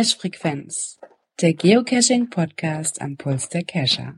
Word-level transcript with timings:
Cache-Frequenz, 0.00 0.98
der 1.42 1.52
Geocaching-Podcast 1.52 3.02
am 3.02 3.18
Puls 3.18 3.50
der 3.50 3.64
Cacher. 3.64 4.14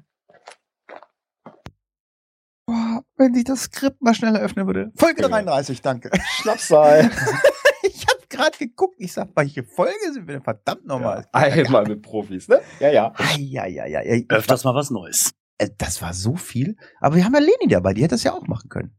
Boah, 2.67 3.03
wenn 3.17 3.35
sich 3.35 3.43
das 3.43 3.63
Skript 3.65 4.01
mal 4.01 4.15
schneller 4.15 4.39
öffnen 4.39 4.69
würde. 4.69 4.93
Folge 4.95 5.23
33, 5.23 5.83
danke. 5.83 6.11
Schnapszahl. 6.37 7.11
ich 7.83 8.07
habe 8.07 8.21
gerade 8.29 8.57
geguckt, 8.59 8.95
ich 8.99 9.13
sag, 9.13 9.31
welche 9.35 9.65
Folge 9.65 10.13
sind 10.13 10.29
wir 10.29 10.35
denn? 10.35 10.45
Verdammt 10.45 10.87
nochmal. 10.87 11.27
Ja, 11.35 11.41
einmal 11.41 11.85
mit 11.89 12.01
Profis, 12.03 12.47
ne? 12.47 12.61
Ja, 12.79 12.93
ja. 12.93 13.13
Ja, 13.39 13.67
ja, 13.67 13.85
ja, 13.87 14.03
ja. 14.03 14.23
Öfters 14.29 14.63
mal 14.63 14.77
was 14.77 14.91
Neues. 14.91 15.33
Äh, 15.59 15.71
Das 15.79 16.01
war 16.01 16.15
so 16.15 16.37
viel. 16.37 16.77
Aber 17.01 17.17
wir 17.17 17.25
haben 17.25 17.35
ja 17.35 17.41
Leni 17.41 17.67
dabei, 17.69 17.93
die 17.93 18.03
hätte 18.05 18.15
das 18.15 18.23
ja 18.23 18.35
auch 18.35 18.47
machen 18.47 18.69
können. 18.69 18.97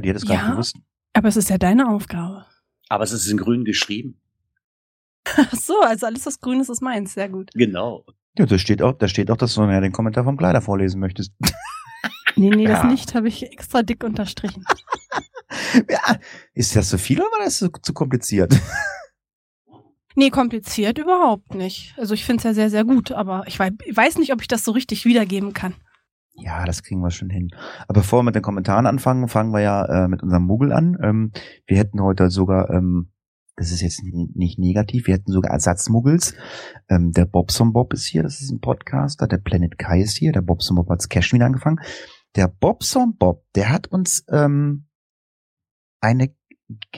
Die 0.00 0.08
hat 0.08 0.14
das 0.14 0.26
gar 0.26 0.36
Ja. 0.36 0.42
nicht 0.42 0.50
gewusst. 0.52 0.76
Aber 1.12 1.26
es 1.26 1.36
ist 1.36 1.50
ja 1.50 1.58
deine 1.58 1.88
Aufgabe. 1.88 2.46
Aber 2.88 3.02
es 3.02 3.10
ist 3.10 3.26
in 3.26 3.36
grün 3.38 3.64
geschrieben. 3.64 4.20
Ach 5.36 5.54
so, 5.54 5.80
also 5.80 6.06
alles, 6.06 6.26
was 6.26 6.40
grün 6.40 6.60
ist, 6.60 6.68
ist 6.68 6.82
meins. 6.82 7.14
Sehr 7.14 7.28
gut. 7.28 7.50
Genau. 7.54 8.04
Ja, 8.36 8.46
da 8.46 8.58
steht 8.58 8.82
auch, 8.82 8.92
da 8.92 9.08
steht 9.08 9.30
auch, 9.30 9.36
dass 9.36 9.54
du 9.54 9.62
ja 9.62 9.80
den 9.80 9.92
Kommentar 9.92 10.24
vom 10.24 10.36
Kleider 10.36 10.60
vorlesen 10.60 11.00
möchtest. 11.00 11.32
Nee, 12.36 12.50
nee, 12.50 12.66
das 12.66 12.82
Ja. 12.82 12.86
nicht 12.90 13.14
habe 13.14 13.28
ich 13.28 13.44
extra 13.52 13.84
dick 13.84 14.02
unterstrichen. 14.02 14.64
ja, 15.88 16.00
ist 16.52 16.74
das 16.74 16.88
zu 16.88 16.98
viel 16.98 17.20
oder 17.20 17.30
war 17.30 17.44
das 17.44 17.58
zu, 17.58 17.68
zu 17.70 17.92
kompliziert? 17.94 18.60
Nee, 20.16 20.30
kompliziert 20.30 20.98
überhaupt 20.98 21.54
nicht. 21.54 21.94
Also 21.96 22.12
ich 22.14 22.24
finde 22.24 22.38
es 22.38 22.44
ja 22.44 22.52
sehr, 22.54 22.70
sehr 22.70 22.84
gut, 22.84 23.12
aber 23.12 23.44
ich 23.46 23.58
weiß 23.60 24.18
nicht, 24.18 24.32
ob 24.32 24.40
ich 24.40 24.48
das 24.48 24.64
so 24.64 24.72
richtig 24.72 25.04
wiedergeben 25.04 25.52
kann. 25.52 25.74
Ja, 26.34 26.64
das 26.64 26.82
kriegen 26.82 27.00
wir 27.02 27.12
schon 27.12 27.30
hin. 27.30 27.50
Aber 27.86 28.00
bevor 28.00 28.18
wir 28.20 28.24
mit 28.24 28.34
den 28.34 28.42
Kommentaren 28.42 28.86
anfangen, 28.86 29.28
fangen 29.28 29.52
wir 29.52 29.60
ja 29.60 29.84
äh, 30.04 30.08
mit 30.08 30.22
unserem 30.22 30.42
Muggel 30.44 30.72
an. 30.72 30.98
Ähm, 31.02 31.32
wir 31.66 31.78
hätten 31.78 32.02
heute 32.02 32.30
sogar, 32.30 32.68
ähm, 32.70 33.12
das 33.56 33.70
ist 33.70 33.80
jetzt 33.82 34.02
ni- 34.02 34.30
nicht 34.34 34.58
negativ, 34.58 35.06
wir 35.06 35.14
hätten 35.14 35.30
sogar 35.32 35.52
Ersatzmuggels. 35.52 36.34
Ähm, 36.88 37.12
der 37.12 37.24
Bobson 37.24 37.72
Bob 37.72 37.92
ist 37.92 38.04
hier, 38.06 38.22
das 38.22 38.40
ist 38.40 38.50
ein 38.50 38.60
Podcaster. 38.60 39.26
Der 39.28 39.38
Planet 39.38 39.78
Kai 39.78 40.00
ist 40.00 40.16
hier. 40.16 40.32
Der 40.32 40.42
Bobson 40.42 40.76
Bob 40.76 40.88
hat's 40.90 41.08
Cash 41.08 41.32
wieder 41.32 41.46
angefangen. 41.46 41.78
Der 42.36 42.48
Bobson 42.48 43.16
Bob, 43.16 43.44
der 43.54 43.70
hat 43.70 43.86
uns 43.86 44.24
ähm, 44.28 44.88
eine 46.00 46.34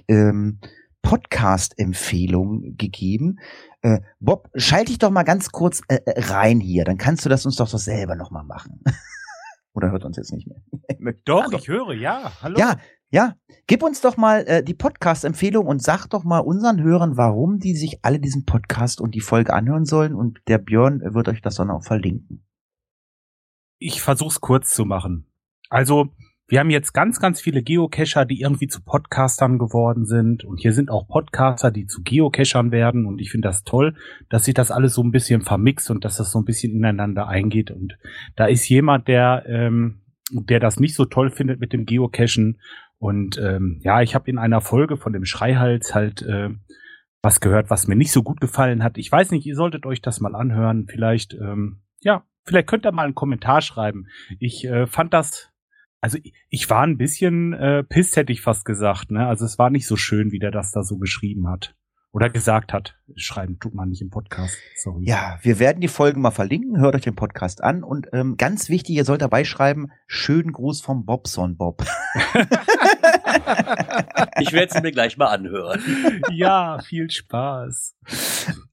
ähm, 0.08 0.60
Podcast-Empfehlung 1.02 2.76
gegeben. 2.76 3.38
Äh, 3.82 4.00
Bob, 4.18 4.48
schalte 4.54 4.86
dich 4.86 4.98
doch 4.98 5.10
mal 5.10 5.22
ganz 5.22 5.50
kurz 5.50 5.82
äh, 5.88 5.98
äh, 6.06 6.20
rein 6.32 6.60
hier, 6.60 6.84
dann 6.84 6.96
kannst 6.96 7.24
du 7.24 7.28
das 7.28 7.44
uns 7.46 7.56
doch, 7.56 7.70
doch 7.70 7.78
selber 7.78 8.16
nochmal 8.16 8.44
machen. 8.44 8.80
Oder 9.74 9.90
hört 9.90 10.04
uns 10.04 10.16
jetzt 10.16 10.32
nicht 10.32 10.46
mehr? 10.48 10.62
Möchte- 10.98 11.22
Doch, 11.26 11.52
Ah, 11.52 11.56
ich 11.58 11.68
höre, 11.68 11.92
ja. 11.92 12.32
Hallo. 12.42 12.58
Ja, 12.58 12.78
ja. 13.16 13.34
Gib 13.66 13.82
uns 13.82 14.02
doch 14.02 14.18
mal 14.18 14.44
äh, 14.46 14.62
die 14.62 14.74
Podcast-Empfehlung 14.74 15.66
und 15.66 15.82
sag 15.82 16.06
doch 16.08 16.22
mal 16.22 16.40
unseren 16.40 16.82
Hörern, 16.82 17.16
warum 17.16 17.58
die 17.58 17.74
sich 17.74 18.04
alle 18.04 18.20
diesen 18.20 18.44
Podcast 18.44 19.00
und 19.00 19.14
die 19.14 19.22
Folge 19.22 19.54
anhören 19.54 19.86
sollen. 19.86 20.14
Und 20.14 20.38
der 20.48 20.58
Björn 20.58 21.00
wird 21.00 21.28
euch 21.28 21.40
das 21.40 21.54
dann 21.54 21.70
auch 21.70 21.82
verlinken. 21.82 22.44
Ich 23.78 24.02
versuch's 24.02 24.42
kurz 24.42 24.74
zu 24.74 24.84
machen. 24.84 25.26
Also, 25.70 26.10
wir 26.46 26.60
haben 26.60 26.68
jetzt 26.68 26.92
ganz, 26.92 27.18
ganz 27.18 27.40
viele 27.40 27.62
Geocacher, 27.62 28.26
die 28.26 28.40
irgendwie 28.42 28.68
zu 28.68 28.82
Podcastern 28.84 29.58
geworden 29.58 30.04
sind. 30.04 30.44
Und 30.44 30.60
hier 30.60 30.74
sind 30.74 30.90
auch 30.90 31.08
Podcaster, 31.08 31.70
die 31.70 31.86
zu 31.86 32.02
Geocachern 32.02 32.70
werden. 32.70 33.06
Und 33.06 33.18
ich 33.18 33.30
finde 33.30 33.48
das 33.48 33.64
toll, 33.64 33.96
dass 34.28 34.44
sich 34.44 34.54
das 34.54 34.70
alles 34.70 34.92
so 34.92 35.02
ein 35.02 35.10
bisschen 35.10 35.40
vermixt 35.40 35.90
und 35.90 36.04
dass 36.04 36.18
das 36.18 36.30
so 36.30 36.38
ein 36.38 36.44
bisschen 36.44 36.72
ineinander 36.72 37.28
eingeht. 37.28 37.70
Und 37.70 37.96
da 38.36 38.44
ist 38.44 38.68
jemand, 38.68 39.08
der, 39.08 39.44
ähm, 39.48 40.02
der 40.30 40.60
das 40.60 40.78
nicht 40.78 40.94
so 40.94 41.04
toll 41.04 41.30
findet 41.30 41.60
mit 41.60 41.72
dem 41.72 41.86
Geocachen. 41.86 42.60
Und 42.98 43.38
ähm, 43.38 43.80
ja, 43.82 44.02
ich 44.02 44.14
habe 44.14 44.30
in 44.30 44.38
einer 44.38 44.60
Folge 44.60 44.96
von 44.96 45.12
dem 45.12 45.24
Schreihals 45.24 45.94
halt 45.94 46.22
äh, 46.22 46.50
was 47.22 47.40
gehört, 47.40 47.70
was 47.70 47.88
mir 47.88 47.96
nicht 47.96 48.12
so 48.12 48.22
gut 48.22 48.40
gefallen 48.40 48.82
hat. 48.82 48.98
Ich 48.98 49.10
weiß 49.10 49.30
nicht, 49.32 49.44
ihr 49.46 49.56
solltet 49.56 49.84
euch 49.84 50.00
das 50.00 50.20
mal 50.20 50.34
anhören. 50.34 50.86
Vielleicht, 50.88 51.34
ähm, 51.34 51.82
ja, 52.00 52.24
vielleicht 52.44 52.68
könnt 52.68 52.86
ihr 52.86 52.92
mal 52.92 53.04
einen 53.04 53.14
Kommentar 53.14 53.60
schreiben. 53.60 54.06
Ich 54.38 54.64
äh, 54.64 54.86
fand 54.86 55.12
das, 55.12 55.50
also 56.00 56.18
ich, 56.22 56.34
ich 56.48 56.70
war 56.70 56.82
ein 56.82 56.98
bisschen 56.98 57.52
äh, 57.52 57.84
pisst, 57.84 58.16
hätte 58.16 58.32
ich 58.32 58.40
fast 58.40 58.64
gesagt. 58.64 59.10
Ne? 59.10 59.26
Also 59.26 59.44
es 59.44 59.58
war 59.58 59.70
nicht 59.70 59.86
so 59.86 59.96
schön, 59.96 60.32
wie 60.32 60.38
der 60.38 60.50
das 60.50 60.72
da 60.72 60.82
so 60.82 60.98
geschrieben 60.98 61.48
hat. 61.48 61.74
Oder 62.12 62.30
gesagt 62.30 62.72
hat. 62.72 62.94
Schreiben 63.14 63.58
tut 63.60 63.74
man 63.74 63.90
nicht 63.90 64.00
im 64.00 64.08
Podcast. 64.08 64.56
Sorry. 64.76 65.04
Ja, 65.06 65.38
wir 65.42 65.58
werden 65.58 65.80
die 65.80 65.88
Folgen 65.88 66.22
mal 66.22 66.30
verlinken. 66.30 66.78
Hört 66.80 66.94
euch 66.94 67.02
den 67.02 67.14
Podcast 67.14 67.62
an. 67.62 67.82
Und 67.82 68.08
ähm, 68.12 68.36
ganz 68.38 68.70
wichtig, 68.70 68.96
ihr 68.96 69.04
sollt 69.04 69.20
dabei 69.20 69.44
schreiben, 69.44 69.88
schönen 70.06 70.52
Gruß 70.52 70.80
vom 70.80 71.04
Bobson 71.04 71.56
Bob. 71.56 71.84
Ich 74.38 74.52
werde 74.52 74.72
es 74.74 74.82
mir 74.82 74.92
gleich 74.92 75.16
mal 75.16 75.26
anhören. 75.26 75.80
ja, 76.30 76.78
viel 76.80 77.10
Spaß. 77.10 77.94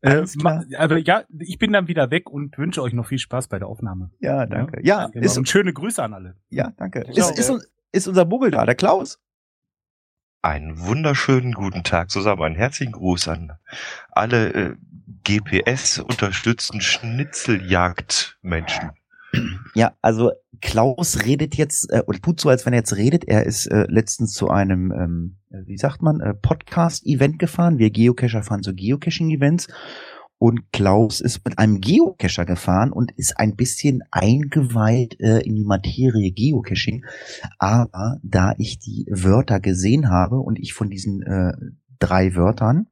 Äh, 0.02 0.10
Alles 0.10 0.38
klar. 0.38 0.64
ma- 0.70 0.78
aber 0.78 0.98
ja, 0.98 1.24
ich 1.40 1.58
bin 1.58 1.72
dann 1.74 1.88
wieder 1.88 2.12
weg 2.12 2.30
und 2.30 2.58
wünsche 2.58 2.82
euch 2.82 2.94
noch 2.94 3.08
viel 3.08 3.18
Spaß 3.20 3.48
bei 3.48 3.60
der 3.60 3.68
Aufnahme. 3.68 4.12
Ja, 4.20 4.46
danke. 4.46 4.82
Ja, 4.84 5.08
Genau. 5.08 5.26
ist, 5.26 5.38
und 5.38 5.48
schöne 5.50 5.74
Grüße 5.74 6.02
an 6.04 6.14
alle. 6.14 6.36
ja 6.50 6.72
danke. 6.78 7.04
Ciao. 7.14 7.30
Ist, 7.30 7.40
ist, 7.40 7.72
ist 7.92 8.08
unser 8.08 8.26
Muggel 8.26 8.52
da, 8.52 8.66
der 8.66 8.76
Klaus? 8.76 9.20
Einen 10.44 10.80
wunderschönen 10.82 11.54
guten 11.54 11.84
Tag 11.86 12.12
zusammen. 12.12 12.44
Einen 12.44 12.56
herzlichen 12.56 12.92
Gruß 12.92 13.30
an 13.30 13.54
alle 14.12 14.50
äh, 14.50 14.76
GPS-unterstützten 15.24 16.82
Schnitzeljagdmenschen. 16.82 18.92
Ja, 19.74 19.94
also 20.02 20.34
Klaus 20.62 21.24
redet 21.24 21.56
jetzt, 21.56 21.90
äh, 21.94 22.04
oder 22.06 22.20
tut 22.20 22.42
so, 22.42 22.50
als 22.50 22.66
wenn 22.66 22.74
er 22.74 22.80
jetzt 22.80 22.98
redet. 22.98 23.24
Er 23.24 23.46
ist 23.46 23.68
äh, 23.68 23.86
letztens 23.88 24.34
zu 24.34 24.50
einem, 24.50 24.92
ähm, 24.92 25.38
wie 25.50 25.78
sagt 25.78 26.02
man, 26.02 26.20
äh, 26.20 26.34
Podcast-Event 26.34 27.40
gefahren. 27.40 27.78
Wir 27.78 27.90
Geocacher 27.90 28.44
fahren 28.44 28.64
zu 28.64 28.76
Geocaching-Events. 28.76 29.70
Und 30.44 30.74
Klaus 30.74 31.22
ist 31.22 31.46
mit 31.46 31.58
einem 31.58 31.80
Geocacher 31.80 32.44
gefahren 32.44 32.92
und 32.92 33.14
ist 33.14 33.40
ein 33.40 33.56
bisschen 33.56 34.02
eingeweiht 34.12 35.18
äh, 35.22 35.40
in 35.40 35.56
die 35.56 35.64
Materie 35.64 36.34
Geocaching. 36.34 37.06
Aber 37.60 38.18
da 38.24 38.54
ich 38.58 38.78
die 38.78 39.06
Wörter 39.10 39.62
gesehen 39.62 40.10
habe 40.10 40.42
und 40.42 40.60
ich 40.60 40.74
von 40.74 40.90
diesen 40.90 41.22
äh, 41.22 41.54
drei 41.98 42.36
Wörtern, 42.36 42.88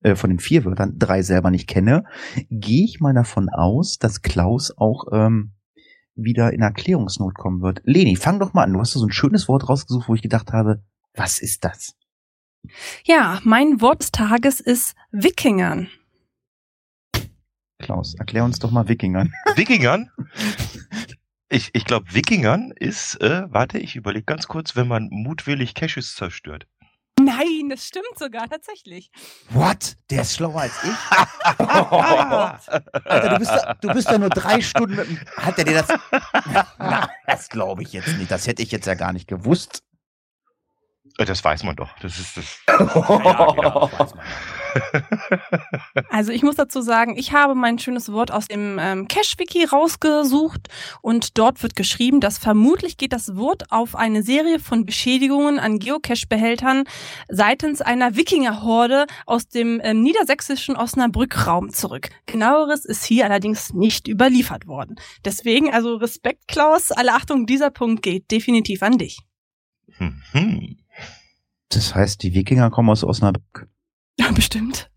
äh, 0.00 0.14
von 0.14 0.30
den 0.30 0.38
vier 0.38 0.64
Wörtern, 0.64 0.94
drei 0.96 1.20
selber 1.20 1.50
nicht 1.50 1.68
kenne, 1.68 2.04
gehe 2.48 2.86
ich 2.86 2.98
mal 2.98 3.12
davon 3.12 3.50
aus, 3.50 3.98
dass 3.98 4.22
Klaus 4.22 4.72
auch 4.74 5.04
ähm, 5.12 5.52
wieder 6.14 6.54
in 6.54 6.62
Erklärungsnot 6.62 7.34
kommen 7.34 7.60
wird. 7.60 7.82
Leni, 7.84 8.16
fang 8.16 8.40
doch 8.40 8.54
mal 8.54 8.62
an. 8.62 8.72
Du 8.72 8.80
hast 8.80 8.92
so 8.92 9.04
ein 9.04 9.12
schönes 9.12 9.48
Wort 9.48 9.68
rausgesucht, 9.68 10.08
wo 10.08 10.14
ich 10.14 10.22
gedacht 10.22 10.50
habe, 10.54 10.82
was 11.12 11.40
ist 11.40 11.62
das? 11.62 11.94
Ja, 13.04 13.38
mein 13.44 13.82
Wort 13.82 14.00
des 14.00 14.12
Tages 14.12 14.60
ist 14.60 14.94
Wikingern. 15.12 15.88
Klaus, 17.78 18.14
erklär 18.14 18.44
uns 18.44 18.58
doch 18.58 18.70
mal 18.70 18.88
Wikingern. 18.88 19.32
Wikingern? 19.54 20.10
Ich, 21.48 21.70
ich 21.74 21.84
glaube, 21.84 22.12
Wikingern 22.12 22.72
ist, 22.72 23.20
äh, 23.20 23.44
warte, 23.48 23.78
ich 23.78 23.96
überlege 23.96 24.24
ganz 24.24 24.48
kurz, 24.48 24.76
wenn 24.76 24.88
man 24.88 25.08
mutwillig 25.10 25.74
Caches 25.74 26.14
zerstört. 26.14 26.66
Nein, 27.18 27.70
das 27.70 27.86
stimmt 27.86 28.18
sogar 28.18 28.46
tatsächlich. 28.48 29.10
What? 29.48 29.96
Der 30.10 30.22
ist 30.22 30.34
schlauer 30.34 30.60
als 30.60 30.74
ich? 30.84 31.58
Alter, 33.04 33.28
du 33.30 33.38
bist, 33.38 33.50
da, 33.50 33.74
du 33.80 33.88
bist 33.88 34.08
da 34.08 34.18
nur 34.18 34.28
drei 34.28 34.60
Stunden 34.60 34.96
mit 34.96 35.08
dem... 35.08 35.18
Hat 35.36 35.58
er 35.58 35.64
dir 35.64 35.82
das... 35.82 35.88
Na, 36.78 37.08
das 37.26 37.48
glaube 37.48 37.82
ich 37.82 37.92
jetzt 37.94 38.18
nicht. 38.18 38.30
Das 38.30 38.46
hätte 38.46 38.62
ich 38.62 38.70
jetzt 38.70 38.86
ja 38.86 38.94
gar 38.94 39.14
nicht 39.14 39.28
gewusst. 39.28 39.82
Äh, 41.18 41.24
Das 41.24 41.42
weiß 41.44 41.64
man 41.64 41.76
doch. 41.76 41.90
Das 42.00 42.18
ist 42.18 42.36
das. 42.36 42.58
Ja, 42.68 43.52
genau. 43.52 43.90
Also 46.10 46.32
ich 46.32 46.42
muss 46.42 46.56
dazu 46.56 46.82
sagen, 46.82 47.16
ich 47.16 47.32
habe 47.32 47.54
mein 47.54 47.78
schönes 47.78 48.12
Wort 48.12 48.30
aus 48.30 48.46
dem 48.46 48.78
ähm, 48.78 49.08
Cache-Wiki 49.08 49.64
rausgesucht 49.64 50.68
und 51.00 51.38
dort 51.38 51.62
wird 51.62 51.76
geschrieben, 51.76 52.20
dass 52.20 52.38
vermutlich 52.38 52.98
geht 52.98 53.12
das 53.12 53.36
Wort 53.36 53.70
auf 53.72 53.96
eine 53.96 54.22
Serie 54.22 54.58
von 54.58 54.84
Beschädigungen 54.84 55.58
an 55.58 55.78
Geocache-Behältern 55.78 56.84
seitens 57.28 57.80
einer 57.80 58.16
Wikinger-Horde 58.16 59.06
aus 59.24 59.48
dem 59.48 59.80
ähm, 59.82 60.02
niedersächsischen 60.02 60.76
Osnabrück-Raum 60.76 61.70
zurück. 61.70 62.10
Genaueres 62.26 62.84
ist 62.84 63.04
hier 63.04 63.24
allerdings 63.24 63.72
nicht 63.72 64.08
überliefert 64.08 64.66
worden. 64.66 64.96
Deswegen 65.24 65.72
also 65.72 65.96
Respekt, 65.96 66.48
Klaus. 66.48 66.92
Alle 66.92 67.14
Achtung, 67.14 67.46
dieser 67.46 67.70
Punkt 67.70 68.02
geht 68.02 68.30
definitiv 68.30 68.82
an 68.82 68.98
dich. 68.98 69.20
Mhm. 69.98 70.76
Das 71.68 71.94
heißt, 71.94 72.22
die 72.22 72.34
Wikinger 72.34 72.70
kommen 72.70 72.90
aus 72.90 73.04
Osnabrück. 73.04 73.68
Ja, 74.18 74.32
bestimmt. 74.32 74.90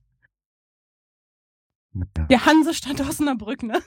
Ja. 1.94 2.06
Der 2.30 2.45
Hansestadt 2.45 3.01
Osnabrück, 3.01 3.63
ne? 3.63 3.81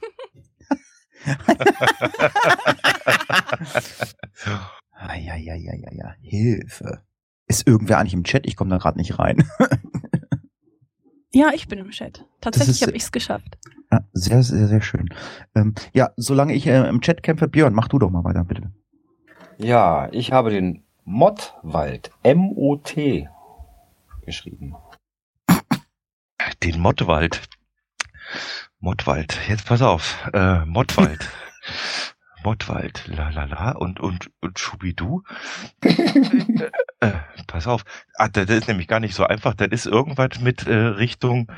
Ah, 4.93 5.17
ja, 5.17 5.37
ja, 5.37 5.55
ja, 5.55 5.75
ja, 5.75 5.93
ja. 5.93 6.15
Hilfe. 6.21 7.03
Ist 7.47 7.67
irgendwer 7.67 7.99
eigentlich 7.99 8.13
im 8.13 8.25
Chat? 8.25 8.47
Ich 8.47 8.57
komme 8.57 8.71
da 8.71 8.77
gerade 8.77 8.99
nicht 8.99 9.19
rein. 9.19 9.43
Ja, 11.35 11.51
ich 11.55 11.67
bin 11.67 11.79
im 11.79 11.91
Chat. 11.91 12.27
Tatsächlich 12.43 12.83
habe 12.83 12.93
ich 12.93 13.05
es 13.05 13.13
geschafft. 13.13 13.57
Ja, 13.91 14.07
sehr, 14.13 14.43
sehr, 14.43 14.69
sehr 14.69 14.83
schön. 14.83 15.09
Ähm, 15.55 15.75
ja, 15.95 16.11
solange 16.17 16.53
ich 16.55 16.67
äh, 16.67 16.87
im 16.89 17.01
Chat 17.01 17.23
kämpfe, 17.23 17.49
Björn, 17.49 17.73
mach 17.73 17.89
du 17.89 17.99
doch 17.99 18.11
mal 18.11 18.23
weiter, 18.23 18.45
bitte. 18.45 18.71
Ja, 19.57 20.11
ich 20.13 20.31
habe 20.33 20.51
den 20.51 20.82
Mottwald, 21.05 22.11
M-O-T, 22.23 23.29
geschrieben. 24.25 24.77
Den 26.63 26.81
Mottewald. 26.81 27.43
Mottwald. 28.79 29.39
Jetzt 29.49 29.67
pass 29.67 29.83
auf. 29.83 30.17
Äh, 30.33 30.65
Mottwald. 30.65 31.29
Mottwald. 32.45 33.07
La 33.09 33.31
la 33.31 33.45
la. 33.45 33.73
Und, 33.73 34.01
und, 34.01 34.31
und 34.41 34.59
Schubidu. 34.59 35.23
äh, 35.83 35.91
äh, 37.01 37.13
pass 37.47 37.67
auf. 37.67 37.85
Ah, 38.15 38.29
das 38.29 38.49
ist 38.49 38.69
nämlich 38.69 38.89
gar 38.89 39.01
nicht 39.01 39.15
so 39.15 39.25
einfach. 39.25 39.55
Das 39.55 39.69
ist 39.69 39.87
irgendwas 39.87 40.41
mit 40.41 40.67
äh, 40.67 40.75
Richtung, 40.75 41.51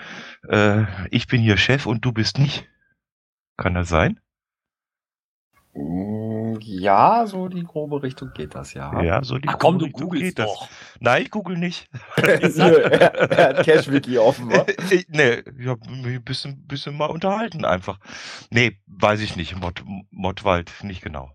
äh, 0.49 0.85
ich 1.11 1.27
bin 1.27 1.41
hier 1.41 1.57
Chef 1.59 1.87
und 1.87 2.05
du 2.05 2.13
bist 2.13 2.39
nicht. 2.39 2.69
Kann 3.57 3.75
das 3.75 3.89
sein? 3.89 4.21
Mm, 5.75 6.24
Ja, 6.61 7.27
so 7.27 7.49
die 7.49 7.65
grobe 7.65 8.03
Richtung 8.03 8.31
geht 8.35 8.55
das, 8.55 8.75
ja. 8.75 9.03
Ja, 9.03 9.23
so 9.23 9.39
die 9.39 9.49
Ach 9.49 9.59
komm, 9.59 9.79
du 9.79 9.87
Richtung 9.87 10.09
googelst 10.09 10.25
geht 10.25 10.39
das. 10.39 10.47
doch. 10.47 10.69
Nein, 11.01 11.23
ich 11.23 11.31
google 11.31 11.57
nicht. 11.59 11.89
er, 12.17 13.15
er 13.15 13.49
hat 13.49 13.65
Cash-Wiki 13.65 14.19
offen, 14.19 14.51
wa? 14.51 14.67
Ich, 14.91 15.07
nee, 15.09 15.43
ich 15.59 15.67
hab 15.67 15.81
mich 15.89 16.17
ein 16.17 16.23
bisschen, 16.25 16.67
bisschen 16.67 16.97
mal 16.97 17.07
unterhalten 17.07 17.65
einfach. 17.65 17.99
Nee, 18.51 18.79
weiß 18.87 19.21
ich 19.21 19.37
nicht. 19.37 19.59
Mod, 19.61 19.83
Mottwald, 20.11 20.71
nicht 20.83 21.03
genau. 21.03 21.31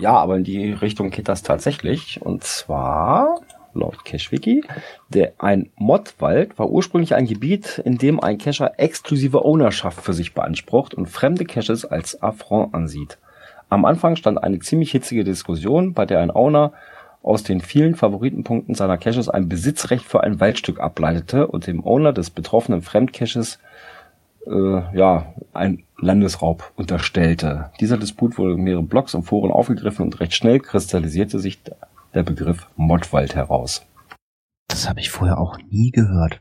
Ja, 0.00 0.12
aber 0.12 0.36
in 0.36 0.44
die 0.44 0.72
Richtung 0.72 1.10
geht 1.10 1.28
das 1.28 1.42
tatsächlich. 1.42 2.22
Und 2.22 2.44
zwar, 2.44 3.40
laut 3.74 4.04
CacheWiki, 4.04 4.64
der 5.08 5.34
ein 5.38 5.70
Mottwald 5.76 6.58
war 6.58 6.70
ursprünglich 6.70 7.14
ein 7.14 7.26
Gebiet, 7.26 7.78
in 7.84 7.98
dem 7.98 8.20
ein 8.20 8.38
Cacher 8.38 8.78
exklusive 8.78 9.44
Ownerschaft 9.44 10.00
für 10.00 10.12
sich 10.12 10.34
beansprucht 10.34 10.94
und 10.94 11.06
fremde 11.06 11.44
Caches 11.44 11.84
als 11.84 12.22
Affront 12.22 12.74
ansieht. 12.74 13.18
Am 13.72 13.86
Anfang 13.86 14.16
stand 14.16 14.36
eine 14.36 14.58
ziemlich 14.58 14.90
hitzige 14.90 15.24
Diskussion, 15.24 15.94
bei 15.94 16.04
der 16.04 16.20
ein 16.20 16.30
Owner 16.30 16.74
aus 17.22 17.42
den 17.42 17.62
vielen 17.62 17.94
Favoritenpunkten 17.94 18.74
seiner 18.74 18.98
Caches 18.98 19.30
ein 19.30 19.48
Besitzrecht 19.48 20.04
für 20.04 20.22
ein 20.22 20.40
Waldstück 20.40 20.78
ableitete 20.78 21.46
und 21.46 21.66
dem 21.66 21.82
Owner 21.82 22.12
des 22.12 22.28
betroffenen 22.28 22.82
Fremdcaches 22.82 23.60
äh, 24.46 24.50
ja, 24.94 25.32
ein 25.54 25.84
Landesraub 25.96 26.70
unterstellte. 26.76 27.70
Dieser 27.80 27.96
Disput 27.96 28.36
wurde 28.36 28.56
in 28.56 28.62
mehreren 28.62 28.88
Blogs 28.88 29.14
und 29.14 29.22
Foren 29.22 29.50
aufgegriffen 29.50 30.04
und 30.04 30.20
recht 30.20 30.34
schnell 30.34 30.60
kristallisierte 30.60 31.38
sich 31.38 31.58
der 32.12 32.24
Begriff 32.24 32.68
Mottwald 32.76 33.34
heraus. 33.34 33.86
Das 34.68 34.86
habe 34.86 35.00
ich 35.00 35.10
vorher 35.10 35.38
auch 35.38 35.56
nie 35.70 35.92
gehört. 35.92 36.40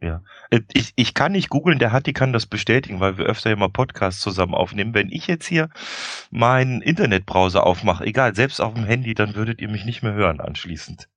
Ja. 0.00 0.22
Äh, 0.50 0.60
Ich, 0.72 0.92
ich 0.96 1.14
kann 1.14 1.32
nicht 1.32 1.50
googeln, 1.50 1.78
der 1.78 1.92
Hatti 1.92 2.12
kann 2.12 2.32
das 2.32 2.46
bestätigen, 2.46 3.00
weil 3.00 3.18
wir 3.18 3.26
öfter 3.26 3.50
immer 3.50 3.68
Podcasts 3.68 4.20
zusammen 4.20 4.54
aufnehmen. 4.54 4.94
Wenn 4.94 5.10
ich 5.10 5.26
jetzt 5.26 5.46
hier 5.46 5.68
meinen 6.30 6.80
Internetbrowser 6.80 7.66
aufmache, 7.66 8.04
egal, 8.04 8.34
selbst 8.34 8.60
auf 8.60 8.74
dem 8.74 8.84
Handy, 8.84 9.14
dann 9.14 9.34
würdet 9.34 9.60
ihr 9.60 9.68
mich 9.68 9.84
nicht 9.84 10.02
mehr 10.02 10.14
hören 10.14 10.40
anschließend. 10.40 11.08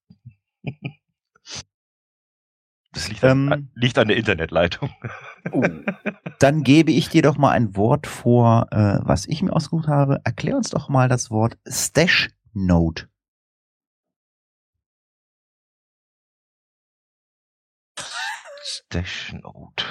Das 2.92 3.10
liegt, 3.10 3.24
Ähm. 3.24 3.52
an, 3.52 3.72
liegt 3.74 3.98
an 3.98 4.08
der 4.08 4.18
Internetleitung. 4.18 4.92
Dann 6.40 6.64
gebe 6.64 6.92
ich 6.92 7.10
dir 7.10 7.22
doch 7.24 7.38
mal 7.38 7.52
ein 7.52 7.76
Wort 7.76 8.06
vor, 8.06 8.68
äh, 8.72 9.00
was 9.02 9.26
ich 9.26 9.42
mir 9.42 9.52
ausgesucht 9.52 9.88
habe. 9.88 10.22
Erklär 10.24 10.56
uns 10.56 10.70
doch 10.70 10.90
mal 10.90 11.10
das 11.10 11.32
Wort 11.32 11.58
Stash 11.68 12.30
Note. 12.54 13.08
Stash 18.94 19.34
Note. 19.34 19.86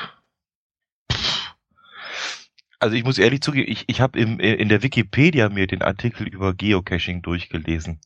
Also 2.79 2.95
ich 2.95 3.03
muss 3.03 3.19
ehrlich 3.19 3.41
zugeben, 3.41 3.69
ich, 3.69 3.89
ich 3.89 4.01
habe 4.01 4.17
in 4.21 4.69
der 4.69 4.85
Wikipedia 4.85 5.49
mir 5.49 5.67
den 5.67 5.83
Artikel 5.83 6.29
über 6.29 6.55
Geocaching 6.55 7.21
durchgelesen, 7.21 8.01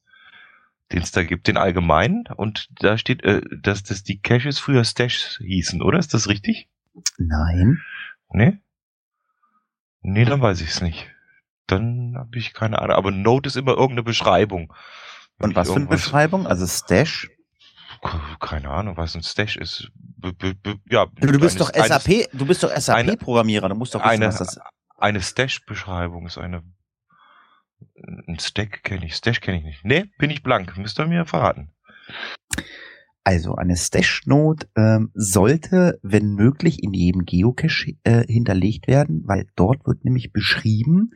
den 0.93 1.03
es 1.03 1.13
da 1.13 1.23
gibt, 1.23 1.49
den 1.49 1.59
allgemeinen. 1.59 2.25
Und 2.35 2.71
da 2.81 2.97
steht, 2.97 3.23
äh, 3.25 3.43
dass 3.61 3.83
das 3.83 4.05
die 4.05 4.21
Caches 4.21 4.59
früher 4.59 4.85
Stash 4.85 5.37
hießen, 5.39 5.83
oder? 5.83 5.99
Ist 5.99 6.15
das 6.15 6.31
richtig? 6.31 6.71
Nein. 7.19 7.83
Nee? 8.31 8.59
Nee, 10.01 10.25
dann 10.25 10.41
weiß 10.41 10.63
ich 10.63 10.71
es 10.71 10.81
nicht. 10.81 11.07
Dann 11.67 12.15
habe 12.17 12.39
ich 12.39 12.55
keine 12.55 12.81
Ahnung. 12.81 12.97
Aber 12.97 13.11
Note 13.11 13.49
ist 13.49 13.57
immer 13.57 13.73
irgendeine 13.73 14.03
Beschreibung. 14.03 14.73
Wenn 15.37 15.51
Und 15.51 15.57
was 15.57 15.69
für 15.69 15.77
eine 15.77 15.87
Beschreibung? 15.89 16.47
Also 16.47 16.67
Stash? 16.67 17.29
Keine 18.41 18.71
Ahnung, 18.71 18.97
was 18.97 19.15
ein 19.15 19.23
Stash 19.23 19.59
ist. 19.59 19.91
Ja, 20.91 21.07
Du, 21.07 21.39
bist 21.39 21.57
eine- 21.57 21.59
doch 21.59 21.71
eine- 21.73 21.87
SAP, 21.89 22.29
du 22.33 22.47
bist 22.47 22.63
doch 22.63 22.71
eine- 22.71 22.81
SAP-Programmierer, 22.81 23.69
du 23.69 23.75
musst 23.75 23.95
doch 23.95 24.01
wissen, 24.01 24.11
eine, 24.23 24.27
was 24.29 24.39
das 24.39 24.59
eine 24.99 25.21
Stash-Beschreibung 25.21 26.27
ist 26.27 26.39
eine. 26.39 26.63
Ein 28.27 28.39
Stack 28.39 28.83
kenne 28.85 29.05
ich, 29.07 29.15
Stash 29.17 29.41
kenne 29.41 29.59
ich 29.59 29.65
nicht. 29.65 29.85
Nee, 29.85 30.05
bin 30.19 30.31
ich 30.31 30.43
blank. 30.43 30.77
Müsst 30.79 30.99
ihr 30.99 31.07
mir 31.07 31.27
verraten. 31.27 31.71
Also 33.25 33.57
eine 33.57 33.77
Stash-Note 33.77 34.69
ähm, 34.77 35.11
sollte, 35.15 35.99
wenn 36.03 36.35
möglich, 36.35 36.83
in 36.83 36.95
jedem 36.95 37.25
Geocache 37.25 37.95
äh, 38.05 38.25
hinterlegt 38.27 38.87
werden, 38.87 39.23
weil 39.27 39.47
dort 39.57 39.87
wird 39.87 40.05
nämlich 40.05 40.33
beschrieben, 40.33 41.11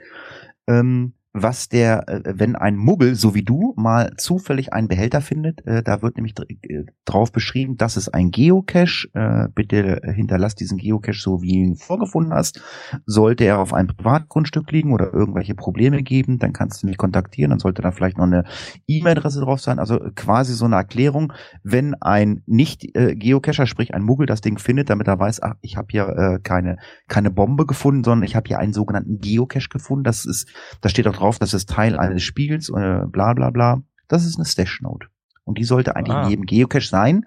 ähm, 0.67 1.14
was 1.32 1.68
der, 1.68 2.08
äh, 2.08 2.22
wenn 2.36 2.56
ein 2.56 2.76
Muggel, 2.76 3.14
so 3.14 3.34
wie 3.34 3.42
du, 3.42 3.72
mal 3.76 4.12
zufällig 4.16 4.72
einen 4.72 4.88
Behälter 4.88 5.20
findet, 5.20 5.64
äh, 5.66 5.82
da 5.82 6.02
wird 6.02 6.16
nämlich 6.16 6.34
äh, 6.38 6.84
drauf 7.04 7.30
beschrieben, 7.30 7.76
das 7.76 7.96
ist 7.96 8.08
ein 8.08 8.30
Geocache, 8.30 9.50
bitte 9.54 10.00
hinterlass 10.04 10.54
diesen 10.54 10.78
Geocache 10.78 11.18
so, 11.18 11.42
wie 11.42 11.52
du 11.52 11.68
ihn 11.70 11.76
vorgefunden 11.76 12.32
hast. 12.32 12.60
Sollte 13.06 13.44
er 13.44 13.58
auf 13.58 13.74
einem 13.74 13.88
Privatgrundstück 13.88 14.70
liegen 14.70 14.92
oder 14.92 15.12
irgendwelche 15.12 15.54
Probleme 15.54 16.02
geben, 16.02 16.38
dann 16.38 16.52
kannst 16.52 16.82
du 16.82 16.86
mich 16.86 16.96
kontaktieren, 16.96 17.50
dann 17.50 17.58
sollte 17.58 17.82
da 17.82 17.90
vielleicht 17.90 18.18
noch 18.18 18.24
eine 18.24 18.44
E-Mail-Adresse 18.86 19.40
drauf 19.40 19.60
sein, 19.60 19.78
also 19.78 19.98
quasi 20.14 20.54
so 20.54 20.64
eine 20.64 20.76
Erklärung, 20.76 21.32
wenn 21.62 21.94
ein 21.94 22.42
Nicht-Geocacher, 22.46 23.66
sprich 23.66 23.94
ein 23.94 24.02
Muggel, 24.02 24.26
das 24.26 24.40
Ding 24.40 24.58
findet, 24.58 24.90
damit 24.90 25.08
er 25.08 25.18
weiß, 25.18 25.42
ach, 25.42 25.54
ich 25.60 25.76
habe 25.76 25.88
hier 25.90 26.40
keine, 26.42 26.78
keine 27.08 27.30
Bombe 27.30 27.66
gefunden, 27.66 28.04
sondern 28.04 28.24
ich 28.24 28.36
habe 28.36 28.48
hier 28.48 28.58
einen 28.58 28.72
sogenannten 28.72 29.18
Geocache 29.18 29.68
gefunden. 29.68 30.04
Das 30.04 30.24
ist, 30.24 30.48
da 30.80 30.88
steht 30.88 31.06
auch 31.08 31.19
drauf, 31.20 31.38
das 31.38 31.55
ist 31.55 31.69
Teil 31.69 31.99
eines 31.99 32.22
Spiels, 32.22 32.69
äh, 32.70 33.02
bla 33.06 33.34
bla 33.34 33.50
bla. 33.50 33.82
Das 34.08 34.25
ist 34.25 34.37
eine 34.37 34.44
Stash-Note. 34.46 35.06
Und 35.44 35.58
die 35.58 35.64
sollte 35.64 35.96
eigentlich 35.96 36.14
Ah. 36.17 36.22
in 36.25 36.28
jedem 36.31 36.46
Geocache 36.46 36.87
sein, 36.87 37.26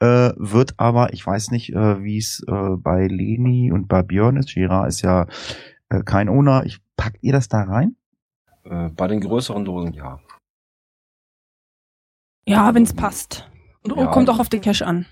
äh, 0.00 0.30
wird 0.36 0.74
aber, 0.76 1.12
ich 1.12 1.26
weiß 1.26 1.50
nicht, 1.50 1.72
äh, 1.72 2.02
wie 2.02 2.18
es 2.18 2.42
äh, 2.46 2.76
bei 2.76 3.06
Leni 3.06 3.72
und 3.72 3.88
bei 3.88 4.02
Björn 4.02 4.36
ist. 4.36 4.52
Gira 4.54 4.86
ist 4.86 5.02
ja 5.02 5.26
äh, 5.90 6.02
kein 6.02 6.28
Owner. 6.28 6.64
Ich, 6.66 6.80
packt 6.96 7.18
ihr 7.22 7.32
das 7.32 7.48
da 7.48 7.62
rein? 7.62 7.96
Äh, 8.64 8.90
bei 8.90 9.06
den 9.08 9.20
größeren 9.20 9.64
Dosen 9.64 9.92
ja. 9.92 10.20
Ja, 12.46 12.74
wenn 12.74 12.82
es 12.82 12.92
passt. 12.92 13.48
Und 13.82 13.96
Ja. 13.96 14.06
kommt 14.06 14.28
auch 14.30 14.38
auf 14.38 14.48
den 14.48 14.60
Cache 14.60 14.86
an. 14.86 15.06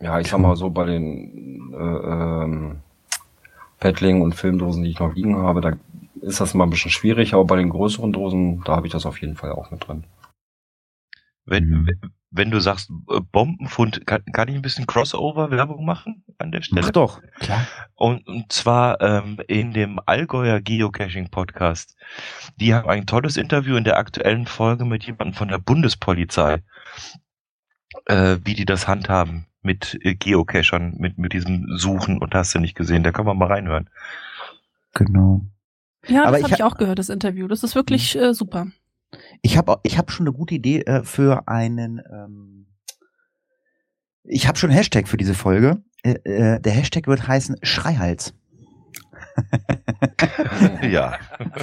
Ja, 0.00 0.18
ich 0.20 0.28
sag 0.28 0.38
mal 0.40 0.56
so, 0.56 0.70
bei 0.70 0.84
den 0.86 1.72
äh, 1.72 1.76
ähm, 1.76 2.80
Paddling 3.78 4.20
und 4.22 4.34
Filmdosen, 4.34 4.82
die 4.82 4.90
ich 4.90 4.98
noch 5.00 5.14
liegen 5.14 5.36
habe, 5.36 5.60
da 5.60 5.72
ist 6.20 6.40
das 6.40 6.54
mal 6.54 6.64
ein 6.64 6.70
bisschen 6.70 6.90
schwierig, 6.90 7.34
aber 7.34 7.44
bei 7.44 7.56
den 7.56 7.70
größeren 7.70 8.12
Dosen, 8.12 8.62
da 8.64 8.76
habe 8.76 8.86
ich 8.86 8.92
das 8.92 9.06
auf 9.06 9.20
jeden 9.20 9.36
Fall 9.36 9.52
auch 9.52 9.70
mit 9.70 9.86
drin. 9.86 10.04
Wenn, 11.44 11.64
Mhm. 11.68 11.90
wenn- 12.30 12.50
du 12.52 12.60
sagst 12.60 12.90
äh, 13.10 13.20
Bombenfund, 13.20 14.06
kann, 14.06 14.24
kann 14.32 14.46
ich 14.48 14.54
ein 14.54 14.62
bisschen 14.62 14.86
Crossover-Werbung 14.86 15.84
machen 15.84 16.24
an 16.38 16.52
der 16.52 16.62
Stelle? 16.62 16.82
Mach 16.82 16.90
doch. 16.90 17.20
Klar. 17.40 17.66
Und, 17.94 18.26
und 18.28 18.52
zwar 18.52 19.00
ähm, 19.00 19.38
in 19.48 19.72
dem 19.72 19.98
Allgäuer 20.06 20.60
Geocaching 20.60 21.30
Podcast. 21.30 21.96
Die 22.56 22.74
haben 22.74 22.88
ein 22.88 23.06
tolles 23.06 23.36
Interview 23.36 23.74
in 23.76 23.82
der 23.84 23.96
aktuellen 23.98 24.46
Folge 24.46 24.84
mit 24.84 25.02
jemandem 25.04 25.34
von 25.34 25.48
der 25.48 25.58
Bundespolizei, 25.58 26.62
äh, 28.06 28.36
wie 28.44 28.54
die 28.54 28.64
das 28.64 28.86
handhaben 28.86 29.46
mit 29.62 29.98
äh, 30.02 30.14
Geocachern, 30.14 30.94
mit, 30.98 31.18
mit 31.18 31.32
diesem 31.32 31.66
Suchen 31.76 32.18
und 32.18 32.34
hast 32.34 32.54
du 32.54 32.60
nicht 32.60 32.76
gesehen. 32.76 33.02
Da 33.02 33.10
kann 33.10 33.26
man 33.26 33.36
mal 33.36 33.48
reinhören. 33.48 33.90
Genau. 34.94 35.42
Ja, 36.08 36.24
Aber 36.24 36.32
das 36.32 36.40
ich 36.40 36.44
habe 36.44 36.54
ich 36.54 36.62
auch 36.62 36.76
gehört, 36.76 36.98
das 36.98 37.08
Interview. 37.08 37.46
Das 37.48 37.62
ist 37.62 37.74
wirklich 37.74 38.16
äh, 38.16 38.34
super. 38.34 38.66
Ich 39.42 39.56
habe 39.56 39.78
ich 39.82 39.98
hab 39.98 40.10
schon 40.10 40.26
eine 40.26 40.34
gute 40.34 40.54
Idee 40.54 40.80
äh, 40.80 41.04
für 41.04 41.46
einen. 41.48 42.00
Ähm, 42.10 42.66
ich 44.24 44.48
habe 44.48 44.58
schon 44.58 44.70
einen 44.70 44.76
Hashtag 44.76 45.08
für 45.08 45.16
diese 45.16 45.34
Folge. 45.34 45.82
Äh, 46.02 46.14
äh, 46.24 46.60
der 46.60 46.72
Hashtag 46.72 47.06
wird 47.06 47.26
heißen 47.26 47.56
Schreihals. 47.62 48.34
ja. 50.82 51.14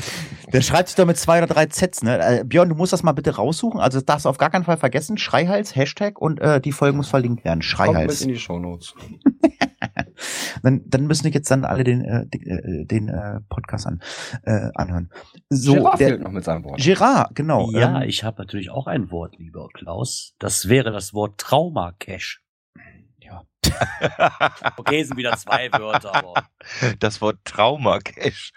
Der 0.53 0.61
schreibt 0.61 0.89
sich 0.89 0.95
doch 0.95 1.05
mit 1.05 1.17
zwei 1.17 1.37
oder 1.37 1.47
drei 1.47 1.67
Zs. 1.67 2.01
Ne? 2.03 2.39
Äh, 2.39 2.43
Björn, 2.43 2.69
du 2.69 2.75
musst 2.75 2.93
das 2.93 3.03
mal 3.03 3.11
bitte 3.11 3.35
raussuchen. 3.35 3.79
Also 3.79 3.99
das 3.99 4.05
darfst 4.05 4.25
du 4.25 4.29
auf 4.29 4.37
gar 4.37 4.49
keinen 4.49 4.63
Fall 4.63 4.77
vergessen. 4.77 5.17
Schreihals, 5.17 5.75
Hashtag 5.75 6.19
und 6.19 6.39
äh, 6.39 6.59
die 6.59 6.71
Folge 6.71 6.97
muss 6.97 7.09
verlinkt 7.09 7.43
werden. 7.45 7.61
Kommt 7.61 7.93
mit 7.93 7.95
Schreihals. 7.95 8.21
in 8.21 8.29
die 8.29 8.37
Shownotes. 8.37 8.95
Dann, 10.63 10.81
dann 10.85 11.07
müssen 11.07 11.25
wir 11.25 11.31
jetzt 11.31 11.49
dann 11.51 11.65
alle 11.65 11.83
den, 11.83 12.03
äh, 12.03 12.25
den, 12.27 12.41
äh, 12.47 12.85
den 12.85 13.09
äh, 13.09 13.39
Podcast 13.49 13.87
an, 13.87 14.01
äh, 14.43 14.69
anhören. 14.75 15.09
So, 15.49 15.73
Gerard 15.73 15.99
der, 15.99 16.07
fehlt 16.09 16.21
noch 16.21 16.31
mit 16.31 16.43
seinem 16.43 16.63
Wort. 16.63 16.81
Gerard, 16.81 17.35
genau. 17.35 17.71
Ja, 17.71 18.01
ähm, 18.01 18.09
ich 18.09 18.23
habe 18.23 18.41
natürlich 18.41 18.69
auch 18.69 18.87
ein 18.87 19.11
Wort, 19.11 19.37
lieber 19.37 19.67
Klaus. 19.73 20.35
Das 20.39 20.69
wäre 20.69 20.91
das 20.91 21.13
Wort 21.13 21.39
Trauma-Cache. 21.39 22.39
Ja. 23.19 23.43
Okay, 24.77 25.03
sind 25.03 25.17
wieder 25.17 25.35
zwei 25.37 25.71
Wörter, 25.71 26.15
aber 26.15 26.33
Das 26.99 27.21
Wort 27.21 27.37
Trauma-Cache. 27.45 28.51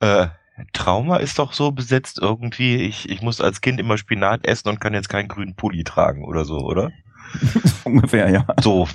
Äh, 0.00 0.28
Trauma 0.72 1.16
ist 1.16 1.38
doch 1.38 1.52
so 1.52 1.72
besetzt 1.72 2.18
irgendwie, 2.20 2.76
ich, 2.76 3.08
ich 3.08 3.22
muss 3.22 3.40
als 3.40 3.60
Kind 3.60 3.80
immer 3.80 3.98
Spinat 3.98 4.46
essen 4.46 4.68
und 4.68 4.80
kann 4.80 4.94
jetzt 4.94 5.08
keinen 5.08 5.28
grünen 5.28 5.56
Pulli 5.56 5.82
tragen 5.82 6.24
oder 6.24 6.44
so, 6.44 6.58
oder? 6.58 6.92
ungefähr, 7.84 8.30
ja. 8.30 8.46
So 8.62 8.86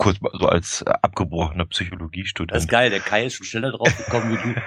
kurz 0.00 0.20
mal 0.22 0.32
so 0.32 0.48
als 0.48 0.82
äh, 0.82 0.92
abgebrochener 1.02 1.66
Das 1.66 1.68
Psychologiestudent. 1.68 2.58
ist 2.58 2.68
geil, 2.68 2.90
der 2.90 3.00
Kai 3.00 3.26
ist 3.26 3.34
schon 3.34 3.46
schneller 3.46 3.70
drauf 3.70 3.94
gekommen 3.96 4.32
wie 4.32 4.54
du. 4.54 4.60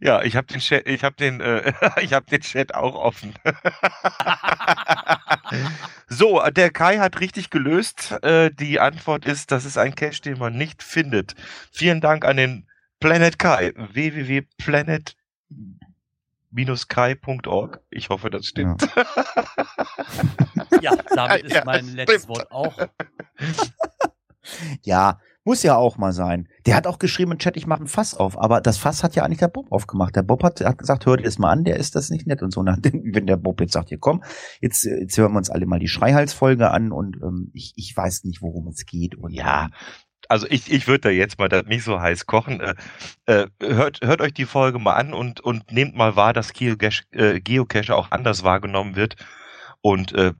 ja, 0.00 0.22
ich 0.22 0.36
habe 0.36 0.46
den 0.46 0.60
Chat, 0.60 0.86
ich 0.86 1.02
habe 1.02 1.16
den, 1.16 1.40
äh, 1.40 1.72
ich 2.02 2.12
habe 2.12 2.26
den 2.26 2.42
Chat 2.42 2.74
auch 2.74 2.94
offen. 2.94 3.32
so, 6.08 6.42
der 6.50 6.70
Kai 6.70 6.98
hat 6.98 7.18
richtig 7.18 7.48
gelöst. 7.48 8.12
Äh, 8.22 8.50
die 8.52 8.78
Antwort 8.78 9.24
ist, 9.24 9.50
das 9.50 9.64
ist 9.64 9.78
ein 9.78 9.94
Cache, 9.94 10.20
den 10.20 10.38
man 10.38 10.56
nicht 10.56 10.82
findet. 10.82 11.34
Vielen 11.72 12.02
Dank 12.02 12.26
an 12.26 12.36
den 12.36 12.68
Planet 13.00 13.38
Kai. 13.38 13.72
www.planet 13.74 15.16
kai.org. 16.88 17.80
Ich 17.90 18.08
hoffe, 18.08 18.30
das 18.30 18.46
stimmt. 18.46 18.88
Ja, 20.80 20.96
damit 21.14 21.42
ist 21.44 21.54
Ja, 21.54 21.64
mein 21.64 21.86
letztes 21.94 22.22
stimmt. 22.24 22.38
Wort 22.38 22.50
auch. 22.50 22.76
Ja, 24.82 25.18
muss 25.46 25.62
ja 25.62 25.76
auch 25.76 25.96
mal 25.96 26.12
sein. 26.12 26.48
Der 26.66 26.74
hat 26.74 26.88
auch 26.88 26.98
geschrieben 26.98 27.30
im 27.32 27.38
Chat, 27.38 27.56
ich 27.56 27.68
mache 27.68 27.84
ein 27.84 27.86
Fass 27.86 28.14
auf, 28.14 28.36
aber 28.36 28.60
das 28.60 28.78
Fass 28.78 29.04
hat 29.04 29.14
ja 29.14 29.22
eigentlich 29.24 29.38
der 29.38 29.46
Bob 29.46 29.70
aufgemacht. 29.70 30.16
Der 30.16 30.24
Bob 30.24 30.42
hat, 30.42 30.60
hat 30.60 30.78
gesagt, 30.78 31.06
hört 31.06 31.24
es 31.24 31.38
mal 31.38 31.52
an, 31.52 31.62
der 31.62 31.76
ist 31.76 31.94
das 31.94 32.10
nicht 32.10 32.26
nett 32.26 32.42
und 32.42 32.52
so. 32.52 32.60
Und 32.60 32.66
dann, 32.66 32.80
wenn 33.14 33.26
der 33.26 33.36
Bob 33.36 33.60
jetzt 33.60 33.72
sagt, 33.72 33.90
hier 33.90 33.98
komm, 33.98 34.24
jetzt, 34.60 34.84
jetzt 34.84 35.16
hören 35.16 35.32
wir 35.32 35.38
uns 35.38 35.50
alle 35.50 35.66
mal 35.66 35.78
die 35.78 35.86
Schreihals-Folge 35.88 36.70
an 36.70 36.90
und 36.90 37.16
ähm, 37.22 37.50
ich, 37.54 37.72
ich 37.76 37.96
weiß 37.96 38.24
nicht, 38.24 38.42
worum 38.42 38.66
es 38.68 38.86
geht. 38.86 39.14
Und 39.14 39.32
Ja, 39.32 39.70
also 40.28 40.46
ich, 40.50 40.70
ich 40.72 40.86
würde 40.86 41.00
da 41.02 41.08
jetzt 41.10 41.38
mal 41.38 41.48
das 41.48 41.64
nicht 41.66 41.84
so 41.84 42.00
heiß 42.00 42.26
kochen. 42.26 42.60
Äh, 42.60 42.74
äh, 43.26 43.46
hört, 43.60 44.00
hört 44.02 44.20
euch 44.20 44.34
die 44.34 44.44
Folge 44.46 44.78
mal 44.78 44.94
an 44.94 45.12
und, 45.12 45.40
und 45.40 45.70
nehmt 45.72 45.96
mal 45.96 46.16
wahr, 46.16 46.32
dass 46.32 46.52
Geocache, 46.52 47.04
äh, 47.12 47.40
Geocache 47.40 47.94
auch 47.94 48.10
anders 48.10 48.42
wahrgenommen 48.44 48.96
wird. 48.96 49.16
Und 49.80 50.12
äh, 50.14 50.32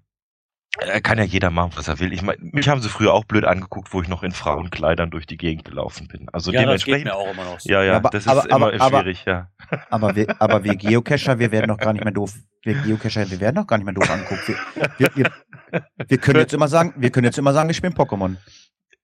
äh, 0.81 1.01
kann 1.01 1.17
ja 1.19 1.25
jeder 1.25 1.51
machen, 1.51 1.73
was 1.77 1.89
er 1.89 2.01
will. 2.01 2.13
Ich 2.13 2.21
mein, 2.23 2.37
mich 2.41 2.69
haben 2.69 2.81
sie 2.83 2.89
früher 2.89 3.15
auch 3.15 3.25
blöd 3.25 3.45
angeguckt, 3.45 3.93
wo 3.95 4.03
ich 4.03 4.09
noch 4.09 4.23
in 4.23 4.33
Frauenkleidern 4.33 5.11
durch 5.11 5.27
die 5.27 5.37
Gegend 5.39 5.65
gelaufen 5.65 6.07
bin. 6.09 6.29
Also 6.33 6.53
Ja, 6.53 6.65
das 6.67 6.85
geht 6.85 6.95
dementsprechend. 6.95 7.05
mir 7.07 7.15
auch 7.15 7.33
immer 7.33 7.45
noch 7.45 7.61
so. 7.61 7.71
Ja, 7.71 7.83
ja, 7.83 7.97
Aber- 7.97 8.11
das 8.11 8.25
ist 8.25 8.29
aber- 8.29 8.45
immer 8.51 8.55
aber- 8.73 8.81
aber- 8.81 8.99
schwierig, 9.03 9.25
ja. 9.25 9.49
Aber 9.91 10.15
wir, 10.15 10.41
aber 10.41 10.63
wir 10.63 10.77
Geocacher, 10.77 11.39
wir 11.41 11.51
werden 11.51 11.69
doch 11.69 11.79
gar 11.79 11.93
nicht 11.93 12.05
mehr 12.05 12.13
doof. 12.13 12.35
Wir 12.63 12.75
Geocacher, 12.75 13.29
wir 13.31 13.41
werden 13.41 13.57
doch 13.57 13.67
gar 13.67 13.79
nicht 13.79 13.85
mehr 13.85 13.95
doof 13.95 14.09
anguckt. 14.11 14.47
Wir, 14.47 14.57
wir, 14.99 15.11
wir, 15.17 15.33
wir 16.07 16.19
können 16.19 16.39
jetzt 16.41 16.55
immer 16.55 16.69
sagen, 16.69 16.95
wir 16.97 17.11
können 17.11 17.25
jetzt 17.25 17.39
immer 17.39 17.53
sagen, 17.53 17.69
ich 17.71 17.81
bin 17.83 17.93
Pokémon. 17.93 18.37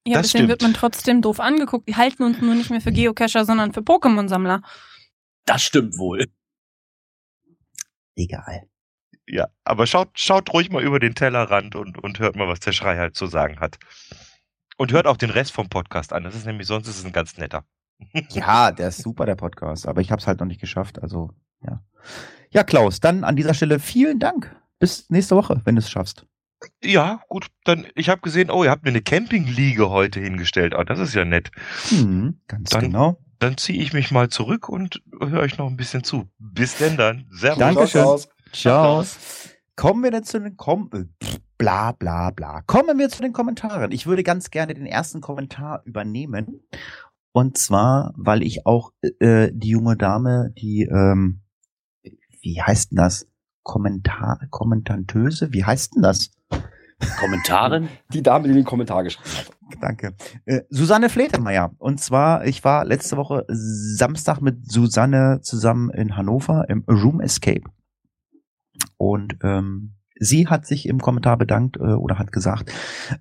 Ja, 0.07 0.19
Das 0.19 0.33
deswegen 0.33 0.49
wird 0.49 0.63
man 0.63 0.75
trotzdem 0.75 1.23
doof 1.23 1.39
angeguckt. 1.39 1.89
Die 1.89 1.97
halten 1.97 2.25
uns 2.25 2.41
nur 2.41 2.55
nicht 2.55 2.71
mehr 2.71 2.81
für 2.81 2.93
Geocacher, 2.93 3.45
sondern 3.45 3.73
für 3.73 3.81
Pokémon-Sammler. 3.81 4.63
Das 5.45 5.63
stimmt 5.63 5.97
wohl. 5.99 6.27
Egal. 8.17 8.69
Ja, 9.27 9.49
aber 9.65 9.87
schaut, 9.87 10.19
schaut 10.19 10.53
ruhig 10.53 10.71
mal 10.71 10.83
über 10.83 10.99
den 10.99 11.15
Tellerrand 11.15 11.77
und, 11.77 11.99
und 11.99 12.19
hört 12.19 12.37
mal, 12.37 12.49
was 12.49 12.61
der 12.61 12.73
Schrei 12.73 12.97
halt 12.99 13.15
zu 13.15 13.27
sagen 13.27 13.61
hat. 13.61 13.79
Und 14.77 14.93
hört 14.93 15.07
auch 15.07 15.17
den 15.17 15.31
Rest 15.31 15.53
vom 15.53 15.69
Podcast 15.69 16.13
an. 16.13 16.25
Das 16.25 16.35
ist 16.35 16.47
nämlich 16.47 16.67
sonst 16.67 16.89
ist 16.89 16.99
es 16.99 17.05
ein 17.05 17.13
ganz 17.13 17.37
netter. 17.39 17.65
Ja, 18.31 18.73
der 18.73 18.89
ist 18.89 19.01
super, 19.03 19.27
der 19.27 19.37
Podcast, 19.37 19.87
aber 19.87 20.01
ich 20.01 20.11
habe 20.11 20.21
es 20.21 20.27
halt 20.27 20.41
noch 20.41 20.47
nicht 20.47 20.61
geschafft. 20.61 21.01
Also, 21.01 21.31
ja. 21.65 21.81
Ja, 22.51 22.65
Klaus, 22.65 22.99
dann 22.99 23.23
an 23.23 23.37
dieser 23.37 23.55
Stelle 23.55 23.79
vielen 23.79 24.19
Dank. 24.19 24.55
Bis 24.81 25.09
nächste 25.09 25.37
Woche, 25.37 25.61
wenn 25.65 25.77
du 25.77 25.79
es 25.79 25.89
schaffst. 25.89 26.27
Ja, 26.83 27.23
gut, 27.29 27.47
dann, 27.65 27.87
ich 27.95 28.09
habe 28.09 28.21
gesehen, 28.21 28.51
oh, 28.51 28.65
ihr 28.65 28.71
habt 28.71 28.85
mir 28.85 28.91
eine 28.91 29.03
Campingliege 29.03 29.91
heute 29.91 30.21
hingestellt. 30.21 30.75
Ah, 30.75 30.85
das 30.85 30.99
ist 30.99 31.15
ja 31.15 31.25
nett. 31.25 31.51
Hm, 31.89 32.41
ganz 32.49 32.71
Dann- 32.71 32.83
genau. 32.85 33.19
Dann 33.39 33.57
ziehe 33.57 33.83
ich 33.83 33.93
mich 33.93 34.13
mal 34.13 34.29
zurück 34.29 34.69
und 34.69 35.03
höre 35.21 35.41
euch 35.41 35.59
noch 35.59 35.67
ein 35.67 35.77
bisschen 35.77 36.05
zu. 36.05 36.29
Bis 36.39 36.77
denn 36.77 36.97
dann. 36.97 37.27
Servus. 37.33 37.59
Dankeschön. 37.59 38.03
Aus. 38.03 38.29
Ciao. 38.53 39.05
Kommen 39.75 40.05
wir 40.05 40.13
denn 40.13 40.23
zu 40.23 40.39
den 40.39 40.57
Kom 40.57 40.89
äh, 40.95 41.07
bla 41.59 41.91
bla 41.91 42.31
bla. 42.31 42.63
Kommen 42.63 42.99
wir 43.01 43.09
zu 43.09 43.21
den 43.21 43.33
Kommentaren. 43.33 43.91
Ich 43.91 44.07
würde 44.07 44.23
ganz 44.23 44.51
gerne 44.51 44.75
den 44.75 44.87
ersten 44.87 45.21
Kommentar 45.21 45.83
übernehmen. 45.87 46.61
Und 47.33 47.59
zwar, 47.59 48.13
weil 48.17 48.43
ich 48.45 48.65
auch 48.65 48.93
äh, 49.19 49.51
die 49.53 49.71
junge 49.71 49.97
Dame, 49.97 50.53
die, 50.57 50.83
ähm, 50.83 51.41
wie 52.43 52.63
heißt 52.63 52.93
denn 52.93 52.99
das? 52.99 53.27
Kommentar, 53.63 54.41
Kommentantöse? 54.51 55.53
Wie 55.53 55.65
heißt 55.65 55.95
denn 55.97 56.03
das? 56.03 56.31
Kommentaren? 57.19 57.89
Die 58.13 58.23
Dame, 58.23 58.47
die 58.49 58.55
den 58.55 58.65
Kommentar 58.65 59.03
geschrieben 59.03 59.31
hat. 59.37 59.51
Danke. 59.81 60.15
Äh, 60.45 60.61
Susanne 60.69 61.09
Fletemeyer. 61.09 61.73
Und 61.79 61.99
zwar, 62.01 62.45
ich 62.47 62.63
war 62.63 62.85
letzte 62.85 63.17
Woche 63.17 63.45
Samstag 63.49 64.41
mit 64.41 64.71
Susanne 64.71 65.41
zusammen 65.43 65.91
in 65.91 66.17
Hannover 66.17 66.67
im 66.69 66.85
Room 66.89 67.21
Escape. 67.21 67.63
Und 68.99 69.37
ähm, 69.43 69.95
sie 70.19 70.47
hat 70.47 70.67
sich 70.67 70.87
im 70.87 71.01
Kommentar 71.01 71.37
bedankt 71.39 71.77
äh, 71.79 71.81
oder 71.95 72.19
hat 72.19 72.31
gesagt, 72.31 72.71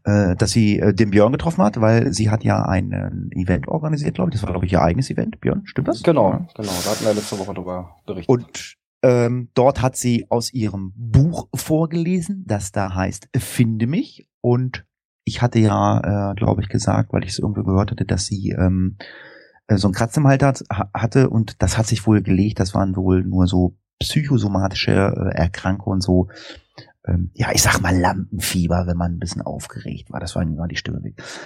äh, 0.03 0.36
dass 0.36 0.51
sie 0.51 0.77
äh, 0.79 0.93
den 0.93 1.10
Björn 1.12 1.31
getroffen 1.31 1.63
hat, 1.63 1.79
weil 1.81 2.13
sie 2.13 2.29
hat 2.29 2.43
ja 2.43 2.63
ein 2.63 2.91
äh, 2.91 3.39
Event 3.39 3.67
organisiert, 3.67 4.15
glaube 4.15 4.29
ich. 4.29 4.36
Das 4.36 4.43
war, 4.43 4.51
glaube 4.51 4.65
ich, 4.65 4.74
ihr 4.74 4.81
eigenes 4.81 5.10
Event. 5.10 5.39
Björn, 5.41 5.62
stimmt 5.65 5.88
das? 5.88 6.03
Genau, 6.03 6.31
Ja. 6.31 6.38
genau. 6.55 6.71
Da 6.83 6.91
hatten 6.91 7.05
wir 7.05 7.13
letzte 7.13 7.39
Woche 7.39 7.53
drüber 7.53 7.95
berichtet. 8.05 8.29
Und 8.29 8.75
ähm, 9.03 9.50
dort 9.53 9.81
hat 9.81 9.96
sie 9.96 10.27
aus 10.29 10.53
ihrem 10.53 10.93
Buch 10.96 11.48
vorgelesen, 11.55 12.43
das 12.48 12.72
da 12.72 12.93
heißt 12.93 13.29
Finde 13.38 13.88
mich. 13.88 14.27
Und 14.41 14.86
ich 15.24 15.41
hatte 15.41 15.60
ja, 15.60 16.31
äh, 16.31 16.36
glaube 16.36 16.62
ich, 16.62 16.70
gesagt, 16.70 17.13
weil 17.13 17.24
ich 17.24 17.31
es 17.31 17.39
irgendwo 17.39 17.63
gehört 17.63 17.91
hatte, 17.91 18.05
dass 18.05 18.25
sie 18.25 18.50
ähm, 18.51 18.98
äh, 19.67 19.77
so 19.77 19.88
einen 19.88 19.93
Kratz 19.93 20.17
im 20.17 20.27
Hals 20.27 20.43
hat, 20.43 20.63
ha- 20.72 20.89
hatte 20.93 21.29
und 21.29 21.62
das 21.62 21.77
hat 21.77 21.88
sich 21.88 22.05
wohl 22.08 22.22
gelegt. 22.22 22.60
Das 22.60 22.74
waren 22.74 22.96
wohl 22.96 23.24
nur 23.24 23.48
so 23.48 23.77
psychosomatische 24.00 24.91
äh, 24.91 25.38
Erkrankungen, 25.38 26.01
so 26.01 26.27
ähm, 27.05 27.31
ja, 27.34 27.50
ich 27.53 27.62
sag 27.62 27.81
mal 27.81 27.98
Lampenfieber, 27.98 28.86
wenn 28.88 28.98
man 28.98 29.13
ein 29.13 29.20
bisschen 29.20 29.41
aufgeregt 29.41 30.12
war. 30.12 30.20
Das 30.20 30.36
war 30.36 30.43
immer 30.43 30.67
die 30.67 30.75
Stimme. 30.75 31.01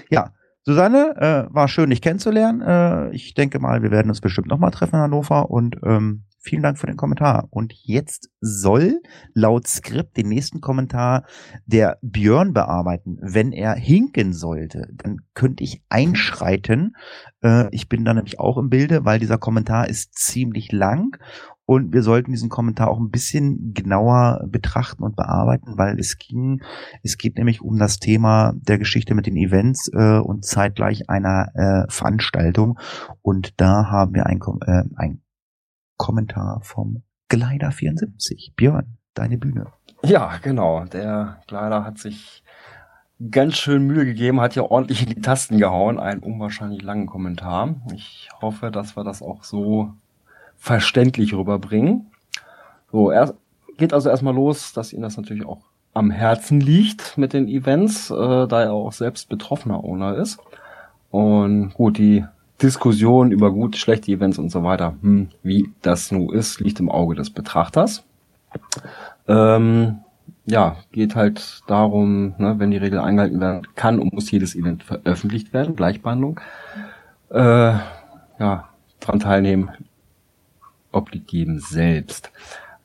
Ja, 0.10 0.34
Susanne, 0.64 1.16
äh, 1.50 1.54
war 1.54 1.68
schön, 1.68 1.90
dich 1.90 2.02
kennenzulernen. 2.02 2.62
Äh, 2.62 3.12
ich 3.12 3.34
denke 3.36 3.60
mal, 3.60 3.84
wir 3.84 3.92
werden 3.92 4.10
uns 4.10 4.20
bestimmt 4.20 4.48
nochmal 4.48 4.72
treffen 4.72 4.96
in 4.96 5.02
Hannover 5.02 5.50
und 5.50 5.78
ähm, 5.84 6.24
vielen 6.46 6.64
Dank 6.64 6.78
für 6.78 6.88
den 6.88 6.96
Kommentar. 6.96 7.48
Und 7.50 7.74
jetzt 7.74 8.30
soll 8.40 9.02
laut 9.34 9.68
Skript 9.68 10.16
den 10.16 10.30
nächsten 10.30 10.62
Kommentar 10.62 11.26
der 11.66 11.98
Björn 12.02 12.54
bearbeiten. 12.54 13.18
Wenn 13.22 13.52
er 13.52 13.74
hinken 13.74 14.34
sollte, 14.34 14.88
dann 14.94 15.22
könnte 15.34 15.64
ich 15.64 15.84
einschreiten. 15.90 16.96
Äh, 17.42 17.68
ich 17.72 17.90
bin 17.90 18.06
da 18.06 18.14
nämlich 18.14 18.40
auch 18.40 18.58
im 18.58 18.70
Bilde, 18.70 19.06
weil 19.06 19.20
dieser 19.20 19.38
Kommentar 19.38 19.90
ist 19.90 20.14
ziemlich 20.14 20.72
lang 20.72 21.18
und 21.66 21.94
wir 21.94 22.04
sollten 22.04 22.32
diesen 22.32 22.50
Kommentar 22.50 22.90
auch 22.90 23.00
ein 23.00 23.10
bisschen 23.10 23.74
genauer 23.74 24.46
betrachten 24.48 25.04
und 25.04 25.16
bearbeiten, 25.16 25.78
weil 25.78 26.00
es 26.00 26.18
ging, 26.18 26.62
es 27.02 27.18
geht 27.18 27.38
nämlich 27.38 27.62
um 27.62 27.80
das 27.80 27.98
Thema 27.98 28.54
der 28.56 28.78
Geschichte 28.78 29.16
mit 29.16 29.26
den 29.26 29.36
Events 29.36 29.90
äh, 29.92 30.20
und 30.20 30.46
zeitgleich 30.46 31.10
einer 31.10 31.50
äh, 31.56 31.92
Veranstaltung. 31.92 32.80
Und 33.24 33.60
da 33.60 33.90
haben 33.90 34.14
wir 34.14 34.28
ein, 34.28 34.40
äh, 34.66 34.84
ein 34.96 35.22
Kommentar 35.98 36.62
vom 36.64 37.04
Glider 37.30 37.72
74. 37.72 38.54
Björn, 38.56 38.98
deine 39.14 39.38
Bühne. 39.38 39.68
Ja, 40.04 40.38
genau. 40.42 40.86
Der 40.86 41.42
Kleider 41.48 41.84
hat 41.84 41.98
sich 41.98 42.44
ganz 43.32 43.56
schön 43.56 43.88
Mühe 43.88 44.06
gegeben, 44.06 44.42
hat 44.42 44.56
ja 44.56 44.64
ordentlich 44.64 45.02
in 45.04 45.10
die 45.10 45.22
Tasten 45.22 45.58
gehauen. 45.58 46.00
Einen 46.00 46.22
unwahrscheinlich 46.22 46.82
langen 46.82 47.08
Kommentar. 47.08 47.76
Ich 47.94 48.30
hoffe, 48.42 48.72
dass 48.72 48.96
wir 48.96 49.04
das 49.04 49.22
auch 49.22 49.44
so 49.44 49.94
verständlich 50.58 51.34
rüberbringen. 51.34 52.12
So, 52.92 53.10
er 53.10 53.34
geht 53.78 53.94
also 53.94 54.10
erstmal 54.10 54.36
los, 54.36 54.74
dass 54.74 54.94
Ihnen 54.94 55.04
das 55.04 55.18
natürlich 55.18 55.46
auch 55.46 55.62
am 55.94 56.12
Herzen 56.12 56.60
liegt 56.60 57.18
mit 57.18 57.34
den 57.34 57.48
Events, 57.48 58.12
äh, 58.12 58.48
da 58.48 58.62
er 58.62 58.74
auch 58.74 58.92
selbst 58.92 59.30
betroffener 59.30 59.84
Owner 59.84 60.16
ist. 60.18 60.40
Und 61.10 61.74
gut, 61.74 61.98
die 61.98 62.26
Diskussion 62.62 63.32
über 63.32 63.52
gut, 63.52 63.76
schlechte 63.76 64.12
Events 64.12 64.38
und 64.38 64.50
so 64.50 64.64
weiter, 64.64 64.96
hm, 65.02 65.30
wie 65.44 65.70
das 65.82 66.12
nun 66.12 66.34
ist, 66.34 66.60
liegt 66.60 66.80
im 66.80 66.90
Auge 66.90 67.16
des 67.16 67.30
Betrachters. 67.30 68.04
Ähm, 69.28 70.00
ja, 70.46 70.78
geht 70.92 71.16
halt 71.16 71.62
darum, 71.68 72.36
ne, 72.38 72.56
wenn 72.58 72.72
die 72.72 72.78
Regel 72.78 73.00
eingehalten 73.00 73.40
werden 73.40 73.68
kann 73.76 74.00
und 74.00 74.14
muss 74.14 74.32
jedes 74.32 74.56
Event 74.56 74.84
veröffentlicht 74.84 75.54
werden, 75.54 75.76
Gleichbehandlung. 75.76 76.40
Äh, 77.30 77.74
ja, 78.40 78.70
dran 79.00 79.20
teilnehmen 79.20 79.72
obliegt 80.92 81.32
jedem 81.32 81.60
selbst. 81.60 82.32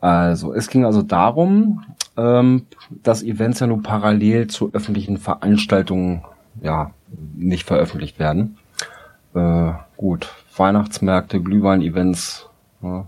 Also, 0.00 0.54
es 0.54 0.68
ging 0.68 0.84
also 0.84 1.02
darum, 1.02 1.84
ähm, 2.16 2.66
dass 3.02 3.22
Events 3.22 3.60
ja 3.60 3.66
nur 3.66 3.82
parallel 3.82 4.46
zu 4.48 4.70
öffentlichen 4.72 5.18
Veranstaltungen 5.18 6.24
ja 6.62 6.92
nicht 7.36 7.66
veröffentlicht 7.66 8.18
werden. 8.18 8.56
Äh, 9.34 9.72
gut, 9.96 10.32
Weihnachtsmärkte, 10.56 11.40
Glühwein-Events, 11.40 12.48
ja, 12.82 13.06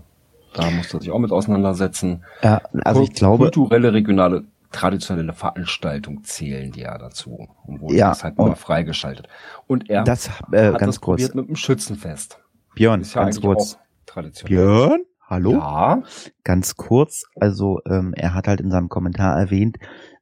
da 0.53 0.69
muss 0.71 0.93
er 0.93 0.99
sich 1.01 1.11
auch 1.11 1.19
mit 1.19 1.31
auseinandersetzen. 1.31 2.23
Ja, 2.41 2.61
also 2.83 3.01
ich 3.03 3.13
glaube, 3.13 3.45
Kulturelle, 3.45 3.91
regionale, 3.93 4.43
traditionelle 4.71 5.33
Veranstaltungen 5.33 6.23
zählen 6.23 6.71
die 6.71 6.81
ja 6.81 6.97
dazu. 6.97 7.47
Und 7.65 7.81
wurde 7.81 7.95
Ja, 7.95 8.09
das 8.09 8.23
halt 8.23 8.37
immer 8.37 8.55
freigeschaltet. 8.55 9.27
Und 9.67 9.89
er 9.89 10.03
das 10.03 10.27
äh, 10.51 10.71
hat 10.71 10.79
ganz 10.79 10.95
das 10.95 11.01
kurz. 11.01 11.21
probiert 11.21 11.35
mit 11.35 11.47
dem 11.49 11.55
Schützenfest. 11.55 12.39
Björn, 12.75 13.01
ja 13.03 13.23
ganz 13.23 13.41
kurz. 13.41 13.77
traditionell. 14.05 14.55
Björn, 14.57 15.01
hallo? 15.27 15.51
Ja, 15.53 16.01
Ganz 16.43 16.75
kurz, 16.75 17.23
also 17.39 17.79
ähm, 17.87 18.13
er 18.15 18.33
hat 18.33 18.47
halt 18.47 18.61
in 18.61 18.71
seinem 18.71 18.89
Kommentar 18.89 19.37
erwähnt, 19.39 19.77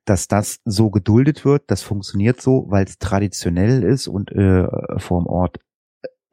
dass 0.06 0.28
das 0.28 0.60
so 0.66 0.90
geduldet 0.90 1.46
wird, 1.46 1.64
das 1.68 1.84
funktioniert 1.84 2.42
so, 2.42 2.66
weil 2.70 2.86
es 2.86 2.98
traditionell 2.98 3.84
ist 3.84 4.08
und 4.08 4.32
äh, 4.32 4.68
vorm 4.98 5.28
Ort 5.28 5.58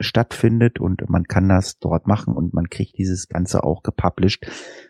stattfindet 0.01 0.79
und 0.81 1.09
man 1.09 1.25
kann 1.25 1.49
das 1.49 1.79
dort 1.79 2.07
machen 2.07 2.35
und 2.35 2.55
man 2.55 2.69
kriegt 2.71 2.97
dieses 2.99 3.29
Ganze 3.29 3.65
auch 3.65 3.83
gepublished, 3.83 4.47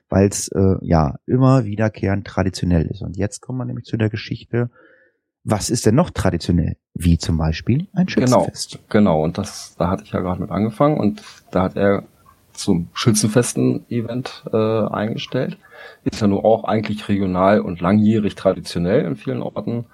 weil 0.08 0.28
es 0.28 0.48
äh, 0.48 0.76
ja 0.82 1.16
immer 1.26 1.64
wiederkehrend 1.64 2.26
traditionell 2.26 2.86
ist. 2.86 3.02
Und 3.02 3.16
jetzt 3.16 3.40
kommen 3.40 3.58
wir 3.58 3.64
nämlich 3.64 3.86
zu 3.86 3.96
der 3.96 4.10
Geschichte, 4.10 4.70
was 5.44 5.70
ist 5.70 5.86
denn 5.86 5.94
noch 5.94 6.10
traditionell? 6.10 6.76
Wie 6.94 7.16
zum 7.16 7.38
Beispiel 7.38 7.88
ein 7.94 8.06
Genau, 8.06 8.44
Schützenfest. 8.44 8.78
genau. 8.90 9.22
Und 9.22 9.38
das, 9.38 9.76
da 9.78 9.88
hatte 9.88 10.02
ich 10.04 10.12
ja 10.12 10.20
gerade 10.20 10.40
mit 10.42 10.50
angefangen 10.50 10.98
und 10.98 11.22
da 11.50 11.62
hat 11.62 11.76
er 11.76 12.04
zum 12.52 12.88
Schützenfesten-Event 12.92 14.44
äh, 14.52 14.56
eingestellt. 14.56 15.58
Ist 16.04 16.20
ja 16.20 16.26
nur 16.26 16.44
auch 16.44 16.64
eigentlich 16.64 17.08
regional 17.08 17.60
und 17.60 17.80
langjährig 17.80 18.34
traditionell 18.34 19.04
in 19.04 19.16
vielen 19.16 19.42
Orten. 19.42 19.86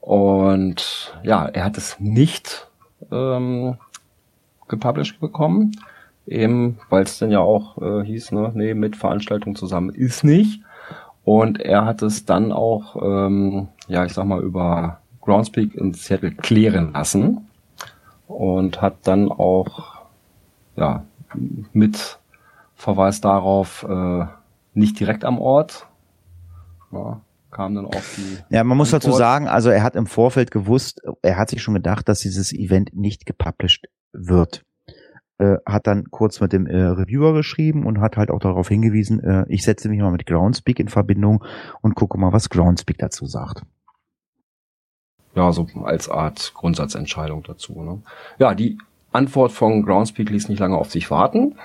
Und 0.00 1.16
ja, 1.22 1.46
er 1.46 1.64
hat 1.64 1.78
es 1.78 1.98
nicht 1.98 2.68
ähm, 3.10 3.78
gepublished 4.72 5.20
bekommen, 5.20 5.72
eben 6.26 6.78
weil 6.88 7.04
es 7.04 7.18
dann 7.18 7.30
ja 7.30 7.40
auch 7.40 7.80
äh, 7.80 8.04
hieß, 8.04 8.32
ne, 8.32 8.50
nee, 8.54 8.74
mit 8.74 8.96
Veranstaltung 8.96 9.54
zusammen 9.54 9.90
ist 9.90 10.24
nicht. 10.24 10.62
Und 11.24 11.60
er 11.60 11.84
hat 11.84 12.02
es 12.02 12.24
dann 12.24 12.50
auch, 12.50 12.96
ähm, 13.00 13.68
ja, 13.86 14.04
ich 14.04 14.12
sag 14.12 14.24
mal, 14.24 14.42
über 14.42 14.98
Groundspeak 15.20 15.74
in 15.76 15.94
Seattle 15.94 16.32
klären 16.32 16.92
lassen 16.94 17.46
und 18.26 18.82
hat 18.82 18.96
dann 19.04 19.30
auch, 19.30 20.02
ja, 20.74 21.04
mit 21.72 22.18
Verweis 22.74 23.20
darauf, 23.20 23.86
äh, 23.88 24.24
nicht 24.74 24.98
direkt 24.98 25.24
am 25.24 25.38
Ort, 25.38 25.86
ja, 26.90 27.20
kam 27.52 27.74
dann 27.74 27.86
auch 27.86 28.02
die. 28.16 28.38
Ja, 28.50 28.64
man 28.64 28.76
muss 28.76 28.90
dazu 28.90 29.08
Antwort. 29.08 29.18
sagen, 29.18 29.48
also 29.48 29.70
er 29.70 29.82
hat 29.82 29.94
im 29.94 30.06
Vorfeld 30.06 30.50
gewusst, 30.50 31.00
er 31.22 31.36
hat 31.36 31.50
sich 31.50 31.62
schon 31.62 31.74
gedacht, 31.74 32.08
dass 32.08 32.20
dieses 32.20 32.52
Event 32.52 32.96
nicht 32.96 33.26
gepublished 33.26 33.88
wird. 34.12 34.64
Äh, 35.38 35.56
hat 35.66 35.86
dann 35.86 36.04
kurz 36.10 36.40
mit 36.40 36.52
dem 36.52 36.66
äh, 36.66 36.76
Reviewer 36.76 37.32
geschrieben 37.32 37.86
und 37.86 38.00
hat 38.00 38.16
halt 38.16 38.30
auch 38.30 38.38
darauf 38.38 38.68
hingewiesen, 38.68 39.20
äh, 39.20 39.44
ich 39.48 39.64
setze 39.64 39.88
mich 39.88 40.00
mal 40.00 40.12
mit 40.12 40.26
Groundspeak 40.26 40.78
in 40.78 40.88
Verbindung 40.88 41.44
und 41.80 41.94
gucke 41.94 42.18
mal, 42.18 42.32
was 42.32 42.50
Groundspeak 42.50 42.98
dazu 42.98 43.26
sagt. 43.26 43.62
Ja, 45.34 45.50
so 45.52 45.66
als 45.82 46.08
Art 46.08 46.52
Grundsatzentscheidung 46.54 47.42
dazu. 47.42 47.82
Ne? 47.82 48.02
Ja, 48.38 48.54
die 48.54 48.78
Antwort 49.10 49.52
von 49.52 49.82
Groundspeak 49.84 50.30
ließ 50.30 50.48
nicht 50.48 50.60
lange 50.60 50.76
auf 50.76 50.90
sich 50.90 51.10
warten. 51.10 51.56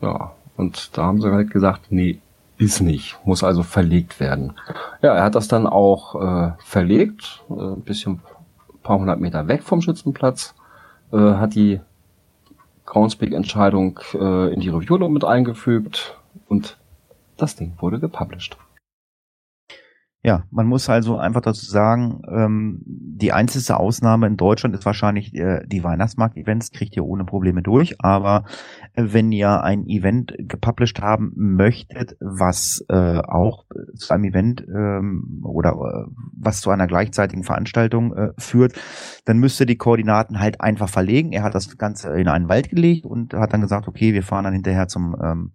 Ja, 0.00 0.32
und 0.56 0.96
da 0.96 1.04
haben 1.04 1.20
sie 1.20 1.30
halt 1.30 1.50
gesagt, 1.50 1.90
nee, 1.90 2.18
ist 2.58 2.80
nicht, 2.80 3.18
muss 3.24 3.44
also 3.44 3.62
verlegt 3.62 4.20
werden. 4.20 4.54
Ja, 5.00 5.14
er 5.14 5.24
hat 5.24 5.34
das 5.34 5.48
dann 5.48 5.66
auch 5.66 6.14
äh, 6.14 6.52
verlegt, 6.58 7.42
äh, 7.50 7.54
ein 7.54 7.82
bisschen 7.82 8.20
ein 8.72 8.78
paar 8.82 8.98
hundert 8.98 9.20
Meter 9.20 9.48
weg 9.48 9.62
vom 9.62 9.82
Schützenplatz, 9.82 10.54
äh, 11.12 11.16
hat 11.16 11.54
die 11.54 11.80
Groundspeak-Entscheidung 12.86 14.00
äh, 14.14 14.52
in 14.52 14.60
die 14.60 14.68
Review 14.68 15.08
mit 15.08 15.24
eingefügt 15.24 16.16
und 16.48 16.76
das 17.36 17.56
Ding 17.56 17.72
wurde 17.78 17.98
gepublished. 17.98 18.56
Ja, 20.24 20.44
man 20.52 20.68
muss 20.68 20.88
also 20.88 21.18
einfach 21.18 21.40
dazu 21.40 21.66
sagen, 21.66 22.22
ähm, 22.30 22.80
die 22.86 23.32
einzige 23.32 23.76
Ausnahme 23.76 24.28
in 24.28 24.36
Deutschland 24.36 24.72
ist 24.76 24.86
wahrscheinlich 24.86 25.34
äh, 25.34 25.66
die 25.66 25.82
Weihnachtsmarkt-Events, 25.82 26.70
kriegt 26.70 26.94
ihr 26.94 27.04
ohne 27.04 27.24
Probleme 27.24 27.60
durch. 27.60 27.96
Aber 27.98 28.44
äh, 28.94 29.02
wenn 29.08 29.32
ihr 29.32 29.64
ein 29.64 29.84
Event 29.88 30.32
gepublished 30.38 31.02
haben 31.02 31.32
möchtet, 31.34 32.16
was 32.20 32.84
äh, 32.88 33.18
auch 33.18 33.64
zu 33.96 34.14
einem 34.14 34.24
Event 34.24 34.64
ähm, 34.68 35.42
oder 35.44 35.70
äh, 35.72 36.12
was 36.38 36.60
zu 36.60 36.70
einer 36.70 36.86
gleichzeitigen 36.86 37.42
Veranstaltung 37.42 38.14
äh, 38.14 38.28
führt, 38.38 38.74
dann 39.24 39.38
müsst 39.38 39.58
ihr 39.58 39.66
die 39.66 39.76
Koordinaten 39.76 40.38
halt 40.38 40.60
einfach 40.60 40.88
verlegen. 40.88 41.32
Er 41.32 41.42
hat 41.42 41.56
das 41.56 41.76
Ganze 41.78 42.12
in 42.12 42.28
einen 42.28 42.48
Wald 42.48 42.70
gelegt 42.70 43.06
und 43.06 43.34
hat 43.34 43.52
dann 43.52 43.60
gesagt, 43.60 43.88
okay, 43.88 44.14
wir 44.14 44.22
fahren 44.22 44.44
dann 44.44 44.54
hinterher 44.54 44.86
zum 44.86 45.16
ähm, 45.20 45.52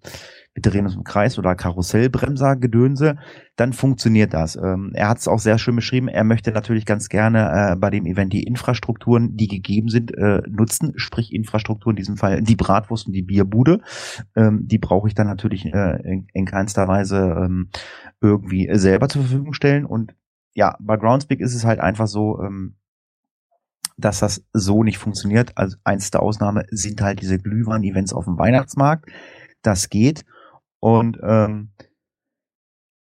wir 0.57 0.71
drehen 0.71 0.85
uns 0.85 0.95
im 0.95 1.03
Kreis 1.03 1.37
oder 1.37 1.53
Karussellbremser, 1.53 2.55
Gedönse, 2.55 3.17
dann 3.57 3.73
funktioniert 3.73 4.33
das. 4.33 4.55
Ähm, 4.55 4.89
er 4.95 5.07
hat 5.07 5.19
es 5.19 5.27
auch 5.27 5.37
sehr 5.37 5.59
schön 5.59 5.75
beschrieben. 5.75 6.07
Er 6.07 6.23
möchte 6.23 6.51
natürlich 6.51 6.87
ganz 6.87 7.09
gerne 7.09 7.73
äh, 7.73 7.75
bei 7.75 7.91
dem 7.91 8.07
Event 8.07 8.33
die 8.33 8.41
Infrastrukturen, 8.41 9.37
die 9.37 9.47
gegeben 9.47 9.89
sind, 9.89 10.17
äh, 10.17 10.41
nutzen. 10.49 10.93
Sprich 10.95 11.31
Infrastruktur 11.31 11.91
in 11.91 11.95
diesem 11.95 12.17
Fall 12.17 12.41
die 12.41 12.55
Bratwurst 12.55 13.05
und 13.05 13.13
die 13.13 13.21
Bierbude. 13.21 13.81
Ähm, 14.35 14.67
die 14.67 14.79
brauche 14.79 15.07
ich 15.07 15.13
dann 15.13 15.27
natürlich 15.27 15.65
äh, 15.65 16.01
in, 16.03 16.27
in 16.33 16.45
keinster 16.45 16.87
Weise 16.87 17.17
ähm, 17.17 17.69
irgendwie 18.19 18.67
selber 18.73 19.09
zur 19.09 19.21
Verfügung 19.21 19.53
stellen. 19.53 19.85
Und 19.85 20.15
ja, 20.55 20.75
bei 20.79 20.97
Groundspeak 20.97 21.39
ist 21.39 21.53
es 21.53 21.65
halt 21.65 21.79
einfach 21.79 22.07
so, 22.07 22.41
ähm, 22.41 22.77
dass 23.95 24.21
das 24.21 24.43
so 24.53 24.81
nicht 24.83 24.97
funktioniert. 24.97 25.51
Also 25.55 25.77
einzige 25.83 26.19
Ausnahme 26.19 26.65
sind 26.71 26.99
halt 26.99 27.21
diese 27.21 27.37
Glühwein-Events 27.37 28.11
auf 28.11 28.25
dem 28.25 28.39
Weihnachtsmarkt. 28.39 29.07
Das 29.61 29.89
geht. 29.89 30.25
Und 30.79 31.17
ähm, 31.23 31.71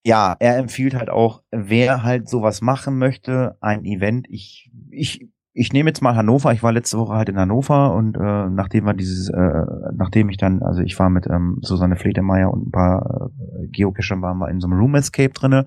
ja, 0.04 0.36
er 0.38 0.56
empfiehlt 0.56 0.94
halt 0.94 1.10
auch, 1.10 1.42
wer 1.50 2.02
halt 2.02 2.28
sowas 2.28 2.60
machen 2.60 2.98
möchte, 2.98 3.56
ein 3.60 3.84
Event. 3.84 4.26
Ich, 4.30 4.70
ich, 4.90 5.28
ich 5.58 5.72
nehme 5.72 5.90
jetzt 5.90 6.02
mal 6.02 6.14
Hannover. 6.14 6.52
Ich 6.52 6.62
war 6.62 6.70
letzte 6.70 6.98
Woche 6.98 7.14
halt 7.14 7.28
in 7.28 7.36
Hannover 7.36 7.92
und 7.92 8.16
äh, 8.16 8.48
nachdem 8.48 8.84
wir 8.84 8.94
dieses, 8.94 9.28
äh, 9.28 9.64
nachdem 9.92 10.28
ich 10.28 10.36
dann, 10.36 10.62
also 10.62 10.82
ich 10.82 10.96
war 11.00 11.10
mit 11.10 11.26
ähm, 11.26 11.58
Susanne 11.62 11.96
Fledermeier 11.96 12.52
und 12.52 12.68
ein 12.68 12.70
paar 12.70 13.30
äh, 13.60 13.66
Geocachern 13.66 14.22
waren 14.22 14.38
wir 14.38 14.48
in 14.50 14.60
so 14.60 14.68
einem 14.68 14.78
Room 14.78 14.94
Escape 14.94 15.32
drinne 15.34 15.66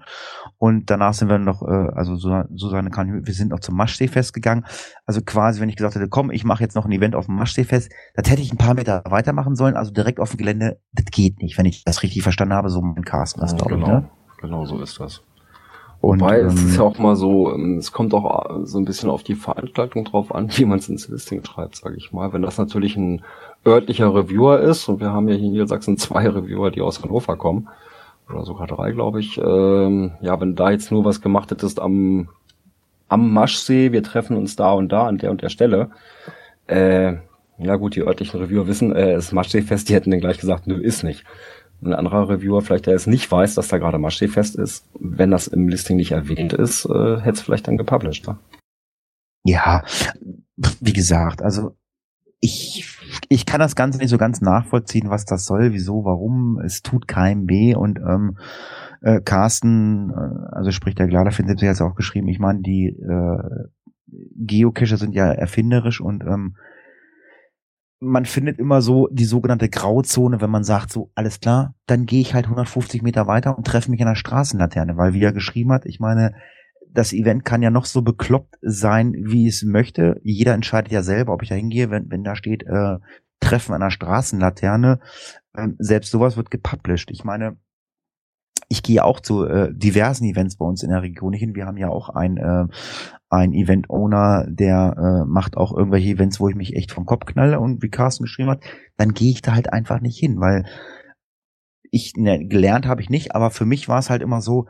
und 0.58 0.90
danach 0.90 1.14
sind 1.14 1.28
wir 1.28 1.40
noch, 1.40 1.62
äh, 1.62 1.90
also 1.94 2.16
Susanne 2.16 2.48
Susanne 2.56 2.90
kann, 2.90 3.26
wir 3.26 3.34
sind 3.34 3.50
noch 3.50 3.60
zum 3.60 3.76
Maschseefest 3.76 4.34
gegangen. 4.34 4.64
Also 5.06 5.22
quasi, 5.22 5.60
wenn 5.60 5.68
ich 5.68 5.76
gesagt 5.76 5.96
hätte, 5.96 6.08
komm, 6.08 6.32
ich 6.32 6.46
mache 6.46 6.64
jetzt 6.64 6.76
noch 6.76 6.86
ein 6.86 6.92
Event 6.94 7.14
auf 7.14 7.26
dem 7.26 7.36
Maschseefest, 7.36 7.92
das 8.16 8.32
hätte 8.32 8.42
ich 8.42 8.54
ein 8.54 8.58
paar 8.58 8.76
Meter 8.76 9.04
weitermachen 9.10 9.56
sollen, 9.56 9.76
also 9.76 9.92
direkt 9.92 10.22
auf 10.22 10.30
dem 10.30 10.38
Gelände, 10.38 10.80
das 10.94 11.06
geht 11.12 11.42
nicht, 11.42 11.58
wenn 11.58 11.66
ich 11.66 11.84
das 11.84 12.02
richtig 12.02 12.24
verstanden 12.24 12.54
habe, 12.54 12.70
so 12.70 12.82
mein 12.82 13.04
Carsten 13.04 13.42
das, 13.42 13.58
glaube 13.58 13.76
genau, 13.76 13.86
ich, 13.86 13.92
ne? 13.92 14.10
genau 14.40 14.66
so 14.66 14.82
ist 14.82 14.98
das. 15.02 15.22
Und, 16.02 16.20
Wobei, 16.20 16.40
es 16.40 16.56
ist 16.56 16.74
ähm, 16.74 16.76
ja 16.78 16.82
auch 16.82 16.98
mal 16.98 17.16
so, 17.16 17.54
ähm, 17.54 17.78
es 17.78 17.92
kommt 17.92 18.16
auch 18.16 18.66
so 18.66 18.80
ein 18.80 18.86
bisschen 18.86 19.12
auf 19.12 19.22
die 19.22 19.36
Veranstaltung 19.36 20.04
drauf 20.04 20.34
an, 20.34 20.50
wie 20.58 20.66
man 20.66 20.80
es 20.80 20.90
ins 20.90 21.08
Listing 21.08 21.46
schreibt, 21.46 21.76
sage 21.76 21.96
ich 21.96 22.12
mal. 22.12 22.34
Wenn 22.34 22.42
das 22.42 22.58
natürlich 22.58 22.98
ein 22.98 23.22
örtlicher 23.66 24.14
Reviewer 24.14 24.60
ist, 24.60 24.90
und 24.90 25.00
wir 25.00 25.12
haben 25.12 25.30
ja 25.30 25.36
hier 25.36 25.46
in 25.46 25.52
Niedersachsen 25.52 25.98
zwei 25.98 26.28
Reviewer, 26.30 26.72
die 26.72 26.82
aus 26.82 27.04
Hannover 27.04 27.38
kommen, 27.38 27.70
oder 28.28 28.46
sogar 28.46 28.66
drei, 28.66 28.92
glaube 28.92 29.20
ich, 29.20 29.38
ähm, 29.38 30.14
ja, 30.22 30.40
wenn 30.42 30.56
da 30.56 30.72
jetzt 30.72 30.92
nur 30.92 31.06
was 31.06 31.22
gemacht 31.22 31.52
hättest 31.52 31.80
am, 31.80 32.30
am 33.08 33.32
Maschsee, 33.32 33.92
wir 33.92 34.02
treffen 34.02 34.38
uns 34.38 34.56
da 34.56 34.72
und 34.72 34.92
da 34.92 35.06
an 35.06 35.20
der 35.20 35.30
und 35.30 35.44
der 35.44 35.50
Stelle, 35.50 35.92
äh, 36.66 37.14
ja 37.60 37.76
gut, 37.76 37.96
die 37.96 38.02
örtlichen 38.02 38.40
Reviewer 38.40 38.66
wissen, 38.66 38.96
äh, 38.96 39.12
es 39.12 39.26
ist 39.26 39.34
Maschseefest, 39.34 39.88
die 39.88 39.94
hätten 39.94 40.10
dann 40.10 40.22
gleich 40.22 40.40
gesagt, 40.40 40.66
nö, 40.66 40.82
ist 40.82 41.04
nicht 41.04 41.26
ein 41.84 41.94
anderer 41.94 42.30
Reviewer 42.30 42.62
vielleicht, 42.62 42.86
der 42.86 42.96
es 42.96 43.08
nicht 43.08 43.32
weiß, 43.32 43.56
dass 43.56 43.68
da 43.68 43.78
gerade 43.78 43.98
Maschseefest 43.98 44.56
ist, 44.56 44.88
wenn 45.00 45.32
das 45.32 45.48
im 45.48 45.68
Listing 45.68 45.98
nicht 45.98 46.12
erwähnt 46.12 46.54
ist, 46.54 46.86
äh, 46.86 47.20
hätte 47.20 47.32
es 47.32 47.42
vielleicht 47.42 47.68
dann 47.68 47.78
gepublished. 47.78 48.28
Ne? 48.28 48.38
Ja, 49.44 49.84
wie 50.80 50.94
gesagt, 50.94 51.42
also 51.42 51.76
ich, 52.40 52.98
ich 53.30 53.46
kann 53.46 53.60
das 53.60 53.76
Ganze 53.76 54.00
nicht 54.00 54.10
so 54.10 54.18
ganz 54.18 54.42
nachvollziehen, 54.42 55.10
was 55.10 55.26
das 55.26 55.46
soll, 55.46 55.74
wieso, 55.74 56.06
warum. 56.06 56.60
Es 56.64 56.82
tut 56.82 57.08
keinem 57.08 57.48
weh 57.48 57.76
und 57.76 58.00
ähm, 58.00 58.38
äh, 59.02 59.22
Carsten, 59.22 60.12
äh, 60.12 60.56
also 60.56 60.72
spricht 60.72 61.00
der 61.00 61.08
Glader, 61.08 61.32
findet 61.32 61.62
jetzt 61.62 61.82
auch 61.82 61.96
geschrieben, 61.96 62.28
ich 62.28 62.40
meine, 62.40 62.62
die 62.62 62.88
äh, 62.88 63.68
Geocacher 64.36 64.98
sind 64.98 65.14
ja 65.14 65.32
erfinderisch 65.32 66.02
und 66.02 66.24
ähm, 66.24 66.56
man 68.02 68.26
findet 68.26 68.58
immer 68.58 68.82
so 68.82 69.08
die 69.12 69.26
sogenannte 69.26 69.70
Grauzone, 69.70 70.42
wenn 70.42 70.50
man 70.50 70.64
sagt, 70.64 70.92
so, 70.92 71.12
alles 71.14 71.40
klar, 71.40 71.76
dann 71.86 72.08
gehe 72.08 72.20
ich 72.20 72.34
halt 72.34 72.46
150 72.46 73.04
Meter 73.04 73.28
weiter 73.28 73.56
und 73.56 73.68
treffe 73.68 73.92
mich 73.92 74.02
an 74.02 74.08
der 74.08 74.16
Straßenlaterne, 74.16 74.98
weil 74.98 75.14
wie 75.14 75.24
er 75.24 75.34
geschrieben 75.34 75.72
hat, 75.72 75.86
ich 75.86 76.00
meine, 76.00 76.34
das 76.90 77.14
Event 77.14 77.46
kann 77.46 77.62
ja 77.62 77.70
noch 77.70 77.86
so 77.86 78.02
bekloppt 78.02 78.58
sein, 78.62 79.14
wie 79.16 79.48
es 79.48 79.64
möchte. 79.64 80.20
Jeder 80.24 80.56
entscheidet 80.56 80.92
ja 80.92 81.04
selber, 81.04 81.32
ob 81.32 81.44
ich 81.44 81.50
da 81.50 81.56
hingehe, 81.56 81.92
wenn, 81.92 82.10
wenn 82.10 82.24
da 82.24 82.36
steht, 82.36 82.64
äh, 82.64 82.98
Treffen 83.40 83.74
an 83.74 83.82
der 83.82 83.92
Straßenlaterne. 83.92 85.00
Ähm, 85.56 85.76
selbst 85.78 86.12
sowas 86.12 86.38
wird 86.38 86.50
gepublished. 86.50 87.12
Ich 87.12 87.24
meine, 87.24 87.58
ich 88.72 88.84
gehe 88.84 89.04
auch 89.04 89.20
zu 89.20 89.44
äh, 89.44 89.74
diversen 89.74 90.24
Events 90.24 90.56
bei 90.56 90.66
uns 90.66 90.82
in 90.82 90.90
der 90.90 91.02
Region 91.02 91.34
hin. 91.34 91.56
Wir 91.56 91.66
haben 91.66 91.76
ja 91.76 91.90
auch 91.90 92.08
ein, 92.08 92.38
äh, 92.38 92.68
ein 93.30 93.52
Event-Owner, 93.52 94.46
der 94.48 94.96
äh, 94.98 95.26
macht 95.30 95.58
auch 95.58 95.76
irgendwelche 95.76 96.10
Events, 96.10 96.40
wo 96.40 96.48
ich 96.48 96.56
mich 96.56 96.74
echt 96.78 96.92
vom 96.92 97.06
Kopf 97.06 97.26
knalle 97.26 97.60
und 97.60 97.84
wie 97.84 97.90
Carsten 97.90 98.24
geschrieben 98.24 98.50
hat, 98.50 98.64
dann 98.96 99.14
gehe 99.14 99.30
ich 99.30 99.42
da 99.42 99.54
halt 99.54 99.74
einfach 99.74 100.00
nicht 100.00 100.18
hin, 100.18 100.40
weil 100.40 100.66
ich 101.92 102.14
ne, 102.16 102.48
gelernt 102.48 102.88
habe 102.88 103.02
ich 103.02 103.10
nicht, 103.10 103.36
aber 103.36 103.52
für 103.52 103.66
mich 103.66 103.90
war 103.90 104.00
es 104.00 104.10
halt 104.10 104.22
immer 104.22 104.40
so, 104.40 104.68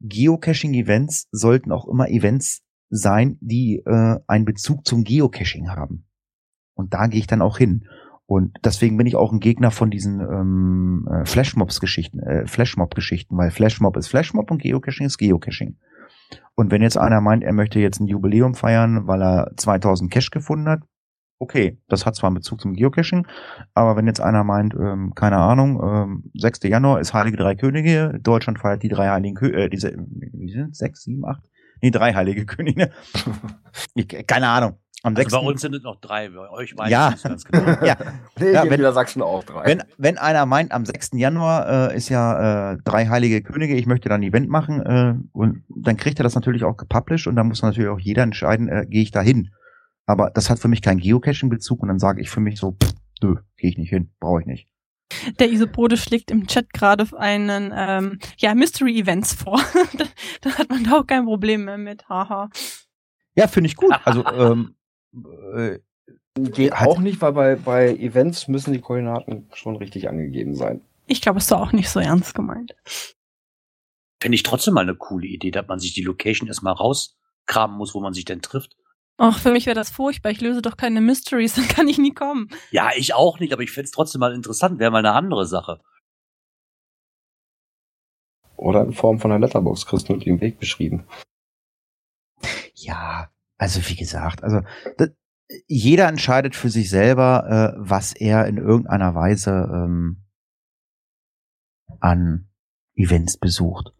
Geocaching-Events 0.00 1.28
sollten 1.30 1.72
auch 1.72 1.86
immer 1.86 2.08
Events 2.08 2.62
sein, 2.88 3.36
die 3.42 3.82
äh, 3.84 4.18
einen 4.26 4.46
Bezug 4.46 4.86
zum 4.86 5.04
Geocaching 5.04 5.68
haben. 5.68 6.06
Und 6.74 6.94
da 6.94 7.06
gehe 7.06 7.20
ich 7.20 7.26
dann 7.26 7.42
auch 7.42 7.58
hin. 7.58 7.86
Und 8.32 8.56
deswegen 8.64 8.96
bin 8.96 9.06
ich 9.06 9.14
auch 9.14 9.30
ein 9.30 9.40
Gegner 9.40 9.70
von 9.70 9.90
diesen 9.90 10.20
ähm, 10.20 11.06
äh, 11.10 11.26
Flashmobs-Geschichten, 11.26 12.18
äh, 12.20 12.46
Flashmob-Geschichten, 12.46 13.36
weil 13.36 13.50
Flashmob 13.50 13.94
ist 13.98 14.08
Flashmob 14.08 14.50
und 14.50 14.62
Geocaching 14.62 15.04
ist 15.04 15.18
Geocaching. 15.18 15.76
Und 16.54 16.70
wenn 16.70 16.80
jetzt 16.80 16.96
einer 16.96 17.20
meint, 17.20 17.44
er 17.44 17.52
möchte 17.52 17.78
jetzt 17.78 18.00
ein 18.00 18.06
Jubiläum 18.06 18.54
feiern, 18.54 19.06
weil 19.06 19.22
er 19.22 19.52
2000 19.58 20.10
Cash 20.10 20.30
gefunden 20.30 20.66
hat, 20.66 20.80
okay, 21.40 21.78
das 21.88 22.06
hat 22.06 22.16
zwar 22.16 22.28
einen 22.28 22.36
Bezug 22.36 22.62
zum 22.62 22.72
Geocaching, 22.72 23.26
aber 23.74 23.96
wenn 23.96 24.06
jetzt 24.06 24.22
einer 24.22 24.44
meint, 24.44 24.72
ähm, 24.80 25.12
keine 25.14 25.36
Ahnung, 25.36 25.82
ähm, 25.84 26.30
6. 26.32 26.60
Januar 26.62 27.00
ist 27.00 27.12
Heilige 27.12 27.36
Drei 27.36 27.54
Könige, 27.54 28.18
Deutschland 28.22 28.60
feiert 28.60 28.82
die 28.82 28.88
drei 28.88 29.10
Heiligen 29.10 29.34
Könige, 29.34 29.64
äh, 29.64 29.68
diese, 29.68 29.94
wie 30.08 30.50
sind 30.50 30.74
sechs, 30.74 31.02
sieben, 31.02 31.26
acht? 31.26 31.42
Nee, 31.82 31.90
drei 31.90 32.14
Heilige 32.14 32.46
Könige. 32.46 32.92
keine 34.26 34.48
Ahnung. 34.48 34.78
Am 35.04 35.14
Also 35.16 35.30
6. 35.30 35.32
bei 35.32 35.38
uns 35.40 35.60
sind 35.60 35.74
es 35.74 35.82
noch 35.82 36.00
drei, 36.00 36.28
bei 36.28 36.48
euch 36.50 36.76
weiß 36.76 36.90
Ja. 36.90 37.12
ich 37.16 37.22
ganz 37.22 37.44
genau. 37.44 37.64
ja, 37.84 37.96
Nee, 38.38 38.52
Ja, 38.52 38.64
wenn- 38.70 38.80
in 38.80 38.92
Sachsen 38.92 39.20
auch 39.22 39.42
drei. 39.44 39.64
wenn, 39.66 39.82
wenn 39.98 40.16
einer 40.18 40.46
meint, 40.46 40.70
am 40.72 40.84
6. 40.86 41.10
Januar 41.14 41.90
äh, 41.90 41.96
ist 41.96 42.08
ja 42.08 42.72
äh, 42.72 42.78
drei 42.84 43.06
heilige 43.06 43.42
Könige, 43.42 43.74
ich 43.74 43.86
möchte 43.86 44.08
dann 44.08 44.20
ein 44.20 44.28
Event 44.28 44.48
machen, 44.48 44.80
äh, 44.80 45.14
und 45.32 45.64
dann 45.68 45.96
kriegt 45.96 46.20
er 46.20 46.22
das 46.22 46.34
natürlich 46.34 46.62
auch 46.64 46.76
gepublished 46.76 47.26
und 47.26 47.36
dann 47.36 47.48
muss 47.48 47.62
natürlich 47.62 47.90
auch 47.90 47.98
jeder 48.00 48.22
entscheiden, 48.22 48.68
äh, 48.68 48.86
gehe 48.88 49.02
ich 49.02 49.10
da 49.10 49.20
hin. 49.22 49.50
Aber 50.06 50.30
das 50.30 50.50
hat 50.50 50.58
für 50.58 50.68
mich 50.68 50.82
keinen 50.82 50.98
Geocaching-Bezug 51.00 51.80
und 51.82 51.88
dann 51.88 51.98
sage 51.98 52.20
ich 52.20 52.30
für 52.30 52.40
mich 52.40 52.58
so, 52.58 52.72
pff, 52.82 52.92
nö, 53.22 53.36
gehe 53.56 53.70
ich 53.70 53.78
nicht 53.78 53.90
hin, 53.90 54.12
brauche 54.20 54.40
ich 54.42 54.46
nicht. 54.46 54.68
Der 55.38 55.50
Isopode 55.50 55.96
schlägt 55.96 56.30
im 56.30 56.46
Chat 56.46 56.72
gerade 56.72 57.06
einen 57.18 57.72
ähm, 57.76 58.18
ja, 58.38 58.54
Mystery 58.54 58.98
Events 58.98 59.34
vor. 59.34 59.60
da, 59.98 60.04
da 60.40 60.50
hat 60.58 60.70
man 60.70 60.84
da 60.84 60.98
auch 61.00 61.06
kein 61.06 61.24
Problem 61.24 61.64
mehr 61.66 61.76
mit. 61.76 62.08
Haha. 62.08 62.48
Ja, 63.34 63.46
finde 63.46 63.66
ich 63.68 63.76
gut. 63.76 63.92
Also, 64.04 64.24
ähm, 64.34 64.74
äh, 65.54 65.78
Geht 66.34 66.72
auch 66.72 66.98
nicht, 66.98 67.20
weil 67.20 67.32
bei, 67.32 67.56
bei 67.56 67.94
Events 67.94 68.48
müssen 68.48 68.72
die 68.72 68.80
Koordinaten 68.80 69.50
schon 69.52 69.76
richtig 69.76 70.08
angegeben 70.08 70.54
sein. 70.54 70.80
Ich 71.06 71.20
glaube, 71.20 71.38
es 71.38 71.50
war 71.50 71.60
auch 71.60 71.72
nicht 71.72 71.90
so 71.90 72.00
ernst 72.00 72.34
gemeint. 72.34 72.74
Finde 74.22 74.36
ich 74.36 74.42
trotzdem 74.42 74.74
mal 74.74 74.80
eine 74.80 74.94
coole 74.94 75.26
Idee, 75.26 75.50
dass 75.50 75.66
man 75.66 75.78
sich 75.78 75.92
die 75.92 76.02
Location 76.02 76.48
erstmal 76.48 76.72
rauskramen 76.72 77.76
muss, 77.76 77.94
wo 77.94 78.00
man 78.00 78.14
sich 78.14 78.24
denn 78.24 78.40
trifft. 78.40 78.76
Ach, 79.18 79.38
für 79.38 79.52
mich 79.52 79.66
wäre 79.66 79.74
das 79.74 79.90
furchtbar. 79.90 80.30
Ich 80.30 80.40
löse 80.40 80.62
doch 80.62 80.78
keine 80.78 81.02
Mysteries, 81.02 81.54
dann 81.56 81.68
kann 81.68 81.88
ich 81.88 81.98
nie 81.98 82.14
kommen. 82.14 82.48
Ja, 82.70 82.90
ich 82.96 83.12
auch 83.12 83.38
nicht, 83.38 83.52
aber 83.52 83.62
ich 83.62 83.70
find's 83.70 83.90
trotzdem 83.90 84.20
mal 84.20 84.32
interessant, 84.34 84.78
wäre 84.78 84.90
mal 84.90 84.98
eine 84.98 85.12
andere 85.12 85.46
Sache. 85.46 85.80
Oder 88.56 88.84
in 88.84 88.92
Form 88.92 89.18
von 89.18 89.32
einer 89.32 89.44
Letterbox 89.44 89.84
kriegst 89.84 90.08
du 90.08 90.16
den 90.16 90.40
Weg 90.40 90.58
beschrieben. 90.58 91.04
ja, 92.74 93.31
also 93.62 93.80
wie 93.88 93.94
gesagt, 93.94 94.42
also 94.42 94.62
das, 94.98 95.10
jeder 95.68 96.08
entscheidet 96.08 96.56
für 96.56 96.68
sich 96.68 96.90
selber, 96.90 97.76
äh, 97.76 97.78
was 97.78 98.12
er 98.12 98.48
in 98.48 98.56
irgendeiner 98.56 99.14
Weise 99.14 99.52
ähm, 99.72 100.24
an 102.00 102.48
Events 102.96 103.36
besucht. 103.36 103.92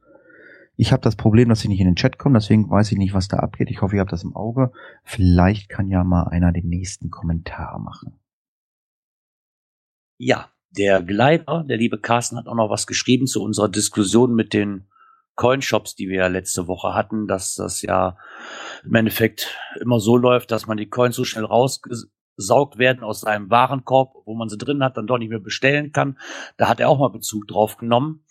Ich 0.75 0.91
habe 0.91 1.03
das 1.03 1.15
Problem, 1.15 1.49
dass 1.49 1.63
ich 1.63 1.69
nicht 1.69 1.79
in 1.79 1.87
den 1.87 1.95
Chat 1.95 2.19
komme, 2.19 2.41
deswegen 2.41 2.69
weiß 2.69 2.91
ich 2.91 2.99
nicht, 2.99 3.15
was 3.15 3.29
da 3.29 3.37
abgeht. 3.37 3.71
Ich 3.71 3.83
hoffe, 3.83 3.95
ihr 3.95 4.01
habt 4.01 4.11
das 4.11 4.25
im 4.25 4.35
Auge. 4.35 4.73
Vielleicht 5.05 5.69
kann 5.69 5.87
ja 5.87 6.03
mal 6.03 6.25
einer 6.25 6.51
den 6.51 6.69
nächsten 6.69 7.11
Kommentar 7.11 7.79
machen. 7.79 8.19
Ja, 10.19 10.51
der 10.71 11.05
Gleiter, 11.05 11.63
der 11.69 11.77
liebe 11.77 12.01
Carsten, 12.01 12.37
hat 12.37 12.49
auch 12.49 12.57
noch 12.57 12.69
was 12.71 12.89
geschrieben 12.89 13.29
zu 13.29 13.41
unserer 13.41 13.69
Diskussion 13.69 14.35
mit 14.35 14.55
den 14.55 14.89
Coinshops, 15.35 15.95
die 15.95 16.09
wir 16.09 16.19
ja 16.19 16.27
letzte 16.27 16.67
Woche 16.67 16.95
hatten, 16.95 17.27
dass 17.27 17.55
das 17.55 17.83
ja 17.83 18.17
im 18.85 18.95
Endeffekt 18.95 19.57
immer 19.81 20.01
so 20.01 20.17
läuft, 20.17 20.51
dass 20.51 20.67
man 20.67 20.77
die 20.77 20.89
Coins 20.89 21.17
so 21.17 21.25
schnell 21.25 21.45
rausgesaugt 21.45 22.79
werden 22.79 23.03
aus 23.03 23.21
seinem 23.21 23.51
Warenkorb, 23.51 24.15
wo 24.25 24.35
man 24.35 24.49
sie 24.49 24.59
drin 24.59 24.83
hat, 24.83 24.97
dann 24.97 25.07
doch 25.07 25.19
nicht 25.19 25.31
mehr 25.31 25.41
bestellen 25.41 25.93
kann. 25.93 26.19
Da 26.57 26.69
hat 26.69 26.81
er 26.81 26.89
auch 26.89 26.99
mal 26.99 27.09
Bezug 27.09 27.49
drauf 27.49 27.77
genommen 27.77 28.25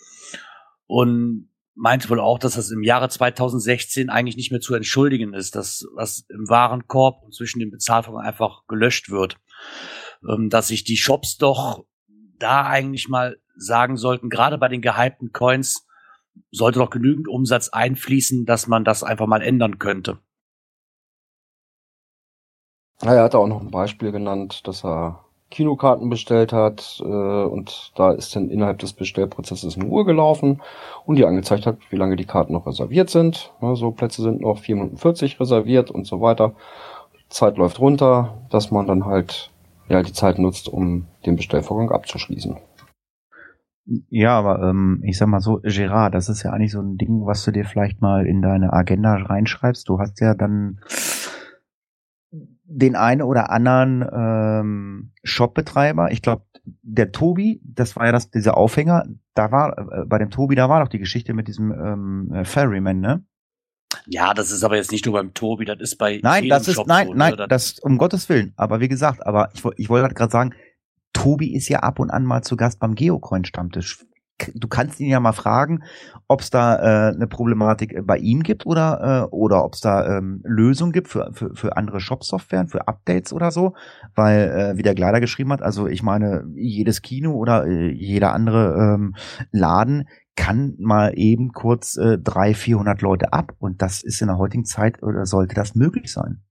und 0.86 1.50
meinte 1.74 2.10
wohl 2.10 2.20
auch, 2.20 2.38
dass 2.38 2.56
das 2.56 2.70
im 2.70 2.84
Jahre 2.84 3.10
2016 3.10 4.10
eigentlich 4.10 4.38
nicht 4.38 4.52
mehr 4.52 4.60
zu 4.60 4.76
entschuldigen 4.76 5.34
ist, 5.34 5.56
dass 5.56 5.88
was 5.96 6.26
im 6.30 6.48
Warenkorb 6.50 7.24
und 7.24 7.34
zwischen 7.34 7.60
den 7.60 7.72
Bezahlungen 7.72 8.24
einfach 8.24 8.68
gelöscht 8.68 9.10
wird. 9.10 9.38
Ähm, 10.28 10.50
dass 10.50 10.68
sich 10.68 10.84
die 10.84 10.98
Shops 10.98 11.38
doch 11.38 11.86
da 12.38 12.66
eigentlich 12.66 13.08
mal 13.08 13.40
sagen 13.56 13.98
sollten, 13.98 14.30
gerade 14.30 14.58
bei 14.58 14.68
den 14.68 14.82
gehypten 14.82 15.32
Coins 15.32 15.88
sollte 16.52 16.80
doch 16.80 16.90
genügend 16.90 17.28
Umsatz 17.28 17.70
einfließen, 17.70 18.46
dass 18.46 18.68
man 18.68 18.84
das 18.84 19.04
einfach 19.04 19.28
mal 19.28 19.42
ändern 19.42 19.80
könnte. 19.80 20.20
Ja, 23.02 23.16
er 23.16 23.24
hat 23.24 23.36
auch 23.36 23.48
noch 23.48 23.62
ein 23.62 23.72
Beispiel 23.72 24.12
genannt, 24.12 24.68
dass 24.68 24.86
er 24.86 25.26
Kinokarten 25.50 26.10
bestellt 26.10 26.54
hat 26.54 27.02
äh, 27.04 27.06
und 27.06 27.92
da 27.96 28.12
ist 28.12 28.36
dann 28.36 28.50
innerhalb 28.50 28.80
des 28.80 28.94
Bestellprozesses 28.94 29.76
eine 29.76 29.86
Uhr 29.86 30.06
gelaufen 30.06 30.62
und 31.06 31.18
die 31.18 31.26
angezeigt 31.26 31.66
hat, 31.66 31.78
wie 31.90 31.98
lange 31.98 32.16
die 32.16 32.26
Karten 32.26 32.54
noch 32.54 32.66
reserviert 32.66 33.10
sind. 33.10 33.52
Ja, 33.62 33.76
so 33.76 33.92
Plätze 33.92 34.22
sind 34.22 34.42
noch 34.42 34.60
4 34.60 34.76
Minuten 34.76 34.98
40 34.98 35.40
reserviert 35.40 35.92
und 35.92 36.08
so 36.08 36.22
weiter. 36.22 36.54
Zeit 37.30 37.58
läuft 37.58 37.80
runter, 37.80 38.38
dass 38.50 38.72
man 38.72 38.88
dann 38.88 39.06
halt 39.06 39.52
ja 39.90 40.02
die 40.02 40.14
Zeit 40.14 40.40
nutzt, 40.40 40.70
um 40.70 41.08
den 41.26 41.36
Bestellvorgang 41.36 41.92
abzuschließen. 41.92 42.58
Ja, 44.10 44.38
aber 44.38 44.62
ähm, 44.70 45.02
ich 45.04 45.18
sag 45.18 45.28
mal 45.28 45.42
so, 45.42 45.60
Gerard, 45.64 46.14
das 46.14 46.30
ist 46.30 46.44
ja 46.44 46.52
eigentlich 46.52 46.72
so 46.72 46.82
ein 46.82 46.98
Ding, 46.98 47.26
was 47.26 47.44
du 47.44 47.52
dir 47.52 47.66
vielleicht 47.66 48.02
mal 48.02 48.26
in 48.26 48.42
deine 48.42 48.72
Agenda 48.72 49.16
reinschreibst. 49.16 49.90
Du 49.90 50.00
hast 50.00 50.22
ja 50.22 50.34
dann 50.34 50.80
den 52.32 52.96
einen 52.96 53.22
oder 53.22 53.50
anderen 53.50 54.08
ähm, 54.14 55.12
Shopbetreiber. 55.24 56.12
Ich 56.12 56.22
glaube, 56.22 56.46
der 56.64 57.12
Tobi, 57.12 57.60
das 57.66 57.96
war 57.96 58.06
ja 58.06 58.12
das, 58.14 58.30
dieser 58.30 58.56
Aufhänger, 58.56 59.06
da 59.34 59.52
war, 59.52 59.78
äh, 59.78 60.06
bei 60.06 60.20
dem 60.20 60.30
Tobi, 60.30 60.56
da 60.56 60.70
war 60.70 60.82
doch 60.82 60.88
die 60.88 61.00
Geschichte 61.00 61.34
mit 61.34 61.48
diesem 61.48 61.72
ähm, 61.72 62.32
äh, 62.34 62.46
Ferryman, 62.46 63.00
ne? 63.00 63.26
Ja, 64.06 64.34
das 64.34 64.52
ist 64.52 64.64
aber 64.64 64.78
jetzt 64.78 64.92
nicht 64.92 65.06
nur 65.06 65.16
beim 65.16 65.34
Tobi, 65.34 65.66
das 65.66 65.80
ist 65.80 65.98
bei 65.98 66.22
Nein, 66.24 66.48
das 66.48 66.68
ist, 66.68 66.76
Shop 66.76 66.88
nein, 66.88 67.08
so, 67.08 67.14
nein, 67.14 67.36
ne? 67.36 67.48
das, 67.50 67.78
um 67.80 67.98
Gottes 67.98 68.30
Willen. 68.30 68.54
Aber 68.56 68.80
wie 68.80 68.88
gesagt, 68.88 69.26
aber 69.26 69.50
ich, 69.54 69.64
ich 69.76 69.90
wollte 69.90 70.06
halt 70.06 70.16
gerade 70.16 70.32
sagen, 70.32 70.54
Tobi 71.22 71.54
ist 71.54 71.70
ja 71.70 71.82
ab 71.82 72.00
und 72.00 72.10
an 72.10 72.26
mal 72.26 72.42
zu 72.42 72.58
Gast 72.58 72.80
beim 72.80 72.96
Geocoin-Stammtisch. 72.96 74.04
Du 74.56 74.68
kannst 74.68 75.00
ihn 75.00 75.08
ja 75.08 75.20
mal 75.20 75.34
fragen, 75.34 75.84
ob 76.28 76.42
es 76.42 76.50
da 76.50 76.78
äh, 76.78 77.14
eine 77.14 77.28
Problematik 77.28 77.94
äh, 77.94 78.02
bei 78.02 78.18
ihm 78.18 78.42
gibt 78.42 78.66
oder 78.66 79.28
äh, 79.30 79.36
oder 79.36 79.64
ob 79.64 79.76
es 79.76 79.82
da 79.82 80.18
ähm, 80.18 80.42
Lösungen 80.44 80.92
gibt 80.92 81.10
für, 81.10 81.30
für, 81.32 81.54
für 81.54 81.78
andere 81.78 82.00
Shop-Softwaren, 82.00 82.70
für 82.70 82.88
Updates 82.88 83.34
oder 83.34 83.52
so, 83.52 83.76
weil 84.16 84.50
äh, 84.50 84.78
wie 84.78 84.82
der 84.82 84.96
Gleider 84.96 85.20
geschrieben 85.20 85.52
hat, 85.52 85.62
also 85.62 85.86
ich 85.86 86.02
meine, 86.02 86.44
jedes 86.56 87.04
Kino 87.04 87.34
oder 87.34 87.68
äh, 87.68 87.92
jeder 87.92 88.34
andere 88.34 88.96
ähm, 88.96 89.14
Laden 89.52 90.08
kann 90.36 90.74
mal 90.80 91.12
eben 91.16 91.52
kurz 91.52 91.98
äh, 91.98 92.18
300, 92.18 92.58
400 92.58 93.02
Leute 93.04 93.32
ab 93.32 93.54
und 93.60 93.84
das 93.84 94.02
ist 94.02 94.22
in 94.24 94.28
der 94.28 94.40
heutigen 94.40 94.66
Zeit 94.66 95.04
oder 95.04 95.28
sollte 95.28 95.54
das 95.54 95.76
möglich 95.76 96.12
sein. 96.12 96.42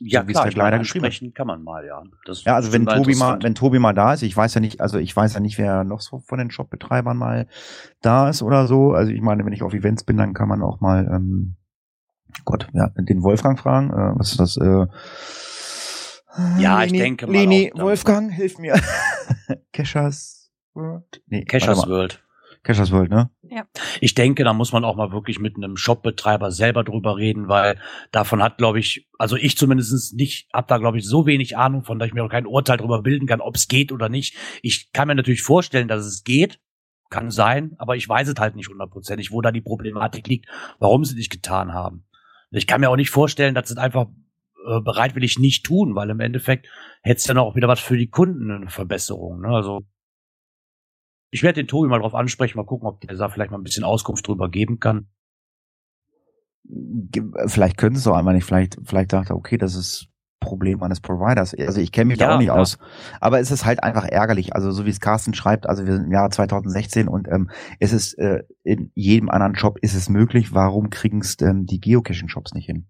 Ja, 0.00 0.22
so 0.22 0.28
wie 0.28 0.32
es 0.32 0.34
klar, 0.34 0.44
der 0.44 0.44
meine, 0.44 0.54
Kleider 0.54 0.78
geschrieben 0.78 1.04
hat. 1.04 1.08
ansprechen 1.10 1.34
kann 1.34 1.46
man 1.46 1.62
mal, 1.62 1.84
ja. 1.86 2.02
Das 2.24 2.44
Ja, 2.44 2.54
also 2.54 2.72
wenn 2.72 2.86
Tobi 2.86 3.14
mal, 3.14 3.38
wenn 3.42 3.54
Tobi 3.54 3.78
mal 3.78 3.92
da 3.92 4.14
ist, 4.14 4.22
ich 4.22 4.36
weiß 4.36 4.54
ja 4.54 4.60
nicht, 4.60 4.80
also 4.80 4.98
ich 4.98 5.14
weiß 5.14 5.34
ja 5.34 5.40
nicht, 5.40 5.58
wer 5.58 5.84
noch 5.84 6.00
so 6.00 6.20
von 6.20 6.38
den 6.38 6.50
Shopbetreibern 6.50 7.16
mal 7.16 7.46
da 8.00 8.28
ist 8.28 8.42
oder 8.42 8.66
so. 8.66 8.92
Also 8.92 9.12
ich 9.12 9.20
meine, 9.20 9.44
wenn 9.44 9.52
ich 9.52 9.62
auf 9.62 9.74
Events 9.74 10.04
bin, 10.04 10.16
dann 10.16 10.34
kann 10.34 10.48
man 10.48 10.62
auch 10.62 10.80
mal, 10.80 11.08
ähm, 11.12 11.56
Gott, 12.44 12.68
ja, 12.72 12.88
den 12.96 13.22
Wolfgang 13.22 13.58
fragen. 13.58 13.90
Äh, 13.90 14.18
was 14.18 14.30
ist 14.30 14.40
das? 14.40 14.56
Äh, 14.56 14.86
Ja, 16.58 16.84
ich 16.84 16.92
denke 16.92 17.26
mal 17.26 17.32
Leni, 17.32 17.72
auch. 17.74 17.80
Wolfgang, 17.80 18.32
hilf 18.32 18.58
mir. 18.58 18.74
Cashers 19.72 20.50
World? 20.74 21.22
Nee, 21.26 21.44
mal. 21.44 21.88
World. 21.88 22.22
Cashers 22.68 22.92
World, 22.92 23.10
ne? 23.10 23.30
Ich 24.02 24.12
denke, 24.12 24.44
da 24.44 24.52
muss 24.52 24.72
man 24.72 24.84
auch 24.84 24.94
mal 24.94 25.10
wirklich 25.10 25.38
mit 25.38 25.56
einem 25.56 25.78
Shopbetreiber 25.78 26.50
selber 26.50 26.84
drüber 26.84 27.16
reden, 27.16 27.48
weil 27.48 27.80
davon 28.12 28.42
hat, 28.42 28.58
glaube 28.58 28.78
ich, 28.78 29.08
also 29.16 29.36
ich 29.36 29.56
zumindest 29.56 30.14
nicht, 30.14 30.50
hab 30.52 30.68
da, 30.68 30.76
glaube 30.76 30.98
ich, 30.98 31.06
so 31.06 31.24
wenig 31.24 31.56
Ahnung 31.56 31.82
von, 31.82 31.98
dass 31.98 32.08
ich 32.08 32.12
mir 32.12 32.22
auch 32.22 32.28
kein 32.28 32.44
Urteil 32.44 32.76
darüber 32.76 33.00
bilden 33.00 33.26
kann, 33.26 33.40
ob 33.40 33.56
es 33.56 33.68
geht 33.68 33.90
oder 33.90 34.10
nicht. 34.10 34.36
Ich 34.60 34.92
kann 34.92 35.08
mir 35.08 35.14
natürlich 35.14 35.40
vorstellen, 35.40 35.88
dass 35.88 36.04
es 36.04 36.24
geht, 36.24 36.60
kann 37.08 37.30
sein, 37.30 37.74
aber 37.78 37.96
ich 37.96 38.06
weiß 38.06 38.28
es 38.28 38.34
halt 38.38 38.54
nicht 38.54 38.68
hundertprozentig, 38.68 39.32
wo 39.32 39.40
da 39.40 39.50
die 39.50 39.62
Problematik 39.62 40.28
liegt, 40.28 40.46
warum 40.78 41.06
sie 41.06 41.14
nicht 41.14 41.32
getan 41.32 41.72
haben. 41.72 42.04
Ich 42.50 42.66
kann 42.66 42.82
mir 42.82 42.90
auch 42.90 42.96
nicht 42.96 43.08
vorstellen, 43.08 43.54
dass 43.54 43.68
sie 43.68 43.74
es 43.76 43.78
einfach 43.78 44.08
äh, 44.66 44.82
bereitwillig 44.82 45.38
nicht 45.38 45.64
tun, 45.64 45.94
weil 45.94 46.10
im 46.10 46.20
Endeffekt 46.20 46.68
hätte 47.00 47.16
es 47.16 47.24
dann 47.24 47.38
auch 47.38 47.56
wieder 47.56 47.68
was 47.68 47.80
für 47.80 47.96
die 47.96 48.10
Kunden 48.10 48.50
eine 48.50 48.68
Verbesserung. 48.68 49.40
Ne? 49.40 49.48
Also 49.48 49.86
ich 51.30 51.42
werde 51.42 51.62
den 51.62 51.68
Tobi 51.68 51.88
mal 51.88 51.98
drauf 51.98 52.14
ansprechen, 52.14 52.56
mal 52.58 52.64
gucken, 52.66 52.88
ob 52.88 53.00
der 53.00 53.16
da 53.16 53.28
vielleicht 53.28 53.50
mal 53.50 53.58
ein 53.58 53.64
bisschen 53.64 53.84
Auskunft 53.84 54.26
drüber 54.26 54.48
geben 54.48 54.80
kann. 54.80 55.08
Vielleicht 57.46 57.78
können 57.78 57.94
sie 57.96 58.00
es 58.00 58.06
auch 58.06 58.16
einmal 58.16 58.34
nicht. 58.34 58.44
Vielleicht, 58.44 58.78
vielleicht 58.84 59.12
dachte 59.12 59.32
er, 59.32 59.36
okay, 59.36 59.56
das 59.56 59.74
ist 59.74 60.08
Problem 60.40 60.82
eines 60.82 61.00
Providers. 61.00 61.54
Also 61.54 61.80
ich 61.80 61.92
kenne 61.92 62.08
mich 62.08 62.18
da 62.18 62.26
Ja, 62.28 62.34
auch 62.34 62.38
nicht 62.38 62.48
klar. 62.48 62.58
aus. 62.60 62.78
Aber 63.20 63.40
es 63.40 63.50
ist 63.50 63.64
halt 63.64 63.82
einfach 63.82 64.04
ärgerlich. 64.04 64.54
Also 64.54 64.70
so 64.70 64.86
wie 64.86 64.90
es 64.90 65.00
Carsten 65.00 65.34
schreibt, 65.34 65.68
also 65.68 65.86
wir 65.86 65.94
sind 65.94 66.04
im 66.06 66.12
Jahr 66.12 66.30
2016 66.30 67.08
und 67.08 67.28
ähm, 67.28 67.50
es 67.80 67.92
ist 67.92 68.14
äh, 68.14 68.44
in 68.62 68.90
jedem 68.94 69.30
anderen 69.30 69.56
Shop 69.56 69.78
ist 69.80 69.94
es 69.94 70.08
möglich. 70.08 70.54
Warum 70.54 70.90
kriegen 70.90 71.20
es 71.20 71.36
ähm, 71.40 71.66
die 71.66 71.80
Geocaching-Shops 71.80 72.54
nicht 72.54 72.66
hin? 72.66 72.86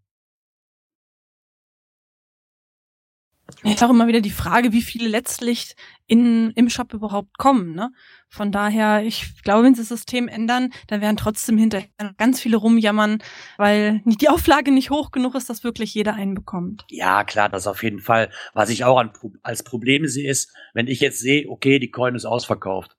Ist 3.63 3.83
auch 3.83 3.91
immer 3.91 4.07
wieder 4.07 4.21
die 4.21 4.31
Frage, 4.31 4.73
wie 4.73 4.83
viele 4.83 5.09
letztlich 5.09 5.75
in, 6.07 6.51
im 6.51 6.69
Shop 6.69 6.93
überhaupt 6.93 7.39
kommen. 7.39 7.75
Ne? 7.75 7.91
Von 8.29 8.53
daher, 8.53 9.03
ich 9.03 9.43
glaube, 9.43 9.65
wenn 9.65 9.75
sie 9.75 9.81
das 9.81 9.89
System 9.89 10.29
ändern, 10.29 10.71
dann 10.87 11.01
werden 11.01 11.17
trotzdem 11.17 11.57
hinterher 11.57 11.89
ganz 12.19 12.41
viele 12.41 12.59
rumjammern, 12.59 13.23
weil 13.57 14.03
die 14.05 14.29
Auflage 14.29 14.71
nicht 14.71 14.91
hoch 14.91 15.13
genug 15.13 15.35
ist, 15.35 15.49
dass 15.49 15.65
wirklich 15.65 15.95
jeder 15.95 16.15
einen 16.15 16.35
bekommt. 16.35 16.85
Ja, 16.91 17.25
klar, 17.25 17.49
das 17.49 17.67
auf 17.67 17.83
jeden 17.83 18.01
Fall. 18.01 18.31
Was 18.53 18.69
ich 18.69 18.85
auch 18.85 18.99
an, 18.99 19.13
als 19.43 19.63
Problem 19.63 20.07
sehe, 20.07 20.31
ist, 20.31 20.53
wenn 20.75 20.87
ich 20.87 21.01
jetzt 21.01 21.19
sehe, 21.19 21.49
okay, 21.49 21.79
die 21.79 21.91
Coin 21.91 22.15
ist 22.15 22.27
ausverkauft, 22.27 22.97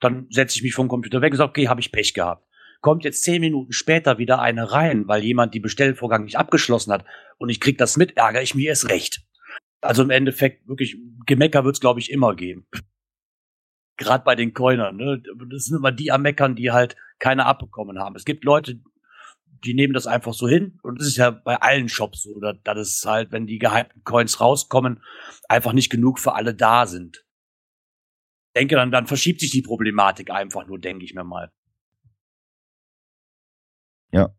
dann 0.00 0.26
setze 0.30 0.56
ich 0.56 0.62
mich 0.62 0.74
vom 0.74 0.88
Computer 0.88 1.20
weg 1.20 1.32
und 1.32 1.38
sage, 1.38 1.50
okay, 1.50 1.68
habe 1.68 1.80
ich 1.80 1.92
Pech 1.92 2.14
gehabt 2.14 2.44
kommt 2.80 3.02
jetzt 3.02 3.24
zehn 3.24 3.40
Minuten 3.40 3.72
später 3.72 4.18
wieder 4.18 4.40
eine 4.40 4.70
rein, 4.70 5.08
weil 5.08 5.24
jemand 5.24 5.52
die 5.52 5.58
Bestellvorgang 5.58 6.24
nicht 6.24 6.38
abgeschlossen 6.38 6.92
hat 6.92 7.04
und 7.36 7.48
ich 7.48 7.60
krieg 7.60 7.76
das 7.76 7.96
mit, 7.96 8.16
ärgere 8.16 8.42
ich 8.42 8.54
mich 8.54 8.66
erst 8.66 8.88
recht. 8.88 9.27
Also 9.80 10.02
im 10.02 10.10
Endeffekt 10.10 10.66
wirklich 10.68 10.96
Gemecker 11.26 11.64
wird's 11.64 11.80
glaube 11.80 12.00
ich 12.00 12.10
immer 12.10 12.34
geben. 12.34 12.66
Gerade 13.96 14.24
bei 14.24 14.34
den 14.34 14.54
Coinern, 14.54 14.96
ne? 14.96 15.22
Das 15.50 15.64
sind 15.64 15.78
immer 15.78 15.92
die 15.92 16.12
am 16.12 16.22
Meckern, 16.22 16.54
die 16.54 16.70
halt 16.70 16.96
keine 17.18 17.46
abbekommen 17.46 17.98
haben. 17.98 18.14
Es 18.14 18.24
gibt 18.24 18.44
Leute, 18.44 18.80
die 19.64 19.74
nehmen 19.74 19.92
das 19.92 20.06
einfach 20.06 20.34
so 20.34 20.48
hin 20.48 20.78
und 20.82 21.00
das 21.00 21.08
ist 21.08 21.16
ja 21.16 21.30
bei 21.30 21.56
allen 21.56 21.88
Shops 21.88 22.22
so, 22.22 22.30
oder 22.30 22.54
dass 22.54 22.78
es 22.78 23.04
halt, 23.04 23.32
wenn 23.32 23.46
die 23.46 23.58
gehypten 23.58 24.04
Coins 24.04 24.40
rauskommen, 24.40 25.02
einfach 25.48 25.72
nicht 25.72 25.90
genug 25.90 26.20
für 26.20 26.34
alle 26.34 26.54
da 26.54 26.86
sind. 26.86 27.24
Denke, 28.56 28.76
dann, 28.76 28.90
dann 28.92 29.06
verschiebt 29.06 29.40
sich 29.40 29.50
die 29.50 29.62
Problematik 29.62 30.30
einfach 30.30 30.66
nur, 30.66 30.78
denke 30.78 31.04
ich 31.04 31.14
mir 31.14 31.24
mal. 31.24 31.52
Ja. 34.12 34.37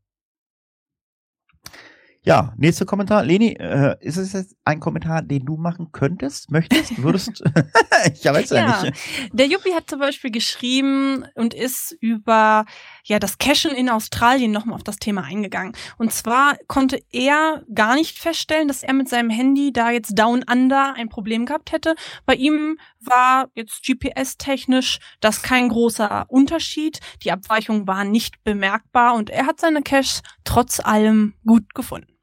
Ja, 2.30 2.54
nächster 2.58 2.86
Kommentar. 2.86 3.24
Leni, 3.26 3.54
äh, 3.54 3.96
ist 4.02 4.18
es 4.18 4.34
jetzt 4.34 4.56
ein 4.63 4.80
Kommentar, 4.80 5.24
den 5.24 5.46
du 5.46 5.58
machen 5.58 5.92
könntest, 5.92 6.52
möchtest, 6.52 7.02
würdest? 7.02 7.42
ich 8.13 8.24
weiß 8.24 8.52
ja, 8.52 8.58
ja 8.58 8.84
nicht. 8.84 8.98
Der 9.34 9.48
Yuppie 9.48 9.74
hat 9.74 9.89
zum 9.89 10.00
Beispiel 10.00 10.30
geschrieben 10.30 11.26
und 11.34 11.56
ist 11.56 11.98
über 12.00 12.65
ja 13.04 13.18
das 13.18 13.39
Cashen 13.39 13.72
in 13.72 13.89
Australien 13.89 14.52
nochmal 14.52 14.76
auf 14.76 14.84
das 14.84 14.98
Thema 14.98 15.24
eingegangen. 15.24 15.74
Und 15.98 16.13
zwar 16.13 16.56
konnte 16.68 17.02
er 17.12 17.63
gar 17.74 17.96
nicht 17.96 18.20
feststellen, 18.20 18.68
dass 18.68 18.84
er 18.84 18.94
mit 18.94 19.10
seinem 19.10 19.32
Handy 19.32 19.74
da 19.74 19.89
jetzt 19.89 20.13
Down 20.13 20.46
Under 20.48 20.94
ein 20.94 21.10
Problem 21.10 21.48
gehabt 21.48 21.72
hätte. 21.72 21.96
Bei 22.28 22.36
ihm 22.36 22.78
war 23.00 23.50
jetzt 23.56 23.82
GPS-technisch 23.84 25.00
das 25.20 25.42
kein 25.42 25.70
großer 25.70 26.28
Unterschied. 26.30 27.00
Die 27.24 27.32
Abweichungen 27.32 27.88
waren 27.88 28.12
nicht 28.12 28.44
bemerkbar 28.44 29.15
und 29.15 29.32
er 29.32 29.48
hat 29.48 29.60
seine 29.60 29.82
Caches 29.82 30.22
trotz 30.44 30.80
allem 30.80 31.34
gut 31.44 31.74
gefunden. 31.74 32.18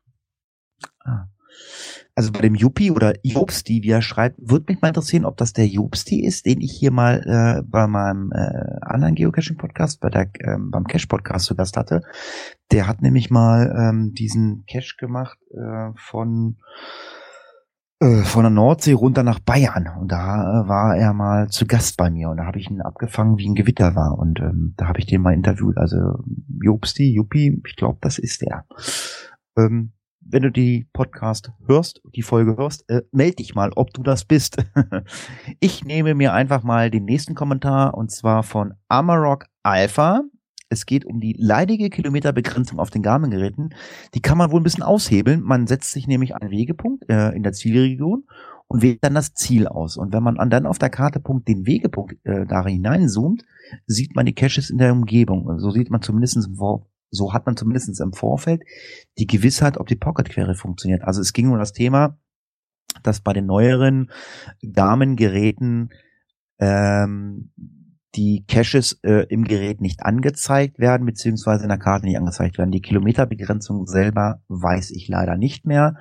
Ah. 1.06 1.28
Also 2.14 2.32
bei 2.32 2.40
dem 2.40 2.54
Yuppie 2.54 2.90
oder 2.90 3.14
Jobsti, 3.22 3.82
wie 3.82 3.90
er 3.90 4.02
schreibt, 4.02 4.38
würde 4.38 4.66
mich 4.68 4.80
mal 4.80 4.88
interessieren, 4.88 5.26
ob 5.26 5.36
das 5.36 5.52
der 5.52 5.66
Jobsti 5.66 6.24
ist, 6.24 6.46
den 6.46 6.60
ich 6.60 6.72
hier 6.72 6.90
mal 6.90 7.22
äh, 7.26 7.62
bei 7.62 7.86
meinem 7.86 8.32
äh, 8.32 8.80
anderen 8.80 9.14
Geocaching-Podcast, 9.14 10.00
bei 10.00 10.08
der, 10.08 10.30
ähm, 10.40 10.70
beim 10.70 10.84
Cache-Podcast 10.84 11.46
zu 11.46 11.54
Gast 11.54 11.76
hatte. 11.76 12.02
Der 12.72 12.86
hat 12.86 13.02
nämlich 13.02 13.30
mal 13.30 13.74
ähm, 13.78 14.12
diesen 14.14 14.64
Cache 14.66 14.96
gemacht 14.98 15.38
äh, 15.52 15.90
von 15.96 16.56
äh, 18.00 18.22
von 18.22 18.42
der 18.44 18.50
Nordsee 18.50 18.92
runter 18.92 19.22
nach 19.22 19.38
Bayern 19.38 19.88
und 19.98 20.12
da 20.12 20.64
äh, 20.64 20.68
war 20.68 20.96
er 20.96 21.14
mal 21.14 21.48
zu 21.48 21.66
Gast 21.66 21.96
bei 21.96 22.10
mir 22.10 22.28
und 22.28 22.38
da 22.38 22.46
habe 22.46 22.58
ich 22.58 22.70
ihn 22.70 22.82
abgefangen, 22.82 23.38
wie 23.38 23.48
ein 23.48 23.54
Gewitter 23.54 23.94
war 23.94 24.18
und 24.18 24.38
ähm, 24.40 24.74
da 24.76 24.88
habe 24.88 24.98
ich 24.98 25.06
den 25.06 25.22
mal 25.22 25.34
interviewt. 25.34 25.78
Also 25.78 25.98
Jobsti, 26.62 27.14
Juppie, 27.14 27.62
ich 27.66 27.76
glaube, 27.76 27.98
das 28.00 28.18
ist 28.18 28.42
der. 28.42 28.66
Ähm, 29.56 29.92
wenn 30.28 30.42
du 30.42 30.50
die 30.50 30.88
Podcast 30.92 31.52
hörst, 31.66 32.00
die 32.14 32.22
Folge 32.22 32.56
hörst, 32.56 32.88
äh, 32.88 33.02
melde 33.12 33.36
dich 33.36 33.54
mal, 33.54 33.70
ob 33.76 33.92
du 33.92 34.02
das 34.02 34.24
bist. 34.24 34.56
ich 35.60 35.84
nehme 35.84 36.14
mir 36.14 36.32
einfach 36.32 36.62
mal 36.62 36.90
den 36.90 37.04
nächsten 37.04 37.34
Kommentar 37.34 37.94
und 37.94 38.10
zwar 38.10 38.42
von 38.42 38.74
Amarok 38.88 39.46
Alpha. 39.62 40.22
Es 40.68 40.84
geht 40.84 41.04
um 41.04 41.20
die 41.20 41.36
leidige 41.38 41.90
Kilometerbegrenzung 41.90 42.80
auf 42.80 42.90
den 42.90 43.02
Garmin-Geräten. 43.02 43.70
Die 44.14 44.20
kann 44.20 44.36
man 44.36 44.50
wohl 44.50 44.60
ein 44.60 44.64
bisschen 44.64 44.82
aushebeln. 44.82 45.42
Man 45.42 45.68
setzt 45.68 45.92
sich 45.92 46.08
nämlich 46.08 46.34
einen 46.34 46.50
Wegepunkt 46.50 47.08
äh, 47.08 47.30
in 47.30 47.44
der 47.44 47.52
Zielregion 47.52 48.24
und 48.66 48.82
wählt 48.82 48.98
dann 49.02 49.14
das 49.14 49.32
Ziel 49.32 49.68
aus. 49.68 49.96
Und 49.96 50.12
wenn 50.12 50.24
man 50.24 50.50
dann 50.50 50.66
auf 50.66 50.78
der 50.78 50.90
Karte 50.90 51.20
Punkt 51.20 51.46
den 51.46 51.66
Wegepunkt 51.66 52.16
äh, 52.24 52.46
da 52.46 52.66
hineinzoomt, 52.66 53.44
sieht 53.86 54.16
man 54.16 54.26
die 54.26 54.34
Caches 54.34 54.70
in 54.70 54.78
der 54.78 54.92
Umgebung. 54.92 55.60
So 55.60 55.70
sieht 55.70 55.90
man 55.90 56.02
zumindest 56.02 56.36
im 56.36 56.56
Vor 56.56 56.88
so 57.10 57.32
hat 57.32 57.46
man 57.46 57.56
zumindest 57.56 58.00
im 58.00 58.12
Vorfeld 58.12 58.62
die 59.18 59.26
Gewissheit, 59.26 59.78
ob 59.78 59.86
die 59.86 59.96
Pocket-Query 59.96 60.54
funktioniert. 60.54 61.02
Also 61.02 61.20
es 61.20 61.32
ging 61.32 61.50
um 61.50 61.58
das 61.58 61.72
Thema, 61.72 62.18
dass 63.02 63.20
bei 63.20 63.32
den 63.32 63.46
neueren 63.46 64.10
Garmin-Geräten 64.62 65.90
ähm, 66.58 67.52
die 68.14 68.44
Caches 68.48 68.98
äh, 69.02 69.26
im 69.28 69.44
Gerät 69.44 69.80
nicht 69.82 70.02
angezeigt 70.02 70.78
werden, 70.78 71.06
beziehungsweise 71.06 71.64
in 71.64 71.68
der 71.68 71.78
Karte 71.78 72.06
nicht 72.06 72.16
angezeigt 72.16 72.56
werden. 72.56 72.70
Die 72.70 72.80
Kilometerbegrenzung 72.80 73.86
selber 73.86 74.40
weiß 74.48 74.90
ich 74.92 75.08
leider 75.08 75.36
nicht 75.36 75.66
mehr, 75.66 75.96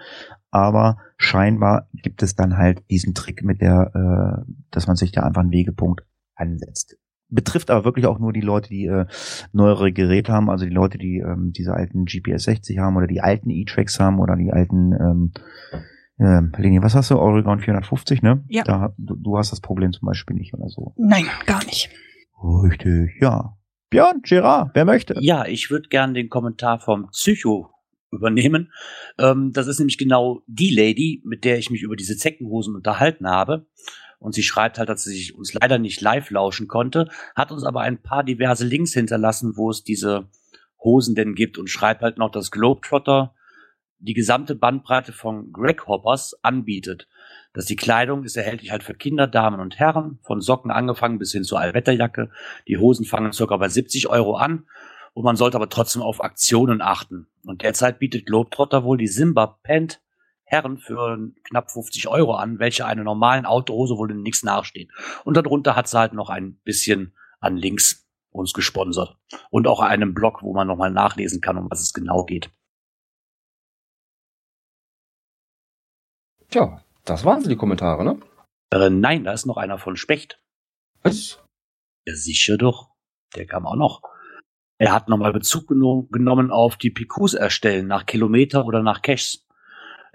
aber 0.50 0.98
scheinbar 1.18 1.90
gibt 1.92 2.24
es 2.24 2.36
dann 2.36 2.58
halt 2.58 2.84
diesen 2.90 3.14
Trick 3.14 3.44
mit 3.44 3.62
der, 3.62 3.92
äh, 3.94 4.52
dass 4.72 4.88
man 4.88 4.96
sich 4.96 5.12
da 5.12 5.24
einfach 5.24 5.42
einen 5.42 5.52
Wegepunkt 5.52 6.06
ansetzt 6.36 6.98
betrifft 7.30 7.72
aber 7.72 7.86
wirklich 7.86 8.06
auch 8.06 8.20
nur 8.20 8.34
die 8.34 8.42
Leute, 8.42 8.70
die 8.70 8.86
äh, 8.86 9.06
neuere 9.52 9.92
Geräte 9.92 10.32
haben, 10.32 10.50
also 10.50 10.66
die 10.66 10.74
Leute, 10.74 10.98
die 10.98 11.18
ähm, 11.18 11.52
diese 11.52 11.74
alten 11.74 12.06
GPS 12.06 12.44
60 12.44 12.78
haben 12.78 12.96
oder 12.98 13.08
die 13.08 13.22
alten 13.22 13.50
E-Tracks 13.50 14.00
haben 14.00 14.20
oder 14.20 14.36
die 14.36 14.52
alten 14.52 14.94
ähm, 14.94 15.32
ähm, 16.20 16.54
Leni, 16.58 16.82
was 16.82 16.96
hast 16.96 17.12
du? 17.12 17.18
Oregon 17.18 17.60
450, 17.60 18.22
ne? 18.22 18.44
Ja. 18.48 18.64
Da, 18.64 18.94
du, 18.98 19.16
du 19.16 19.38
hast 19.38 19.52
das 19.52 19.60
Problem 19.60 19.92
zum 19.92 20.06
Beispiel 20.06 20.36
nicht 20.36 20.54
oder 20.54 20.70
so. 20.70 20.94
Nein, 20.98 21.26
gar 21.46 21.64
nicht. 21.66 21.90
Richtig, 22.42 23.22
ja. 23.22 23.58
Björn, 23.90 24.22
Gerard, 24.24 24.72
wer 24.74 24.86
möchte? 24.86 25.16
Ja, 25.20 25.46
ich 25.46 25.70
würde 25.70 25.90
gern 25.90 26.14
den 26.14 26.30
Kommentar 26.30 26.80
vom 26.80 27.10
Psycho 27.12 27.70
übernehmen. 28.12 28.72
Ähm, 29.20 29.52
das 29.54 29.68
ist 29.68 29.80
nämlich 29.80 29.98
genau 29.98 30.42
die 30.48 30.74
Lady, 30.74 31.22
mit 31.26 31.44
der 31.44 31.58
ich 31.58 31.70
mich 31.70 31.82
über 31.82 31.96
diese 31.96 32.18
Zeckenhosen 32.18 32.76
unterhalten 32.76 33.28
habe. 33.28 33.68
Und 34.20 34.34
sie 34.34 34.44
schreibt 34.44 34.78
halt, 34.78 34.90
dass 34.90 35.04
sie 35.04 35.34
uns 35.34 35.54
leider 35.54 35.78
nicht 35.78 36.02
live 36.02 36.30
lauschen 36.30 36.68
konnte, 36.68 37.10
hat 37.36 37.52
uns 37.52 37.64
aber 37.64 37.82
ein 37.82 38.02
paar 38.02 38.24
diverse 38.24 38.66
Links 38.66 38.94
hinterlassen, 38.94 39.54
wo 39.56 39.70
es 39.70 39.84
diese 39.84 40.28
Hosen 40.84 41.16
denn 41.16 41.36
gibt 41.36 41.58
und 41.58 41.70
schreibt 41.70 42.02
halt 42.02 42.18
noch, 42.18 42.32
dass 42.32 42.52
Globetrotter 42.52 43.34
die 44.00 44.14
gesamte 44.14 44.56
Bandbreite 44.56 45.12
von 45.12 45.52
Greg 45.52 45.88
Hoppers 45.88 46.38
anbietet. 46.44 47.08
Dass 47.54 47.66
die 47.66 47.76
Kleidung 47.76 48.24
ist 48.24 48.38
erhältlich 48.38 48.72
halt 48.72 48.84
für 48.84 48.94
Kinder, 48.94 49.28
Damen 49.28 49.60
und 49.60 49.80
Herren, 49.80 50.20
von 50.24 50.42
Socken 50.42 50.72
angefangen 50.72 51.18
bis 51.18 51.32
hin 51.32 51.44
zur 51.44 51.60
Allwetterjacke. 51.60 52.30
Die 52.68 52.78
Hosen 52.78 53.06
fangen 53.06 53.34
circa 53.34 53.58
bei 53.58 53.70
70 53.70 54.08
Euro 54.08 54.36
an 54.36 54.68
und 55.14 55.24
man 55.24 55.38
sollte 55.38 55.58
aber 55.58 55.70
trotzdem 55.70 56.02
auf 56.02 56.24
Aktionen 56.24 56.82
achten. 56.82 57.28
Und 57.46 57.64
derzeit 57.64 58.00
bietet 58.00 58.26
Globetrotter 58.26 58.84
wohl 58.84 58.98
die 58.98 59.08
Simba 59.08 59.48
Pant 59.64 60.02
Herren 60.56 60.78
für 60.78 61.18
knapp 61.44 61.70
50 61.70 62.08
Euro 62.08 62.36
an, 62.36 62.60
welche 62.60 62.86
einer 62.86 63.04
normalen 63.04 63.46
Autohose 63.46 63.98
wohl 63.98 64.12
in 64.12 64.22
nichts 64.22 64.44
nachstehen. 64.44 64.90
Und 65.26 65.36
darunter 65.36 65.76
hat 65.76 65.90
sie 65.90 66.00
halt 66.00 66.14
noch 66.14 66.30
ein 66.30 66.56
bisschen 66.64 67.14
an 67.40 67.58
Links 67.58 68.08
uns 68.32 68.54
gesponsert. 68.54 69.18
Und 69.50 69.68
auch 69.68 69.82
einen 69.82 70.14
Blog, 70.14 70.42
wo 70.44 70.54
man 70.54 70.68
nochmal 70.68 70.92
nachlesen 70.92 71.42
kann, 71.42 71.58
um 71.58 71.70
was 71.70 71.82
es 71.82 71.94
genau 71.94 72.24
geht. 72.24 72.52
Tja, 76.50 76.82
das 77.04 77.26
waren 77.26 77.42
sie 77.42 77.50
die 77.50 77.58
Kommentare, 77.58 78.06
ne? 78.06 78.20
Äh, 78.72 78.90
nein, 78.90 79.24
da 79.26 79.34
ist 79.34 79.46
noch 79.46 79.58
einer 79.58 79.78
von 79.78 79.98
Specht. 79.98 80.42
Was? 81.02 81.44
Ja, 82.06 82.16
sicher 82.16 82.58
doch. 82.58 82.92
Der 83.36 83.46
kam 83.46 83.66
auch 83.66 83.76
noch. 83.76 84.02
Er 84.78 84.92
hat 84.92 85.08
nochmal 85.08 85.32
Bezug 85.32 85.68
genommen 85.68 86.52
auf 86.52 86.76
die 86.76 86.92
PQs 86.92 87.34
erstellen, 87.34 87.88
nach 87.88 88.06
Kilometer 88.06 88.66
oder 88.66 88.82
nach 88.82 89.02
Caches. 89.02 89.45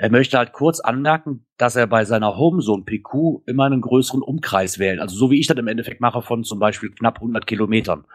Er 0.01 0.11
möchte 0.11 0.39
halt 0.39 0.53
kurz 0.53 0.81
anmerken, 0.81 1.45
dass 1.59 1.77
er 1.77 1.87
bei 1.87 2.07
seiner 2.07 2.39
Homezone 2.39 2.85
PQ 2.85 3.43
immer 3.45 3.67
einen 3.67 3.83
größeren 3.83 4.23
Umkreis 4.23 4.79
wählt. 4.79 4.99
Also 4.99 5.15
so 5.15 5.31
wie 5.31 5.39
ich 5.39 5.47
das 5.47 5.59
im 5.59 5.69
Endeffekt 5.69 6.01
mache 6.01 6.23
von 6.23 6.43
zum 6.43 6.59
Beispiel 6.59 6.91
knapp 6.91 7.17
100 7.17 7.47
Kilometern. 7.47 8.07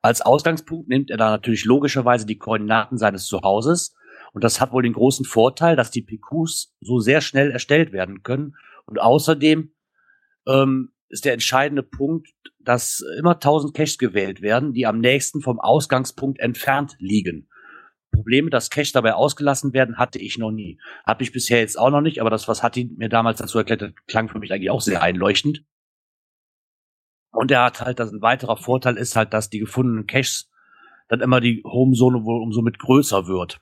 Als 0.00 0.22
Ausgangspunkt 0.22 0.88
nimmt 0.88 1.10
er 1.10 1.18
da 1.18 1.28
natürlich 1.28 1.66
logischerweise 1.66 2.24
die 2.24 2.38
Koordinaten 2.38 2.96
seines 2.96 3.26
Zuhauses. 3.26 3.94
Und 4.32 4.42
das 4.42 4.58
hat 4.58 4.72
wohl 4.72 4.82
den 4.82 4.94
großen 4.94 5.26
Vorteil, 5.26 5.76
dass 5.76 5.90
die 5.90 6.00
PQs 6.00 6.74
so 6.80 6.98
sehr 6.98 7.20
schnell 7.20 7.50
erstellt 7.50 7.92
werden 7.92 8.22
können. 8.22 8.56
Und 8.86 8.98
außerdem 8.98 9.70
ähm, 10.46 10.92
ist 11.10 11.26
der 11.26 11.34
entscheidende 11.34 11.82
Punkt, 11.82 12.28
dass 12.58 13.04
immer 13.18 13.34
1000 13.34 13.74
Caches 13.74 13.98
gewählt 13.98 14.40
werden, 14.40 14.72
die 14.72 14.86
am 14.86 14.98
nächsten 14.98 15.42
vom 15.42 15.60
Ausgangspunkt 15.60 16.40
entfernt 16.40 16.96
liegen. 16.98 17.50
Probleme, 18.18 18.50
dass 18.50 18.70
Cache 18.70 18.92
dabei 18.92 19.14
ausgelassen 19.14 19.72
werden, 19.72 19.98
hatte 19.98 20.18
ich 20.18 20.38
noch 20.38 20.50
nie. 20.50 20.78
Habe 21.06 21.22
ich 21.22 21.32
bisher 21.32 21.60
jetzt 21.60 21.78
auch 21.78 21.90
noch 21.90 22.00
nicht, 22.00 22.20
aber 22.20 22.30
das, 22.30 22.48
was 22.48 22.62
Hatti 22.62 22.90
mir 22.96 23.08
damals 23.08 23.38
dazu 23.38 23.58
erklärt 23.58 23.82
hat, 23.82 24.06
klang 24.06 24.28
für 24.28 24.38
mich 24.38 24.52
eigentlich 24.52 24.70
auch 24.70 24.80
sehr 24.80 25.02
einleuchtend. 25.02 25.64
Und 27.30 27.50
er 27.50 27.64
hat 27.64 27.80
halt, 27.80 27.98
dass 28.00 28.12
ein 28.12 28.22
weiterer 28.22 28.56
Vorteil 28.56 28.96
ist 28.96 29.16
halt, 29.16 29.32
dass 29.32 29.50
die 29.50 29.60
gefundenen 29.60 30.06
Caches 30.06 30.50
dann 31.08 31.20
immer 31.20 31.40
die 31.40 31.62
Home-Zone 31.64 32.24
wohl 32.24 32.42
umso 32.42 32.62
mit 32.62 32.78
größer 32.78 33.26
wird. 33.26 33.60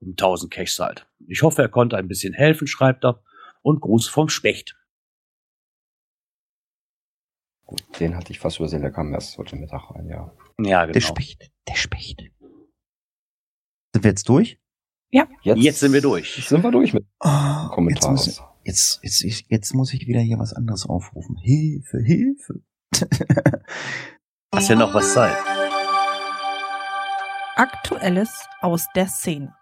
Um 0.00 0.10
1000 0.10 0.52
Caches 0.52 0.78
halt. 0.78 1.06
Ich 1.28 1.42
hoffe, 1.42 1.62
er 1.62 1.68
konnte 1.68 1.96
ein 1.96 2.08
bisschen 2.08 2.34
helfen, 2.34 2.66
schreibt 2.66 3.04
er. 3.04 3.22
und 3.62 3.80
Gruß 3.80 4.08
vom 4.08 4.28
Specht. 4.28 4.76
Gut, 7.66 7.82
den 8.00 8.16
hatte 8.16 8.32
ich 8.32 8.40
fast 8.40 8.58
übersehen, 8.58 8.82
der 8.82 8.90
kam 8.90 9.14
erst 9.14 9.38
heute 9.38 9.56
Mittag 9.56 9.90
rein, 9.90 10.08
ja. 10.08 10.30
Ja, 10.58 10.82
genau. 10.82 10.92
Der 10.92 11.00
Specht, 11.00 11.50
der 11.68 11.74
Specht. 11.74 12.21
Sind 13.92 14.04
wir 14.04 14.10
jetzt 14.10 14.28
durch? 14.28 14.58
Ja. 15.10 15.28
Jetzt, 15.42 15.58
Jetzt 15.58 15.80
sind 15.80 15.92
wir 15.92 16.00
durch. 16.00 16.34
Sind 16.46 16.64
wir 16.64 16.70
durch 16.70 16.94
mit 16.94 17.04
Oh, 17.20 17.68
Kommentaren. 17.68 18.16
Jetzt 18.16 18.26
muss, 18.26 18.42
jetzt, 18.64 19.00
jetzt, 19.02 19.22
jetzt, 19.22 19.44
jetzt 19.48 19.74
muss 19.74 19.92
ich 19.92 20.06
wieder 20.06 20.20
hier 20.20 20.38
was 20.38 20.54
anderes 20.54 20.86
aufrufen. 20.86 21.36
Hilfe, 21.36 21.98
Hilfe. 21.98 22.62
Hast 24.54 24.68
ja 24.70 24.76
noch 24.76 24.94
was 24.94 25.12
Zeit. 25.12 25.36
Aktuelles 27.56 28.30
aus 28.60 28.86
der 28.94 29.08
Szene. 29.08 29.54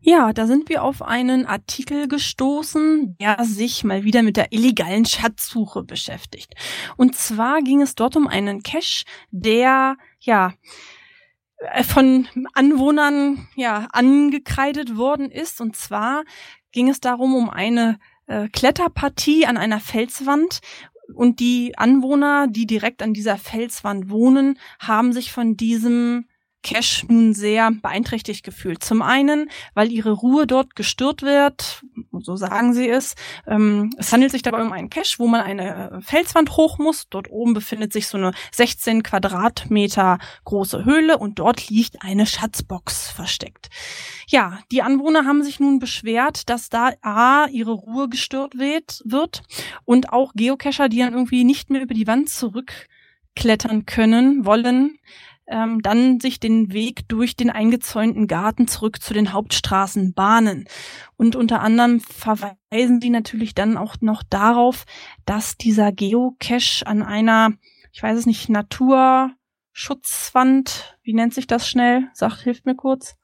Ja, 0.00 0.32
da 0.32 0.46
sind 0.46 0.68
wir 0.68 0.82
auf 0.82 1.02
einen 1.02 1.46
Artikel 1.46 2.08
gestoßen, 2.08 3.16
der 3.20 3.44
sich 3.44 3.84
mal 3.84 4.02
wieder 4.02 4.22
mit 4.22 4.36
der 4.36 4.52
illegalen 4.52 5.04
Schatzsuche 5.04 5.82
beschäftigt. 5.84 6.54
Und 6.96 7.14
zwar 7.14 7.60
ging 7.62 7.82
es 7.82 7.94
dort 7.94 8.16
um 8.16 8.26
einen 8.26 8.62
Cache, 8.62 9.04
der 9.30 9.96
ja 10.18 10.54
von 11.82 12.26
Anwohnern 12.54 13.48
ja 13.54 13.88
angekreidet 13.92 14.96
worden 14.96 15.30
ist. 15.30 15.60
Und 15.60 15.76
zwar 15.76 16.24
ging 16.72 16.88
es 16.88 17.00
darum 17.00 17.34
um 17.34 17.50
eine 17.50 17.98
äh, 18.26 18.48
Kletterpartie 18.48 19.46
an 19.46 19.56
einer 19.56 19.80
Felswand. 19.80 20.60
Und 21.14 21.40
die 21.40 21.76
Anwohner, 21.76 22.46
die 22.48 22.66
direkt 22.66 23.02
an 23.02 23.12
dieser 23.12 23.36
Felswand 23.36 24.10
wohnen, 24.10 24.58
haben 24.78 25.12
sich 25.12 25.32
von 25.32 25.56
diesem 25.56 26.26
Cash 26.62 27.04
nun 27.08 27.32
sehr 27.32 27.70
beeinträchtigt 27.70 28.44
gefühlt. 28.44 28.84
Zum 28.84 29.02
einen, 29.02 29.50
weil 29.74 29.90
ihre 29.90 30.12
Ruhe 30.12 30.46
dort 30.46 30.76
gestört 30.76 31.22
wird, 31.22 31.82
so 32.12 32.36
sagen 32.36 32.74
sie 32.74 32.88
es. 32.88 33.14
Ähm, 33.46 33.92
es 33.96 34.12
handelt 34.12 34.32
sich 34.32 34.42
dabei 34.42 34.62
um 34.62 34.72
einen 34.72 34.90
Cache, 34.90 35.18
wo 35.18 35.26
man 35.26 35.40
eine 35.40 35.90
äh, 35.90 36.00
Felswand 36.02 36.56
hoch 36.56 36.78
muss. 36.78 37.08
Dort 37.08 37.30
oben 37.30 37.54
befindet 37.54 37.92
sich 37.92 38.08
so 38.08 38.18
eine 38.18 38.32
16 38.52 39.02
Quadratmeter 39.02 40.18
große 40.44 40.84
Höhle 40.84 41.18
und 41.18 41.38
dort 41.38 41.68
liegt 41.70 42.02
eine 42.02 42.26
Schatzbox 42.26 43.10
versteckt. 43.10 43.70
Ja, 44.28 44.60
die 44.70 44.82
Anwohner 44.82 45.24
haben 45.24 45.42
sich 45.42 45.60
nun 45.60 45.78
beschwert, 45.78 46.48
dass 46.50 46.68
da 46.68 46.92
A, 47.02 47.46
ihre 47.46 47.72
Ruhe 47.72 48.08
gestört 48.08 48.58
wird, 48.58 49.02
wird 49.04 49.42
und 49.84 50.12
auch 50.12 50.32
Geocacher, 50.34 50.88
die 50.88 50.98
dann 50.98 51.14
irgendwie 51.14 51.44
nicht 51.44 51.70
mehr 51.70 51.82
über 51.82 51.94
die 51.94 52.06
Wand 52.06 52.28
zurückklettern 52.28 53.86
können, 53.86 54.44
wollen, 54.44 54.98
ähm, 55.50 55.82
dann 55.82 56.20
sich 56.20 56.40
den 56.40 56.72
Weg 56.72 57.06
durch 57.08 57.36
den 57.36 57.50
eingezäunten 57.50 58.26
Garten 58.26 58.68
zurück 58.68 59.02
zu 59.02 59.12
den 59.12 59.32
Hauptstraßen 59.32 60.14
bahnen. 60.14 60.64
Und 61.16 61.36
unter 61.36 61.60
anderem 61.60 62.00
verweisen 62.00 63.02
sie 63.02 63.10
natürlich 63.10 63.54
dann 63.54 63.76
auch 63.76 63.96
noch 64.00 64.22
darauf, 64.22 64.84
dass 65.26 65.56
dieser 65.56 65.92
Geocache 65.92 66.86
an 66.86 67.02
einer, 67.02 67.50
ich 67.92 68.02
weiß 68.02 68.18
es 68.18 68.26
nicht, 68.26 68.48
Naturschutzwand, 68.48 70.96
wie 71.02 71.14
nennt 71.14 71.34
sich 71.34 71.46
das 71.46 71.68
schnell? 71.68 72.08
Sagt, 72.14 72.40
hilft 72.42 72.64
mir 72.64 72.76
kurz. 72.76 73.16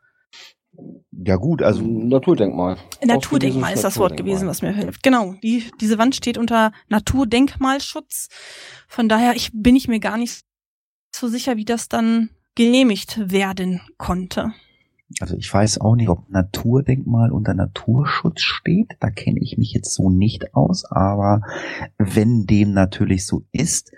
Ja 1.13 1.37
gut, 1.37 1.63
also 1.63 1.83
Naturdenkmal. 1.83 2.77
Naturdenkmal 3.03 3.73
ist 3.73 3.85
das 3.85 3.99
Wort 3.99 4.17
gewesen, 4.17 4.47
was 4.47 4.61
mir 4.61 4.73
hilft. 4.73 5.03
Genau, 5.03 5.35
die, 5.43 5.65
diese 5.81 5.97
Wand 5.97 6.15
steht 6.15 6.37
unter 6.37 6.73
Naturdenkmalschutz. 6.89 8.29
Von 8.87 9.09
daher 9.09 9.35
ich, 9.35 9.51
bin 9.55 9.77
ich 9.77 9.89
mir 9.89 10.01
gar 10.01 10.19
nicht 10.19 10.46
so 11.17 11.29
sicher, 11.29 11.57
wie 11.57 11.65
das 11.65 11.89
dann 11.89 12.31
genehmigt 12.55 13.31
werden 13.31 13.81
konnte. 13.99 14.53
Also 15.21 15.37
ich 15.37 15.53
weiß 15.53 15.81
auch 15.81 15.95
nicht, 15.95 16.09
ob 16.09 16.29
Naturdenkmal 16.29 17.31
unter 17.31 17.55
Naturschutz 17.55 18.41
steht. 18.41 18.97
Da 18.99 19.11
kenne 19.11 19.39
ich 19.41 19.57
mich 19.57 19.73
jetzt 19.73 19.95
so 19.95 20.11
nicht 20.11 20.55
aus. 20.55 20.85
Aber 20.85 21.43
wenn 21.97 22.47
dem 22.47 22.73
natürlich 22.73 23.25
so 23.25 23.45
ist, 23.53 23.93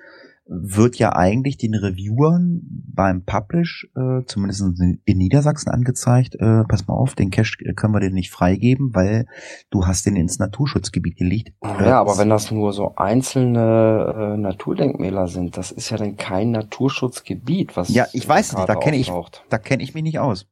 wird 0.48 0.96
ja 0.96 1.14
eigentlich 1.14 1.58
den 1.58 1.74
Reviewern 1.74 2.62
beim 2.94 3.24
Publish, 3.24 3.88
äh, 3.94 4.24
zumindest 4.24 4.62
in, 4.80 5.18
Niedersachsen 5.18 5.70
angezeigt, 5.70 6.36
äh, 6.36 6.64
pass 6.64 6.86
mal 6.86 6.94
auf, 6.94 7.14
den 7.14 7.30
Cache 7.30 7.64
äh, 7.64 7.74
können 7.74 7.92
wir 7.92 8.00
dir 8.00 8.10
nicht 8.10 8.30
freigeben, 8.30 8.94
weil 8.94 9.26
du 9.70 9.86
hast 9.86 10.06
den 10.06 10.16
ins 10.16 10.38
Naturschutzgebiet 10.38 11.16
gelegt. 11.16 11.52
Ja, 11.62 12.00
aber 12.00 12.16
wenn 12.18 12.30
das 12.30 12.50
nur 12.50 12.72
so 12.72 12.94
einzelne 12.96 14.34
äh, 14.34 14.36
Naturdenkmäler 14.38 15.28
sind, 15.28 15.56
das 15.56 15.70
ist 15.70 15.90
ja 15.90 15.98
dann 15.98 16.16
kein 16.16 16.50
Naturschutzgebiet, 16.50 17.76
was 17.76 17.90
Ja, 17.90 18.06
ich 18.12 18.26
weiß 18.26 18.54
nicht, 18.54 18.68
da 18.68 18.74
kenne 18.74 18.96
ich, 18.96 19.12
da 19.50 19.58
kenne 19.58 19.82
ich 19.82 19.94
mich 19.94 20.02
nicht 20.02 20.18
aus. 20.18 20.46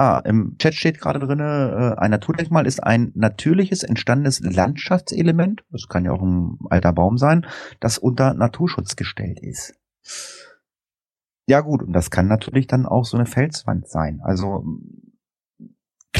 Ah, 0.00 0.22
im 0.24 0.56
Chat 0.56 0.72
steht 0.72 0.98
gerade 0.98 1.18
drinne, 1.18 1.94
äh, 1.98 2.00
ein 2.00 2.10
Naturdenkmal 2.10 2.66
ist 2.66 2.82
ein 2.82 3.12
natürliches, 3.14 3.82
entstandenes 3.82 4.40
Landschaftselement, 4.40 5.62
das 5.72 5.88
kann 5.88 6.06
ja 6.06 6.12
auch 6.12 6.22
ein 6.22 6.56
alter 6.70 6.94
Baum 6.94 7.18
sein, 7.18 7.46
das 7.80 7.98
unter 7.98 8.32
Naturschutz 8.32 8.96
gestellt 8.96 9.40
ist. 9.40 9.74
Ja 11.46 11.60
gut, 11.60 11.82
und 11.82 11.92
das 11.92 12.10
kann 12.10 12.28
natürlich 12.28 12.66
dann 12.66 12.86
auch 12.86 13.04
so 13.04 13.18
eine 13.18 13.26
Felswand 13.26 13.90
sein. 13.90 14.20
Also 14.22 14.64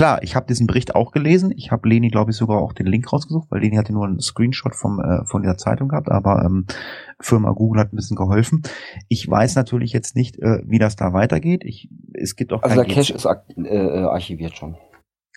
klar, 0.01 0.23
ich 0.23 0.35
habe 0.35 0.47
diesen 0.47 0.67
Bericht 0.67 0.95
auch 0.95 1.13
gelesen. 1.13 1.53
Ich 1.55 1.71
habe 1.71 1.87
Leni, 1.87 2.09
glaube 2.09 2.31
ich, 2.31 2.37
sogar 2.39 2.63
auch 2.63 2.73
den 2.73 2.87
Link 2.87 3.13
rausgesucht, 3.13 3.51
weil 3.51 3.61
Leni 3.61 3.77
hatte 3.77 3.93
nur 3.93 4.07
einen 4.07 4.19
Screenshot 4.19 4.75
vom, 4.75 4.99
äh, 4.99 5.27
von 5.27 5.43
der 5.43 5.59
Zeitung 5.59 5.89
gehabt, 5.89 6.11
aber 6.11 6.43
ähm, 6.43 6.65
Firma 7.21 7.51
Google 7.51 7.83
hat 7.83 7.93
ein 7.93 7.97
bisschen 7.97 8.17
geholfen. 8.17 8.63
Ich 9.09 9.29
weiß 9.29 9.57
natürlich 9.57 9.93
jetzt 9.93 10.17
nicht, 10.17 10.39
äh, 10.39 10.63
wie 10.65 10.79
das 10.79 10.97
da 10.97 11.13
weitergeht. 11.13 11.65
Ich, 11.67 11.91
es 12.15 12.35
gibt 12.35 12.55
auch 12.55 12.63
Also 12.63 12.77
der 12.77 12.87
Cache 12.87 13.13
ist 13.13 13.27
äh, 13.27 13.63
äh, 13.63 14.05
archiviert 14.05 14.57
schon. 14.57 14.79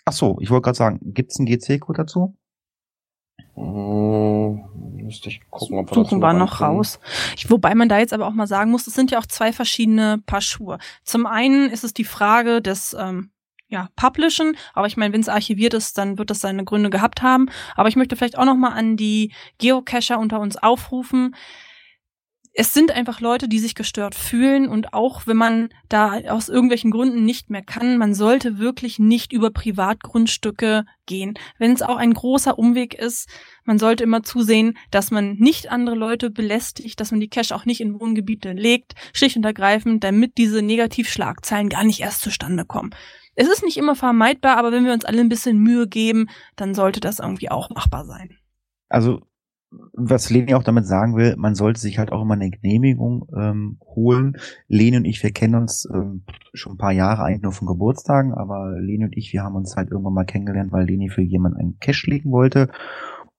Ach 0.06 0.14
so, 0.14 0.38
ich 0.40 0.48
wollte 0.48 0.62
gerade 0.62 0.78
sagen, 0.78 1.00
gibt's 1.12 1.38
einen 1.38 1.44
GC-Code 1.44 1.98
dazu? 1.98 2.34
Hm, 3.56 4.64
müsste 4.96 5.28
ich 5.28 5.42
gucken, 5.50 5.76
ob 5.76 5.90
wir 5.90 5.94
das 5.94 6.08
Suchen 6.08 6.22
wir 6.22 6.32
noch 6.32 6.62
raus. 6.62 7.00
Ich, 7.36 7.50
wobei 7.50 7.74
man 7.74 7.90
da 7.90 7.98
jetzt 7.98 8.14
aber 8.14 8.26
auch 8.26 8.32
mal 8.32 8.46
sagen 8.46 8.70
muss, 8.70 8.86
es 8.86 8.94
sind 8.94 9.10
ja 9.10 9.18
auch 9.18 9.26
zwei 9.26 9.52
verschiedene 9.52 10.22
Paar 10.24 10.40
Schuhe. 10.40 10.78
Zum 11.04 11.26
einen 11.26 11.68
ist 11.68 11.84
es 11.84 11.92
die 11.92 12.04
Frage 12.04 12.62
des 12.62 12.96
ähm, 12.98 13.30
ja, 13.74 13.88
Publishen, 13.96 14.56
aber 14.72 14.86
ich 14.86 14.96
meine, 14.96 15.12
wenn 15.12 15.20
es 15.20 15.28
archiviert 15.28 15.74
ist, 15.74 15.98
dann 15.98 16.16
wird 16.16 16.30
das 16.30 16.38
seine 16.38 16.64
Gründe 16.64 16.90
gehabt 16.90 17.22
haben. 17.22 17.50
Aber 17.74 17.88
ich 17.88 17.96
möchte 17.96 18.14
vielleicht 18.14 18.38
auch 18.38 18.44
noch 18.44 18.54
mal 18.54 18.68
an 18.68 18.96
die 18.96 19.32
Geocacher 19.58 20.20
unter 20.20 20.38
uns 20.38 20.56
aufrufen. 20.56 21.34
Es 22.56 22.72
sind 22.72 22.92
einfach 22.92 23.20
Leute, 23.20 23.48
die 23.48 23.58
sich 23.58 23.74
gestört 23.74 24.14
fühlen 24.14 24.68
und 24.68 24.94
auch 24.94 25.26
wenn 25.26 25.36
man 25.36 25.70
da 25.88 26.20
aus 26.28 26.48
irgendwelchen 26.48 26.92
Gründen 26.92 27.24
nicht 27.24 27.50
mehr 27.50 27.62
kann, 27.62 27.98
man 27.98 28.14
sollte 28.14 28.58
wirklich 28.60 29.00
nicht 29.00 29.32
über 29.32 29.50
Privatgrundstücke 29.50 30.84
gehen. 31.06 31.34
Wenn 31.58 31.72
es 31.72 31.82
auch 31.82 31.96
ein 31.96 32.14
großer 32.14 32.56
Umweg 32.56 32.94
ist, 32.94 33.28
man 33.64 33.80
sollte 33.80 34.04
immer 34.04 34.22
zusehen, 34.22 34.78
dass 34.92 35.10
man 35.10 35.34
nicht 35.34 35.72
andere 35.72 35.96
Leute 35.96 36.30
belästigt, 36.30 37.00
dass 37.00 37.10
man 37.10 37.18
die 37.18 37.28
Cache 37.28 37.56
auch 37.56 37.64
nicht 37.64 37.80
in 37.80 37.98
Wohngebiete 37.98 38.52
legt, 38.52 38.94
schlicht 39.12 39.36
und 39.36 39.44
ergreifend, 39.44 40.04
damit 40.04 40.38
diese 40.38 40.62
Negativschlagzeilen 40.62 41.68
gar 41.68 41.82
nicht 41.82 42.02
erst 42.02 42.20
zustande 42.20 42.64
kommen. 42.64 42.94
Es 43.34 43.48
ist 43.48 43.64
nicht 43.64 43.76
immer 43.76 43.94
vermeidbar, 43.94 44.56
aber 44.56 44.72
wenn 44.72 44.84
wir 44.84 44.92
uns 44.92 45.04
alle 45.04 45.20
ein 45.20 45.28
bisschen 45.28 45.58
Mühe 45.58 45.88
geben, 45.88 46.28
dann 46.56 46.74
sollte 46.74 47.00
das 47.00 47.18
irgendwie 47.18 47.50
auch 47.50 47.70
machbar 47.70 48.04
sein. 48.04 48.30
Also, 48.88 49.20
was 49.92 50.30
Leni 50.30 50.54
auch 50.54 50.62
damit 50.62 50.86
sagen 50.86 51.16
will, 51.16 51.34
man 51.36 51.54
sollte 51.54 51.80
sich 51.80 51.98
halt 51.98 52.12
auch 52.12 52.22
immer 52.22 52.34
eine 52.34 52.50
Genehmigung 52.50 53.26
ähm, 53.36 53.78
holen. 53.82 54.36
Leni 54.68 54.96
und 54.96 55.04
ich, 55.04 55.22
wir 55.22 55.32
kennen 55.32 55.56
uns 55.56 55.88
ähm, 55.92 56.22
schon 56.52 56.74
ein 56.74 56.78
paar 56.78 56.92
Jahre 56.92 57.24
eigentlich 57.24 57.42
nur 57.42 57.52
von 57.52 57.66
Geburtstagen, 57.66 58.34
aber 58.34 58.78
Leni 58.78 59.04
und 59.04 59.16
ich, 59.16 59.32
wir 59.32 59.42
haben 59.42 59.56
uns 59.56 59.76
halt 59.76 59.90
irgendwann 59.90 60.14
mal 60.14 60.24
kennengelernt, 60.24 60.72
weil 60.72 60.86
Leni 60.86 61.08
für 61.08 61.22
jemanden 61.22 61.58
einen 61.58 61.78
Cash 61.80 62.06
legen 62.06 62.30
wollte. 62.30 62.70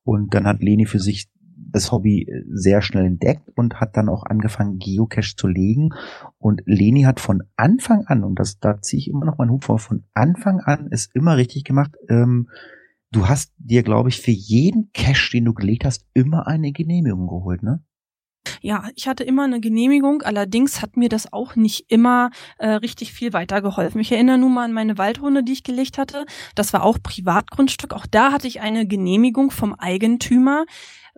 Und 0.03 0.33
dann 0.33 0.45
hat 0.45 0.61
Leni 0.61 0.85
für 0.85 0.99
sich 0.99 1.29
das 1.71 1.91
Hobby 1.91 2.27
sehr 2.49 2.81
schnell 2.81 3.05
entdeckt 3.05 3.49
und 3.55 3.79
hat 3.79 3.97
dann 3.97 4.09
auch 4.09 4.23
angefangen, 4.25 4.79
Geocache 4.79 5.35
zu 5.35 5.47
legen. 5.47 5.89
Und 6.37 6.61
Leni 6.65 7.03
hat 7.03 7.19
von 7.19 7.43
Anfang 7.55 8.05
an, 8.05 8.23
und 8.23 8.39
das, 8.39 8.59
da 8.59 8.81
ziehe 8.81 8.99
ich 8.99 9.09
immer 9.09 9.25
noch 9.25 9.37
meinen 9.37 9.51
Hut 9.51 9.65
vor, 9.65 9.79
von 9.79 10.03
Anfang 10.13 10.59
an 10.59 10.87
ist 10.87 11.15
immer 11.15 11.37
richtig 11.37 11.63
gemacht, 11.63 11.95
ähm, 12.09 12.47
Du 13.15 13.29
hast 13.29 13.53
dir, 13.57 13.81
glaube 13.81 14.09
ich, 14.09 14.19
für 14.19 14.31
jeden 14.31 14.91
Cache, 14.91 15.31
den 15.31 15.45
du 15.45 15.53
gelegt 15.53 15.85
hast, 15.85 16.05
immer 16.13 16.47
eine 16.47 16.73
Genehmigung 16.73 17.27
geholt, 17.27 17.63
ne? 17.63 17.81
Ja, 18.61 18.89
ich 18.95 19.07
hatte 19.07 19.23
immer 19.23 19.45
eine 19.45 19.61
Genehmigung, 19.61 20.21
allerdings 20.21 20.81
hat 20.81 20.97
mir 20.97 21.07
das 21.07 21.31
auch 21.31 21.55
nicht 21.55 21.85
immer 21.89 22.29
äh, 22.57 22.67
richtig 22.71 23.13
viel 23.13 23.31
weitergeholfen. 23.31 24.01
Ich 24.01 24.11
erinnere 24.11 24.37
nur 24.37 24.49
mal 24.49 24.65
an 24.65 24.73
meine 24.73 24.97
Waldrunde, 24.97 25.43
die 25.43 25.53
ich 25.53 25.63
gelegt 25.63 25.97
hatte. 25.97 26.25
Das 26.55 26.73
war 26.73 26.83
auch 26.83 26.97
Privatgrundstück. 27.01 27.93
Auch 27.93 28.05
da 28.05 28.33
hatte 28.33 28.47
ich 28.47 28.59
eine 28.59 28.85
Genehmigung 28.85 29.49
vom 29.49 29.73
Eigentümer. 29.73 30.65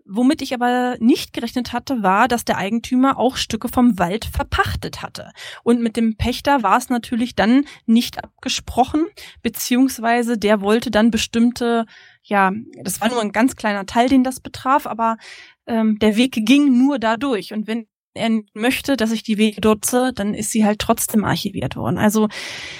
Womit 0.06 0.41
ich 0.41 0.54
aber 0.54 0.95
nicht 1.00 1.34
gerechnet 1.34 1.74
hatte, 1.74 2.02
war, 2.04 2.28
dass 2.28 2.45
der 2.45 2.58
Eigentümer 2.58 3.18
auch 3.18 3.36
Stücke 3.36 3.68
vom 3.68 4.00
Wald 4.00 4.26
verpachtet 4.26 5.02
hatte. 5.02 5.32
Und 5.64 5.82
mit 5.82 5.98
dem 5.98 6.16
Pächter 6.16 6.64
war 6.64 6.78
es 6.78 6.89
natürlich 6.89 7.36
dann 7.36 7.66
nicht 7.86 8.24
abgesprochen, 8.24 9.06
beziehungsweise 9.41 10.38
der 10.38 10.62
wollte 10.62 10.91
dann 10.91 11.12
bestimmte, 11.12 11.86
ja, 12.24 12.52
das 12.84 13.02
war 13.02 13.10
nur 13.10 13.22
ein 13.22 13.32
ganz 13.32 13.56
kleiner 13.56 13.86
Teil, 13.86 14.08
den 14.08 14.24
das 14.24 14.39
betraf, 14.39 14.88
aber 14.88 15.18
ähm, 15.66 16.00
der 16.00 16.16
Weg 16.16 16.34
ging 16.45 16.78
nur 16.78 17.00
dadurch. 17.00 17.54
Und 17.54 17.68
wenn 17.68 17.88
er 18.18 18.41
möchte, 18.54 18.98
dass 18.98 19.12
ich 19.12 19.24
die 19.24 19.38
Wege 19.38 19.62
nutze, 19.64 20.12
dann 20.14 20.34
ist 20.34 20.52
sie 20.52 20.66
halt 20.66 20.80
trotzdem 20.80 21.24
archiviert 21.24 21.76
worden. 21.76 21.98
Also 21.98 22.28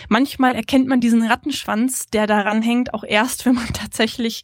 manchmal 0.10 0.56
erkennt 0.56 0.88
man 0.88 1.00
diesen 1.00 1.24
Rattenschwanz, 1.24 2.08
der 2.08 2.28
daran 2.28 2.62
hängt, 2.62 2.94
auch 2.94 3.04
erst, 3.04 3.46
wenn 3.46 3.56
man 3.56 3.72
tatsächlich 3.74 4.44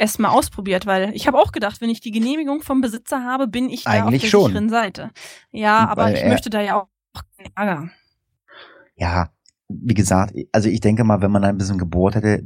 es 0.00 0.18
mal 0.18 0.30
ausprobiert, 0.30 0.86
weil 0.86 1.14
ich 1.14 1.26
habe 1.26 1.38
auch 1.38 1.52
gedacht, 1.52 1.82
wenn 1.82 1.90
ich 1.90 2.00
die 2.00 2.10
Genehmigung 2.10 2.62
vom 2.62 2.80
Besitzer 2.80 3.22
habe, 3.22 3.46
bin 3.46 3.68
ich 3.68 3.84
da 3.84 3.90
Eigentlich 3.90 4.04
auf 4.06 4.20
der 4.22 4.28
schon. 4.28 4.46
sicheren 4.46 4.68
Seite. 4.70 5.10
Ja, 5.50 5.86
aber 5.88 6.04
Weil 6.04 6.14
ich 6.16 6.24
möchte 6.24 6.48
da 6.48 6.60
ja 6.62 6.76
auch 6.76 6.88
keinen 7.36 7.52
Ärger. 7.54 7.90
Ja, 8.96 9.28
wie 9.68 9.94
gesagt, 9.94 10.34
also 10.52 10.70
ich 10.70 10.80
denke 10.80 11.04
mal, 11.04 11.20
wenn 11.20 11.30
man 11.30 11.44
ein 11.44 11.58
bisschen 11.58 11.76
gebohrt 11.76 12.14
hätte, 12.14 12.42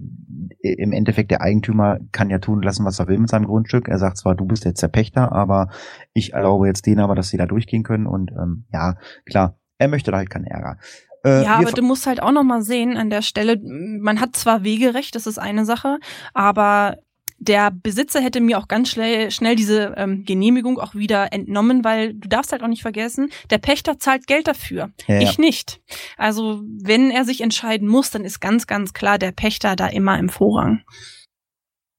im 0.61 0.93
Endeffekt 0.93 1.31
der 1.31 1.43
Eigentümer 1.43 1.99
kann 2.11 2.29
ja 2.29 2.39
tun 2.39 2.61
lassen, 2.61 2.85
was 2.85 2.99
er 2.99 3.07
will 3.07 3.19
mit 3.19 3.31
seinem 3.31 3.47
Grundstück. 3.47 3.87
Er 3.87 3.99
sagt 3.99 4.17
zwar, 4.17 4.35
du 4.35 4.47
bist 4.47 4.65
jetzt 4.65 4.83
der 4.83 4.89
Pächter, 4.89 5.31
aber 5.31 5.69
ich 6.13 6.33
erlaube 6.33 6.67
jetzt 6.67 6.87
denen 6.87 7.01
aber, 7.01 7.15
dass 7.15 7.29
sie 7.29 7.37
da 7.37 7.47
durchgehen 7.47 7.85
können 7.85 8.07
und 8.07 8.33
ähm, 8.33 8.65
ja, 8.73 8.97
klar, 9.27 9.59
er 9.79 9.89
möchte 9.89 10.11
da 10.11 10.17
halt 10.17 10.31
keinen 10.31 10.47
Ärger. 10.47 10.79
Äh, 11.25 11.45
Ja, 11.45 11.57
aber 11.57 11.71
du 11.71 11.83
musst 11.83 12.07
halt 12.07 12.21
auch 12.21 12.33
noch 12.33 12.43
mal 12.43 12.63
sehen 12.63 12.97
an 12.97 13.11
der 13.11 13.23
Stelle, 13.23 13.61
man 13.63 14.21
hat 14.21 14.35
zwar 14.35 14.65
Wegerecht, 14.65 15.15
das 15.15 15.27
ist 15.29 15.39
eine 15.39 15.65
Sache, 15.65 15.99
aber 16.33 16.97
der 17.39 17.71
Besitzer 17.71 18.21
hätte 18.21 18.41
mir 18.41 18.59
auch 18.59 18.69
ganz 18.69 18.91
schnell, 18.91 19.31
schnell 19.31 19.57
diese 19.57 19.95
ähm, 19.97 20.25
Genehmigung 20.25 20.79
auch 20.79 20.95
wieder 20.95 21.33
entnommen, 21.33 21.85
weil 21.85 22.15
du 22.15 22.29
darfst 22.29 22.53
halt 22.53 22.63
auch 22.63 22.69
nicht 22.69 22.83
vergessen, 22.83 23.31
der 23.51 23.59
Pächter 23.59 23.99
zahlt 23.99 24.27
Geld 24.27 24.49
dafür. 24.49 24.91
Ja. 25.07 25.21
Ich 25.21 25.39
nicht. 25.39 25.81
Also 26.17 26.63
wenn 26.65 27.11
er 27.11 27.25
sich 27.25 27.41
entscheiden 27.41 27.89
muss, 27.89 28.11
dann 28.11 28.25
ist 28.25 28.41
ganz, 28.41 28.67
ganz 28.67 28.93
klar 28.93 29.19
der 29.19 29.33
Pächter 29.33 29.77
da 29.77 29.87
immer 29.87 30.19
im 30.19 30.29
Vorrang. 30.29 30.83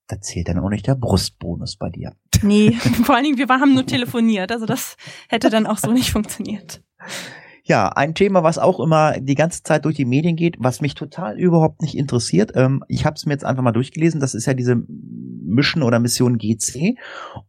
Da 0.07 0.21
zählt 0.21 0.47
dann 0.47 0.59
auch 0.59 0.69
nicht 0.69 0.87
der 0.87 0.95
Brustbonus 0.95 1.77
bei 1.77 1.89
dir. 1.89 2.13
Nee, 2.41 2.71
vor 3.03 3.15
allen 3.15 3.23
Dingen, 3.23 3.37
wir 3.37 3.47
haben 3.47 3.73
nur 3.73 3.85
telefoniert, 3.85 4.51
also 4.51 4.65
das 4.65 4.97
hätte 5.29 5.49
dann 5.49 5.65
auch 5.65 5.77
so 5.77 5.91
nicht 5.91 6.11
funktioniert. 6.11 6.83
Ja, 7.67 7.89
ein 7.89 8.13
Thema, 8.13 8.43
was 8.43 8.59
auch 8.59 8.79
immer 8.79 9.19
die 9.19 9.33
ganze 9.33 9.63
Zeit 9.63 9.85
durch 9.85 9.95
die 9.95 10.05
Medien 10.05 10.35
geht, 10.35 10.57
was 10.59 10.81
mich 10.81 10.93
total 10.93 11.39
überhaupt 11.39 11.81
nicht 11.81 11.97
interessiert. 11.97 12.51
Ähm, 12.53 12.83
ich 12.87 13.07
habe 13.07 13.15
es 13.15 13.25
mir 13.25 13.33
jetzt 13.33 13.43
einfach 13.43 13.63
mal 13.63 13.71
durchgelesen. 13.71 14.19
Das 14.19 14.35
ist 14.35 14.45
ja 14.45 14.53
diese 14.53 14.83
Mission 14.87 15.81
oder 15.81 15.97
Mission 15.97 16.37
GC. 16.37 16.99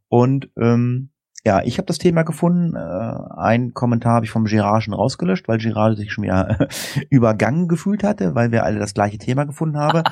Und 0.08 0.48
ähm, 0.58 1.10
ja, 1.44 1.62
ich 1.62 1.76
habe 1.76 1.84
das 1.84 1.98
Thema 1.98 2.22
gefunden. 2.22 2.74
Äh, 2.74 3.38
ein 3.38 3.74
Kommentar 3.74 4.14
habe 4.14 4.24
ich 4.24 4.30
vom 4.30 4.46
Girard 4.46 4.82
schon 4.82 4.94
rausgelöscht, 4.94 5.48
weil 5.48 5.58
Girard 5.58 5.98
sich 5.98 6.12
schon 6.12 6.24
wieder 6.24 6.66
übergangen 7.10 7.68
gefühlt 7.68 8.02
hatte, 8.02 8.34
weil 8.34 8.52
wir 8.52 8.64
alle 8.64 8.78
das 8.78 8.94
gleiche 8.94 9.18
Thema 9.18 9.44
gefunden 9.44 9.76
haben. 9.76 10.02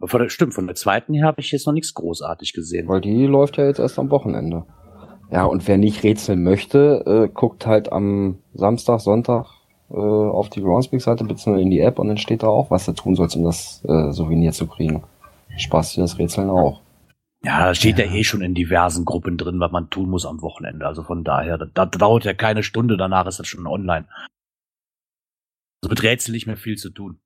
Von 0.00 0.20
der, 0.20 0.28
stimmt, 0.28 0.54
von 0.54 0.66
der 0.66 0.76
zweiten 0.76 1.14
her 1.14 1.26
habe 1.26 1.40
ich 1.40 1.52
jetzt 1.52 1.66
noch 1.66 1.72
nichts 1.72 1.94
großartig 1.94 2.52
gesehen. 2.52 2.88
Weil 2.88 3.00
die 3.00 3.26
läuft 3.26 3.58
ja 3.58 3.66
jetzt 3.66 3.78
erst 3.78 3.98
am 3.98 4.10
Wochenende. 4.10 4.66
Ja, 5.30 5.44
und 5.44 5.66
wer 5.68 5.78
nicht 5.78 6.02
rätseln 6.02 6.42
möchte, 6.42 7.02
äh, 7.06 7.28
guckt 7.32 7.66
halt 7.66 7.92
am 7.92 8.38
Samstag, 8.54 9.00
Sonntag 9.00 9.46
äh, 9.90 9.94
auf 9.94 10.50
die 10.50 10.62
Groundspeak-Seite 10.62 11.24
bzw. 11.24 11.60
in 11.60 11.70
die 11.70 11.80
App 11.80 11.98
und 11.98 12.08
dann 12.08 12.18
steht 12.18 12.42
da 12.42 12.48
auch, 12.48 12.70
was 12.70 12.86
du 12.86 12.92
tun 12.92 13.14
sollst, 13.14 13.36
um 13.36 13.44
das 13.44 13.84
äh, 13.84 14.12
Souvenir 14.12 14.52
zu 14.52 14.66
kriegen. 14.66 15.02
Spaß 15.56 15.94
dir 15.94 16.02
das 16.02 16.18
Rätseln 16.18 16.50
auch. 16.50 16.82
Ja, 17.44 17.66
da 17.66 17.74
steht 17.74 17.98
ja. 17.98 18.06
Ja. 18.06 18.12
eh 18.12 18.24
schon 18.24 18.42
in 18.42 18.54
diversen 18.54 19.04
Gruppen 19.04 19.36
drin, 19.38 19.60
was 19.60 19.70
man 19.70 19.88
tun 19.90 20.10
muss 20.10 20.26
am 20.26 20.42
Wochenende. 20.42 20.86
Also 20.86 21.02
von 21.02 21.22
daher, 21.22 21.58
das, 21.58 21.68
das 21.74 21.90
dauert 21.92 22.24
ja 22.24 22.34
keine 22.34 22.62
Stunde, 22.62 22.96
danach 22.96 23.26
ist 23.26 23.38
das 23.38 23.46
schon 23.46 23.66
online. 23.66 24.06
Also 25.82 25.90
mit 25.90 26.02
Rätsel 26.02 26.32
nicht 26.32 26.46
mehr 26.46 26.56
viel 26.56 26.76
zu 26.76 26.90
tun. 26.90 27.20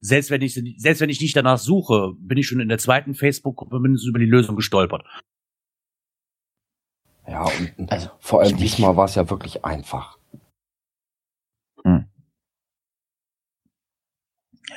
Selbst 0.00 0.30
wenn 0.30 0.42
ich, 0.42 0.54
selbst 0.78 1.00
wenn 1.00 1.10
ich 1.10 1.20
nicht 1.20 1.36
danach 1.36 1.58
suche, 1.58 2.12
bin 2.18 2.38
ich 2.38 2.46
schon 2.46 2.60
in 2.60 2.68
der 2.68 2.78
zweiten 2.78 3.14
Facebook-Gruppe 3.14 3.78
mindestens 3.78 4.08
über 4.08 4.18
die 4.18 4.24
Lösung 4.24 4.56
gestolpert. 4.56 5.04
Ja, 7.28 7.44
und 7.76 7.92
Also, 7.92 8.10
vor 8.18 8.40
allem 8.40 8.56
diesmal 8.56 8.96
war 8.96 9.04
es 9.04 9.14
ja 9.14 9.30
wirklich 9.30 9.64
einfach. 9.64 10.18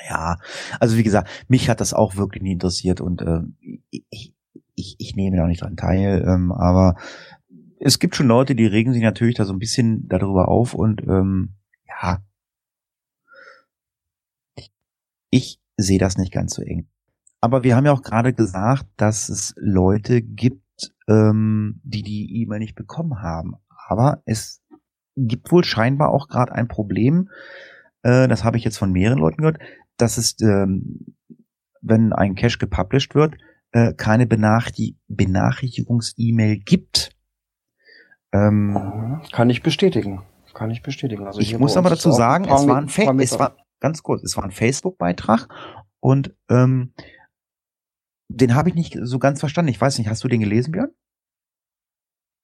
Ja, 0.09 0.37
also 0.79 0.97
wie 0.97 1.03
gesagt, 1.03 1.29
mich 1.47 1.69
hat 1.69 1.81
das 1.81 1.93
auch 1.93 2.15
wirklich 2.15 2.43
nie 2.43 2.53
interessiert 2.53 3.01
und 3.01 3.21
äh, 3.21 3.41
ich, 3.89 4.33
ich, 4.75 4.95
ich 4.99 5.15
nehme 5.15 5.37
da 5.37 5.47
nicht 5.47 5.61
dran 5.61 5.77
teil, 5.77 6.23
ähm, 6.27 6.51
aber 6.51 6.95
es 7.79 7.99
gibt 7.99 8.15
schon 8.15 8.27
Leute, 8.27 8.55
die 8.55 8.65
regen 8.65 8.93
sich 8.93 9.01
natürlich 9.01 9.35
da 9.35 9.45
so 9.45 9.53
ein 9.53 9.59
bisschen 9.59 10.07
darüber 10.07 10.47
auf 10.47 10.73
und 10.73 11.01
ähm, 11.03 11.55
ja, 11.87 12.23
ich 15.29 15.59
sehe 15.77 15.99
das 15.99 16.17
nicht 16.17 16.31
ganz 16.31 16.55
so 16.55 16.61
eng. 16.61 16.87
Aber 17.41 17.63
wir 17.63 17.75
haben 17.75 17.85
ja 17.85 17.91
auch 17.91 18.01
gerade 18.01 18.33
gesagt, 18.33 18.85
dass 18.95 19.29
es 19.29 19.53
Leute 19.57 20.21
gibt, 20.21 20.93
ähm, 21.07 21.81
die 21.83 22.01
die 22.01 22.41
E-Mail 22.41 22.59
nicht 22.59 22.75
bekommen 22.75 23.21
haben. 23.21 23.55
Aber 23.87 24.23
es 24.25 24.63
gibt 25.15 25.51
wohl 25.51 25.63
scheinbar 25.63 26.09
auch 26.09 26.27
gerade 26.27 26.51
ein 26.53 26.67
Problem, 26.67 27.29
äh, 28.03 28.27
das 28.27 28.43
habe 28.43 28.57
ich 28.57 28.63
jetzt 28.63 28.77
von 28.77 28.91
mehreren 28.91 29.19
Leuten 29.19 29.37
gehört, 29.37 29.59
dass 29.97 30.17
es, 30.17 30.39
ähm, 30.41 31.15
wenn 31.81 32.13
ein 32.13 32.35
Cache 32.35 32.57
gepublished 32.57 33.15
wird, 33.15 33.35
äh, 33.71 33.93
keine 33.93 34.27
Benachrichtig 34.27 34.95
Benachrichtigungs-E-Mail 35.07 36.59
gibt. 36.59 37.15
Ähm, 38.31 39.21
Kann 39.31 39.49
ich 39.49 39.63
bestätigen. 39.63 40.21
Kann 40.53 40.71
ich 40.71 40.81
bestätigen. 40.81 41.25
Also 41.27 41.41
ich 41.41 41.57
muss 41.57 41.75
aber 41.75 41.89
dazu 41.89 42.11
sagen, 42.11 42.45
es 42.45 42.67
war 42.67 42.77
ein, 42.77 42.87
Fa 42.87 43.13
es 43.19 43.37
war 43.37 43.57
ganz 43.81 44.03
kurz, 44.03 44.23
es 44.23 44.37
war 44.37 44.45
ein 44.45 44.51
Facebook-Beitrag 44.51 45.49
und 45.99 46.33
ähm, 46.49 46.93
den 48.29 48.55
habe 48.55 48.69
ich 48.69 48.75
nicht 48.75 48.97
so 49.01 49.19
ganz 49.19 49.39
verstanden. 49.39 49.69
Ich 49.69 49.81
weiß 49.81 49.97
nicht, 49.97 50.09
hast 50.09 50.23
du 50.23 50.27
den 50.27 50.39
gelesen, 50.39 50.71
Björn? 50.71 50.91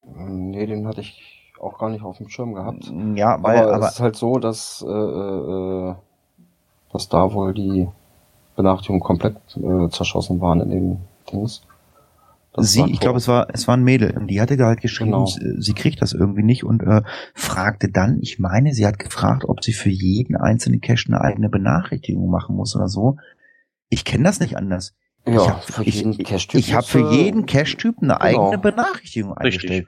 Nee, 0.04 0.66
den 0.66 0.88
hatte 0.88 1.02
ich 1.02 1.41
auch 1.62 1.78
gar 1.78 1.90
nicht 1.90 2.04
auf 2.04 2.18
dem 2.18 2.30
Schirm 2.30 2.54
gehabt. 2.54 2.92
Ja, 3.16 3.42
weil, 3.44 3.60
aber, 3.60 3.74
aber 3.76 3.86
es 3.88 3.94
ist 3.94 4.00
halt 4.00 4.16
so, 4.16 4.40
dass, 4.40 4.84
äh, 4.88 4.92
äh, 4.92 5.96
dass 6.92 7.08
da 7.10 7.34
wohl 7.34 7.54
die 7.54 7.88
Benachrichtigungen 8.56 9.02
komplett 9.04 9.36
äh, 9.58 9.90
zerschossen 9.90 10.42
waren 10.42 10.62
in 10.62 10.70
den 10.72 10.98
Dings. 11.32 11.62
Das 12.54 12.74
sie, 12.74 12.84
ich 12.92 13.00
glaube, 13.00 13.18
es 13.18 13.30
war, 13.30 13.48
es 13.54 13.66
war 13.70 13.78
ein 13.78 13.84
Mädel, 13.84 14.18
und 14.18 14.28
die 14.28 14.42
hatte 14.42 14.58
da 14.58 14.66
halt 14.66 14.82
geschrieben, 14.82 15.12
Genau. 15.12 15.26
sie, 15.26 15.74
kriegt 15.74 16.02
das 16.02 16.12
irgendwie 16.12 16.44
nicht 16.44 16.66
und 16.66 16.84
äh, 16.84 17.02
fragte 17.34 17.88
dann, 17.90 18.20
ich 18.22 18.40
meine, 18.40 18.74
sie 18.74 18.86
hat 18.86 19.00
gefragt, 19.00 19.46
ob 19.48 19.64
sie 19.64 19.72
für 19.72 19.90
jeden 19.90 20.36
einzelnen 20.36 20.82
Cache 20.82 21.06
eine 21.08 21.22
eigene 21.22 21.48
Benachrichtigung 21.48 22.30
machen 22.30 22.58
muss 22.58 22.76
oder 22.76 22.90
so. 22.90 23.16
Ich 23.88 24.04
kenne 24.04 24.26
das 24.26 24.42
nicht 24.42 24.58
anders. 24.58 24.94
Ja, 25.26 25.36
ich 25.36 25.50
habe 25.50 25.62
für 25.62 25.84
ich, 25.84 25.96
jeden 25.96 26.12
ich, 26.20 26.26
Cache-Typ 26.26 26.60
ich 26.60 26.74
hab 26.74 26.84
für 26.84 27.02
du- 27.02 27.10
jeden 27.12 27.46
Cache-Typ 27.46 27.98
eine 28.02 28.16
Genau. 28.20 28.48
eigene 28.50 28.58
Benachrichtigung 28.58 29.32
Richtig. 29.38 29.88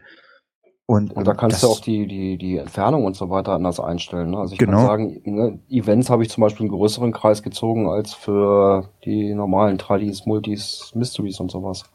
Und, 0.86 1.14
Und 1.16 1.26
da 1.26 1.34
kannst 1.34 1.56
das, 1.56 1.62
du 1.62 1.68
auch 1.68 1.80
die, 1.80 2.08
die, 2.08 2.38
die 2.38 2.58
Entfernung 2.58 3.06
und 3.06 3.16
so 3.16 3.30
weiter 3.30 3.54
anders 3.54 3.80
einstellen. 3.80 4.32
Ne? 4.32 4.38
Also 4.40 4.54
ich 4.54 4.60
Genau. 4.60 4.78
kann 4.80 4.86
sagen, 4.86 5.22
ne, 5.24 5.60
Events 5.70 6.10
habe 6.10 6.24
ich 6.24 6.30
zum 6.30 6.42
Beispiel 6.42 6.66
einen 6.66 6.76
größeren 6.76 7.14
Kreis 7.14 7.42
gezogen 7.42 7.88
als 7.90 8.14
für 8.14 8.90
die 9.06 9.34
normalen 9.34 9.78
Tradis, 9.78 10.26
Multis, 10.26 10.92
Mysteries 10.94 11.40
und 11.40 11.52
sowas. 11.52 11.86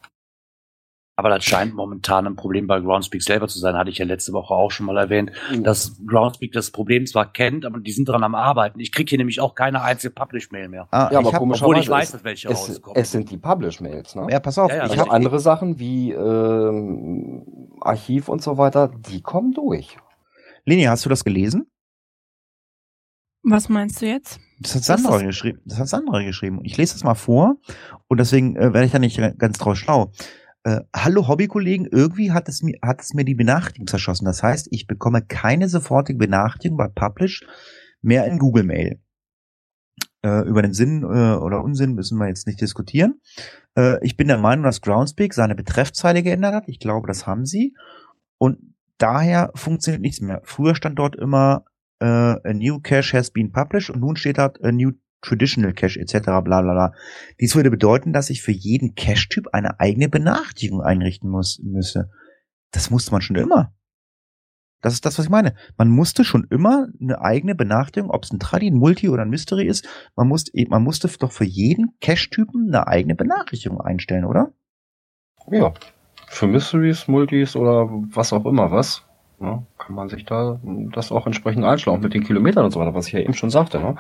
Aber 1.19 1.31
das 1.31 1.45
scheint 1.45 1.75
momentan 1.75 2.29
ein 2.29 2.37
Problem 2.37 2.69
bei 2.69 2.79
Groundspeak 2.79 3.25
selber 3.25 3.49
zu 3.49 3.59
sein, 3.59 3.75
hatte 3.75 3.91
ich 3.91 3.99
ja 3.99 4.05
letzte 4.05 4.33
Woche 4.33 4.55
auch 4.55 4.71
schon 4.71 4.87
mal 4.87 4.97
erwähnt, 4.97 5.33
Mhm. 5.53 5.65
dass 5.65 5.97
Groundspeak 6.07 6.53
das 6.53 6.71
Problem 6.71 7.07
zwar 7.07 7.33
kennt, 7.33 7.65
aber 7.67 7.81
die 7.81 7.91
sind 7.91 8.09
dran 8.09 8.23
am 8.23 8.37
Arbeiten. 8.37 8.79
Ich 8.79 8.93
kriege 8.93 9.09
hier 9.11 9.19
nämlich 9.19 9.41
auch 9.41 9.57
keine 9.57 9.83
einzige 9.83 10.15
Publish-Mail 10.15 10.69
mehr. 10.69 10.87
ah, 10.93 11.09
Ja, 11.11 11.11
ich 11.11 11.17
aber 11.19 11.33
hab, 11.33 11.39
komisch- 11.41 11.61
Obwohl 11.61 11.79
ich 11.79 11.87
Komischerweise 11.89 12.03
weiß, 12.03 12.13
dass 12.13 12.25
welche 12.25 12.49
Es, 12.51 12.69
rauskommen. 12.71 13.01
es 13.03 13.11
sind 13.11 13.31
die 13.33 13.37
Publish-Mails. 13.37 14.15
Ne? 14.15 14.29
ja, 14.31 14.39
pass 14.39 14.59
auf, 14.59 14.71
Ja, 14.71 14.77
ja, 14.77 14.87
ich 14.87 14.93
ich 14.93 14.99
habe 15.01 15.11
andere 15.11 15.41
Sachen 15.41 15.81
wie 15.81 16.13
ähm, 16.13 17.43
Archiv 17.81 18.29
und 18.29 18.41
so 18.41 18.57
weiter, 18.57 18.87
die 18.87 19.21
kommen 19.21 19.53
durch. 19.55 19.97
Leni, 20.67 20.85
hast 20.85 21.05
du 21.05 21.09
das 21.09 21.25
gelesen? 21.25 21.67
Was 23.43 23.69
meinst 23.69 24.03
du 24.03 24.07
jetzt? 24.07 24.39
Das 24.61 24.75
hat 24.77 24.85
Sandra 24.85 25.17
ist- 25.17 25.25
geschrieben. 25.25 25.61
Das 25.65 25.79
hat 25.81 25.89
Sandra 25.89 26.23
geschrieben. 26.23 26.61
Ich 26.63 26.77
lese 26.77 26.95
das 26.95 27.03
mal 27.03 27.15
vor 27.15 27.57
und 28.09 28.21
deswegen 28.21 28.55
äh, 28.57 28.73
werde 28.73 28.85
ich 28.85 28.93
da 28.93 28.99
nicht 29.01 29.21
ganz 29.39 29.59
draus 29.59 29.79
schlau. 29.79 30.13
Äh, 30.65 30.81
Hallo 30.95 31.29
Hobbykollegen, 31.29 31.87
irgendwie 31.87 32.33
hat 32.33 32.49
es 32.49 32.63
mir 32.63 32.79
hat 32.83 33.01
es 33.01 33.15
mir 33.15 33.25
die 33.25 33.35
Benachrichtigung 33.35 33.87
zerschossen. 33.87 34.25
Das 34.25 34.43
heißt, 34.43 34.69
ich 34.71 34.87
bekomme 34.87 35.23
keine 35.23 35.69
sofortige 35.69 36.19
Benachrichtigung 36.19 36.77
bei 36.77 36.89
Publish 36.89 37.47
mehr 38.03 38.27
in 38.27 38.39
Google 38.39 38.65
Mail. 38.65 39.01
Äh, 40.23 40.49
über 40.49 40.63
den 40.63 40.73
Sinn 40.73 41.03
äh, 41.03 41.37
oder 41.37 41.63
Unsinn 41.63 41.95
müssen 41.95 42.19
wir 42.19 42.27
jetzt 42.27 42.47
nicht 42.47 42.61
diskutieren. 42.61 43.21
Äh, 43.77 44.05
ich 44.05 44.17
bin 44.17 44.27
der 44.27 44.39
Meinung, 44.39 44.65
dass 44.65 44.81
Groundspeak 44.81 45.33
seine 45.33 45.55
Betreffzeile 45.55 46.25
geändert 46.25 46.55
hat. 46.55 46.65
Ich 46.67 46.81
glaube, 46.81 47.07
das 47.07 47.27
haben 47.27 47.47
sie. 47.47 47.77
Und 48.37 48.59
daher 48.99 49.53
funktioniert 49.55 50.03
nichts 50.03 50.21
mehr. 50.21 50.41
Früher 50.45 50.75
stand 50.75 50.99
dort 50.99 51.15
immer 51.15 51.65
äh, 52.01 52.07
a 52.07 52.53
new 52.53 52.81
cache 52.81 53.17
has 53.17 53.31
been 53.31 53.53
published 53.53 53.91
und 53.91 54.01
nun 54.01 54.17
steht 54.17 54.39
dort 54.39 54.63
a 54.65 54.73
new 54.73 54.93
traditional 55.21 55.73
cache 55.73 55.99
etc. 55.99 56.21
bla 56.25 56.41
bla 56.41 56.61
bla. 56.61 56.93
Dies 57.41 57.55
würde 57.55 57.71
bedeuten, 57.71 58.13
dass 58.13 58.31
ich 58.31 58.43
für 58.43 58.53
jeden 58.53 58.95
Cache-Typ 58.95 59.49
eine 59.53 59.81
eigene 59.81 60.09
Benachrichtigung 60.09 60.81
einrichten 60.81 61.31
muss, 61.31 61.61
müsse. 61.63 62.11
Das 62.71 62.91
musste 62.91 63.13
man 63.13 63.21
schon 63.21 63.37
immer. 63.37 63.73
Das 64.81 64.93
ist 64.93 65.05
das, 65.05 65.19
was 65.19 65.25
ich 65.25 65.31
meine. 65.31 65.55
Man 65.77 65.89
musste 65.89 66.25
schon 66.25 66.47
immer 66.51 66.87
eine 67.01 67.21
eigene 67.21 67.55
Benachrichtigung, 67.55 68.11
ob 68.11 68.23
es 68.23 68.33
ein 68.33 68.39
Tradi, 68.39 68.71
ein 68.71 68.79
Multi 68.79 69.09
oder 69.09 69.23
ein 69.23 69.31
Mystery 69.31 69.67
ist, 69.67 69.89
man 70.15 70.29
musste, 70.29 70.53
man 70.69 70.85
musste 70.85 71.09
doch 71.19 71.33
für 71.33 71.45
jeden 71.45 71.97
Cache-Typen 72.01 72.69
eine 72.69 72.87
eigene 72.87 73.17
Benachrichtigung 73.17 73.81
einstellen, 73.81 74.25
oder? 74.25 74.53
Ja. 75.51 75.75
Für 76.29 76.47
Mysteries, 76.47 77.09
Multis 77.09 77.57
oder 77.57 77.89
was 77.89 78.33
auch 78.33 78.45
immer 78.45 78.71
was. 78.71 79.05
Ne, 79.41 79.65
kann 79.79 79.95
man 79.95 80.09
sich 80.09 80.25
da 80.25 80.61
das 80.93 81.13
auch 81.13 81.27
entsprechend 81.27 81.65
auch 81.65 81.99
mit 81.99 82.13
den 82.13 82.25
Kilometern 82.25 82.65
und 82.65 82.73
so 82.73 82.81
weiter, 82.81 82.95
was 82.95 83.07
ich 83.07 83.13
ja 83.13 83.21
eben 83.21 83.35
schon 83.35 83.51
sagte. 83.51 83.79
Ne? 83.79 83.97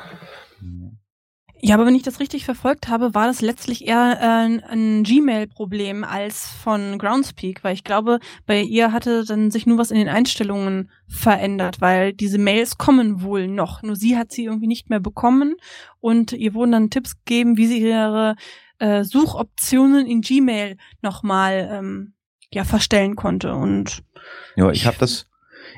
Ja, 1.60 1.74
aber 1.74 1.86
wenn 1.86 1.94
ich 1.94 2.02
das 2.02 2.20
richtig 2.20 2.44
verfolgt 2.44 2.88
habe, 2.88 3.14
war 3.14 3.26
das 3.26 3.40
letztlich 3.40 3.86
eher 3.86 4.18
äh, 4.20 4.70
ein, 4.70 5.02
Gmail-Problem 5.02 6.04
als 6.04 6.46
von 6.46 6.98
Groundspeak, 6.98 7.64
weil 7.64 7.74
ich 7.74 7.82
glaube, 7.82 8.20
bei 8.46 8.62
ihr 8.62 8.92
hatte 8.92 9.24
dann 9.24 9.50
sich 9.50 9.66
nur 9.66 9.78
was 9.78 9.90
in 9.90 9.98
den 9.98 10.08
Einstellungen 10.08 10.90
verändert, 11.08 11.80
weil 11.80 12.12
diese 12.12 12.38
Mails 12.38 12.78
kommen 12.78 13.22
wohl 13.22 13.48
noch. 13.48 13.82
Nur 13.82 13.96
sie 13.96 14.16
hat 14.16 14.30
sie 14.30 14.44
irgendwie 14.44 14.68
nicht 14.68 14.88
mehr 14.88 15.00
bekommen 15.00 15.56
und 16.00 16.32
ihr 16.32 16.54
wurden 16.54 16.72
dann 16.72 16.90
Tipps 16.90 17.16
gegeben, 17.24 17.56
wie 17.56 17.66
sie 17.66 17.80
ihre 17.80 18.36
äh, 18.78 19.02
Suchoptionen 19.02 20.06
in 20.06 20.20
Gmail 20.20 20.76
nochmal 21.02 21.68
ähm, 21.72 22.14
ja, 22.52 22.64
verstellen 22.64 23.16
konnte. 23.16 23.54
Und 23.54 24.04
Ja, 24.56 24.70
ich 24.70 24.86
habe 24.86 24.96
das, 24.98 25.28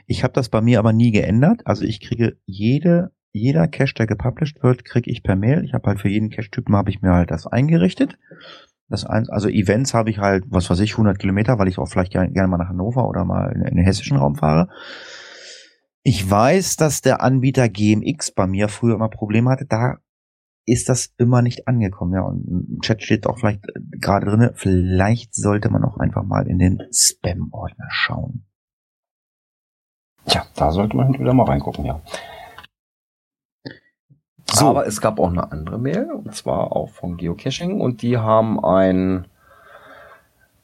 ich 0.07 0.23
habe 0.23 0.35
das 0.35 0.49
bei 0.49 0.61
mir 0.61 0.79
aber 0.79 0.93
nie 0.93 1.11
geändert. 1.11 1.63
Also 1.65 1.85
ich 1.85 2.01
kriege 2.01 2.39
jede, 2.45 3.13
jeder 3.33 3.69
Cache, 3.69 3.95
der 3.95 4.07
gepublished 4.07 4.63
wird, 4.63 4.85
kriege 4.85 5.11
ich 5.11 5.23
per 5.23 5.37
Mail. 5.37 5.65
Ich 5.65 5.75
habe 5.75 5.87
halt 5.89 6.01
für 6.01 6.09
jeden 6.09 6.31
Cache-Typen 6.31 6.75
habe 6.75 6.91
ich 6.91 7.03
mir 7.03 7.13
halt 7.13 7.31
das 7.31 7.47
eingerichtet. 7.47 8.19
Das 8.89 9.05
ein, 9.05 9.29
also 9.29 9.49
Events 9.49 9.95
habe 9.95 10.11
ich 10.11 10.19
halt, 10.19 10.45
was 10.49 10.69
weiß 10.69 10.81
ich, 10.81 10.93
100 10.93 11.19
Kilometer, 11.19 11.59
weil 11.59 11.69
ich 11.69 11.79
auch 11.79 11.87
vielleicht 11.87 12.13
gerne, 12.13 12.33
gerne 12.33 12.49
mal 12.49 12.57
nach 12.57 12.69
Hannover 12.69 13.09
oder 13.09 13.25
mal 13.25 13.53
in, 13.53 13.63
in 13.63 13.77
den 13.77 13.85
hessischen 13.85 14.17
Raum 14.17 14.35
fahre. 14.35 14.69
Ich 16.03 16.29
weiß, 16.29 16.77
dass 16.77 17.03
der 17.03 17.23
Anbieter 17.23 17.69
GMX 17.69 18.33
bei 18.33 18.47
mir 18.47 18.69
früher 18.69 18.95
immer 18.95 19.09
Probleme 19.09 19.51
hatte. 19.51 19.67
Da 19.67 19.99
ist 20.67 20.89
das 20.89 21.15
immer 21.19 21.43
nicht 21.43 21.69
angekommen. 21.69 22.15
Ja, 22.15 22.23
und 22.23 22.47
im 22.49 22.81
Chat 22.81 23.03
steht 23.03 23.27
auch 23.27 23.39
vielleicht 23.39 23.65
äh, 23.69 23.81
gerade 23.99 24.27
drinne. 24.27 24.53
Vielleicht 24.55 25.35
sollte 25.35 25.71
man 25.71 25.85
auch 25.85 25.99
einfach 25.99 26.25
mal 26.25 26.49
in 26.49 26.59
den 26.59 26.79
Spam-Ordner 26.93 27.87
schauen. 27.91 28.47
Tja, 30.27 30.45
da 30.57 30.71
sollte 30.73 30.97
man 30.97 31.13
wieder 31.19 31.35
mal 31.35 31.45
reingucken, 31.45 31.85
ja. 31.85 32.01
So. 34.53 34.67
Aber 34.69 34.87
es 34.87 35.01
gab 35.01 35.19
auch 35.21 35.29
eine 35.31 35.51
andere 35.53 35.79
Mail, 35.79 36.11
und 36.13 36.35
zwar 36.35 36.73
auch 36.77 36.89
von 36.91 37.17
Geocaching, 37.17 37.81
und 37.81 38.03
die 38.03 38.19
haben 38.19 38.63
ein, 38.65 39.25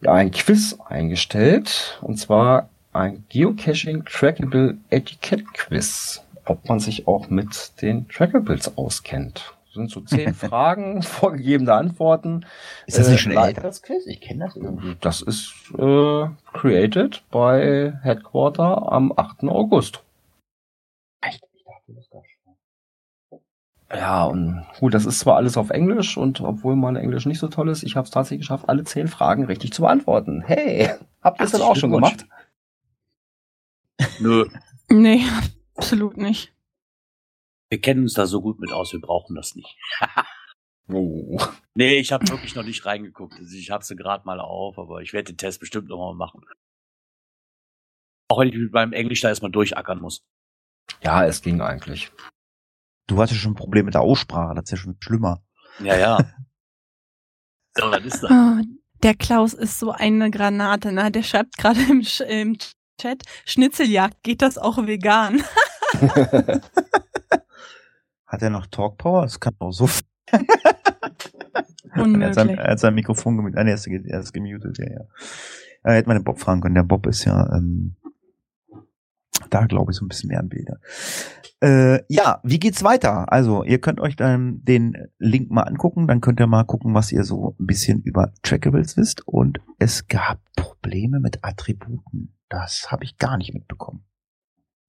ja, 0.03 0.13
ein 0.13 0.31
Quiz 0.31 0.79
eingestellt, 0.89 1.99
und 2.03 2.19
zwar 2.19 2.69
ein 2.93 3.25
Geocaching 3.29 4.05
Trackable 4.05 4.77
Etiquette 4.91 5.45
Quiz, 5.55 6.23
ob 6.47 6.69
man 6.69 6.81
sich 6.81 7.07
auch 7.07 7.29
mit 7.29 7.81
den 7.83 8.09
Trackables 8.09 8.77
auskennt. 8.79 9.53
Das 9.67 9.75
sind 9.75 9.91
so 9.91 10.01
zehn 10.01 10.33
Fragen, 10.35 11.03
vorgegebene 11.03 11.75
Antworten. 11.75 12.47
Ist 12.87 12.99
das 12.99 13.09
Äh, 13.09 13.11
nicht 13.13 13.21
schon 13.21 13.33
live- 13.33 13.49
älter, 13.49 13.61
das 13.63 13.83
Quiz? 13.83 14.07
Ich 14.07 14.21
kenne 14.23 14.47
das 14.47 14.57
irgendwie. 14.57 14.97
Das 15.01 15.21
ist 15.21 15.53
äh, 15.79 16.27
created 16.55 17.23
bei 17.31 17.93
Headquarter 18.03 18.91
am 18.91 19.13
8. 19.15 19.45
August. 19.45 20.03
Ja, 23.97 24.25
und 24.27 24.63
gut, 24.79 24.93
das 24.93 25.07
ist 25.07 25.21
zwar 25.21 25.37
alles 25.37 25.57
auf 25.57 25.71
Englisch 25.71 26.19
und 26.19 26.43
obwohl 26.43 26.77
mein 26.77 26.97
Englisch 26.97 27.25
nicht 27.25 27.39
so 27.39 27.49
toll 27.49 27.71
ist, 27.71 27.83
ich 27.83 27.97
habe 27.97 28.05
es 28.05 28.11
tatsächlich 28.11 28.41
geschafft, 28.41 28.69
alle 28.69 28.85
zehn 28.85 29.09
Fragen 29.09 29.47
richtig 29.47 29.73
zu 29.73 29.83
beantworten. 29.83 30.43
Hey, 30.43 30.91
habt 31.23 31.41
ihr 31.41 31.45
das 31.45 31.53
denn 31.53 31.63
auch 31.63 31.77
schon 31.77 31.93
gemacht? 31.93 32.27
Nö, 34.19 34.45
nee, 34.91 35.23
absolut 35.77 36.19
nicht. 36.19 36.53
wir 37.71 37.81
kennen 37.81 38.03
uns 38.03 38.13
da 38.13 38.27
so 38.27 38.43
gut 38.43 38.61
mit 38.61 38.71
aus, 38.71 38.93
wir 38.93 39.01
brauchen 39.01 39.35
das 39.35 39.55
nicht. 39.55 39.77
Oh. 40.89 41.41
Nee, 41.75 41.99
ich 41.99 42.13
habe 42.13 42.29
wirklich 42.29 42.55
noch 42.55 42.63
nicht 42.63 42.87
reingeguckt. 42.87 43.35
Also 43.35 43.57
ich 43.57 43.73
habe 43.73 43.83
sie 43.83 43.97
gerade 43.97 44.25
mal 44.25 44.39
auf, 44.39 44.79
aber 44.79 45.03
ich 45.03 45.13
werde 45.13 45.33
den 45.33 45.37
Test 45.37 45.59
bestimmt 45.59 45.89
noch 45.89 45.99
mal 45.99 46.15
machen. 46.15 46.45
Auch 48.29 48.39
wenn 48.39 48.51
ich 48.51 48.55
mit 48.55 48.73
meinem 48.73 48.93
Englisch 48.93 49.21
da 49.21 49.29
erstmal 49.29 49.51
durchackern 49.51 50.01
muss. 50.01 50.25
Ja, 51.03 51.25
es 51.25 51.43
ging 51.43 51.61
eigentlich. 51.61 52.13
Du 53.07 53.21
hattest 53.21 53.41
schon 53.41 53.53
ein 53.53 53.57
Problem 53.57 53.85
mit 53.87 53.95
der 53.95 54.01
Aussprache, 54.03 54.55
das 54.55 54.65
ist 54.65 54.71
ja 54.73 54.77
schon 54.77 54.97
schlimmer. 55.01 55.43
Ja, 55.81 55.97
ja. 55.97 56.19
so, 57.77 57.91
was 57.91 58.05
ist 58.05 58.23
das? 58.23 58.31
Ah, 58.31 58.61
der 59.03 59.15
Klaus 59.15 59.53
ist 59.55 59.79
so 59.79 59.93
eine 59.93 60.31
Granate, 60.31 60.93
ne? 60.93 61.11
Der 61.11 61.23
schreibt 61.23 61.57
gerade 61.59 61.81
im, 61.83 62.01
Sch- 62.01 62.25
im 62.25 62.57
Chat, 63.01 63.23
Schnitzeljagd, 63.45 64.23
geht 64.23 64.43
das 64.43 64.59
auch 64.59 64.79
vegan? 64.87 65.43
Hat 68.27 68.43
er 68.43 68.51
noch 68.51 68.67
Talk 68.67 68.99
Power? 68.99 69.23
Das 69.23 69.39
kann 69.39 69.55
auch 69.61 69.71
so. 69.73 69.89
er, 70.33 70.41
hat 70.41 71.31
sein, 71.93 72.03
Unmöglich. 72.03 72.59
er 72.59 72.71
hat 72.73 72.81
sein 72.81 72.95
Mikrofon 72.95 73.37
gemutet. 73.37 73.57
Nein, 73.57 73.69
er 73.69 73.75
ist, 73.75 73.87
er 73.87 74.21
ist 74.21 74.33
gemutet, 74.33 74.79
ja, 74.79 74.91
ja. 74.91 75.01
Er 75.85 75.95
hätte 75.95 76.09
mal 76.09 76.15
den 76.19 76.25
Bob 76.25 76.41
fragen 76.41 76.61
können. 76.61 76.75
Der 76.75 76.83
Bob 76.83 77.07
ist 77.07 77.25
ja 77.25 77.49
ähm, 77.55 77.95
da, 79.51 79.67
glaube 79.67 79.93
ich, 79.93 79.99
so 79.99 80.05
ein 80.05 80.09
bisschen 80.09 80.31
Bilde. 80.49 80.81
Äh, 81.63 82.03
ja, 82.09 82.41
wie 82.43 82.59
geht's 82.59 82.85
weiter? 82.85 83.33
Also, 83.33 83.65
ihr 83.65 83.81
könnt 83.81 84.01
euch 84.01 84.17
dann 84.17 84.63
den 84.65 85.09
Link 85.19 85.51
mal 85.51 85.63
angucken, 85.63 86.07
dann 86.07 86.21
könnt 86.21 86.39
ihr 86.39 86.47
mal 86.47 86.65
gucken, 86.65 86.95
was 86.95 87.13
ihr 87.13 87.25
so 87.25 87.57
ein 87.59 87.67
bisschen 87.67 88.03
über 88.03 88.33
Trackables 88.43 88.97
wisst. 88.97 89.27
Und 89.27 89.61
es 89.79 90.07
gab 90.07 90.39
Probleme 90.55 91.19
mit 91.19 91.39
Attributen. 91.43 92.37
Das 92.49 92.91
habe 92.91 93.05
ich 93.05 93.17
gar 93.17 93.39
nicht 93.39 93.55
mitbekommen. 93.55 94.05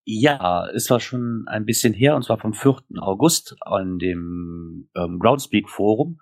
Ja, 0.04 0.68
es 0.74 0.90
war 0.90 1.00
schon 1.00 1.46
ein 1.48 1.66
bisschen 1.66 1.94
her, 1.94 2.16
und 2.16 2.24
zwar 2.24 2.38
vom 2.38 2.54
4. 2.54 2.78
August 3.00 3.56
an 3.62 3.98
dem 3.98 4.90
ähm, 4.96 5.20
Groundspeak 5.20 5.70
Forum. 5.70 6.20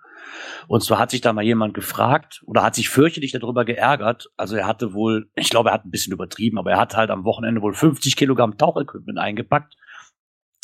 Und 0.68 0.82
zwar 0.82 0.98
hat 0.98 1.10
sich 1.10 1.20
da 1.20 1.32
mal 1.32 1.44
jemand 1.44 1.74
gefragt 1.74 2.42
oder 2.46 2.62
hat 2.62 2.74
sich 2.74 2.88
fürchterlich 2.88 3.32
darüber 3.32 3.64
geärgert. 3.64 4.30
Also 4.36 4.56
er 4.56 4.66
hatte 4.66 4.92
wohl, 4.92 5.30
ich 5.34 5.50
glaube, 5.50 5.70
er 5.70 5.74
hat 5.74 5.84
ein 5.84 5.90
bisschen 5.90 6.12
übertrieben, 6.12 6.58
aber 6.58 6.72
er 6.72 6.78
hat 6.78 6.96
halt 6.96 7.10
am 7.10 7.24
Wochenende 7.24 7.62
wohl 7.62 7.74
50 7.74 8.16
Kilogramm 8.16 8.58
Tauchequipment 8.58 9.18
eingepackt, 9.18 9.76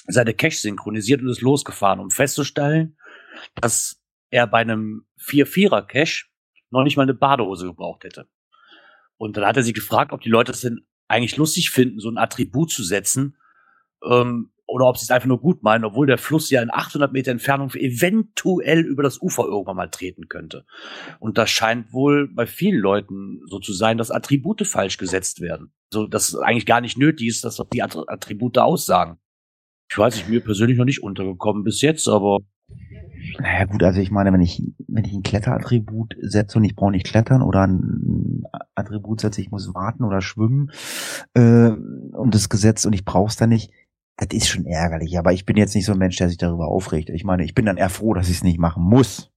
seine 0.06 0.34
Cache 0.34 0.56
synchronisiert 0.56 1.22
und 1.22 1.28
ist 1.28 1.40
losgefahren, 1.40 2.00
um 2.00 2.10
festzustellen, 2.10 2.96
dass 3.60 4.02
er 4.30 4.46
bei 4.46 4.58
einem 4.58 5.06
4-4er-Cache 5.20 6.26
noch 6.70 6.82
nicht 6.82 6.96
mal 6.96 7.04
eine 7.04 7.14
Badehose 7.14 7.66
gebraucht 7.66 8.04
hätte. 8.04 8.28
Und 9.16 9.36
dann 9.36 9.46
hat 9.46 9.56
er 9.56 9.62
sich 9.62 9.74
gefragt, 9.74 10.12
ob 10.12 10.20
die 10.20 10.30
Leute 10.30 10.52
es 10.52 10.62
denn 10.62 10.86
eigentlich 11.06 11.36
lustig 11.36 11.70
finden, 11.70 12.00
so 12.00 12.08
ein 12.08 12.18
Attribut 12.18 12.70
zu 12.70 12.82
setzen, 12.82 13.36
ähm, 14.04 14.51
oder 14.66 14.86
ob 14.86 14.96
sie 14.96 15.04
es 15.04 15.10
einfach 15.10 15.28
nur 15.28 15.40
gut 15.40 15.62
meinen, 15.62 15.84
obwohl 15.84 16.06
der 16.06 16.18
Fluss 16.18 16.50
ja 16.50 16.62
in 16.62 16.72
800 16.72 17.12
Meter 17.12 17.30
Entfernung 17.30 17.70
eventuell 17.74 18.80
über 18.80 19.02
das 19.02 19.20
Ufer 19.20 19.44
irgendwann 19.44 19.76
mal 19.76 19.88
treten 19.88 20.28
könnte. 20.28 20.64
Und 21.18 21.38
das 21.38 21.50
scheint 21.50 21.92
wohl 21.92 22.28
bei 22.28 22.46
vielen 22.46 22.80
Leuten 22.80 23.40
so 23.46 23.58
zu 23.58 23.72
sein, 23.72 23.98
dass 23.98 24.10
Attribute 24.10 24.66
falsch 24.66 24.98
gesetzt 24.98 25.40
werden. 25.40 25.72
So, 25.92 26.06
dass 26.06 26.28
es 26.28 26.36
eigentlich 26.36 26.66
gar 26.66 26.80
nicht 26.80 26.96
nötig 26.96 27.28
ist, 27.28 27.44
dass 27.44 27.62
die 27.72 27.82
Attribute 27.82 28.58
aussagen. 28.58 29.18
Ich 29.90 29.98
weiß 29.98 30.16
nicht, 30.16 30.28
mir 30.28 30.40
persönlich 30.40 30.78
noch 30.78 30.86
nicht 30.86 31.02
untergekommen 31.02 31.64
bis 31.64 31.82
jetzt, 31.82 32.08
aber 32.08 32.38
naja 33.38 33.64
gut, 33.64 33.82
also 33.82 34.00
ich 34.00 34.10
meine, 34.10 34.32
wenn 34.32 34.40
ich, 34.40 34.62
wenn 34.88 35.04
ich 35.04 35.12
ein 35.12 35.22
Kletterattribut 35.22 36.16
setze 36.20 36.58
und 36.58 36.64
ich 36.64 36.74
brauche 36.74 36.90
nicht 36.90 37.06
klettern 37.06 37.42
oder 37.42 37.66
ein 37.66 38.44
Attribut 38.74 39.20
setze, 39.20 39.40
ich 39.40 39.50
muss 39.50 39.74
warten 39.74 40.04
oder 40.04 40.20
schwimmen 40.20 40.70
äh, 41.34 41.68
und 41.70 42.34
das 42.34 42.48
Gesetz 42.48 42.84
und 42.84 42.92
ich 42.92 43.04
brauche 43.04 43.28
es 43.28 43.36
dann 43.36 43.50
nicht, 43.50 43.70
das 44.24 44.36
ist 44.36 44.48
schon 44.48 44.66
ärgerlich. 44.66 45.18
Aber 45.18 45.32
ich 45.32 45.46
bin 45.46 45.56
jetzt 45.56 45.74
nicht 45.74 45.86
so 45.86 45.92
ein 45.92 45.98
Mensch, 45.98 46.16
der 46.16 46.28
sich 46.28 46.38
darüber 46.38 46.68
aufregt. 46.68 47.10
Ich 47.10 47.24
meine, 47.24 47.44
ich 47.44 47.54
bin 47.54 47.66
dann 47.66 47.76
eher 47.76 47.90
froh, 47.90 48.14
dass 48.14 48.28
ich 48.28 48.36
es 48.36 48.44
nicht 48.44 48.58
machen 48.58 48.82
muss. 48.82 49.30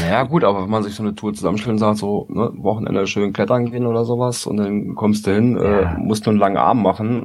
Naja, 0.00 0.24
gut, 0.24 0.44
aber 0.44 0.62
wenn 0.62 0.70
man 0.70 0.82
sich 0.82 0.94
so 0.94 1.02
eine 1.02 1.14
Tour 1.14 1.32
zusammenstellt 1.32 1.74
und 1.74 1.78
sagt, 1.78 1.98
so, 1.98 2.26
ne, 2.28 2.50
Wochenende 2.56 3.06
schön 3.06 3.32
klettern 3.32 3.70
gehen 3.70 3.86
oder 3.86 4.04
sowas 4.04 4.44
und 4.44 4.56
dann 4.56 4.94
kommst 4.94 5.26
du 5.26 5.34
hin, 5.34 5.56
äh, 5.56 5.82
ja. 5.82 5.94
äh, 5.94 5.98
musst 5.98 6.26
nur 6.26 6.32
einen 6.32 6.40
langen 6.40 6.56
Arm 6.56 6.82
machen, 6.82 7.24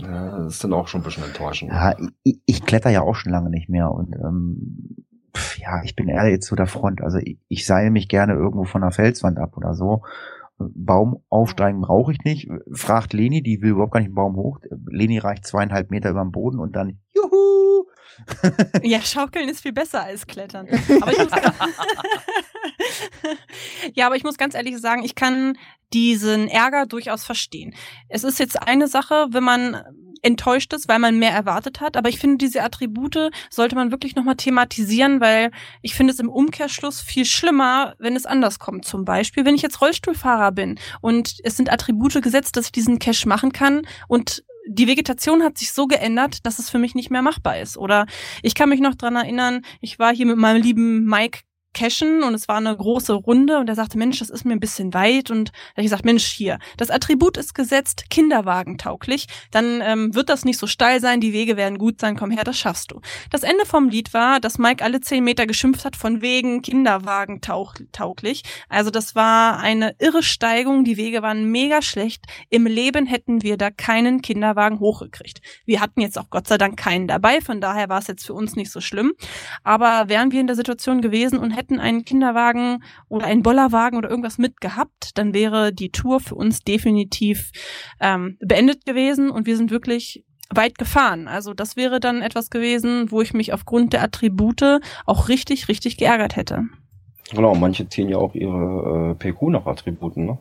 äh, 0.00 0.04
das 0.04 0.54
ist 0.54 0.64
dann 0.64 0.72
auch 0.72 0.88
schon 0.88 1.00
ein 1.00 1.04
bisschen 1.04 1.24
enttäuschend. 1.24 1.72
Ja, 1.72 1.94
ich, 2.22 2.40
ich 2.46 2.64
kletter 2.64 2.90
ja 2.90 3.02
auch 3.02 3.14
schon 3.14 3.32
lange 3.32 3.50
nicht 3.50 3.68
mehr 3.68 3.90
und 3.90 4.14
ähm, 4.14 4.96
ja, 5.56 5.82
ich 5.84 5.96
bin 5.96 6.08
eher 6.08 6.28
jetzt 6.28 6.46
zu 6.46 6.56
der 6.56 6.66
Front. 6.66 7.02
Also 7.02 7.18
ich, 7.18 7.38
ich 7.48 7.66
seile 7.66 7.90
mich 7.90 8.08
gerne 8.08 8.34
irgendwo 8.34 8.64
von 8.64 8.82
der 8.82 8.90
Felswand 8.90 9.38
ab 9.38 9.56
oder 9.56 9.74
so. 9.74 10.02
Baum 10.58 11.22
aufsteigen 11.28 11.80
brauche 11.80 12.12
ich 12.12 12.18
nicht. 12.24 12.48
Fragt 12.72 13.12
Leni, 13.12 13.42
die 13.42 13.60
will 13.62 13.70
überhaupt 13.70 13.92
gar 13.92 14.00
nicht 14.00 14.08
einen 14.08 14.14
Baum 14.14 14.36
hoch. 14.36 14.58
Leni 14.88 15.18
reicht 15.18 15.46
zweieinhalb 15.46 15.90
Meter 15.90 16.10
über 16.10 16.22
dem 16.22 16.32
Boden 16.32 16.60
und 16.60 16.76
dann 16.76 16.98
Juhu! 17.14 17.86
ja, 18.82 19.00
schaukeln 19.00 19.48
ist 19.48 19.60
viel 19.60 19.72
besser 19.72 20.02
als 20.02 20.26
klettern. 20.26 20.68
Aber 21.00 21.12
ja, 23.94 24.06
aber 24.06 24.16
ich 24.16 24.24
muss 24.24 24.38
ganz 24.38 24.54
ehrlich 24.54 24.78
sagen, 24.78 25.02
ich 25.02 25.14
kann 25.14 25.56
diesen 25.92 26.48
Ärger 26.48 26.86
durchaus 26.86 27.24
verstehen. 27.24 27.74
Es 28.08 28.24
ist 28.24 28.38
jetzt 28.38 28.60
eine 28.60 28.88
Sache, 28.88 29.28
wenn 29.30 29.44
man 29.44 29.82
enttäuscht 30.22 30.72
ist, 30.72 30.88
weil 30.88 30.98
man 30.98 31.18
mehr 31.18 31.32
erwartet 31.32 31.80
hat. 31.80 31.96
Aber 31.96 32.08
ich 32.08 32.18
finde, 32.18 32.38
diese 32.38 32.62
Attribute 32.62 33.30
sollte 33.50 33.74
man 33.74 33.90
wirklich 33.90 34.14
nochmal 34.14 34.36
thematisieren, 34.36 35.20
weil 35.20 35.50
ich 35.82 35.94
finde 35.94 36.12
es 36.12 36.20
im 36.20 36.28
Umkehrschluss 36.28 37.00
viel 37.00 37.24
schlimmer, 37.24 37.94
wenn 37.98 38.16
es 38.16 38.26
anders 38.26 38.58
kommt. 38.58 38.84
Zum 38.84 39.04
Beispiel, 39.04 39.44
wenn 39.44 39.54
ich 39.54 39.62
jetzt 39.62 39.80
Rollstuhlfahrer 39.80 40.52
bin 40.52 40.78
und 41.00 41.36
es 41.42 41.56
sind 41.56 41.72
Attribute 41.72 42.22
gesetzt, 42.22 42.56
dass 42.56 42.66
ich 42.66 42.72
diesen 42.72 42.98
Cache 42.98 43.28
machen 43.28 43.52
kann 43.52 43.82
und 44.08 44.44
die 44.66 44.86
Vegetation 44.86 45.42
hat 45.42 45.58
sich 45.58 45.72
so 45.72 45.86
geändert, 45.86 46.46
dass 46.46 46.58
es 46.58 46.70
für 46.70 46.78
mich 46.78 46.94
nicht 46.94 47.10
mehr 47.10 47.22
machbar 47.22 47.58
ist. 47.58 47.76
Oder 47.76 48.06
ich 48.42 48.54
kann 48.54 48.68
mich 48.68 48.80
noch 48.80 48.94
dran 48.94 49.16
erinnern, 49.16 49.62
ich 49.80 49.98
war 49.98 50.14
hier 50.14 50.26
mit 50.26 50.36
meinem 50.36 50.62
lieben 50.62 51.04
Mike 51.04 51.40
cashen 51.74 52.22
und 52.22 52.34
es 52.34 52.48
war 52.48 52.56
eine 52.56 52.76
große 52.76 53.12
Runde 53.12 53.58
und 53.58 53.68
er 53.68 53.74
sagte, 53.74 53.98
Mensch, 53.98 54.18
das 54.18 54.30
ist 54.30 54.44
mir 54.44 54.52
ein 54.52 54.60
bisschen 54.60 54.94
weit 54.94 55.30
und 55.30 55.48
da 55.48 55.52
habe 55.72 55.80
ich 55.82 55.86
gesagt, 55.86 56.04
Mensch, 56.04 56.24
hier, 56.24 56.58
das 56.76 56.90
Attribut 56.90 57.36
ist 57.36 57.54
gesetzt, 57.54 58.10
Kinderwagen 58.10 58.78
tauglich, 58.78 59.26
dann 59.50 59.80
ähm, 59.82 60.14
wird 60.14 60.28
das 60.28 60.44
nicht 60.44 60.58
so 60.58 60.66
steil 60.66 61.00
sein, 61.00 61.20
die 61.20 61.32
Wege 61.32 61.56
werden 61.56 61.78
gut 61.78 62.00
sein, 62.00 62.16
komm 62.16 62.30
her, 62.30 62.44
das 62.44 62.58
schaffst 62.58 62.90
du. 62.90 63.00
Das 63.30 63.42
Ende 63.42 63.66
vom 63.66 63.88
Lied 63.88 64.12
war, 64.14 64.40
dass 64.40 64.58
Mike 64.58 64.84
alle 64.84 65.00
zehn 65.00 65.24
Meter 65.24 65.46
geschimpft 65.46 65.84
hat 65.84 65.96
von 65.96 66.20
wegen 66.22 66.62
Kinderwagen 66.62 67.40
tauglich. 67.40 68.42
Also 68.68 68.90
das 68.90 69.14
war 69.14 69.58
eine 69.58 69.94
irre 69.98 70.22
Steigung, 70.22 70.84
die 70.84 70.96
Wege 70.96 71.22
waren 71.22 71.50
mega 71.50 71.82
schlecht. 71.82 72.24
Im 72.50 72.66
Leben 72.66 73.06
hätten 73.06 73.42
wir 73.42 73.56
da 73.56 73.70
keinen 73.70 74.22
Kinderwagen 74.22 74.80
hochgekriegt. 74.80 75.40
Wir 75.64 75.80
hatten 75.80 76.00
jetzt 76.00 76.18
auch 76.18 76.30
Gott 76.30 76.48
sei 76.48 76.58
Dank 76.58 76.78
keinen 76.78 77.08
dabei, 77.08 77.40
von 77.40 77.60
daher 77.60 77.88
war 77.88 77.98
es 77.98 78.06
jetzt 78.06 78.26
für 78.26 78.34
uns 78.34 78.56
nicht 78.56 78.70
so 78.70 78.80
schlimm. 78.80 79.12
Aber 79.62 80.08
wären 80.08 80.32
wir 80.32 80.40
in 80.40 80.46
der 80.46 80.56
Situation 80.56 81.00
gewesen 81.00 81.38
und 81.38 81.50
hätten 81.50 81.61
hätten 81.62 81.78
einen 81.78 82.04
Kinderwagen 82.04 82.82
oder 83.08 83.26
einen 83.26 83.42
Bollerwagen 83.42 83.96
oder 83.96 84.10
irgendwas 84.10 84.38
mitgehabt, 84.38 85.16
dann 85.16 85.32
wäre 85.32 85.72
die 85.72 85.90
Tour 85.90 86.20
für 86.20 86.34
uns 86.34 86.60
definitiv 86.60 87.52
ähm, 88.00 88.36
beendet 88.40 88.84
gewesen 88.84 89.30
und 89.30 89.46
wir 89.46 89.56
sind 89.56 89.70
wirklich 89.70 90.24
weit 90.50 90.76
gefahren. 90.76 91.28
Also 91.28 91.54
das 91.54 91.76
wäre 91.76 92.00
dann 92.00 92.20
etwas 92.20 92.50
gewesen, 92.50 93.10
wo 93.10 93.22
ich 93.22 93.32
mich 93.32 93.52
aufgrund 93.52 93.92
der 93.92 94.02
Attribute 94.02 94.80
auch 95.06 95.28
richtig, 95.28 95.68
richtig 95.68 95.96
geärgert 95.96 96.36
hätte. 96.36 96.64
Genau, 97.30 97.54
manche 97.54 97.88
ziehen 97.88 98.08
ja 98.08 98.18
auch 98.18 98.34
ihre 98.34 99.12
äh, 99.12 99.32
PQ 99.32 99.42
nach 99.50 99.66
Attributen, 99.66 100.26
ne? 100.26 100.38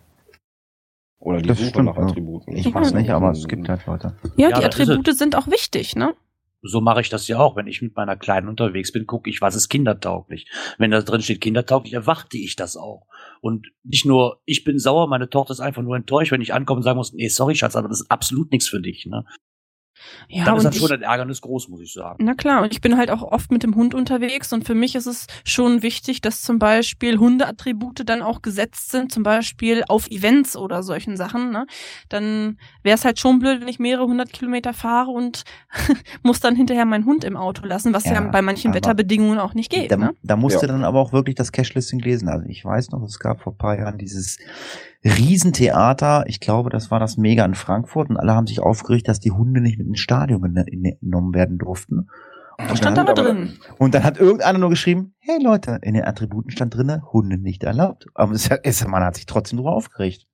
Oder 1.20 1.40
die 1.40 1.50
das 1.50 1.60
Suche 1.60 1.70
stimmt, 1.70 1.86
nach 1.86 1.98
Attributen. 1.98 2.58
Ich 2.58 2.74
mach's 2.74 2.94
nicht, 2.94 3.12
aber 3.12 3.30
es 3.32 3.48
gibt 3.48 3.70
halt 3.70 3.86
Leute. 3.86 4.16
Ja, 4.38 4.50
ja 4.50 4.60
die 4.60 4.66
Attribute 4.66 5.16
sind 5.16 5.36
auch 5.38 5.48
wichtig, 5.48 5.96
ne? 5.96 6.16
So 6.62 6.82
mache 6.82 7.02
ich 7.02 7.10
das 7.10 7.28
ja 7.28 7.40
auch. 7.40 7.56
Wenn 7.56 7.68
ich 7.68 7.82
mit 7.82 7.96
meiner 7.96 8.16
Kleinen 8.16 8.48
unterwegs 8.48 8.92
bin, 8.92 9.08
gucke 9.08 9.30
ich, 9.30 9.42
was 9.42 9.56
ist 9.56 9.70
kindertauglich. 9.70 10.50
Wenn 10.78 10.92
da 10.92 11.02
drin 11.02 11.22
steht 11.22 11.42
kindertauglich, 11.42 11.94
erwarte 11.94 12.38
ich 12.38 12.56
das 12.56 12.78
auch. 12.78 13.08
Und 13.42 13.72
nicht 13.84 14.06
nur, 14.06 14.42
ich 14.46 14.64
bin 14.64 14.80
sauer, 14.80 15.08
meine 15.08 15.30
Tochter 15.30 15.52
ist 15.52 15.60
einfach 15.60 15.82
nur 15.82 15.96
enttäuscht, 15.96 16.32
wenn 16.32 16.42
ich 16.42 16.54
ankomme 16.54 16.78
und 16.78 16.84
sagen 16.84 16.98
muss, 16.98 17.14
nee, 17.14 17.28
sorry, 17.30 17.56
Schatz, 17.56 17.76
aber 17.76 17.88
das 17.88 18.02
ist 18.02 18.12
absolut 18.12 18.52
nichts 18.52 18.68
für 18.68 18.82
dich. 18.82 19.06
Ne? 19.06 19.26
Ja, 20.28 20.46
dann 20.46 20.58
ist 20.58 20.64
das 20.64 20.78
schon 20.78 20.92
ein 20.92 21.02
Ärgernis 21.02 21.42
groß, 21.42 21.70
muss 21.70 21.82
ich 21.82 21.94
sagen. 21.94 22.24
Na 22.24 22.34
klar, 22.34 22.64
und 22.64 22.72
ich 22.72 22.82
bin 22.82 22.98
halt 22.98 23.12
auch 23.12 23.22
oft 23.22 23.52
mit 23.52 23.64
dem 23.64 23.76
Hund 23.76 23.94
unterwegs 23.94 24.52
und 24.54 24.66
für 24.66 24.76
mich 24.76 24.96
ist 24.96 25.06
es 25.06 25.28
schon 25.44 25.82
wichtig, 25.82 26.22
dass 26.22 26.42
zum 26.42 26.60
Beispiel 26.60 27.18
Hundeattribute 27.18 28.08
dann 28.08 28.22
auch 28.22 28.42
gesetzt 28.42 28.92
sind, 28.92 29.12
zum 29.12 29.24
Beispiel 29.24 29.84
auf 29.88 30.08
Events 30.10 30.56
oder 30.56 30.84
solchen 30.84 31.18
Sachen. 31.18 31.52
Ne? 31.52 31.66
Dann 32.10 32.58
wäre 32.84 32.96
es 32.96 33.06
halt 33.06 33.20
schon 33.20 33.40
blöd, 33.40 33.62
wenn 33.62 33.68
ich 33.68 33.80
mehrere 33.80 34.06
hundert 34.06 34.34
Kilometer 34.34 34.74
fahre 34.74 35.12
und 35.12 35.44
muss 36.24 36.40
dann 36.40 36.56
hinterher 36.56 36.86
meinen 36.86 37.06
Hund 37.06 37.24
im 37.24 37.38
Auto 37.38 37.66
lassen, 37.66 37.94
was 37.94 38.06
ja, 38.06 38.14
ja 38.14 38.22
bei 38.22 38.42
manchen 38.42 38.74
Wetterbedingungen 38.74 39.40
auch 39.40 39.54
nicht 39.54 39.72
geht. 39.72 39.92
Da, 39.92 39.98
ne? 39.98 40.16
da 40.24 40.36
musst 40.36 40.56
ja. 40.56 40.62
du 40.62 40.68
dann 40.68 40.84
aber 40.84 41.00
auch 41.00 41.14
wirklich 41.14 41.36
das 41.36 41.52
Cache-Listing 41.52 42.00
lesen. 42.00 42.30
Also 42.30 42.46
ich 42.48 42.64
weiß 42.64 42.92
noch, 42.92 43.04
es 43.04 43.20
gab 43.20 43.42
vor 43.42 43.58
paar 43.58 43.78
Jahren 43.78 43.98
dieses 43.98 44.38
Riesentheater. 45.04 46.26
Ich 46.28 46.40
glaube, 46.40 46.70
das 46.70 46.92
war 46.92 47.00
das 47.00 47.18
Mega 47.18 47.44
in 47.46 47.56
Frankfurt 47.56 48.10
und 48.10 48.18
alle 48.18 48.34
haben 48.34 48.48
sich 48.48 48.60
aufgeregt, 48.60 49.08
dass 49.08 49.20
die 49.20 49.32
Hunde 49.32 49.62
nicht 49.62 49.78
mit 49.78 49.88
ins 49.88 50.00
Stadion 50.00 50.42
genommen 50.42 51.34
werden 51.34 51.58
durften. 51.58 52.08
Und 52.70 52.78
stand 52.78 52.98
da 52.98 53.04
drin. 53.06 53.58
Und 53.80 53.96
dann 53.96 54.04
hat 54.04 54.20
irgendeiner 54.20 54.60
nur 54.60 54.70
geschrieben, 54.70 55.16
hey 55.20 55.42
Leute, 55.42 55.80
in 55.82 55.96
den 55.96 56.06
Attributen 56.06 56.52
stand 56.52 56.76
drinne, 56.76 57.02
Hunde 57.12 57.38
nicht 57.38 57.64
erlaubt. 57.64 58.08
Aber 58.14 58.34
es, 58.34 58.50
es, 58.64 58.86
man 58.86 59.04
hat 59.04 59.16
sich 59.16 59.26
trotzdem 59.26 59.58
darüber 59.58 59.74
aufgeregt. 59.74 60.28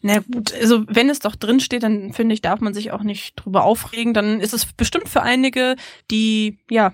Na 0.00 0.20
gut, 0.20 0.54
also 0.54 0.84
wenn 0.88 1.10
es 1.10 1.18
doch 1.18 1.34
drin 1.34 1.60
steht, 1.60 1.82
dann 1.82 2.12
finde 2.12 2.32
ich, 2.32 2.40
darf 2.40 2.60
man 2.60 2.72
sich 2.72 2.92
auch 2.92 3.02
nicht 3.02 3.34
drüber 3.34 3.64
aufregen. 3.64 4.14
Dann 4.14 4.40
ist 4.40 4.54
es 4.54 4.72
bestimmt 4.72 5.08
für 5.08 5.22
einige, 5.22 5.74
die 6.10 6.58
ja 6.70 6.92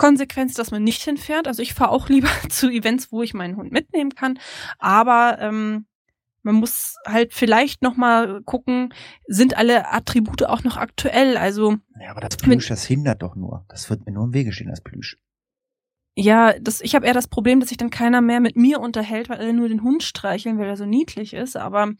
Konsequenz, 0.00 0.54
dass 0.54 0.70
man 0.70 0.82
nicht 0.82 1.02
hinfährt. 1.02 1.46
Also 1.46 1.60
ich 1.60 1.74
fahre 1.74 1.90
auch 1.90 2.08
lieber 2.08 2.30
zu 2.48 2.70
Events, 2.70 3.12
wo 3.12 3.22
ich 3.22 3.34
meinen 3.34 3.56
Hund 3.56 3.70
mitnehmen 3.70 4.14
kann. 4.14 4.38
Aber 4.78 5.36
ähm, 5.40 5.84
man 6.42 6.54
muss 6.54 6.96
halt 7.06 7.34
vielleicht 7.34 7.82
noch 7.82 7.96
mal 7.96 8.42
gucken, 8.44 8.94
sind 9.26 9.58
alle 9.58 9.92
Attribute 9.92 10.44
auch 10.44 10.64
noch 10.64 10.78
aktuell? 10.78 11.36
Also 11.36 11.76
ja, 12.00 12.12
aber 12.12 12.22
das 12.22 12.38
Plüsch, 12.38 12.68
das 12.68 12.84
hindert 12.84 13.22
doch 13.22 13.36
nur. 13.36 13.66
Das 13.68 13.90
wird 13.90 14.06
mir 14.06 14.12
nur 14.12 14.24
im 14.24 14.32
Wege 14.32 14.52
stehen, 14.52 14.70
das 14.70 14.80
Plüsch. 14.80 15.18
Ja, 16.16 16.58
das, 16.58 16.80
ich 16.80 16.94
habe 16.94 17.06
eher 17.06 17.12
das 17.12 17.28
Problem, 17.28 17.60
dass 17.60 17.68
sich 17.68 17.78
dann 17.78 17.90
keiner 17.90 18.22
mehr 18.22 18.40
mit 18.40 18.56
mir 18.56 18.80
unterhält, 18.80 19.28
weil 19.28 19.38
alle 19.38 19.52
nur 19.52 19.68
den 19.68 19.82
Hund 19.82 20.02
streicheln, 20.02 20.58
weil 20.58 20.68
er 20.68 20.76
so 20.78 20.86
niedlich 20.86 21.34
ist. 21.34 21.58
Aber 21.58 21.92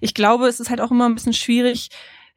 ich 0.00 0.12
glaube, 0.12 0.48
es 0.48 0.58
ist 0.58 0.70
halt 0.70 0.80
auch 0.80 0.90
immer 0.90 1.08
ein 1.08 1.14
bisschen 1.14 1.32
schwierig, 1.32 1.90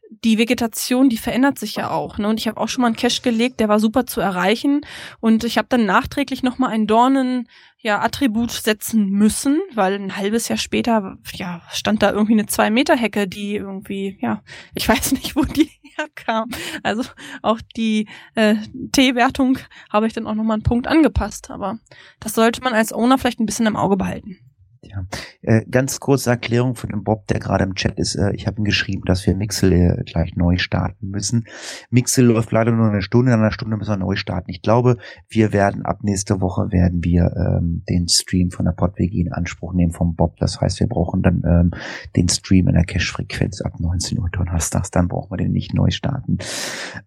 die 0.09 0.37
Vegetation, 0.37 1.09
die 1.09 1.17
verändert 1.17 1.59
sich 1.59 1.75
ja 1.75 1.91
auch. 1.91 2.17
Ne? 2.17 2.27
Und 2.27 2.39
ich 2.39 2.47
habe 2.47 2.59
auch 2.59 2.69
schon 2.69 2.81
mal 2.81 2.87
einen 2.87 2.95
Cache 2.95 3.21
gelegt, 3.21 3.59
der 3.59 3.69
war 3.69 3.79
super 3.79 4.05
zu 4.05 4.21
erreichen. 4.21 4.81
Und 5.19 5.43
ich 5.43 5.57
habe 5.57 5.67
dann 5.69 5.85
nachträglich 5.85 6.43
nochmal 6.43 6.71
ein 6.71 6.87
Dornen 6.87 7.47
ja, 7.79 8.01
Attribut 8.01 8.51
setzen 8.51 9.09
müssen, 9.09 9.59
weil 9.73 9.93
ein 9.93 10.17
halbes 10.17 10.47
Jahr 10.47 10.57
später 10.57 11.17
ja, 11.33 11.61
stand 11.71 12.01
da 12.03 12.11
irgendwie 12.11 12.33
eine 12.33 12.47
Zwei-Meter-Hecke, 12.47 13.27
die 13.27 13.55
irgendwie, 13.55 14.17
ja, 14.21 14.43
ich 14.73 14.87
weiß 14.89 15.13
nicht, 15.13 15.35
wo 15.35 15.43
die 15.43 15.69
herkam. 15.97 16.49
Also 16.83 17.03
auch 17.41 17.59
die 17.75 18.07
äh, 18.35 18.55
T-Wertung 18.91 19.59
habe 19.89 20.07
ich 20.07 20.13
dann 20.13 20.27
auch 20.27 20.35
nochmal 20.35 20.55
einen 20.55 20.63
Punkt 20.63 20.87
angepasst. 20.87 21.49
Aber 21.49 21.79
das 22.19 22.33
sollte 22.33 22.61
man 22.61 22.73
als 22.73 22.93
Owner 22.93 23.17
vielleicht 23.17 23.39
ein 23.39 23.45
bisschen 23.45 23.67
im 23.67 23.75
Auge 23.75 23.97
behalten. 23.97 24.37
Ja. 24.81 25.05
Äh, 25.41 25.65
ganz 25.69 25.99
kurze 25.99 26.29
Erklärung 26.29 26.75
von 26.75 26.89
dem 26.89 27.03
Bob, 27.03 27.27
der 27.27 27.39
gerade 27.39 27.63
im 27.63 27.75
Chat 27.75 27.97
ist. 27.97 28.15
Äh, 28.15 28.33
ich 28.33 28.47
habe 28.47 28.61
ihm 28.61 28.63
geschrieben, 28.63 29.03
dass 29.05 29.25
wir 29.25 29.35
Mixel 29.35 29.71
äh, 29.71 30.03
gleich 30.03 30.35
neu 30.35 30.57
starten 30.57 31.09
müssen. 31.09 31.45
Mixel 31.89 32.25
läuft 32.25 32.51
leider 32.51 32.71
nur 32.71 32.89
eine 32.89 33.01
Stunde, 33.01 33.33
in 33.33 33.39
einer 33.39 33.51
Stunde 33.51 33.77
müssen 33.77 33.91
wir 33.91 33.97
neu 33.97 34.15
starten. 34.15 34.49
Ich 34.49 34.61
glaube, 34.61 34.97
wir 35.29 35.53
werden 35.53 35.85
ab 35.85 35.99
nächste 36.03 36.41
Woche 36.41 36.71
werden 36.71 37.03
wir 37.03 37.31
ähm, 37.35 37.83
den 37.89 38.07
Stream 38.07 38.51
von 38.51 38.65
der 38.65 38.73
PodWG 38.73 39.21
in 39.21 39.33
Anspruch 39.33 39.73
nehmen 39.73 39.91
vom 39.91 40.15
Bob. 40.15 40.37
Das 40.37 40.59
heißt, 40.61 40.79
wir 40.79 40.87
brauchen 40.87 41.21
dann 41.21 41.41
ähm, 41.45 41.71
den 42.15 42.29
Stream 42.29 42.67
in 42.67 42.75
der 42.75 42.85
Cache-Frequenz 42.85 43.61
ab 43.61 43.79
19 43.79 44.19
Uhr 44.19 44.29
donnerstags. 44.31 44.91
Dann 44.91 45.07
brauchen 45.07 45.31
wir 45.31 45.37
den 45.37 45.51
nicht 45.51 45.73
neu 45.73 45.89
starten. 45.89 46.37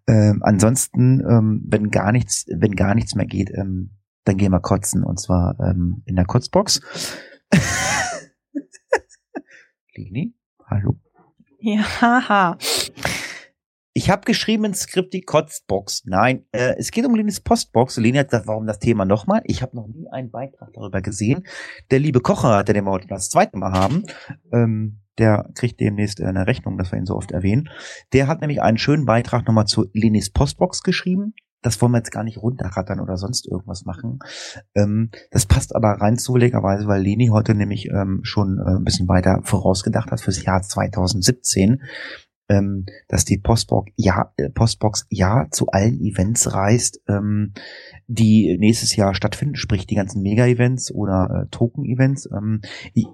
Ähm, 0.07 0.41
ansonsten, 0.43 1.21
ähm, 1.21 1.63
wenn 1.67 1.91
gar 1.91 2.13
nichts, 2.13 2.47
wenn 2.49 2.73
gar 2.73 2.95
nichts 2.95 3.15
mehr 3.15 3.27
geht, 3.27 3.51
ähm, 3.55 3.91
dann 4.25 4.37
gehen 4.37 4.53
wir 4.53 4.61
kotzen 4.61 5.03
und 5.03 5.19
zwar 5.19 5.57
ähm, 5.61 6.03
in 6.07 6.17
der 6.17 6.27
Kotzbox. 6.27 6.81
Leni, 9.95 10.35
hallo. 10.67 10.97
Ja, 11.61 11.83
haha. 12.01 12.59
Ich 13.93 14.09
habe 14.09 14.25
geschrieben 14.25 14.65
ins 14.65 14.81
Skript 14.81 15.13
die 15.13 15.21
Kotzbox. 15.21 16.05
Nein, 16.07 16.47
äh, 16.53 16.75
es 16.79 16.91
geht 16.91 17.05
um 17.05 17.15
Lenis 17.15 17.41
Postbox. 17.41 17.97
Leni 17.97 18.19
hat 18.19 18.29
gesagt, 18.29 18.47
warum 18.47 18.67
das 18.67 18.79
Thema 18.79 19.05
nochmal? 19.05 19.43
Ich 19.45 19.63
habe 19.63 19.77
noch 19.77 19.89
nie 19.89 20.09
einen 20.11 20.31
Beitrag 20.31 20.73
darüber 20.73 21.03
gesehen. 21.03 21.47
Der 21.91 21.99
liebe 21.99 22.21
Kocher, 22.21 22.63
der 22.63 22.75
den 22.75 22.85
wir 22.85 22.93
heute 22.93 23.09
das 23.09 23.29
zweite 23.29 23.59
Mal 23.59 23.73
haben, 23.73 24.05
ähm, 24.53 25.01
der 25.19 25.51
kriegt 25.55 25.81
demnächst 25.81 26.21
eine 26.21 26.47
Rechnung, 26.47 26.79
dass 26.79 26.93
wir 26.93 26.99
ihn 26.99 27.05
so 27.05 27.17
oft 27.17 27.33
erwähnen. 27.33 27.69
Der 28.13 28.29
hat 28.29 28.41
nämlich 28.41 28.63
einen 28.63 28.79
schönen 28.79 29.05
Beitrag 29.05 29.47
nochmal 29.47 29.67
zu 29.67 29.87
Lenis 29.93 30.31
Postbox 30.31 30.83
geschrieben 30.83 31.35
das 31.63 31.81
wollen 31.81 31.93
wir 31.93 31.99
jetzt 31.99 32.13
gar 32.13 32.25
nicht 32.25 32.39
runterrattern 32.39 33.01
oder 33.01 33.17
sonst 33.17 33.47
irgendwas 33.47 33.85
machen. 33.85 34.19
Ähm, 34.75 35.11
das 35.31 35.47
passt 35.47 35.75
aber 35.75 35.89
rein 36.01 36.17
zufälligerweise, 36.17 36.87
weil 36.87 37.03
Leni 37.03 37.29
heute 37.29 37.55
nämlich 37.55 37.89
ähm, 37.91 38.21
schon 38.23 38.59
äh, 38.59 38.77
ein 38.77 38.85
bisschen 38.85 39.09
weiter 39.09 39.41
vorausgedacht 39.45 40.11
hat 40.11 40.21
fürs 40.21 40.43
Jahr 40.43 40.63
2017, 40.63 41.83
ähm, 42.49 42.87
dass 43.09 43.25
die 43.25 43.39
Postbox 43.39 43.93
ja, 43.97 44.33
äh, 44.37 44.51
Postbox 44.51 45.07
ja 45.11 45.49
zu 45.51 45.69
allen 45.69 46.01
Events 46.01 46.53
reist, 46.53 47.01
ähm, 47.09 47.53
die 48.07 48.57
nächstes 48.59 48.97
Jahr 48.97 49.15
stattfinden, 49.15 49.57
sprich 49.57 49.87
die 49.87 49.95
ganzen 49.95 50.23
Mega-Events 50.23 50.93
oder 50.93 51.45
äh, 51.45 51.49
Token-Events. 51.51 52.29
Ähm, 52.33 52.63
ich, 52.95 53.07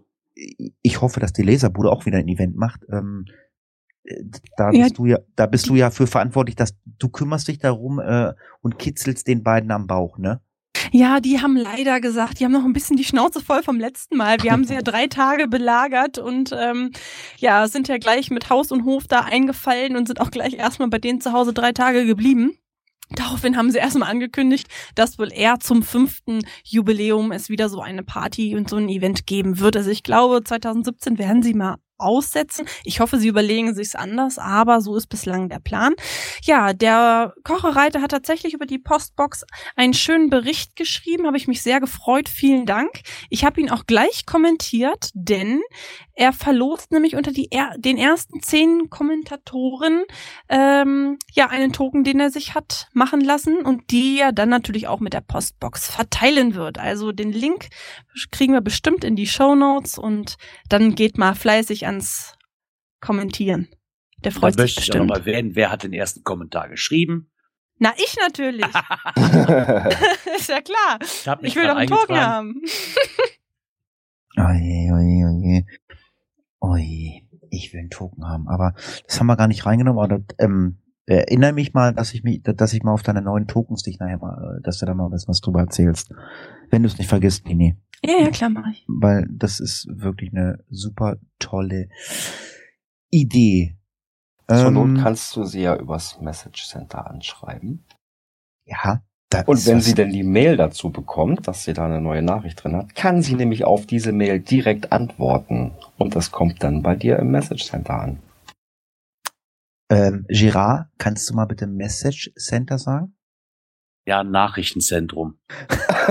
ich 0.82 1.00
hoffe, 1.00 1.20
dass 1.20 1.32
die 1.32 1.42
Laserbude 1.42 1.90
auch 1.90 2.06
wieder 2.06 2.18
ein 2.18 2.28
Event 2.28 2.56
macht. 2.56 2.82
Da 4.56 4.70
bist 4.70 4.80
ja, 4.80 4.88
du 4.88 5.06
ja, 5.06 5.18
da 5.34 5.46
bist 5.46 5.68
du 5.68 5.74
ja 5.74 5.90
für 5.90 6.06
verantwortlich, 6.06 6.56
dass 6.56 6.74
du 6.98 7.08
kümmerst 7.08 7.48
dich 7.48 7.58
darum 7.58 7.98
äh, 7.98 8.32
und 8.62 8.78
kitzelst 8.78 9.26
den 9.26 9.42
beiden 9.42 9.70
am 9.70 9.86
Bauch, 9.86 10.18
ne? 10.18 10.40
Ja, 10.92 11.20
die 11.20 11.40
haben 11.40 11.56
leider 11.56 12.00
gesagt, 12.00 12.38
die 12.38 12.44
haben 12.44 12.52
noch 12.52 12.64
ein 12.64 12.72
bisschen 12.72 12.96
die 12.96 13.04
Schnauze 13.04 13.40
voll 13.40 13.62
vom 13.62 13.78
letzten 13.78 14.16
Mal. 14.16 14.42
Wir 14.42 14.52
haben 14.52 14.64
sie 14.64 14.74
ja 14.74 14.82
drei 14.82 15.06
Tage 15.06 15.48
belagert 15.48 16.18
und 16.18 16.54
ähm, 16.56 16.92
ja, 17.38 17.66
sind 17.68 17.88
ja 17.88 17.98
gleich 17.98 18.30
mit 18.30 18.50
Haus 18.50 18.70
und 18.70 18.84
Hof 18.84 19.06
da 19.08 19.20
eingefallen 19.20 19.96
und 19.96 20.06
sind 20.06 20.20
auch 20.20 20.30
gleich 20.30 20.54
erstmal 20.54 20.88
bei 20.88 20.98
denen 20.98 21.20
zu 21.20 21.32
Hause 21.32 21.52
drei 21.52 21.72
Tage 21.72 22.06
geblieben. 22.06 22.56
Daraufhin 23.10 23.56
haben 23.56 23.70
sie 23.70 23.78
erstmal 23.78 24.10
angekündigt, 24.10 24.68
dass 24.96 25.18
wohl 25.18 25.32
eher 25.32 25.60
zum 25.60 25.82
fünften 25.82 26.40
Jubiläum 26.64 27.30
es 27.30 27.48
wieder 27.48 27.68
so 27.68 27.80
eine 27.80 28.02
Party 28.02 28.56
und 28.56 28.68
so 28.68 28.76
ein 28.76 28.88
Event 28.88 29.26
geben 29.26 29.60
wird. 29.60 29.76
Also 29.76 29.90
ich 29.90 30.02
glaube, 30.02 30.42
2017 30.42 31.18
werden 31.18 31.42
sie 31.42 31.54
mal 31.54 31.76
aussetzen. 31.98 32.66
Ich 32.84 33.00
hoffe, 33.00 33.18
sie 33.18 33.28
überlegen 33.28 33.74
sich's 33.74 33.94
anders, 33.94 34.38
aber 34.38 34.80
so 34.80 34.96
ist 34.96 35.08
bislang 35.08 35.48
der 35.48 35.58
Plan. 35.58 35.94
Ja, 36.42 36.72
der 36.72 37.34
Kochereiter 37.44 38.02
hat 38.02 38.10
tatsächlich 38.10 38.54
über 38.54 38.66
die 38.66 38.78
Postbox 38.78 39.44
einen 39.76 39.94
schönen 39.94 40.30
Bericht 40.30 40.76
geschrieben, 40.76 41.26
habe 41.26 41.36
ich 41.36 41.48
mich 41.48 41.62
sehr 41.62 41.80
gefreut. 41.80 42.28
Vielen 42.28 42.66
Dank. 42.66 43.00
Ich 43.30 43.44
habe 43.44 43.60
ihn 43.60 43.70
auch 43.70 43.86
gleich 43.86 44.26
kommentiert, 44.26 45.10
denn 45.14 45.60
er 46.14 46.32
verlost 46.32 46.92
nämlich 46.92 47.14
unter 47.14 47.30
die 47.30 47.48
er 47.50 47.74
den 47.76 47.98
ersten 47.98 48.40
zehn 48.40 48.88
Kommentatoren 48.88 50.02
ähm, 50.48 51.18
ja 51.32 51.48
einen 51.48 51.72
Token, 51.74 52.04
den 52.04 52.20
er 52.20 52.30
sich 52.30 52.54
hat 52.54 52.88
machen 52.94 53.20
lassen 53.20 53.58
und 53.58 53.90
die 53.90 54.18
er 54.18 54.32
dann 54.32 54.48
natürlich 54.48 54.88
auch 54.88 55.00
mit 55.00 55.12
der 55.12 55.20
Postbox 55.20 55.90
verteilen 55.90 56.54
wird. 56.54 56.78
Also 56.78 57.12
den 57.12 57.32
Link 57.32 57.68
kriegen 58.30 58.54
wir 58.54 58.62
bestimmt 58.62 59.04
in 59.04 59.14
die 59.14 59.26
Show 59.26 59.54
Notes 59.54 59.98
und 59.98 60.36
dann 60.70 60.94
geht 60.94 61.18
mal 61.18 61.34
fleißig 61.34 61.85
ans 61.86 62.36
Kommentieren. 63.00 63.68
Der 64.18 64.32
freut 64.32 64.58
da 64.58 64.62
sich 64.62 64.76
möchte 64.76 64.80
bestimmt. 64.80 64.94
Ich 64.96 65.00
noch 65.00 65.14
mal 65.14 65.18
erwähnen, 65.20 65.54
wer 65.54 65.70
hat 65.70 65.82
den 65.82 65.92
ersten 65.92 66.24
Kommentar 66.24 66.68
geschrieben? 66.68 67.30
Na, 67.78 67.92
ich 67.96 68.16
natürlich. 68.18 68.64
ist 70.36 70.48
ja 70.48 70.60
klar. 70.62 70.98
Ich, 71.02 71.28
hab 71.28 71.42
mich 71.42 71.52
Ich 71.52 71.56
will 71.56 71.66
doch 71.66 71.76
einen 71.76 71.90
Token 71.90 72.16
haben. 72.16 72.62
Oje, 74.38 74.92
oje, 74.92 75.26
oje. 75.26 75.66
Oje, 76.60 77.22
ich 77.50 77.72
will 77.72 77.80
einen 77.80 77.90
Token 77.90 78.26
haben, 78.26 78.48
aber 78.48 78.74
das 79.06 79.18
haben 79.18 79.26
wir 79.28 79.36
gar 79.36 79.48
nicht 79.48 79.64
reingenommen, 79.64 79.98
aber 79.98 80.18
das, 80.18 80.36
ähm, 80.38 80.82
erinnere 81.06 81.52
mich 81.52 81.72
mal, 81.74 81.94
dass 81.94 82.12
ich 82.14 82.22
mich, 82.24 82.42
dass 82.42 82.72
ich 82.72 82.82
mal 82.82 82.92
auf 82.92 83.02
deine 83.02 83.22
neuen 83.22 83.46
Tokens 83.46 83.82
dich 83.82 83.98
nachher 83.98 84.18
mal, 84.18 84.58
äh, 84.58 84.62
dass 84.62 84.78
du 84.78 84.86
da 84.86 84.94
mal 84.94 85.06
ein 85.06 85.10
bisschen 85.10 85.28
was 85.28 85.40
drüber 85.40 85.60
erzählst. 85.60 86.12
Wenn 86.70 86.82
du 86.82 86.88
es 86.88 86.98
nicht 86.98 87.08
vergisst, 87.08 87.46
Nini. 87.46 87.76
Ja, 88.04 88.18
ja, 88.24 88.30
klar, 88.30 88.50
mache 88.50 88.70
ich. 88.70 88.84
Weil 88.88 89.26
das 89.30 89.58
ist 89.60 89.88
wirklich 89.90 90.32
eine 90.32 90.58
super 90.68 91.16
tolle 91.38 91.88
Idee. 93.10 93.76
Zur 94.48 94.70
Not 94.70 94.88
Ähm, 94.88 94.96
kannst 95.02 95.34
du 95.36 95.44
sie 95.44 95.62
ja 95.62 95.76
übers 95.76 96.20
Message 96.20 96.66
Center 96.68 97.08
anschreiben. 97.10 97.84
ja. 98.64 99.02
Und 99.46 99.66
wenn 99.66 99.78
was- 99.78 99.84
sie 99.84 99.94
denn 99.94 100.12
die 100.12 100.22
Mail 100.22 100.56
dazu 100.56 100.90
bekommt, 100.90 101.46
dass 101.48 101.64
sie 101.64 101.72
da 101.74 101.84
eine 101.86 102.00
neue 102.00 102.22
Nachricht 102.22 102.62
drin 102.62 102.76
hat, 102.76 102.94
kann 102.94 103.22
sie 103.22 103.34
nämlich 103.34 103.64
auf 103.64 103.84
diese 103.84 104.12
Mail 104.12 104.38
direkt 104.38 104.92
antworten. 104.92 105.72
Und 105.98 106.14
das 106.16 106.30
kommt 106.30 106.62
dann 106.62 106.82
bei 106.82 106.94
dir 106.94 107.18
im 107.18 107.32
Message 107.32 107.64
Center 107.66 107.94
an. 108.00 108.18
Ähm, 109.88 110.26
Girard, 110.28 110.88
kannst 110.98 111.28
du 111.30 111.34
mal 111.34 111.46
bitte 111.46 111.66
Message 111.66 112.32
Center 112.36 112.78
sagen? 112.78 113.14
Ja, 114.06 114.22
Nachrichtenzentrum. 114.22 115.38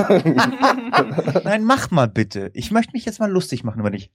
Nein, 1.44 1.64
mach 1.64 1.92
mal 1.92 2.08
bitte. 2.08 2.52
Ich 2.54 2.72
möchte 2.72 2.92
mich 2.94 3.06
jetzt 3.06 3.20
mal 3.20 3.32
lustig 3.32 3.64
machen 3.64 3.80
über 3.80 3.92
dich. 3.92 4.12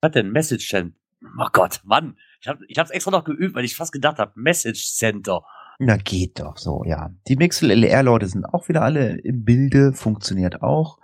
Was 0.00 0.08
hat 0.08 0.14
denn 0.16 0.30
Message 0.30 0.68
Center? 0.68 0.96
Oh 1.38 1.48
Gott, 1.52 1.80
Mann. 1.84 2.18
Ich 2.42 2.48
habe 2.48 2.64
ich 2.68 2.78
hab's 2.78 2.90
extra 2.90 3.10
noch 3.10 3.24
geübt, 3.24 3.54
weil 3.54 3.64
ich 3.64 3.76
fast 3.76 3.92
gedacht 3.92 4.18
habe, 4.18 4.32
Message 4.34 4.92
Center. 4.92 5.42
Na, 5.78 5.96
geht 5.96 6.38
doch 6.38 6.58
so, 6.58 6.84
ja. 6.84 7.10
Die 7.26 7.36
Mixel 7.36 7.70
LR-Leute 7.70 8.28
sind 8.28 8.44
auch 8.44 8.68
wieder 8.68 8.82
alle 8.82 9.18
im 9.20 9.44
Bilde, 9.44 9.94
funktioniert 9.94 10.62
auch. 10.62 10.98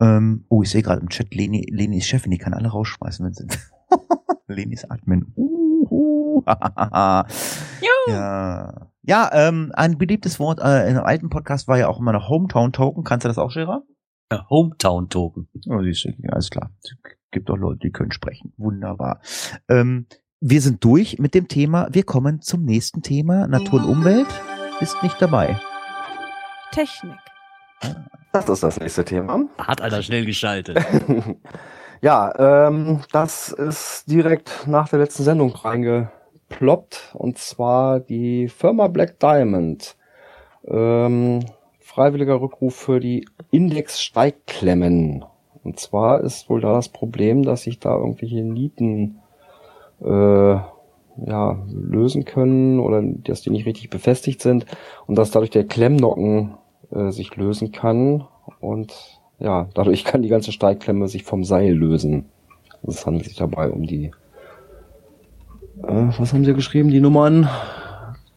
Ähm, 0.00 0.46
oh, 0.48 0.62
ich 0.62 0.70
sehe 0.70 0.82
gerade 0.82 1.02
im 1.02 1.10
Chat, 1.10 1.34
Leni, 1.34 1.66
Leni 1.70 1.98
ist 1.98 2.06
Chefin, 2.06 2.30
die 2.30 2.38
kann 2.38 2.54
alle 2.54 2.68
rausschmeißen, 2.68 3.26
wenn 3.26 3.34
sie. 3.34 3.46
Leni 4.46 4.74
ist 4.74 4.90
Admin. 4.90 5.32
Uhu. 5.36 5.57
Juhu. 5.98 6.42
ja, 6.46 7.26
ja 9.02 9.30
ähm, 9.32 9.72
ein 9.74 9.98
beliebtes 9.98 10.38
Wort 10.38 10.60
äh, 10.60 10.88
in 10.88 10.96
einem 10.96 11.04
alten 11.04 11.30
Podcast 11.30 11.68
war 11.68 11.78
ja 11.78 11.88
auch 11.88 11.98
immer 11.98 12.12
noch 12.12 12.28
Hometown-Token. 12.28 13.04
Kannst 13.04 13.24
du 13.24 13.28
das 13.28 13.38
auch, 13.38 13.52
Gerard? 13.52 13.82
Ja, 14.30 14.46
Hometown 14.48 15.08
Token. 15.08 15.48
Oh, 15.68 15.82
siehst 15.82 16.04
du, 16.04 16.10
ja, 16.18 16.32
alles 16.32 16.50
klar. 16.50 16.70
Gibt 17.30 17.50
auch 17.50 17.56
Leute, 17.56 17.80
die 17.82 17.90
können 17.90 18.12
sprechen. 18.12 18.52
Wunderbar. 18.56 19.20
Ähm, 19.68 20.06
wir 20.40 20.60
sind 20.60 20.84
durch 20.84 21.18
mit 21.18 21.34
dem 21.34 21.48
Thema. 21.48 21.88
Wir 21.90 22.04
kommen 22.04 22.42
zum 22.42 22.64
nächsten 22.64 23.02
Thema. 23.02 23.48
Natur 23.48 23.80
und 23.80 23.88
Umwelt 23.88 24.28
ist 24.80 25.02
nicht 25.02 25.20
dabei. 25.20 25.60
Technik. 26.70 27.18
Das 28.32 28.48
ist 28.48 28.62
das 28.62 28.78
nächste 28.78 29.04
Thema. 29.04 29.46
Hat 29.58 29.80
einer 29.80 30.02
schnell 30.02 30.26
geschaltet. 30.26 30.78
ja, 32.00 32.68
ähm, 32.68 33.00
das 33.12 33.50
ist 33.50 34.04
direkt 34.10 34.66
nach 34.66 34.88
der 34.88 35.00
letzten 35.00 35.24
Sendung 35.24 35.52
reingeploppt. 35.52 37.14
Und 37.14 37.38
zwar 37.38 38.00
die 38.00 38.48
Firma 38.48 38.88
Black 38.88 39.18
Diamond. 39.18 39.96
Ähm, 40.66 41.40
freiwilliger 41.80 42.40
Rückruf 42.40 42.76
für 42.76 43.00
die 43.00 43.26
Index-Steigklemmen. 43.50 45.24
Und 45.64 45.80
zwar 45.80 46.20
ist 46.20 46.48
wohl 46.48 46.60
da 46.60 46.74
das 46.74 46.88
Problem, 46.88 47.42
dass 47.42 47.62
sich 47.62 47.80
da 47.80 47.96
irgendwelche 47.96 48.42
Nieten 48.42 49.18
äh, 50.00 50.56
ja, 51.26 51.58
lösen 51.66 52.24
können 52.24 52.78
oder 52.78 53.02
dass 53.02 53.42
die 53.42 53.50
nicht 53.50 53.66
richtig 53.66 53.90
befestigt 53.90 54.40
sind 54.40 54.66
und 55.06 55.18
dass 55.18 55.30
dadurch 55.30 55.50
der 55.50 55.66
Klemmnocken 55.66 56.54
äh, 56.90 57.10
sich 57.10 57.34
lösen 57.36 57.72
kann 57.72 58.26
und 58.60 59.17
ja, 59.38 59.68
dadurch 59.74 60.04
kann 60.04 60.22
die 60.22 60.28
ganze 60.28 60.52
Steigklemme 60.52 61.08
sich 61.08 61.24
vom 61.24 61.44
Seil 61.44 61.72
lösen. 61.72 62.26
Es 62.82 63.06
handelt 63.06 63.26
sich 63.26 63.36
dabei 63.36 63.70
um 63.70 63.86
die 63.86 64.12
äh, 65.82 66.08
was 66.18 66.32
haben 66.32 66.44
sie 66.44 66.54
geschrieben, 66.54 66.90
die 66.90 67.00
Nummern? 67.00 67.48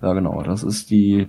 Ja 0.01 0.13
genau, 0.13 0.41
das 0.43 0.63
ist 0.63 0.89
die 0.89 1.27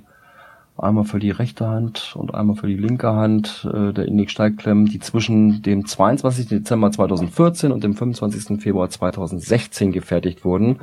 einmal 0.76 1.04
für 1.04 1.18
die 1.18 1.30
rechte 1.30 1.68
Hand 1.68 2.14
und 2.16 2.34
einmal 2.34 2.56
für 2.56 2.66
die 2.66 2.76
linke 2.76 3.12
Hand 3.12 3.68
äh, 3.72 3.92
der 3.92 4.06
Index-Steigklemmen, 4.06 4.86
die 4.86 4.98
zwischen 4.98 5.62
dem 5.62 5.86
22. 5.86 6.48
Dezember 6.48 6.90
2014 6.90 7.72
und 7.72 7.84
dem 7.84 7.94
25. 7.94 8.60
Februar 8.60 8.88
2016 8.88 9.92
gefertigt 9.92 10.44
wurden 10.44 10.80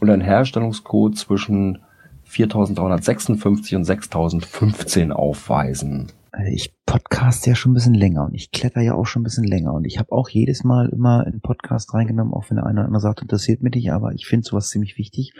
und 0.00 0.10
ein 0.10 0.20
Herstellungscode 0.20 1.16
zwischen 1.16 1.80
4356 2.24 3.76
und 3.76 3.84
6015 3.84 5.12
aufweisen. 5.12 6.12
Also 6.32 6.50
ich 6.50 6.74
podcast 6.86 7.46
ja 7.46 7.54
schon 7.54 7.72
ein 7.72 7.74
bisschen 7.74 7.94
länger 7.94 8.24
und 8.24 8.34
ich 8.34 8.50
kletter 8.52 8.80
ja 8.80 8.94
auch 8.94 9.04
schon 9.04 9.20
ein 9.20 9.24
bisschen 9.24 9.44
länger 9.44 9.74
und 9.74 9.84
ich 9.84 9.98
habe 9.98 10.10
auch 10.12 10.30
jedes 10.30 10.64
Mal 10.64 10.88
immer 10.88 11.24
einen 11.26 11.42
Podcast 11.42 11.92
reingenommen, 11.92 12.32
auch 12.32 12.48
wenn 12.48 12.56
der 12.56 12.64
eine 12.64 12.80
oder 12.80 12.86
andere 12.86 13.00
sagt, 13.00 13.20
interessiert 13.20 13.62
mich 13.62 13.74
nicht, 13.74 13.92
aber 13.92 14.12
ich 14.12 14.26
finde 14.26 14.46
sowas 14.46 14.70
ziemlich 14.70 14.96
wichtig. 14.96 15.34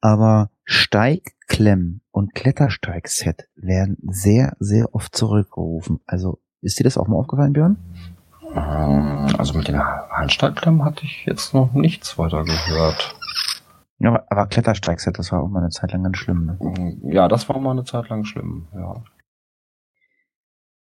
Aber 0.00 0.50
Steigklemm 0.64 2.00
und 2.10 2.34
Klettersteigset 2.34 3.48
werden 3.54 3.96
sehr, 4.02 4.56
sehr 4.58 4.92
oft 4.92 5.14
zurückgerufen. 5.16 6.00
Also 6.06 6.40
ist 6.62 6.78
dir 6.80 6.84
das 6.84 6.98
auch 6.98 7.06
mal 7.06 7.16
aufgefallen, 7.16 7.52
Björn? 7.52 7.76
Ähm, 8.54 9.28
Also 9.38 9.56
mit 9.56 9.68
den 9.68 9.78
Handsteigklemmen 9.78 10.84
hatte 10.84 11.04
ich 11.04 11.26
jetzt 11.26 11.54
noch 11.54 11.72
nichts 11.74 12.18
weiter 12.18 12.42
gehört. 12.42 13.14
Ja, 14.00 14.10
aber, 14.10 14.24
aber 14.30 14.46
Klettersteigset, 14.46 15.18
das 15.18 15.30
war 15.30 15.42
auch 15.42 15.48
mal 15.48 15.60
eine 15.60 15.70
Zeit 15.70 15.92
lang 15.92 16.02
ganz 16.02 16.18
schlimm. 16.18 16.46
Ne? 16.46 16.96
Ja, 17.12 17.28
das 17.28 17.48
war 17.48 17.58
mal 17.60 17.72
eine 17.72 17.84
Zeit 17.84 18.08
lang 18.08 18.24
schlimm, 18.24 18.66
ja. 18.74 19.02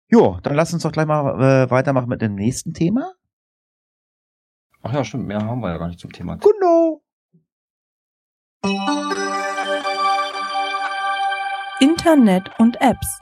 Jo, 0.07 0.39
dann 0.43 0.55
lass 0.55 0.73
uns 0.73 0.83
doch 0.83 0.91
gleich 0.91 1.07
mal 1.07 1.41
äh, 1.41 1.71
weitermachen 1.71 2.09
mit 2.09 2.21
dem 2.21 2.35
nächsten 2.35 2.73
Thema. 2.73 3.13
Ach 4.83 4.93
ja, 4.93 5.03
stimmt, 5.03 5.25
mehr 5.25 5.41
haben 5.41 5.61
wir 5.61 5.71
ja 5.71 5.77
gar 5.77 5.87
nicht 5.87 5.99
zum 5.99 6.11
Thema. 6.11 6.37
Genau. 6.37 7.01
Internet 11.79 12.51
und 12.59 12.79
Apps. 12.81 13.19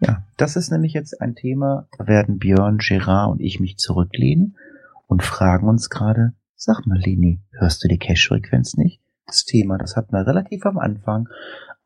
Ja, 0.00 0.22
das 0.36 0.56
ist 0.56 0.70
nämlich 0.70 0.92
jetzt 0.92 1.20
ein 1.20 1.34
Thema, 1.34 1.88
da 1.98 2.06
werden 2.06 2.38
Björn, 2.38 2.78
Gerard 2.78 3.32
und 3.32 3.40
ich 3.40 3.58
mich 3.58 3.78
zurücklehnen 3.78 4.56
und 5.06 5.22
fragen 5.24 5.68
uns 5.68 5.90
gerade, 5.90 6.34
sag 6.54 6.86
mal 6.86 6.98
Leni, 6.98 7.42
hörst 7.52 7.82
du 7.82 7.88
die 7.88 7.98
Cache-Frequenz 7.98 8.76
nicht? 8.76 9.00
Das 9.26 9.44
Thema, 9.44 9.78
das 9.78 9.96
hatten 9.96 10.12
wir 10.12 10.26
relativ 10.26 10.66
am 10.66 10.78
Anfang, 10.78 11.28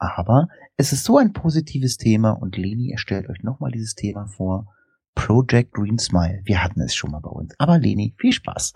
aber 0.00 0.48
es 0.76 0.92
ist 0.92 1.04
so 1.04 1.18
ein 1.18 1.32
positives 1.32 1.98
Thema 1.98 2.30
und 2.30 2.56
Leni 2.56 2.90
erstellt 2.90 3.28
euch 3.28 3.42
nochmal 3.42 3.70
dieses 3.70 3.94
Thema 3.94 4.26
vor. 4.26 4.66
Project 5.14 5.72
Green 5.72 5.98
Smile. 5.98 6.40
Wir 6.44 6.62
hatten 6.62 6.80
es 6.80 6.94
schon 6.94 7.10
mal 7.10 7.20
bei 7.20 7.30
uns. 7.30 7.54
Aber 7.58 7.78
Leni, 7.78 8.14
viel 8.18 8.32
Spaß. 8.32 8.72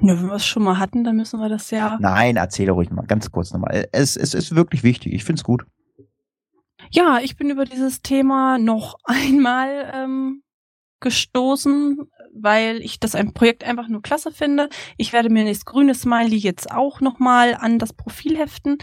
Ja, 0.00 0.18
wenn 0.18 0.26
wir 0.26 0.34
es 0.34 0.46
schon 0.46 0.62
mal 0.62 0.78
hatten, 0.78 1.04
dann 1.04 1.16
müssen 1.16 1.38
wir 1.38 1.50
das 1.50 1.70
ja. 1.70 1.98
Nein, 2.00 2.36
erzähle 2.36 2.72
ruhig 2.72 2.90
mal 2.90 3.04
ganz 3.04 3.30
kurz 3.30 3.52
nochmal. 3.52 3.88
Es, 3.92 4.16
es 4.16 4.32
ist 4.32 4.54
wirklich 4.54 4.82
wichtig. 4.82 5.12
Ich 5.12 5.24
find's 5.24 5.44
gut. 5.44 5.66
Ja, 6.90 7.18
ich 7.22 7.36
bin 7.36 7.50
über 7.50 7.66
dieses 7.66 8.00
Thema 8.00 8.58
noch 8.58 8.96
einmal 9.04 9.92
ähm, 9.94 10.42
gestoßen, 11.02 11.98
weil 12.32 12.80
ich 12.80 12.98
das 12.98 13.14
ein 13.14 13.34
Projekt 13.34 13.64
einfach 13.64 13.88
nur 13.88 14.00
klasse 14.00 14.32
finde. 14.32 14.70
Ich 14.96 15.12
werde 15.12 15.28
mir 15.28 15.44
das 15.44 15.66
grüne 15.66 15.94
Smiley 15.94 16.36
jetzt 16.36 16.72
auch 16.72 17.02
nochmal 17.02 17.54
an 17.54 17.78
das 17.78 17.92
Profil 17.92 18.38
heften. 18.38 18.78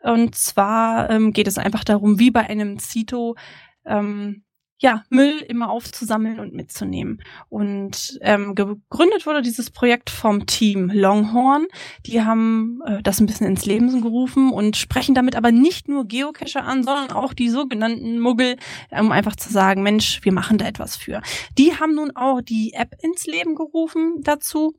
Und 0.00 0.34
zwar 0.34 1.10
ähm, 1.10 1.32
geht 1.32 1.46
es 1.46 1.58
einfach 1.58 1.84
darum, 1.84 2.18
wie 2.18 2.30
bei 2.30 2.48
einem 2.48 2.78
Zito, 2.78 3.36
ähm, 3.84 4.43
ja, 4.78 5.04
Müll 5.08 5.38
immer 5.48 5.70
aufzusammeln 5.70 6.40
und 6.40 6.52
mitzunehmen. 6.52 7.22
Und 7.48 8.18
ähm, 8.22 8.54
gegründet 8.54 9.24
wurde 9.24 9.40
dieses 9.40 9.70
Projekt 9.70 10.10
vom 10.10 10.46
Team 10.46 10.90
Longhorn. 10.90 11.66
Die 12.06 12.22
haben 12.22 12.80
äh, 12.84 13.02
das 13.02 13.20
ein 13.20 13.26
bisschen 13.26 13.46
ins 13.46 13.66
Leben 13.66 14.02
gerufen 14.02 14.52
und 14.52 14.76
sprechen 14.76 15.14
damit 15.14 15.36
aber 15.36 15.52
nicht 15.52 15.88
nur 15.88 16.06
Geocacher 16.06 16.64
an, 16.64 16.82
sondern 16.82 17.12
auch 17.12 17.34
die 17.34 17.48
sogenannten 17.48 18.18
Muggel, 18.18 18.56
um 18.90 19.12
einfach 19.12 19.36
zu 19.36 19.50
sagen, 19.50 19.82
Mensch, 19.82 20.24
wir 20.24 20.32
machen 20.32 20.58
da 20.58 20.66
etwas 20.66 20.96
für. 20.96 21.22
Die 21.56 21.78
haben 21.78 21.94
nun 21.94 22.10
auch 22.16 22.40
die 22.40 22.72
App 22.72 22.94
ins 23.00 23.26
Leben 23.26 23.54
gerufen 23.54 24.16
dazu 24.22 24.74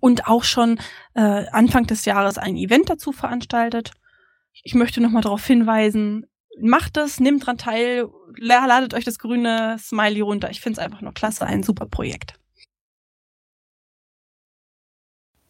und 0.00 0.26
auch 0.26 0.44
schon 0.44 0.78
äh, 1.14 1.46
Anfang 1.50 1.86
des 1.86 2.04
Jahres 2.04 2.38
ein 2.38 2.56
Event 2.56 2.90
dazu 2.90 3.12
veranstaltet. 3.12 3.92
Ich 4.62 4.74
möchte 4.74 5.00
nochmal 5.00 5.22
darauf 5.22 5.44
hinweisen, 5.44 6.26
macht 6.60 6.96
es, 6.96 7.20
nehmt 7.20 7.46
dran 7.46 7.58
teil, 7.58 8.08
la- 8.38 8.66
ladet 8.66 8.94
euch 8.94 9.04
das 9.04 9.18
grüne 9.18 9.76
Smiley 9.78 10.20
runter. 10.20 10.50
Ich 10.50 10.60
finde 10.60 10.80
es 10.80 10.84
einfach 10.84 11.00
nur 11.00 11.12
klasse, 11.14 11.46
ein 11.46 11.62
super 11.62 11.86
Projekt. 11.86 12.38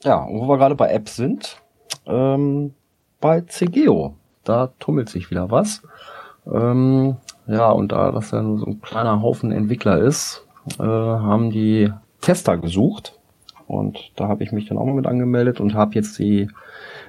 Ja, 0.03 0.17
und 0.23 0.41
wo 0.41 0.49
wir 0.49 0.59
gerade 0.59 0.75
bei 0.75 0.91
Apps 0.91 1.17
sind, 1.17 1.63
ähm, 2.07 2.75
bei 3.21 3.41
CGO, 3.43 4.15
da 4.45 4.69
tummelt 4.79 5.09
sich 5.09 5.31
wieder 5.31 5.51
was. 5.51 5.83
Ähm, 6.47 7.17
ja, 7.47 7.71
und 7.71 7.93
da 7.93 8.11
das 8.13 8.31
ja 8.31 8.43
nur 8.43 8.59
so 8.59 8.67
ein 8.67 8.83
kleiner 8.83 9.23
Haufen 9.23 9.51
Entwickler 9.51 9.99
ist, 9.99 10.47
äh, 10.79 10.83
haben 10.83 11.51
die 11.51 11.91
Tester 12.21 12.59
gesucht. 12.59 13.19
Und 13.67 14.13
da 14.17 14.29
habe 14.29 14.45
ich 14.45 14.53
mich 14.53 14.67
dann 14.69 14.77
auch 14.77 14.85
mal 14.85 14.95
mit 14.95 15.07
angemeldet 15.07 15.59
und 15.59 15.73
habe 15.73 15.95
jetzt 15.95 16.19
die 16.19 16.51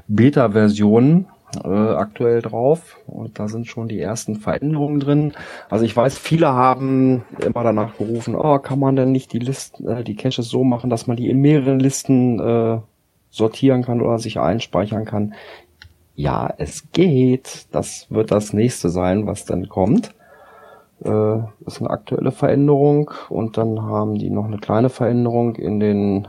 Beta-Version 0.08 1.26
äh, 1.64 1.68
aktuell 1.68 2.42
drauf. 2.42 2.98
Und 3.08 3.40
da 3.40 3.48
sind 3.48 3.68
schon 3.68 3.88
die 3.88 4.00
ersten 4.00 4.36
Veränderungen 4.36 5.00
drin. 5.00 5.34
Also 5.70 5.86
ich 5.86 5.96
weiß, 5.96 6.18
viele 6.18 6.48
haben 6.48 7.24
immer 7.46 7.64
danach 7.64 7.98
gerufen, 7.98 8.36
oh, 8.36 8.60
kann 8.60 8.80
man 8.80 8.96
denn 8.96 9.12
nicht 9.12 9.34
die 9.34 9.40
Listen, 9.40 9.88
äh, 9.88 10.04
die 10.04 10.16
Caches 10.16 10.50
so 10.50 10.64
machen, 10.64 10.90
dass 10.90 11.08
man 11.08 11.18
die 11.18 11.30
in 11.30 11.40
mehreren 11.40 11.80
Listen 11.80 12.40
äh, 12.40 12.80
sortieren 13.30 13.84
kann 13.84 14.02
oder 14.02 14.18
sich 14.18 14.40
einspeichern 14.40 15.06
kann. 15.06 15.34
Ja, 16.16 16.54
es 16.58 16.92
geht. 16.92 17.68
Das 17.72 18.08
wird 18.10 18.32
das 18.32 18.54
nächste 18.54 18.90
sein, 18.90 19.28
was 19.28 19.46
dann 19.46 19.68
kommt. 19.68 20.14
Äh, 21.04 21.40
ist 21.66 21.82
eine 21.82 21.90
aktuelle 21.90 22.32
Veränderung 22.32 23.12
und 23.30 23.58
dann 23.58 23.82
haben 23.82 24.16
die 24.16 24.30
noch 24.30 24.46
eine 24.46 24.58
kleine 24.58 24.90
Veränderung 24.90 25.56
in 25.56 25.82
den 25.82 26.28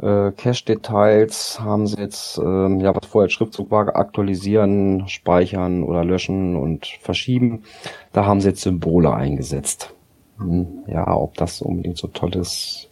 äh, 0.00 0.32
Cache-Details 0.32 1.60
haben 1.60 1.86
sie 1.86 1.98
jetzt, 1.98 2.38
ähm, 2.38 2.80
ja, 2.80 2.94
was 2.94 3.06
vorher 3.06 3.26
als 3.26 3.32
Schriftzug 3.32 3.70
war, 3.70 3.96
aktualisieren, 3.96 5.08
speichern 5.08 5.82
oder 5.82 6.04
löschen 6.04 6.56
und 6.56 6.86
verschieben. 7.00 7.64
Da 8.12 8.24
haben 8.24 8.40
sie 8.40 8.48
jetzt 8.48 8.62
Symbole 8.62 9.12
eingesetzt. 9.12 9.94
Hm, 10.38 10.84
ja, 10.86 11.06
ob 11.16 11.34
das 11.34 11.62
unbedingt 11.62 11.98
so 11.98 12.06
toll 12.08 12.36
ist, 12.36 12.90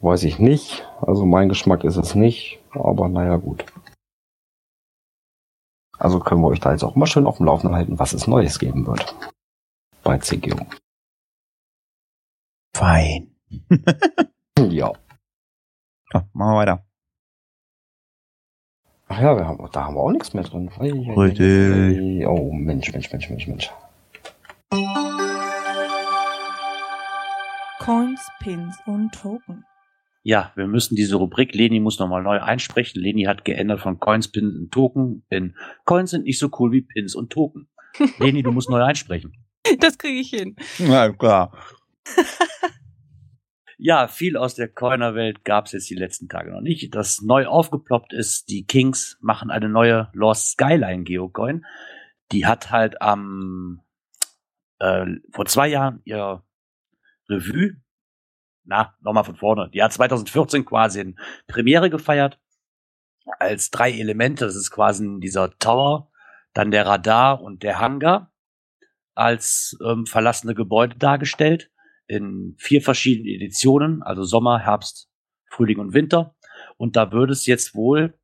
weiß 0.00 0.22
ich 0.24 0.38
nicht. 0.38 0.86
Also 1.00 1.26
mein 1.26 1.48
Geschmack 1.48 1.84
ist 1.84 1.96
es 1.96 2.14
nicht, 2.14 2.60
aber 2.70 3.08
naja, 3.08 3.36
gut. 3.36 3.64
Also 5.98 6.18
können 6.18 6.40
wir 6.40 6.48
euch 6.48 6.60
da 6.60 6.72
jetzt 6.72 6.84
auch 6.84 6.96
mal 6.96 7.06
schön 7.06 7.26
auf 7.26 7.36
dem 7.36 7.46
Laufenden 7.46 7.76
halten, 7.76 7.98
was 7.98 8.14
es 8.14 8.26
Neues 8.26 8.58
geben 8.58 8.86
wird. 8.86 9.14
Bei 10.02 10.18
CGO. 10.18 10.66
Fein. 12.74 13.34
Ja. 14.68 14.92
Ja, 16.12 16.28
machen 16.32 16.52
wir 16.52 16.56
weiter. 16.56 16.84
Ach 19.08 19.20
ja, 19.20 19.36
wir 19.36 19.46
haben, 19.46 19.68
da 19.72 19.84
haben 19.84 19.94
wir 19.94 20.00
auch 20.00 20.12
nichts 20.12 20.34
mehr 20.34 20.44
drin. 20.44 20.68
Richtig. 20.68 22.26
Oh, 22.26 22.52
Mensch, 22.52 22.92
Mensch, 22.92 23.12
Mensch, 23.12 23.28
Mensch, 23.28 23.46
Mensch. 23.48 23.70
Coins, 27.80 28.20
Pins 28.40 28.76
und 28.86 29.12
Token. 29.12 29.64
Ja, 30.22 30.52
wir 30.54 30.66
müssen 30.66 30.96
diese 30.96 31.16
Rubrik, 31.16 31.54
Leni 31.54 31.80
muss 31.80 31.98
nochmal 31.98 32.22
neu 32.22 32.40
einsprechen. 32.40 33.00
Leni 33.00 33.24
hat 33.24 33.44
geändert 33.44 33.80
von 33.80 33.98
Coins, 33.98 34.30
Pins 34.30 34.54
und 34.54 34.70
Token 34.70 35.24
in 35.30 35.56
Coins 35.86 36.10
sind 36.10 36.24
nicht 36.24 36.38
so 36.38 36.50
cool 36.58 36.72
wie 36.72 36.82
Pins 36.82 37.14
und 37.14 37.32
Token. 37.32 37.68
Leni, 38.18 38.42
du 38.42 38.52
musst 38.52 38.68
neu 38.68 38.82
einsprechen. 38.82 39.32
Das 39.78 39.98
kriege 39.98 40.20
ich 40.20 40.30
hin. 40.30 40.56
Ja, 40.78 41.10
klar. 41.10 41.52
Ja, 43.82 44.08
viel 44.08 44.36
aus 44.36 44.54
der 44.54 44.68
Coiner-Welt 44.68 45.42
gab 45.42 45.64
es 45.64 45.72
jetzt 45.72 45.88
die 45.88 45.94
letzten 45.94 46.28
Tage 46.28 46.50
noch 46.50 46.60
nicht. 46.60 46.94
Das 46.94 47.22
neu 47.22 47.46
aufgeploppt 47.46 48.12
ist, 48.12 48.50
die 48.50 48.66
Kings 48.66 49.16
machen 49.22 49.50
eine 49.50 49.70
neue 49.70 50.10
Lost 50.12 50.50
Skyline 50.50 51.04
Geocoin. 51.04 51.64
Die 52.30 52.44
hat 52.44 52.70
halt 52.70 53.00
am 53.00 53.80
äh, 54.80 55.06
vor 55.32 55.46
zwei 55.46 55.68
Jahren 55.68 56.02
ihr 56.04 56.44
Revue, 57.30 57.80
na, 58.64 58.94
nochmal 59.00 59.24
von 59.24 59.36
vorne, 59.36 59.70
die 59.72 59.82
hat 59.82 59.94
2014 59.94 60.66
quasi 60.66 61.00
in 61.00 61.18
Premiere 61.46 61.88
gefeiert 61.88 62.38
als 63.38 63.70
drei 63.70 63.92
Elemente. 63.92 64.44
Das 64.44 64.56
ist 64.56 64.70
quasi 64.70 65.08
dieser 65.20 65.56
Tower, 65.58 66.10
dann 66.52 66.70
der 66.70 66.84
Radar 66.84 67.40
und 67.40 67.62
der 67.62 67.78
Hangar 67.78 68.30
als 69.14 69.74
ähm, 69.82 70.04
verlassene 70.04 70.54
Gebäude 70.54 70.96
dargestellt 70.96 71.70
in 72.10 72.56
vier 72.58 72.82
verschiedenen 72.82 73.28
Editionen, 73.28 74.02
also 74.02 74.24
Sommer, 74.24 74.58
Herbst, 74.58 75.08
Frühling 75.48 75.78
und 75.78 75.94
Winter. 75.94 76.34
Und 76.76 76.96
da 76.96 77.12
würde 77.12 77.32
es 77.32 77.46
jetzt 77.46 77.74
wohl 77.74 78.18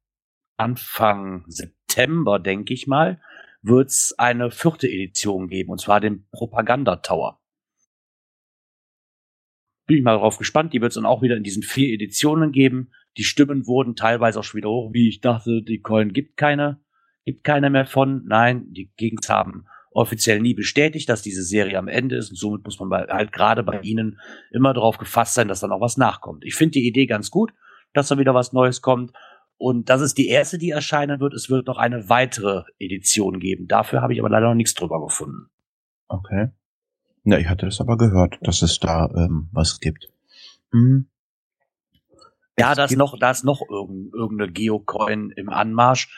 Anfang 0.57 1.45
September, 1.47 2.41
denke 2.41 2.75
ich 2.75 2.89
mal, 2.89 3.21
wird 3.63 3.91
es 3.91 4.15
eine 4.19 4.51
vierte 4.51 4.89
Edition 4.89 5.49
geben, 5.49 5.71
und 5.71 5.81
zwar 5.81 6.01
den 6.01 6.29
Propaganda 6.31 6.97
Tower. 6.97 7.41
Bin 9.87 9.99
ich 9.99 10.03
mal 10.03 10.15
darauf 10.15 10.39
gespannt. 10.39 10.73
Die 10.73 10.81
wird 10.81 10.91
es 10.91 10.97
dann 10.97 11.07
auch 11.07 11.23
wieder 11.23 11.37
in 11.37 11.45
diesen 11.45 11.63
vier 11.63 11.95
Editionen 11.95 12.51
geben. 12.51 12.91
Die 13.17 13.23
Stimmen 13.23 13.69
wurden 13.69 13.95
teilweise 13.95 14.41
auch 14.41 14.45
schon 14.45 14.59
wieder 14.59 14.69
hoch, 14.69 14.93
wie 14.93 15.09
ich 15.09 15.21
dachte, 15.21 15.63
die 15.63 15.81
Coin 15.81 16.13
gibt 16.13 16.37
keine, 16.37 16.81
gibt 17.25 17.45
keine 17.45 17.71
mehr 17.71 17.87
von. 17.87 18.25
Nein, 18.27 18.67
die 18.73 18.91
Gegends 18.97 19.29
haben 19.29 19.67
offiziell 19.97 20.41
nie 20.41 20.55
bestätigt, 20.55 21.09
dass 21.09 21.23
diese 21.23 21.43
Serie 21.43 21.79
am 21.79 21.89
Ende 21.89 22.17
ist 22.17 22.31
und 22.31 22.37
somit 22.37 22.65
muss 22.65 22.79
man 22.79 22.91
halt 22.91 23.33
gerade 23.33 23.63
bei 23.63 23.81
ihnen 23.81 24.21
immer 24.51 24.75
darauf 24.75 24.99
gefasst 24.99 25.35
sein, 25.35 25.49
dass 25.49 25.61
da 25.61 25.69
noch 25.69 25.81
was 25.81 25.97
nachkommt. 25.97 26.45
Ich 26.45 26.55
finde 26.55 26.73
die 26.73 26.87
Idee 26.87 27.07
ganz 27.07 27.31
gut, 27.31 27.53
dass 27.95 28.09
da 28.09 28.19
wieder 28.19 28.35
was 28.35 28.53
Neues 28.53 28.83
kommt 28.83 29.13
und 29.57 29.89
das 29.89 30.03
ist 30.03 30.19
die 30.19 30.29
erste, 30.29 30.59
die 30.59 30.71
erscheinen 30.71 31.19
wird. 31.21 31.33
Es 31.33 31.49
wird 31.49 31.67
noch 31.67 31.79
eine 31.79 32.09
weitere 32.11 32.65
Edition 32.79 33.41
geben. 33.41 33.69
Dafür 33.69 34.03
habe 34.03 34.13
ich 34.13 34.21
aber 34.21 34.29
leider 34.29 34.49
noch 34.49 34.55
nichts 34.55 34.75
drüber 34.75 35.01
gefunden. 35.03 35.49
Okay. 36.09 36.49
Ja, 37.25 37.39
ich 37.39 37.49
hatte 37.49 37.67
das 37.67 37.81
aber 37.81 37.97
gehört, 37.97 38.39
dass 38.43 38.63
es 38.63 38.79
da 38.79 39.11
ähm, 39.17 39.49
was 39.53 39.81
gibt. 39.81 40.09
Hm. 40.73 41.09
Ja, 42.59 42.75
da 42.75 42.85
ist 42.85 42.97
noch, 42.97 43.19
da 43.19 43.31
ist 43.31 43.45
noch 43.45 43.61
irgend- 43.69 44.15
irgendeine 44.15 44.51
Geocoin 44.53 45.31
im 45.31 45.49
Anmarsch. 45.51 46.09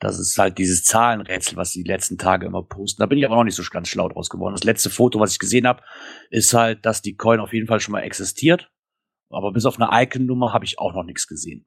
Das 0.00 0.18
ist 0.18 0.36
halt 0.38 0.58
dieses 0.58 0.84
Zahlenrätsel, 0.84 1.56
was 1.56 1.70
die 1.70 1.82
letzten 1.82 2.18
Tage 2.18 2.46
immer 2.46 2.62
posten. 2.62 3.00
Da 3.00 3.06
bin 3.06 3.18
ich 3.18 3.24
aber 3.24 3.36
noch 3.36 3.44
nicht 3.44 3.54
so 3.54 3.62
ganz 3.70 3.88
schlau 3.88 4.08
draus 4.08 4.28
geworden. 4.28 4.54
Das 4.54 4.64
letzte 4.64 4.90
Foto, 4.90 5.20
was 5.20 5.32
ich 5.32 5.38
gesehen 5.38 5.66
habe, 5.66 5.82
ist 6.30 6.52
halt, 6.52 6.84
dass 6.84 7.00
die 7.00 7.16
Coin 7.16 7.40
auf 7.40 7.52
jeden 7.52 7.66
Fall 7.66 7.80
schon 7.80 7.92
mal 7.92 8.00
existiert. 8.00 8.70
Aber 9.30 9.52
bis 9.52 9.66
auf 9.66 9.80
eine 9.80 9.88
Icon-Nummer 10.02 10.52
habe 10.52 10.64
ich 10.64 10.78
auch 10.78 10.94
noch 10.94 11.04
nichts 11.04 11.26
gesehen. 11.26 11.66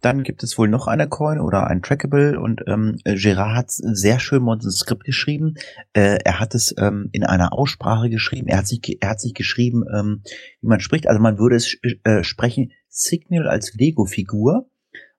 Dann 0.00 0.22
gibt 0.22 0.42
es 0.42 0.58
wohl 0.58 0.68
noch 0.68 0.86
eine 0.86 1.08
Coin 1.08 1.40
oder 1.40 1.66
ein 1.66 1.82
Trackable 1.82 2.38
und 2.38 2.62
ähm, 2.66 2.96
äh, 3.04 3.14
Gerard 3.14 3.56
hat 3.56 3.70
sehr 3.70 4.18
schön 4.18 4.42
uns 4.42 4.64
ein 4.64 4.70
Skript 4.70 5.04
geschrieben. 5.04 5.54
Äh, 5.94 6.18
er 6.24 6.38
hat 6.38 6.54
es 6.54 6.74
ähm, 6.78 7.08
in 7.12 7.24
einer 7.24 7.52
Aussprache 7.52 8.10
geschrieben. 8.10 8.48
Er 8.48 8.58
hat 8.58 8.66
sich, 8.66 8.80
er 9.00 9.10
hat 9.10 9.20
sich 9.20 9.34
geschrieben, 9.34 9.84
ähm, 9.94 10.22
wie 10.60 10.68
man 10.68 10.80
spricht. 10.80 11.08
Also 11.08 11.20
man 11.20 11.38
würde 11.38 11.56
es 11.56 11.76
äh, 12.04 12.22
sprechen 12.22 12.72
Signal 12.88 13.48
als 13.48 13.74
Lego-Figur. 13.74 14.68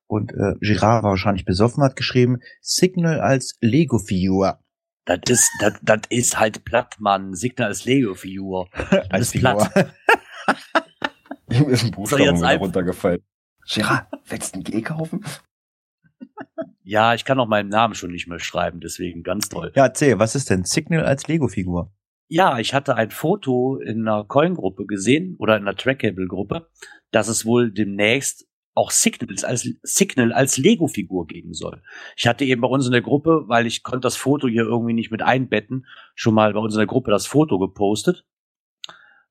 Und 0.08 0.32
äh, 0.32 0.55
Gerard 0.62 1.03
war 1.03 1.12
wahrscheinlich 1.12 1.45
besoffen, 1.45 1.84
hat 1.84 1.95
geschrieben 1.95 2.39
Signal 2.62 3.20
als 3.20 3.58
Lego-Figur. 3.62 4.60
Das 5.05 5.20
ist, 5.30 5.51
das, 5.60 5.74
das 5.82 6.01
ist 6.10 6.39
halt 6.39 6.66
platt, 6.66 6.95
Mann. 6.99 7.34
Signal 7.34 7.70
als 7.70 7.86
Lego-Figur. 7.86 8.70
als 9.10 9.36
ist 9.36 9.39
platt. 9.39 9.93
Ihm 11.49 11.64
ist 11.70 11.84
ein 11.84 11.91
Buchstaben 11.91 12.24
jetzt 12.24 12.41
wieder 12.41 12.58
runtergefallen. 12.58 13.22
Gerard, 13.70 14.08
willst 14.26 14.55
du 14.55 14.60
ein 14.60 14.64
G 14.64 14.82
kaufen? 14.82 15.24
Ja, 16.84 17.14
ich 17.14 17.26
kann 17.26 17.38
auch 17.38 17.49
meinen 17.49 17.68
Namen 17.68 17.95
schon 17.95 18.12
nicht 18.12 18.30
mehr 18.30 18.39
schreiben, 18.39 18.80
deswegen 18.80 19.22
ganz 19.22 19.49
toll. 19.49 19.74
Ja, 19.76 19.88
erzähl, 19.88 20.20
was 20.20 20.36
ist 20.36 20.49
denn 20.49 20.64
Signal 20.64 21.03
als 21.03 21.28
Lego-Figur? 21.28 21.91
Ja, 22.30 22.60
ich 22.60 22.74
hatte 22.74 22.95
ein 22.95 23.12
Foto 23.12 23.78
in 23.78 24.08
einer 24.08 24.24
Coin-Gruppe 24.24 24.86
gesehen 24.86 25.36
oder 25.38 25.58
in 25.58 25.64
einer 25.64 25.76
Trackable-Gruppe, 25.76 26.70
dass 27.12 27.28
es 27.28 27.45
wohl 27.45 27.74
demnächst 27.74 28.47
auch 28.78 28.91
Signals 28.91 29.43
als 29.43 29.67
Signal 29.82 30.32
als 30.32 30.57
Lego-Figur 30.57 31.25
geben 31.28 31.53
soll. 31.53 31.82
Ich 32.15 32.28
hatte 32.28 32.45
eben 32.45 32.61
bei 32.61 32.67
uns 32.67 32.86
in 32.86 32.91
der 32.91 33.01
Gruppe, 33.01 33.43
weil 33.47 33.65
ich 33.65 33.84
konnte 33.84 34.01
das 34.01 34.15
Foto 34.15 34.47
hier 34.47 34.63
irgendwie 34.63 34.93
nicht 34.93 35.11
mit 35.11 35.23
einbetten, 35.23 35.88
schon 36.13 36.36
mal 36.36 36.53
bei 36.53 36.59
uns 36.59 36.75
in 36.75 36.80
der 36.80 36.88
Gruppe 36.88 37.09
das 37.09 37.25
Foto 37.25 37.57
gepostet 37.57 38.25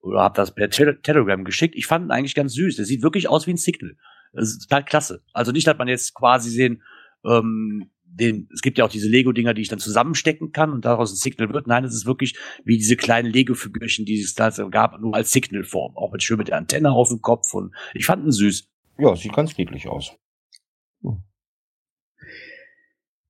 oder 0.01 0.20
habe 0.20 0.36
das 0.36 0.55
per 0.55 0.68
Tele 0.70 1.01
Telegram 1.01 1.44
geschickt. 1.44 1.74
Ich 1.76 1.86
fand 1.86 2.07
ihn 2.07 2.11
eigentlich 2.11 2.34
ganz 2.34 2.55
süß. 2.55 2.76
Der 2.76 2.84
sieht 2.84 3.03
wirklich 3.03 3.28
aus 3.28 3.47
wie 3.47 3.53
ein 3.53 3.57
Signal. 3.57 3.97
Das 4.32 4.49
ist 4.49 4.68
total 4.68 4.84
klasse. 4.84 5.22
Also 5.32 5.53
nicht, 5.53 5.66
dass 5.66 5.78
man 5.78 5.88
jetzt 5.88 6.14
quasi 6.14 6.51
sehen, 6.51 6.82
ähm, 7.24 7.90
den, 8.05 8.49
es 8.53 8.62
gibt 8.62 8.78
ja 8.78 8.84
auch 8.84 8.90
diese 8.90 9.09
Lego-Dinger, 9.09 9.55
die 9.55 9.62
ich 9.62 9.68
dann 9.68 9.78
zusammenstecken 9.78 10.53
kann 10.53 10.72
und 10.72 10.84
daraus 10.84 11.12
ein 11.12 11.16
Signal 11.16 11.53
wird. 11.53 11.66
Nein, 11.66 11.84
es 11.84 11.94
ist 11.94 12.07
wirklich 12.07 12.36
wie 12.64 12.78
diese 12.78 12.97
kleinen 12.97 13.30
Lego-Figürchen, 13.30 14.05
die 14.07 14.20
es 14.20 14.34
da 14.34 14.51
gab, 14.70 15.01
nur 15.01 15.14
als 15.14 15.32
Signal-Form. 15.32 15.97
Auch 15.97 16.12
mit 16.12 16.22
schön 16.22 16.38
mit 16.38 16.49
der 16.49 16.57
Antenne 16.57 16.90
auf 16.90 17.09
dem 17.09 17.20
Kopf 17.20 17.53
und 17.55 17.74
ich 17.94 18.07
fand 18.07 18.24
ihn 18.24 18.32
süß. 18.32 18.68
Ja, 18.99 19.14
sieht 19.14 19.34
ganz 19.34 19.57
niedlich 19.57 19.88
aus. 19.88 20.16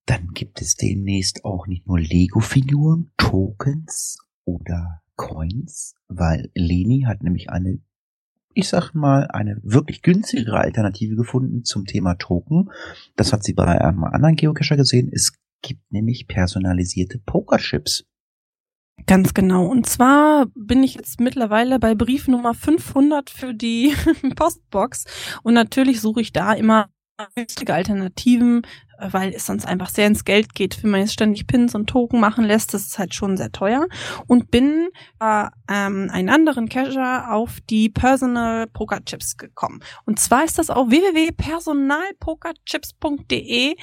Dann 0.06 0.28
gibt 0.34 0.62
es 0.62 0.76
demnächst 0.76 1.44
auch 1.44 1.66
nicht 1.66 1.86
nur 1.86 1.98
Lego-Figuren, 1.98 3.10
Tokens 3.16 4.18
oder 4.44 5.02
Coins, 5.16 5.96
weil 6.06 6.50
Leni 6.54 7.02
hat 7.06 7.24
nämlich 7.24 7.50
eine, 7.50 7.80
ich 8.54 8.68
sag 8.68 8.94
mal, 8.94 9.26
eine 9.26 9.60
wirklich 9.64 10.02
günstigere 10.02 10.58
Alternative 10.58 11.16
gefunden 11.16 11.64
zum 11.64 11.86
Thema 11.86 12.14
Token. 12.14 12.70
Das 13.16 13.32
hat 13.32 13.42
sie 13.42 13.52
bei 13.52 13.66
einem 13.66 14.04
anderen 14.04 14.36
Geocacher 14.36 14.76
gesehen. 14.76 15.10
Es 15.12 15.32
gibt 15.60 15.90
nämlich 15.90 16.28
personalisierte 16.28 17.18
Pokerchips. 17.18 18.06
Ganz 19.04 19.34
genau. 19.34 19.66
Und 19.66 19.86
zwar 19.86 20.46
bin 20.54 20.82
ich 20.82 20.94
jetzt 20.94 21.20
mittlerweile 21.20 21.78
bei 21.78 21.94
Brief 21.94 22.28
Nummer 22.28 22.54
500 22.54 23.28
für 23.28 23.54
die 23.54 23.94
Postbox. 24.36 25.04
Und 25.42 25.54
natürlich 25.54 26.00
suche 26.00 26.22
ich 26.22 26.32
da 26.32 26.54
immer 26.54 26.88
günstige 27.34 27.74
Alternativen, 27.74 28.62
weil 28.98 29.32
es 29.34 29.46
sonst 29.46 29.66
einfach 29.66 29.88
sehr 29.88 30.06
ins 30.06 30.24
Geld 30.24 30.54
geht, 30.54 30.82
wenn 30.82 30.90
man 30.90 31.00
jetzt 31.00 31.14
ständig 31.14 31.46
Pins 31.46 31.74
und 31.74 31.86
Token 31.86 32.20
machen 32.20 32.44
lässt. 32.44 32.74
Das 32.74 32.86
ist 32.86 32.98
halt 32.98 33.14
schon 33.14 33.36
sehr 33.36 33.52
teuer. 33.52 33.86
Und 34.26 34.50
bin 34.50 34.88
äh, 35.20 35.46
ähm, 35.68 36.10
einen 36.12 36.28
anderen 36.28 36.68
Cacher 36.68 37.32
auf 37.32 37.60
die 37.68 37.88
Personal 37.88 38.66
Poker 38.66 39.04
Chips 39.04 39.36
gekommen. 39.36 39.80
Und 40.04 40.18
zwar 40.20 40.44
ist 40.44 40.58
das 40.58 40.70
auf 40.70 40.90
www.personalpokerchips.de 40.90 43.76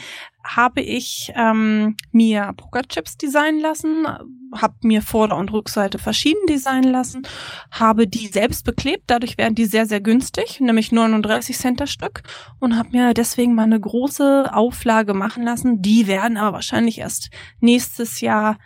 habe 0.44 0.82
ich 0.82 1.32
ähm, 1.36 1.96
mir 2.12 2.54
Pokerchips 2.58 3.18
designen 3.18 3.62
lassen, 3.62 4.06
habe 4.54 4.76
mir 4.84 5.02
Vorder- 5.02 5.38
und 5.38 5.52
Rückseite 5.52 6.00
verschieden 6.00 6.46
designen 6.48 6.92
lassen, 6.92 7.26
habe 7.72 8.08
die 8.08 8.28
selbst 8.28 8.66
beklebt, 8.66 9.04
dadurch 9.08 9.38
werden 9.38 9.56
die 9.56 9.66
sehr, 9.66 9.86
sehr 9.86 10.02
günstig, 10.02 10.60
nämlich 10.60 10.92
39 10.92 11.58
Cent 11.58 11.80
das 11.80 11.92
Stück 11.92 12.24
und 12.60 12.78
habe 12.78 12.90
mir 12.92 13.14
deswegen 13.14 13.56
mal 13.56 13.64
eine 13.64 13.80
große 13.80 14.54
Auflage 14.54 15.03
machen 15.14 15.44
lassen. 15.44 15.82
Die 15.82 16.08
werden 16.08 16.38
aber 16.38 16.54
wahrscheinlich 16.54 17.00
erst 17.00 17.30
nächstes 17.60 18.22
Jahr 18.22 18.58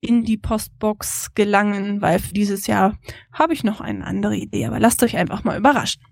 in 0.00 0.22
die 0.22 0.36
Postbox 0.36 1.34
gelangen, 1.34 2.00
weil 2.00 2.20
für 2.20 2.32
dieses 2.32 2.66
Jahr 2.66 2.96
habe 3.32 3.52
ich 3.52 3.64
noch 3.64 3.80
eine 3.80 4.06
andere 4.06 4.36
Idee, 4.36 4.66
aber 4.66 4.78
lasst 4.78 5.02
euch 5.02 5.16
einfach 5.16 5.42
mal 5.42 5.58
überraschen. 5.58 6.02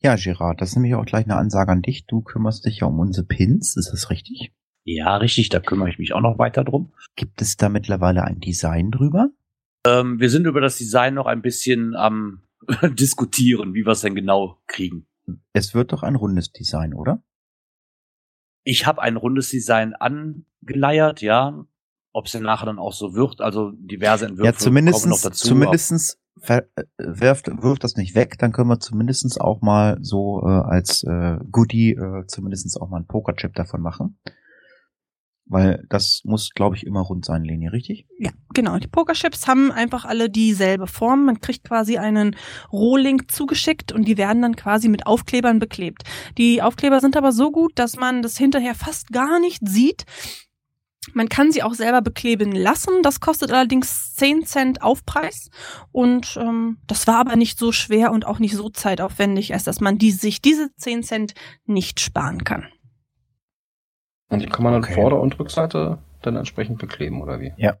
Ja, 0.00 0.14
Gerard, 0.14 0.60
das 0.60 0.70
ist 0.70 0.76
nämlich 0.76 0.94
auch 0.94 1.04
gleich 1.04 1.24
eine 1.24 1.36
Ansage 1.36 1.72
an 1.72 1.82
dich. 1.82 2.06
Du 2.06 2.22
kümmerst 2.22 2.64
dich 2.64 2.80
ja 2.80 2.86
um 2.86 2.98
unsere 2.98 3.26
Pins, 3.26 3.76
ist 3.76 3.90
das 3.92 4.10
richtig? 4.10 4.52
Ja, 4.84 5.16
richtig, 5.16 5.48
da 5.50 5.60
kümmere 5.60 5.90
ich 5.90 5.98
mich 5.98 6.14
auch 6.14 6.20
noch 6.20 6.38
weiter 6.38 6.64
drum. 6.64 6.94
Gibt 7.16 7.42
es 7.42 7.56
da 7.56 7.68
mittlerweile 7.68 8.24
ein 8.24 8.40
Design 8.40 8.90
drüber? 8.90 9.30
Ähm, 9.86 10.18
wir 10.20 10.30
sind 10.30 10.46
über 10.46 10.60
das 10.60 10.78
Design 10.78 11.14
noch 11.14 11.26
ein 11.26 11.42
bisschen 11.42 11.94
am 11.94 12.42
diskutieren, 12.82 13.74
wie 13.74 13.84
wir 13.84 13.92
es 13.92 14.00
denn 14.00 14.14
genau 14.14 14.58
kriegen. 14.66 15.06
Es 15.52 15.74
wird 15.74 15.92
doch 15.92 16.02
ein 16.02 16.14
rundes 16.14 16.52
Design, 16.52 16.94
oder? 16.94 17.22
Ich 18.68 18.86
habe 18.86 19.00
ein 19.00 19.16
rundes 19.16 19.48
Design 19.48 19.94
angeleiert, 19.94 21.22
ja. 21.22 21.64
Ob 22.12 22.26
es 22.26 22.32
denn 22.32 22.42
nachher 22.42 22.66
dann 22.66 22.78
auch 22.78 22.92
so 22.92 23.14
wird, 23.14 23.40
also 23.40 23.72
diverse 23.74 24.26
Entwürfe 24.26 24.52
ja, 24.52 24.54
zumindestens, 24.54 25.02
kommen 25.02 25.10
noch 25.10 25.22
dazu. 25.22 25.48
zumindestens 25.48 26.18
äh, 26.46 26.62
wirft, 26.98 27.46
wirft 27.62 27.82
das 27.82 27.96
nicht 27.96 28.14
weg, 28.14 28.36
dann 28.38 28.52
können 28.52 28.68
wir 28.68 28.78
zumindestens 28.78 29.38
auch 29.38 29.62
mal 29.62 29.96
so 30.02 30.42
äh, 30.44 30.48
als 30.50 31.02
äh, 31.04 31.38
Goodie 31.50 31.92
äh, 31.92 32.26
zumindestens 32.26 32.76
auch 32.76 32.90
mal 32.90 32.98
einen 32.98 33.06
Pokerchip 33.06 33.54
davon 33.54 33.80
machen. 33.80 34.18
Weil 35.48 35.84
das 35.88 36.20
muss, 36.24 36.50
glaube 36.50 36.76
ich, 36.76 36.84
immer 36.84 37.00
rund 37.00 37.24
sein, 37.24 37.42
Leni, 37.42 37.68
richtig? 37.68 38.06
Ja, 38.18 38.30
genau. 38.52 38.78
Die 38.78 38.86
Pokerchips 38.86 39.46
haben 39.46 39.72
einfach 39.72 40.04
alle 40.04 40.28
dieselbe 40.28 40.86
Form. 40.86 41.24
Man 41.24 41.40
kriegt 41.40 41.64
quasi 41.64 41.96
einen 41.96 42.36
Rohlink 42.70 43.30
zugeschickt 43.30 43.90
und 43.92 44.06
die 44.06 44.18
werden 44.18 44.42
dann 44.42 44.56
quasi 44.56 44.88
mit 44.88 45.06
Aufklebern 45.06 45.58
beklebt. 45.58 46.02
Die 46.36 46.60
Aufkleber 46.60 47.00
sind 47.00 47.16
aber 47.16 47.32
so 47.32 47.50
gut, 47.50 47.72
dass 47.76 47.96
man 47.96 48.20
das 48.20 48.36
hinterher 48.36 48.74
fast 48.74 49.10
gar 49.10 49.40
nicht 49.40 49.66
sieht. 49.66 50.04
Man 51.14 51.28
kann 51.28 51.52
sie 51.52 51.62
auch 51.62 51.74
selber 51.74 52.02
bekleben 52.02 52.52
lassen. 52.52 53.02
Das 53.02 53.20
kostet 53.20 53.50
allerdings 53.50 54.14
10 54.14 54.44
Cent 54.44 54.82
Aufpreis. 54.82 55.48
Und 55.92 56.38
ähm, 56.40 56.78
das 56.86 57.06
war 57.06 57.16
aber 57.16 57.36
nicht 57.36 57.58
so 57.58 57.72
schwer 57.72 58.12
und 58.12 58.26
auch 58.26 58.38
nicht 58.38 58.54
so 58.54 58.68
zeitaufwendig, 58.68 59.54
als 59.54 59.64
dass 59.64 59.80
man 59.80 59.98
die, 59.98 60.10
sich 60.10 60.42
diese 60.42 60.70
10 60.76 61.02
Cent 61.02 61.34
nicht 61.64 62.00
sparen 62.00 62.44
kann. 62.44 62.66
Und 64.28 64.42
die 64.42 64.46
kann 64.46 64.62
man 64.62 64.74
Okay. 64.74 64.92
an 64.92 64.94
Vorder- 64.94 65.20
und 65.20 65.38
Rückseite 65.38 65.98
dann 66.22 66.36
entsprechend 66.36 66.78
bekleben, 66.78 67.22
oder 67.22 67.40
wie? 67.40 67.52
Ja, 67.56 67.76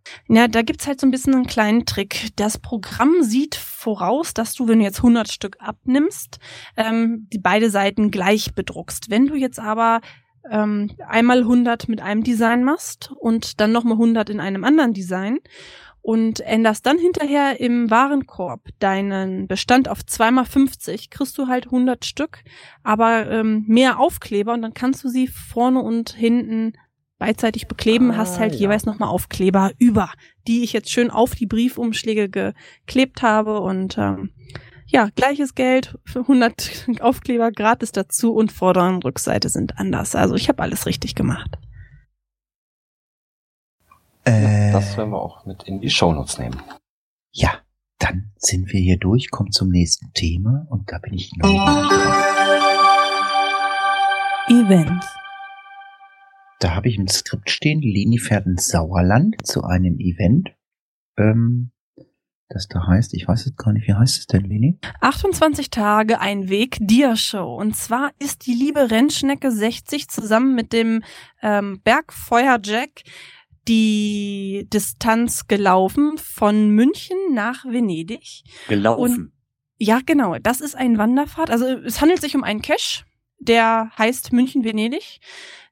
da 0.48 0.62
gibt's 0.62 0.86
halt 0.86 1.00
so 1.00 1.06
ein 1.06 1.10
bisschen 1.10 1.34
einen 1.34 1.46
kleinen 1.46 1.86
Trick. 1.86 2.28
Das 2.36 2.56
Programm 2.58 3.22
sieht 3.22 3.56
voraus, 3.56 4.32
dass 4.32 4.54
du, 4.54 4.68
wenn 4.68 4.78
du 4.78 4.84
jetzt 4.84 4.98
100 4.98 5.28
Stück 5.30 5.56
abnimmst, 5.60 6.38
ähm, 6.76 7.26
die 7.32 7.38
beide 7.38 7.68
Seiten 7.68 8.10
gleich 8.10 8.54
bedruckst. 8.54 9.10
Wenn 9.10 9.26
du 9.26 9.34
jetzt 9.34 9.58
aber 9.58 10.00
ähm, 10.50 10.92
einmal 11.06 11.40
100 11.40 11.88
mit 11.88 12.00
einem 12.00 12.22
Design 12.22 12.64
machst 12.64 13.12
und 13.18 13.60
dann 13.60 13.72
nochmal 13.72 13.94
100 13.94 14.30
in 14.30 14.40
einem 14.40 14.64
anderen 14.64 14.94
Design 14.94 15.38
und 16.08 16.40
änderst 16.40 16.86
dann 16.86 16.96
hinterher 16.96 17.60
im 17.60 17.90
Warenkorb 17.90 18.62
deinen 18.78 19.46
Bestand 19.46 19.90
auf 19.90 19.98
2x50, 19.98 21.10
kriegst 21.10 21.36
du 21.36 21.48
halt 21.48 21.66
100 21.66 22.06
Stück, 22.06 22.44
aber 22.82 23.30
ähm, 23.30 23.66
mehr 23.68 24.00
Aufkleber 24.00 24.54
und 24.54 24.62
dann 24.62 24.72
kannst 24.72 25.04
du 25.04 25.10
sie 25.10 25.26
vorne 25.26 25.80
und 25.80 26.08
hinten 26.08 26.72
beidseitig 27.18 27.68
bekleben, 27.68 28.10
Ah, 28.10 28.16
hast 28.16 28.38
halt 28.38 28.54
ja. 28.54 28.60
jeweils 28.60 28.86
nochmal 28.86 29.10
Aufkleber 29.10 29.72
über, 29.76 30.10
die 30.46 30.64
ich 30.64 30.72
jetzt 30.72 30.90
schön 30.90 31.10
auf 31.10 31.34
die 31.34 31.44
Briefumschläge 31.44 32.30
geklebt 32.30 33.20
habe 33.20 33.60
und 33.60 33.98
ähm, 33.98 34.30
ja, 34.86 35.10
gleiches 35.14 35.54
Geld 35.54 35.98
für 36.06 36.20
100 36.20 36.86
Aufkleber 37.00 37.52
gratis 37.52 37.92
dazu 37.92 38.32
und 38.32 38.50
Vorder- 38.50 38.88
und 38.88 39.04
Rückseite 39.04 39.50
sind 39.50 39.78
anders. 39.78 40.14
Also 40.14 40.36
ich 40.36 40.48
habe 40.48 40.62
alles 40.62 40.86
richtig 40.86 41.14
gemacht. 41.14 41.58
Äh, 44.28 44.72
Das 44.72 44.96
werden 44.96 45.10
wir 45.10 45.20
auch 45.20 45.44
mit 45.46 45.62
in 45.64 45.80
die 45.80 45.90
Shownotes 45.90 46.38
nehmen. 46.38 46.60
ja, 47.32 47.50
dann 47.98 48.32
sind 48.36 48.72
wir 48.72 48.80
hier 48.80 48.96
durch, 48.98 49.30
kommen 49.30 49.50
zum 49.50 49.70
nächsten 49.70 50.12
Thema 50.12 50.66
und 50.70 50.90
da 50.92 50.98
bin 50.98 51.14
ich 51.14 51.32
neugierig 51.36 51.88
drauf. 51.88 52.24
Events. 54.48 55.06
Da 56.60 56.74
habe 56.74 56.88
ich 56.88 56.96
im 56.98 57.06
Skript 57.08 57.50
stehen, 57.50 57.80
Leni 57.82 58.18
fährt 58.18 58.46
ins 58.46 58.68
Sauerland 58.68 59.36
zu 59.46 59.62
einem 59.64 59.98
Event. 59.98 60.50
ähm, 61.16 61.70
das 62.50 62.66
da 62.66 62.86
heißt, 62.86 63.12
ich 63.12 63.28
weiß 63.28 63.44
jetzt 63.44 63.58
gar 63.58 63.72
nicht, 63.74 63.86
wie 63.88 63.92
heißt 63.92 64.18
es 64.20 64.26
denn, 64.26 64.44
Leni? 64.44 64.78
28 65.02 65.68
Tage 65.68 66.18
ein 66.18 66.48
Weg 66.48 66.78
Dia 66.80 67.14
Show. 67.14 67.54
Und 67.56 67.76
zwar 67.76 68.10
ist 68.18 68.46
die 68.46 68.54
liebe 68.54 68.90
Rennschnecke 68.90 69.50
60 69.52 70.08
zusammen 70.08 70.54
mit 70.54 70.72
dem 70.72 71.02
ähm, 71.42 71.80
Bergfeuer 71.84 72.58
Jack 72.64 73.02
die 73.68 74.66
Distanz 74.72 75.46
gelaufen 75.46 76.16
von 76.18 76.70
München 76.70 77.16
nach 77.32 77.64
Venedig. 77.64 78.42
Gelaufen. 78.68 79.00
Und 79.02 79.32
ja, 79.78 80.00
genau. 80.04 80.36
Das 80.42 80.60
ist 80.60 80.74
ein 80.74 80.98
Wanderpfad. 80.98 81.50
Also 81.50 81.66
es 81.66 82.00
handelt 82.00 82.20
sich 82.20 82.34
um 82.34 82.42
einen 82.42 82.62
Cache, 82.62 83.04
der 83.38 83.92
heißt 83.96 84.32
München-Venedig. 84.32 85.20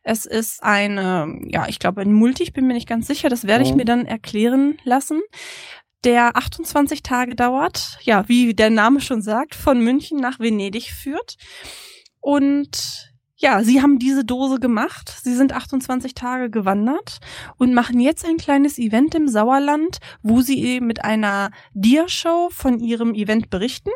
Es 0.02 0.24
ist 0.24 0.62
eine, 0.62 1.36
ja, 1.48 1.66
ich 1.68 1.80
glaube 1.80 2.02
ein 2.02 2.12
Multi, 2.12 2.44
ich 2.44 2.52
bin 2.52 2.68
mir 2.68 2.74
nicht 2.74 2.88
ganz 2.88 3.08
sicher, 3.08 3.28
das 3.28 3.44
werde 3.48 3.64
ich 3.64 3.70
Mhm. 3.70 3.76
mir 3.78 3.84
dann 3.84 4.06
erklären 4.06 4.78
lassen. 4.84 5.20
Der 6.04 6.36
28 6.36 7.02
Tage 7.02 7.34
dauert, 7.34 7.98
ja, 8.02 8.28
wie 8.28 8.54
der 8.54 8.70
Name 8.70 9.00
schon 9.00 9.22
sagt, 9.22 9.56
von 9.56 9.80
München 9.80 10.18
nach 10.20 10.38
Venedig 10.38 10.92
führt. 10.92 11.34
Und 12.20 13.10
ja, 13.38 13.62
sie 13.62 13.82
haben 13.82 13.98
diese 13.98 14.24
Dose 14.24 14.58
gemacht. 14.58 15.14
Sie 15.22 15.34
sind 15.34 15.52
28 15.52 16.14
Tage 16.14 16.50
gewandert 16.50 17.18
und 17.58 17.74
machen 17.74 18.00
jetzt 18.00 18.24
ein 18.24 18.38
kleines 18.38 18.78
Event 18.78 19.14
im 19.14 19.28
Sauerland, 19.28 19.98
wo 20.22 20.40
sie 20.40 20.80
mit 20.80 21.04
einer 21.04 21.50
Dia-Show 21.74 22.48
von 22.50 22.80
ihrem 22.80 23.14
Event 23.14 23.50
berichten. 23.50 23.90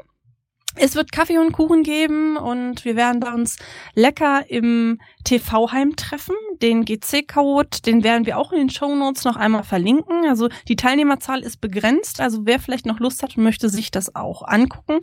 Es 0.77 0.95
wird 0.95 1.11
Kaffee 1.11 1.39
und 1.39 1.53
Kuchen 1.53 1.83
geben 1.83 2.37
und 2.37 2.85
wir 2.85 2.95
werden 2.95 3.23
uns 3.25 3.59
lecker 3.95 4.45
im 4.49 5.01
TV-Heim 5.25 5.97
treffen. 5.97 6.35
Den 6.63 6.85
GC-Code, 6.85 7.83
den 7.85 8.05
werden 8.05 8.25
wir 8.25 8.39
auch 8.39 8.53
in 8.53 8.59
den 8.59 8.71
Shownotes 8.71 9.25
noch 9.25 9.37
einmal 9.37 9.65
verlinken. 9.65 10.27
Also 10.29 10.49
die 10.69 10.77
Teilnehmerzahl 10.77 11.41
ist 11.41 11.61
begrenzt, 11.61 12.21
also 12.21 12.43
wer 12.45 12.61
vielleicht 12.61 12.87
noch 12.87 13.01
Lust 13.01 13.23
hat 13.23 13.37
und 13.37 13.43
möchte 13.43 13.69
sich 13.69 13.91
das 13.91 14.15
auch 14.15 14.47
angucken, 14.47 15.01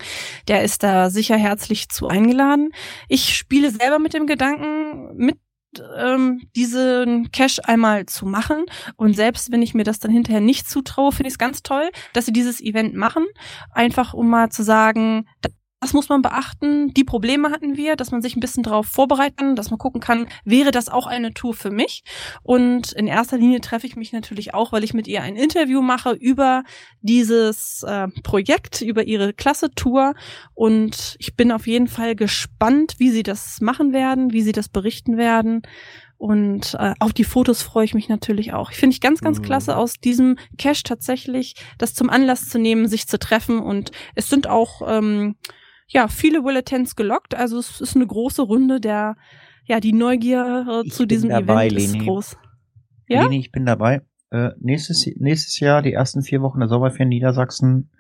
der 0.48 0.64
ist 0.64 0.84
da 0.84 1.10
sicher 1.10 1.36
herzlich 1.36 1.90
zu 1.90 2.08
eingeladen. 2.08 2.72
Ich 3.10 3.36
spiele 3.36 3.70
selber 3.72 4.00
mit 4.00 4.14
dem 4.14 4.26
Gedanken, 4.26 5.18
mit 5.18 5.38
ähm, 5.98 6.42
diesen 6.56 7.32
Cash 7.32 7.60
einmal 7.64 8.06
zu 8.06 8.26
machen. 8.26 8.66
Und 8.96 9.16
selbst 9.16 9.52
wenn 9.52 9.62
ich 9.62 9.74
mir 9.74 9.84
das 9.84 10.00
dann 10.00 10.12
hinterher 10.12 10.42
nicht 10.42 10.70
zutraue, 10.70 11.12
finde 11.12 11.28
ich 11.28 11.34
es 11.34 11.40
ganz 11.40 11.64
toll, 11.64 11.90
dass 12.14 12.26
sie 12.26 12.34
dieses 12.34 12.62
Event 12.62 12.96
machen. 12.96 13.26
Einfach 13.72 14.14
um 14.14 14.30
mal 14.30 14.50
zu 14.50 14.64
sagen, 14.64 15.28
das 15.80 15.94
muss 15.94 16.10
man 16.10 16.22
beachten. 16.22 16.94
Die 16.94 17.04
Probleme 17.04 17.52
hatten 17.52 17.78
wir, 17.78 17.96
dass 17.96 18.12
man 18.12 18.22
sich 18.22 18.36
ein 18.36 18.40
bisschen 18.40 18.64
darauf 18.64 18.88
vorbereiten 18.88 19.36
kann, 19.38 19.56
dass 19.56 19.70
man 19.70 19.78
gucken 19.78 20.02
kann, 20.02 20.28
wäre 20.44 20.72
das 20.72 20.90
auch 20.90 21.06
eine 21.08 21.34
Tour 21.34 21.54
für 21.54 21.70
mich? 21.70 22.04
Und 22.42 22.92
in 22.94 23.08
erster 23.08 23.38
Linie 23.38 23.62
treffe 23.62 23.86
ich 23.86 23.96
mich 23.96 24.12
natürlich 24.12 24.54
auch, 24.54 24.72
weil 24.72 24.84
ich 24.84 24.94
mit 24.94 25.08
ihr 25.08 25.22
ein 25.22 25.36
Interview 25.36 25.82
mache 25.82 26.14
über 26.14 26.64
dieses 27.02 27.84
äh, 27.84 28.08
Projekt, 28.24 28.82
über 28.82 29.04
ihre 29.04 29.34
Klasse-Tour. 29.34 30.16
Und 30.56 31.16
ich 31.20 31.36
bin 31.36 31.52
auf 31.52 31.68
jeden 31.68 31.88
Fall 31.88 32.16
gespannt, 32.16 32.96
wie 32.98 33.12
sie 33.12 33.24
das 33.24 33.62
machen 33.62 33.94
werden, 33.94 34.34
wie 34.34 34.42
sie 34.42 34.54
das 34.54 34.70
berichten 34.70 35.16
werden. 35.18 35.62
Und 36.18 36.74
äh, 36.80 36.96
auf 37.00 37.14
die 37.14 37.24
Fotos 37.24 37.62
freue 37.62 37.86
ich 37.86 37.94
mich 37.94 38.10
natürlich 38.10 38.52
auch. 38.52 38.72
Ich 38.72 38.78
finde 38.78 38.96
ich 38.96 39.02
ganz, 39.02 39.22
ganz 39.22 39.38
Mhm. 39.38 39.44
klasse, 39.44 39.78
aus 39.78 40.00
diesem 40.00 40.38
Cache 40.58 40.82
tatsächlich 40.84 41.54
das 41.78 41.94
zum 41.94 42.10
Anlass 42.10 42.50
zu 42.50 42.58
nehmen, 42.58 42.88
sich 42.88 43.08
zu 43.08 43.20
treffen. 43.20 43.60
Und 43.60 43.92
es 44.16 44.28
sind 44.28 44.48
auch 44.48 44.82
ähm, 44.88 45.36
ja 45.88 46.08
viele 46.08 46.42
Bulletins 46.42 46.96
gelockt. 46.96 47.36
Also 47.36 47.58
es 47.60 47.82
ist 47.82 47.96
eine 47.96 48.08
große 48.08 48.42
Runde. 48.42 48.80
Der 48.80 49.16
ja 49.66 49.80
die 49.80 49.94
Neugier 49.94 50.66
äh, 50.84 50.88
Ich 50.88 50.94
zu 50.94 51.06
diesem 51.06 51.30
dabei, 51.30 51.68
Event 51.68 51.80
ist 51.82 51.92
Leni. 51.94 52.06
groß. 52.06 52.38
Ja? 53.08 53.24
Leni, 53.24 53.40
ich 53.40 53.52
bin 53.52 53.66
dabei. 53.66 54.02
Äh, 54.30 54.50
nächstes, 54.60 55.06
nächstes 55.18 55.60
Jahr, 55.60 55.82
die 55.82 55.94
ersten 55.94 56.22
vier 56.22 56.42
Wochen 56.42 56.60
der 56.60 56.68
Sommerferien 56.68 57.10
Niedersachsen, 57.10 57.92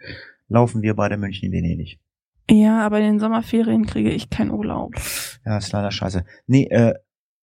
laufen 0.49 0.81
wir 0.81 0.93
bei 0.95 1.07
der 1.09 1.17
München 1.17 1.45
in 1.47 1.51
Venedig. 1.53 1.99
Ja, 2.49 2.85
aber 2.85 2.99
in 2.99 3.05
den 3.05 3.19
Sommerferien 3.19 3.85
kriege 3.85 4.09
ich 4.11 4.29
keinen 4.29 4.51
Urlaub. 4.51 4.93
Ja, 5.45 5.57
ist 5.57 5.71
leider 5.71 5.91
scheiße. 5.91 6.23
Nee, 6.45 6.65
äh, 6.65 6.93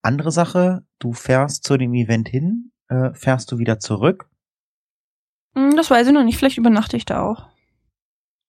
andere 0.03 0.31
Sache, 0.33 0.85
du 0.99 1.13
fährst 1.13 1.65
zu 1.65 1.77
dem 1.79 1.95
Event 1.95 2.29
hin, 2.29 2.73
äh, 2.89 3.13
fährst 3.15 3.51
du 3.53 3.59
wieder 3.59 3.79
zurück. 3.81 4.29
Hm, 5.55 5.77
Das 5.77 5.91
weiß 5.91 6.07
ich 6.09 6.13
noch 6.13 6.25
nicht. 6.25 6.37
Vielleicht 6.39 6.59
übernachte 6.59 6.97
ich 6.97 7.05
da 7.05 7.23
auch. 7.23 7.47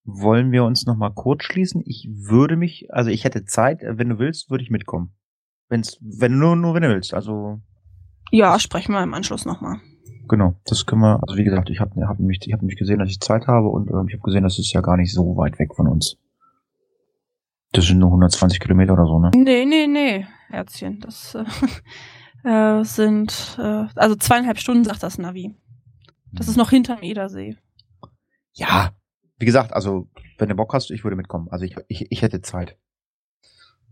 Wollen 0.05 0.51
wir 0.51 0.63
uns 0.63 0.85
noch 0.85 0.95
mal 0.95 1.09
kurz 1.09 1.43
schließen? 1.43 1.81
Ich 1.85 2.07
würde 2.11 2.55
mich, 2.57 2.93
also 2.93 3.09
ich 3.09 3.23
hätte 3.23 3.43
Zeit, 3.45 3.81
äh, 3.81 3.97
wenn 3.97 4.09
du 4.09 4.19
willst, 4.19 4.49
würde 4.51 4.63
ich 4.63 4.69
mitkommen. 4.69 5.13
Wenn's, 5.67 5.97
wenn 5.99 6.37
nur, 6.37 6.55
nur 6.55 6.75
wenn 6.75 6.83
du 6.83 6.89
willst. 6.89 7.13
Also 7.13 7.59
Ja, 8.31 8.59
sprechen 8.59 8.93
wir 8.93 9.01
im 9.01 9.13
Anschluss 9.15 9.45
nochmal. 9.45 9.79
genau, 10.27 10.55
das 10.65 10.85
können 10.85 11.01
wir. 11.01 11.19
Also 11.23 11.37
wie 11.37 11.43
gesagt, 11.43 11.69
ich 11.71 11.79
habe 11.79 12.07
hab 12.07 12.19
mich, 12.19 12.39
ich 12.45 12.53
habe 12.53 12.65
mich 12.65 12.77
gesehen, 12.77 12.99
dass 12.99 13.09
ich 13.09 13.19
Zeit 13.19 13.47
habe 13.47 13.67
und 13.69 13.89
ähm, 13.89 14.05
ich 14.07 14.13
habe 14.13 14.23
gesehen, 14.23 14.43
das 14.43 14.59
ist 14.59 14.71
ja 14.73 14.81
gar 14.81 14.95
nicht 14.97 15.11
so 15.13 15.35
weit 15.37 15.57
weg 15.57 15.73
von 15.75 15.87
uns. 15.87 16.17
Das 17.71 17.85
sind 17.85 17.97
nur 17.99 18.09
120 18.09 18.59
Kilometer 18.59 18.93
oder 18.93 19.05
so, 19.05 19.19
ne? 19.19 19.31
Nee, 19.35 19.65
nee, 19.65 19.87
nee, 19.87 20.25
Herzchen. 20.49 20.99
Das 21.01 21.35
äh, 21.35 21.45
äh, 22.47 22.83
sind 22.83 23.57
äh, 23.59 23.85
also 23.95 24.15
zweieinhalb 24.15 24.59
Stunden, 24.59 24.83
sagt 24.83 25.01
das 25.01 25.17
Navi. 25.17 25.55
Das 26.31 26.47
ist 26.47 26.57
noch 26.57 26.69
hinterm 26.69 26.99
Edersee. 27.01 27.57
Ja, 28.53 28.91
wie 29.37 29.45
gesagt, 29.45 29.73
also 29.73 30.07
wenn 30.37 30.49
du 30.49 30.55
Bock 30.55 30.73
hast, 30.73 30.91
ich 30.91 31.03
würde 31.03 31.15
mitkommen. 31.15 31.47
Also 31.49 31.65
ich, 31.65 31.75
ich, 31.87 32.11
ich 32.11 32.21
hätte 32.21 32.41
Zeit. 32.41 32.77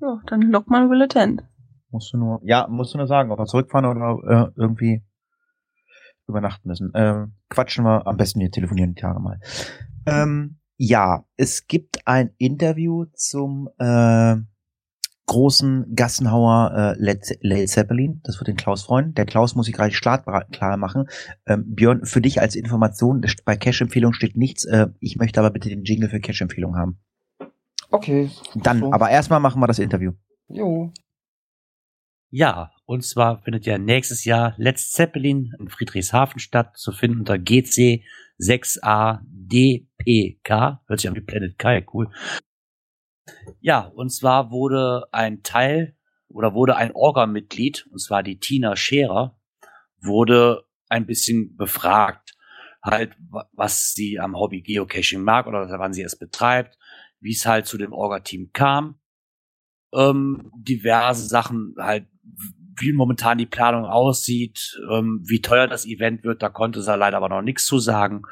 Ja, 0.02 0.22
dann 0.28 0.42
lock 0.42 0.70
mal 0.70 0.88
Bulletin. 0.88 1.42
Musst 1.92 2.14
du 2.14 2.18
nur, 2.18 2.40
ja, 2.44 2.68
musst 2.68 2.94
du 2.94 2.98
nur 2.98 3.08
sagen, 3.08 3.32
ob 3.32 3.40
wir 3.40 3.46
zurückfahren 3.46 3.86
oder 3.86 4.18
äh, 4.28 4.52
irgendwie 4.60 5.04
übernachten 6.28 6.68
müssen. 6.68 6.92
Ähm, 6.96 7.34
quatschen 7.50 7.86
wir 7.86 8.08
am 8.08 8.18
besten, 8.18 8.40
wir 8.40 8.52
telefonieren 8.52 8.96
die 8.96 9.02
Tage 9.02 9.20
mal. 9.20 9.40
Ähm, 10.06 10.60
ja, 10.78 11.26
es 11.38 11.68
gibt 11.68 12.08
ein 12.08 12.34
Interview 12.38 13.06
zum 13.14 13.70
äh, 13.78 14.36
großen 15.26 15.94
Gassenhauer 15.96 16.96
äh, 16.98 17.02
Led, 17.02 17.24
Ze- 17.26 17.38
Led 17.42 17.70
Zeppelin. 17.70 18.20
Das 18.24 18.38
wird 18.40 18.48
den 18.50 18.58
Klaus 18.58 18.84
freuen. 18.84 19.14
Der 19.14 19.26
Klaus 19.26 19.56
muss 19.56 19.68
sich 19.68 19.76
gerade 19.76 19.94
Start 19.94 20.26
klar 20.52 20.76
machen. 20.78 21.06
Ähm, 21.46 21.64
Björn, 21.76 22.06
für 22.06 22.20
dich 22.22 22.42
als 22.42 22.56
Information, 22.56 23.24
bei 23.46 23.56
Cash-Empfehlung 23.56 24.12
steht 24.14 24.36
nichts. 24.36 24.66
Äh, 24.66 24.88
ich 25.00 25.16
möchte 25.16 25.40
aber 25.40 25.52
bitte 25.52 25.70
den 25.70 25.84
Jingle 25.84 26.10
für 26.10 26.20
Cash-Empfehlung 26.20 26.76
haben. 26.76 27.00
Okay. 27.90 28.32
Dann, 28.56 28.80
So. 28.80 28.92
aber 28.92 29.10
erstmal 29.12 29.40
machen 29.40 29.62
wir 29.62 29.68
das 29.68 29.80
Interview. 29.80 30.12
Jo. 30.50 30.92
Ja, 32.32 32.72
und 32.86 33.06
zwar 33.06 33.42
findet 33.44 33.66
ja 33.66 33.78
nächstes 33.78 34.26
Jahr 34.26 34.56
Let's 34.58 34.92
Zeppelin 34.92 35.54
in 35.60 35.70
Friedrichshafen 35.70 36.40
statt, 36.40 36.76
zu 36.78 36.92
finden 36.92 37.20
unter 37.20 37.38
GC 37.38 38.04
6ADPK. 38.40 40.80
Hört 40.88 41.00
sich 41.00 41.08
an 41.10 41.16
wie 41.16 41.22
Planet 41.22 41.58
Kai, 41.60 41.86
cool. 41.94 42.10
Ja, 43.62 43.92
und 43.96 44.10
zwar 44.12 44.52
wurde 44.52 45.06
ein 45.12 45.44
Teil 45.44 45.96
oder 46.28 46.54
wurde 46.54 46.76
ein 46.76 46.92
Orga-Mitglied, 46.94 47.88
und 47.92 48.00
zwar 48.00 48.24
die 48.24 48.40
Tina 48.40 48.76
Scherer, 48.76 49.38
wurde 50.02 50.64
ein 50.90 51.06
bisschen 51.06 51.56
befragt, 51.56 52.36
halt, 52.84 53.16
wa- 53.30 53.48
was 53.54 53.94
sie 53.94 54.20
am 54.20 54.36
Hobby 54.36 54.62
Geocaching 54.62 55.22
mag 55.22 55.48
oder 55.48 55.68
wann 55.80 55.94
sie 55.94 56.02
es 56.04 56.18
betreibt, 56.18 56.78
wie 57.20 57.32
es 57.32 57.46
halt 57.46 57.66
zu 57.68 57.78
dem 57.78 57.94
Orga-Team 57.94 58.52
kam 58.54 59.00
ähm, 59.94 60.52
diverse 60.56 61.28
Sachen 61.28 61.76
halt, 61.78 62.08
wie 62.80 62.92
momentan 62.94 63.38
die 63.38 63.46
Planung 63.46 63.86
aussieht, 63.86 64.80
ähm, 64.92 65.22
wie 65.26 65.42
teuer 65.42 65.68
das 65.68 65.86
Event 65.86 66.24
wird, 66.24 66.42
da 66.42 66.50
konnte 66.50 66.82
sie 66.82 66.96
leider 66.96 67.18
aber 67.18 67.30
noch 67.30 67.42
nichts 67.42 67.66
zu 67.66 67.80
sagen. 67.80 68.24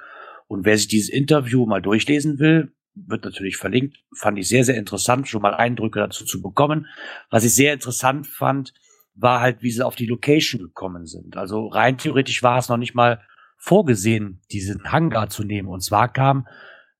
Und 0.48 0.66
wer 0.66 0.78
sich 0.78 0.88
dieses 0.88 1.10
Interview 1.10 1.66
mal 1.66 1.82
durchlesen 1.82 2.40
will, 2.40 2.74
wird 2.96 3.24
natürlich 3.24 3.58
verlinkt. 3.58 3.98
Fand 4.16 4.38
ich 4.38 4.48
sehr, 4.48 4.64
sehr 4.64 4.78
interessant, 4.78 5.28
schon 5.28 5.42
mal 5.42 5.54
Eindrücke 5.54 6.00
dazu 6.00 6.26
zu 6.26 6.42
bekommen. 6.42 6.88
Was 7.30 7.44
ich 7.44 7.56
sehr 7.56 7.74
interessant 7.74 8.28
fand, 8.28 8.74
war 9.14 9.42
halt, 9.42 9.62
wie 9.62 9.72
sie 9.72 9.86
auf 9.86 9.96
die 9.96 10.06
Location 10.06 10.62
gekommen 10.62 11.06
sind. 11.06 11.38
Also 11.38 11.68
rein 11.68 11.98
theoretisch 11.98 12.44
war 12.44 12.58
es 12.58 12.70
noch 12.70 12.78
nicht 12.78 12.96
mal 12.96 13.22
vorgesehen, 13.58 14.42
diesen 14.52 14.92
Hangar 14.92 15.30
zu 15.30 15.44
nehmen. 15.44 15.68
Und 15.68 15.82
zwar 15.82 16.12
kam 16.12 16.48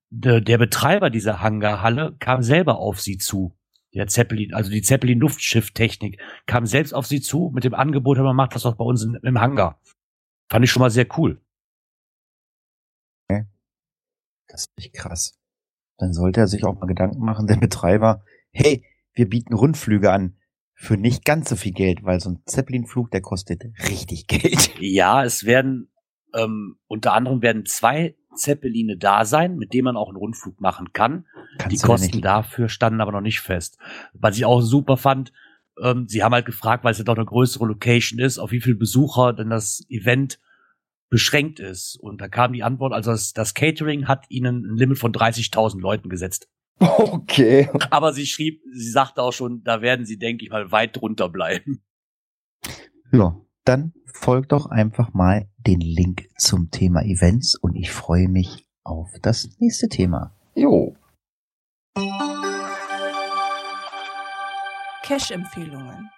der, 0.10 0.42
der 0.42 0.58
Betreiber 0.58 1.10
dieser 1.10 1.42
Hangarhalle 1.42 2.16
kam 2.20 2.44
selber 2.44 2.78
auf 2.78 3.00
sie 3.00 3.18
zu 3.18 3.58
der 3.94 4.08
Zeppelin, 4.08 4.54
also 4.54 4.72
die 4.72 4.82
Zeppelin 4.82 5.20
Luftschifftechnik, 5.20 6.22
kam 6.46 6.66
selbst 6.66 6.94
auf 6.94 7.08
sie 7.08 7.22
zu 7.22 7.52
mit 7.54 7.64
dem 7.64 7.74
Angebot, 7.74 8.18
man 8.18 8.36
macht 8.36 8.56
das 8.56 8.64
doch 8.64 8.76
bei 8.76 8.86
uns 8.86 9.04
im 9.04 9.42
Hangar. 9.42 9.82
Fand 10.50 10.64
ich 10.64 10.72
schon 10.72 10.82
mal 10.82 10.90
sehr 10.90 11.08
cool. 11.18 11.42
Das 14.48 14.62
ist 14.62 14.70
echt 14.78 14.94
krass. 14.94 15.41
Dann 16.02 16.14
sollte 16.14 16.40
er 16.42 16.48
sich 16.48 16.66
auch 16.66 16.80
mal 16.80 16.88
Gedanken 16.88 17.24
machen, 17.24 17.48
der 17.48 17.58
Betreiber, 17.58 18.24
hey, 18.52 18.84
wir 19.14 19.30
bieten 19.30 19.54
Rundflüge 19.54 20.12
an 20.12 20.36
für 20.74 20.98
nicht 20.98 21.26
ganz 21.26 21.50
so 21.50 21.56
viel 21.56 21.74
Geld, 21.74 22.04
weil 22.04 22.20
so 22.20 22.32
ein 22.32 22.40
Zeppelin-Flug, 22.46 23.12
der 23.12 23.22
kostet 23.22 23.64
richtig 23.88 24.26
Geld. 24.28 24.72
Ja, 24.80 25.24
es 25.24 25.46
werden 25.46 25.92
ähm, 26.34 26.78
unter 26.88 27.14
anderem 27.14 27.42
werden 27.42 27.66
zwei 27.66 28.16
Zeppeline 28.36 28.98
da 28.98 29.26
sein, 29.26 29.58
mit 29.58 29.74
denen 29.74 29.84
man 29.86 29.98
auch 29.98 30.08
einen 30.08 30.18
Rundflug 30.18 30.60
machen 30.60 30.94
kann. 30.94 31.26
Kannst 31.58 31.72
die 31.76 31.82
ja 31.82 31.86
Kosten 31.86 32.12
nicht- 32.16 32.26
dafür 32.26 32.68
standen 32.70 33.02
aber 33.02 33.12
noch 33.12 33.22
nicht 33.22 33.42
fest. 33.42 33.78
Was 34.14 34.38
ich 34.38 34.46
auch 34.46 34.62
super 34.62 34.98
fand, 34.98 35.34
ähm, 35.84 36.08
sie 36.08 36.24
haben 36.24 36.34
halt 36.34 36.46
gefragt, 36.46 36.84
weil 36.84 36.94
es 36.94 36.98
ja 36.98 37.04
doch 37.04 37.16
eine 37.16 37.26
größere 37.26 37.66
Location 37.66 38.20
ist, 38.20 38.40
auf 38.40 38.52
wie 38.52 38.62
viele 38.62 38.76
Besucher 38.78 39.34
denn 39.34 39.50
das 39.50 39.84
Event 39.90 40.40
beschränkt 41.12 41.60
ist. 41.60 41.98
Und 41.98 42.22
da 42.22 42.28
kam 42.28 42.54
die 42.54 42.64
Antwort, 42.64 42.94
also 42.94 43.12
das, 43.12 43.34
das 43.34 43.54
Catering 43.54 44.08
hat 44.08 44.26
ihnen 44.30 44.66
ein 44.66 44.78
Limit 44.78 44.98
von 44.98 45.12
30.000 45.12 45.80
Leuten 45.80 46.10
gesetzt. 46.10 46.50
Okay. 46.80 47.70
Aber 47.92 48.12
sie 48.12 48.26
schrieb, 48.26 48.64
sie 48.74 48.90
sagte 48.90 49.22
auch 49.22 49.34
schon, 49.34 49.62
da 49.64 49.82
werden 49.82 50.08
sie, 50.08 50.18
denke 50.18 50.44
ich 50.44 50.50
mal, 50.50 50.72
weit 50.72 50.96
drunter 50.96 51.30
bleiben. 51.30 51.84
Ja, 53.12 53.40
dann 53.66 53.94
folgt 54.06 54.52
doch 54.52 54.66
einfach 54.66 55.14
mal 55.14 55.48
den 55.58 55.82
Link 55.82 56.30
zum 56.38 56.72
Thema 56.72 57.04
Events 57.04 57.56
und 57.56 57.76
ich 57.76 57.92
freue 57.92 58.28
mich 58.28 58.66
auf 58.84 59.12
das 59.22 59.50
nächste 59.60 59.90
Thema. 59.90 60.36
Jo. 60.56 60.96
Cash-Empfehlungen. 65.04 66.10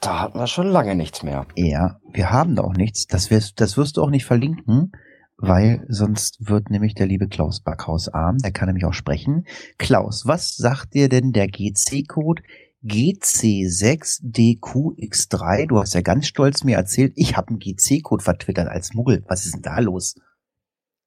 Da 0.00 0.20
hatten 0.20 0.38
wir 0.38 0.46
schon 0.46 0.68
lange 0.68 0.94
nichts 0.94 1.22
mehr. 1.22 1.46
Ja, 1.56 2.00
wir 2.10 2.30
haben 2.30 2.56
da 2.56 2.62
auch 2.62 2.72
nichts. 2.72 3.06
Das 3.06 3.30
wirst, 3.30 3.60
das 3.60 3.76
wirst 3.76 3.98
du 3.98 4.02
auch 4.02 4.08
nicht 4.08 4.24
verlinken, 4.24 4.92
weil 5.36 5.84
sonst 5.88 6.38
wird 6.40 6.70
nämlich 6.70 6.94
der 6.94 7.06
liebe 7.06 7.28
Klaus 7.28 7.62
Backhaus 7.62 8.08
arm. 8.08 8.38
Der 8.38 8.50
kann 8.50 8.68
nämlich 8.68 8.86
auch 8.86 8.94
sprechen. 8.94 9.44
Klaus, 9.76 10.26
was 10.26 10.56
sagt 10.56 10.94
dir 10.94 11.10
denn 11.10 11.32
der 11.32 11.48
GC-Code 11.48 12.42
GC6DQX3? 12.82 15.66
Du 15.66 15.78
hast 15.78 15.92
ja 15.92 16.00
ganz 16.00 16.26
stolz 16.26 16.64
mir 16.64 16.76
erzählt, 16.76 17.12
ich 17.16 17.36
habe 17.36 17.48
einen 17.48 17.58
GC-Code 17.58 18.24
vertwittert 18.24 18.68
als 18.68 18.94
Muggel. 18.94 19.22
Was 19.28 19.44
ist 19.44 19.56
denn 19.56 19.62
da 19.62 19.80
los? 19.80 20.14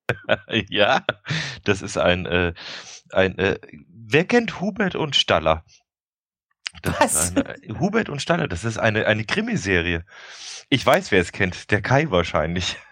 ja, 0.70 1.04
das 1.64 1.82
ist 1.82 1.98
ein, 1.98 2.28
äh, 2.28 2.54
ein 3.12 3.40
äh, 3.40 3.58
wer 3.90 4.26
kennt 4.26 4.62
Hubert 4.62 4.96
und 4.96 5.16
Staller? 5.16 5.66
Was? 7.00 7.36
Eine, 7.36 7.56
äh, 7.56 7.74
Hubert 7.80 8.10
und 8.10 8.22
Staller, 8.22 8.48
das 8.48 8.64
ist 8.64 8.78
eine, 8.78 9.06
eine 9.06 9.24
Krimiserie. 9.24 10.06
Ich 10.70 10.86
weiß, 10.86 11.12
wer 11.12 11.22
es 11.22 11.32
kennt, 11.32 11.72
der 11.72 11.82
Kai 11.82 12.10
wahrscheinlich. 12.10 12.78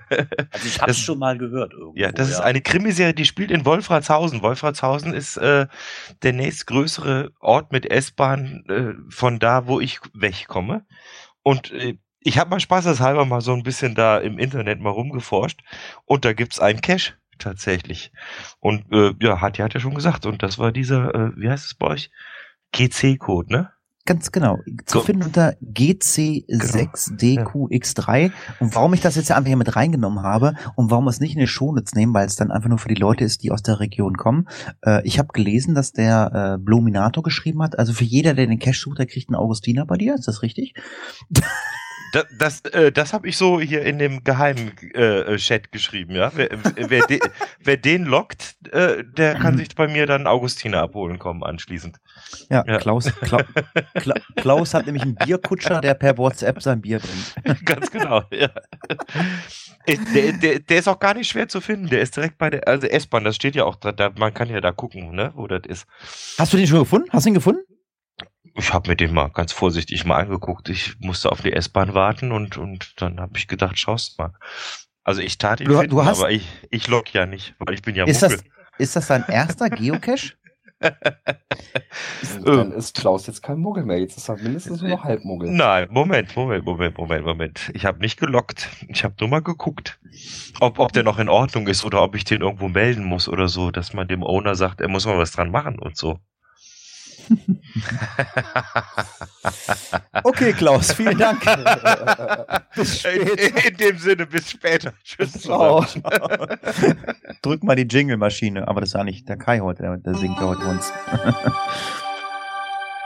Also 0.51 0.67
ich 0.67 0.81
habe 0.81 0.91
es 0.91 0.99
schon 0.99 1.19
mal 1.19 1.37
gehört 1.37 1.71
irgendwo. 1.71 1.97
Ja, 1.97 2.11
das 2.11 2.29
ist 2.29 2.41
eine 2.41 2.59
Krimiserie, 2.59 3.13
die 3.13 3.23
spielt 3.23 3.49
in 3.49 3.63
Wolfratshausen. 3.63 4.41
Wolfratshausen 4.41 5.13
ist 5.13 5.37
äh, 5.37 5.67
der 6.21 6.33
nächstgrößere 6.33 7.31
Ort 7.39 7.71
mit 7.71 7.89
S-Bahn 7.89 8.65
äh, 8.67 9.09
von 9.09 9.39
da, 9.39 9.67
wo 9.67 9.79
ich 9.79 10.01
wegkomme. 10.13 10.85
Und 11.43 11.71
äh, 11.71 11.97
ich 12.19 12.37
habe 12.37 12.49
mal 12.49 12.59
spaßeshalber 12.59 13.23
mal 13.23 13.39
so 13.39 13.53
ein 13.53 13.63
bisschen 13.63 13.95
da 13.95 14.17
im 14.17 14.37
Internet 14.37 14.81
mal 14.81 14.89
rumgeforscht 14.89 15.61
und 16.03 16.25
da 16.25 16.33
gibt's 16.33 16.59
einen 16.59 16.81
Cache 16.81 17.13
tatsächlich. 17.39 18.11
Und 18.59 18.91
äh, 18.91 19.13
ja, 19.21 19.41
hat 19.41 19.57
ja 19.57 19.65
hat 19.65 19.73
ja 19.73 19.79
schon 19.79 19.95
gesagt. 19.95 20.25
Und 20.25 20.43
das 20.43 20.59
war 20.59 20.71
dieser, 20.71 21.15
äh, 21.15 21.31
wie 21.35 21.49
heißt 21.49 21.65
es 21.65 21.73
bei 21.73 21.87
euch? 21.87 22.11
GC-Code, 22.73 23.53
ne? 23.53 23.69
Ganz 24.05 24.31
genau. 24.31 24.57
Zu 24.87 24.97
Go- 24.97 25.03
finden 25.05 25.21
unter 25.23 25.53
GC6DQX3. 25.61 28.31
Und 28.59 28.73
warum 28.75 28.93
ich 28.95 29.01
das 29.01 29.15
jetzt 29.15 29.31
einfach 29.31 29.47
hier 29.47 29.57
mit 29.57 29.75
reingenommen 29.75 30.23
habe 30.23 30.55
und 30.75 30.89
warum 30.89 31.05
wir 31.05 31.11
es 31.11 31.19
nicht 31.19 31.33
in 31.35 31.39
die 31.39 31.45
Shownotes 31.47 31.93
nehmen, 31.93 32.11
weil 32.13 32.25
es 32.25 32.35
dann 32.35 32.49
einfach 32.51 32.69
nur 32.69 32.79
für 32.79 32.89
die 32.89 32.95
Leute 32.95 33.23
ist, 33.23 33.43
die 33.43 33.51
aus 33.51 33.61
der 33.61 33.79
Region 33.79 34.17
kommen. 34.17 34.47
Äh, 34.83 35.05
ich 35.05 35.19
habe 35.19 35.29
gelesen, 35.33 35.75
dass 35.75 35.91
der 35.91 36.57
äh, 36.59 36.63
Bluminator 36.63 37.23
geschrieben 37.23 37.61
hat, 37.61 37.77
also 37.77 37.93
für 37.93 38.03
jeder, 38.03 38.33
der 38.33 38.47
den 38.47 38.57
Cash 38.59 38.81
sucht, 38.81 38.97
der 38.99 39.05
kriegt 39.05 39.29
einen 39.29 39.35
Augustiner 39.35 39.85
bei 39.85 39.97
dir. 39.97 40.15
Ist 40.15 40.27
das 40.27 40.41
richtig? 40.41 40.73
Das, 42.11 42.25
das, 42.37 42.61
äh, 42.73 42.91
das 42.91 43.13
habe 43.13 43.27
ich 43.27 43.37
so 43.37 43.59
hier 43.59 43.83
in 43.83 43.99
dem 43.99 44.23
geheimen 44.23 44.71
äh, 44.93 45.19
äh, 45.33 45.37
Chat 45.37 45.71
geschrieben, 45.71 46.15
ja. 46.15 46.31
Wer, 46.35 46.49
wer, 46.75 47.05
de, 47.07 47.19
wer 47.63 47.77
den 47.77 48.05
lockt, 48.05 48.55
äh, 48.71 49.03
der 49.03 49.35
kann 49.35 49.57
sich 49.57 49.73
bei 49.75 49.87
mir 49.87 50.05
dann 50.05 50.27
Augustiner 50.27 50.81
abholen 50.81 51.19
kommen 51.19 51.43
anschließend. 51.43 51.97
Ja, 52.49 52.63
Ja. 52.67 52.77
Klaus, 52.77 53.05
Kla 53.21 53.43
Kla 53.95 54.15
Klaus 54.35 54.73
hat 54.73 54.85
nämlich 54.85 55.03
einen 55.03 55.15
Bierkutscher, 55.15 55.81
der 55.81 55.93
per 55.93 56.17
WhatsApp 56.17 56.61
sein 56.61 56.81
Bier 56.81 56.99
bringt. 56.99 57.65
Ganz 57.65 57.91
genau, 57.91 58.23
ja. 58.31 58.49
Äh, 59.85 59.97
Der, 60.13 60.33
der, 60.33 60.59
der 60.59 60.77
ist 60.79 60.87
auch 60.87 60.99
gar 60.99 61.13
nicht 61.13 61.29
schwer 61.29 61.47
zu 61.47 61.61
finden. 61.61 61.87
Der 61.87 62.01
ist 62.01 62.15
direkt 62.15 62.37
bei 62.37 62.49
der, 62.49 62.67
also 62.67 62.87
S-Bahn, 62.87 63.23
das 63.23 63.35
steht 63.35 63.55
ja 63.55 63.63
auch 63.65 63.75
dran, 63.75 63.95
da, 63.95 64.11
man 64.17 64.33
kann 64.33 64.49
ja 64.49 64.61
da 64.61 64.71
gucken, 64.71 65.15
ne, 65.15 65.31
wo 65.35 65.47
das 65.47 65.61
ist. 65.67 65.85
Hast 66.37 66.53
du 66.53 66.57
den 66.57 66.67
schon 66.67 66.79
gefunden? 66.79 67.09
Hast 67.11 67.25
du 67.25 67.29
ihn 67.29 67.33
gefunden? 67.33 67.61
Ich 68.61 68.73
habe 68.73 68.89
mir 68.89 68.95
den 68.95 69.13
mal 69.13 69.27
ganz 69.29 69.51
vorsichtig 69.51 70.05
mal 70.05 70.17
angeguckt. 70.21 70.69
Ich 70.69 70.95
musste 70.99 71.31
auf 71.31 71.41
die 71.41 71.51
S-Bahn 71.53 71.93
warten 71.93 72.31
und, 72.31 72.57
und 72.57 73.01
dann 73.01 73.19
habe 73.19 73.37
ich 73.37 73.47
gedacht, 73.47 73.77
schaust 73.79 74.17
mal. 74.19 74.33
Also 75.03 75.21
ich 75.21 75.37
tat 75.39 75.59
ihn 75.61 75.67
Du- 75.67 75.73
finden, 75.79 75.89
du 75.89 76.05
hast- 76.05 76.19
aber 76.19 76.29
ich, 76.31 76.47
ich 76.69 76.87
lock 76.87 77.11
ja 77.13 77.25
nicht, 77.25 77.55
weil 77.59 77.73
ich 77.73 77.81
bin 77.81 77.95
ja 77.95 78.05
Ist 78.05 78.21
das, 78.21 78.43
ist 78.77 78.95
das 78.95 79.07
dein 79.07 79.25
erster 79.27 79.69
Geocache? 79.69 80.33
Dann 82.43 82.71
ist 82.71 82.95
Klaus 82.95 83.27
jetzt 83.27 83.41
kein 83.43 83.59
Muggel 83.59 83.83
mehr. 83.85 83.99
Jetzt 83.99 84.17
ist 84.17 84.29
er 84.29 84.37
mindestens 84.37 84.81
nur 84.81 84.89
noch 84.91 85.03
Halbmuggel. 85.03 85.49
Nein, 85.51 85.87
Moment, 85.91 86.35
Moment, 86.35 86.65
Moment, 86.65 86.97
Moment, 86.97 87.25
Moment. 87.25 87.71
Ich 87.73 87.85
habe 87.85 87.99
nicht 87.99 88.19
gelockt. 88.19 88.67
Ich 88.87 89.03
habe 89.03 89.13
nur 89.19 89.29
mal 89.29 89.41
geguckt, 89.41 89.99
ob, 90.59 90.79
ob 90.79 90.91
der 90.93 91.03
noch 91.03 91.19
in 91.19 91.29
Ordnung 91.29 91.67
ist 91.67 91.83
oder 91.85 92.01
ob 92.01 92.15
ich 92.15 92.23
den 92.25 92.41
irgendwo 92.41 92.67
melden 92.67 93.03
muss 93.05 93.27
oder 93.27 93.47
so, 93.47 93.71
dass 93.71 93.93
man 93.93 94.07
dem 94.07 94.23
Owner 94.23 94.55
sagt, 94.55 94.81
er 94.81 94.87
muss 94.87 95.05
mal 95.05 95.17
was 95.17 95.31
dran 95.31 95.51
machen 95.51 95.77
und 95.79 95.97
so. 95.97 96.19
Okay, 100.23 100.53
Klaus, 100.53 100.93
vielen 100.93 101.17
Dank. 101.17 101.43
Bis 102.75 103.03
In, 103.05 103.27
später. 103.27 103.67
in 103.67 103.77
dem 103.77 103.97
Sinne, 103.97 104.25
bis 104.27 104.51
später. 104.51 104.93
Tschüss. 105.03 105.33
Ciao. 105.33 105.81
Drück 107.41 107.63
mal 107.63 107.75
die 107.75 107.87
Jingle-Maschine. 107.87 108.67
Aber 108.67 108.81
das 108.81 108.89
ist 108.89 108.93
ja 108.93 109.03
nicht 109.03 109.27
der 109.27 109.37
Kai 109.37 109.59
heute, 109.59 109.83
der, 109.83 109.97
der 109.97 110.15
singt 110.15 110.39
heute 110.39 110.63
uns. 110.65 110.91